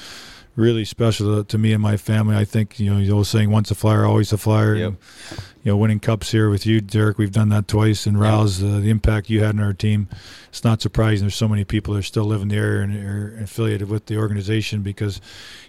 really 0.56 0.84
special 0.84 1.36
to, 1.36 1.44
to 1.44 1.58
me 1.58 1.72
and 1.72 1.82
my 1.82 1.96
family. 1.96 2.34
I 2.34 2.44
think 2.44 2.80
you 2.80 2.92
know 2.92 3.00
the 3.00 3.10
old 3.12 3.26
saying, 3.26 3.50
"Once 3.50 3.70
a 3.70 3.74
Flyer, 3.74 4.04
always 4.04 4.32
a 4.32 4.38
Flyer." 4.38 4.74
Yep. 4.74 4.88
And, 4.88 4.98
you 5.62 5.72
know, 5.72 5.76
winning 5.76 6.00
cups 6.00 6.30
here 6.30 6.48
with 6.48 6.64
you, 6.64 6.80
Derek, 6.80 7.18
we've 7.18 7.32
done 7.32 7.48
that 7.50 7.68
twice. 7.68 8.06
And 8.06 8.18
Rouse, 8.18 8.62
uh, 8.62 8.78
the 8.80 8.90
impact 8.90 9.28
you 9.28 9.42
had 9.42 9.54
in 9.54 9.60
our 9.60 9.72
team, 9.72 10.08
it's 10.48 10.64
not 10.64 10.80
surprising. 10.80 11.26
There's 11.26 11.34
so 11.34 11.48
many 11.48 11.64
people 11.64 11.94
that 11.94 12.00
are 12.00 12.02
still 12.02 12.24
live 12.24 12.40
in 12.40 12.48
the 12.48 12.56
area 12.56 12.82
and 12.82 13.06
are 13.06 13.42
affiliated 13.42 13.88
with 13.88 14.06
the 14.06 14.16
organization 14.16 14.82
because 14.82 15.20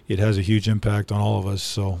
it 0.06 0.18
has 0.18 0.38
a 0.38 0.42
huge 0.42 0.68
impact 0.68 1.12
on 1.12 1.20
all 1.20 1.38
of 1.38 1.46
us. 1.46 1.62
So. 1.62 2.00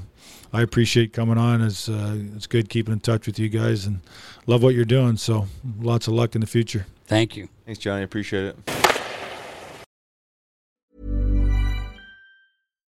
I 0.50 0.62
appreciate 0.62 1.12
coming 1.12 1.36
on. 1.36 1.60
It's 1.60 1.90
uh, 1.90 2.16
it's 2.34 2.46
good 2.46 2.70
keeping 2.70 2.94
in 2.94 3.00
touch 3.00 3.26
with 3.26 3.38
you 3.38 3.50
guys 3.50 3.84
and 3.84 4.00
love 4.46 4.62
what 4.62 4.74
you're 4.74 4.86
doing. 4.86 5.18
So 5.18 5.46
lots 5.78 6.08
of 6.08 6.14
luck 6.14 6.34
in 6.34 6.40
the 6.40 6.46
future. 6.46 6.86
Thank 7.04 7.36
you. 7.36 7.50
Thanks, 7.66 7.78
Johnny. 7.78 8.02
Appreciate 8.02 8.54
it. 8.56 8.87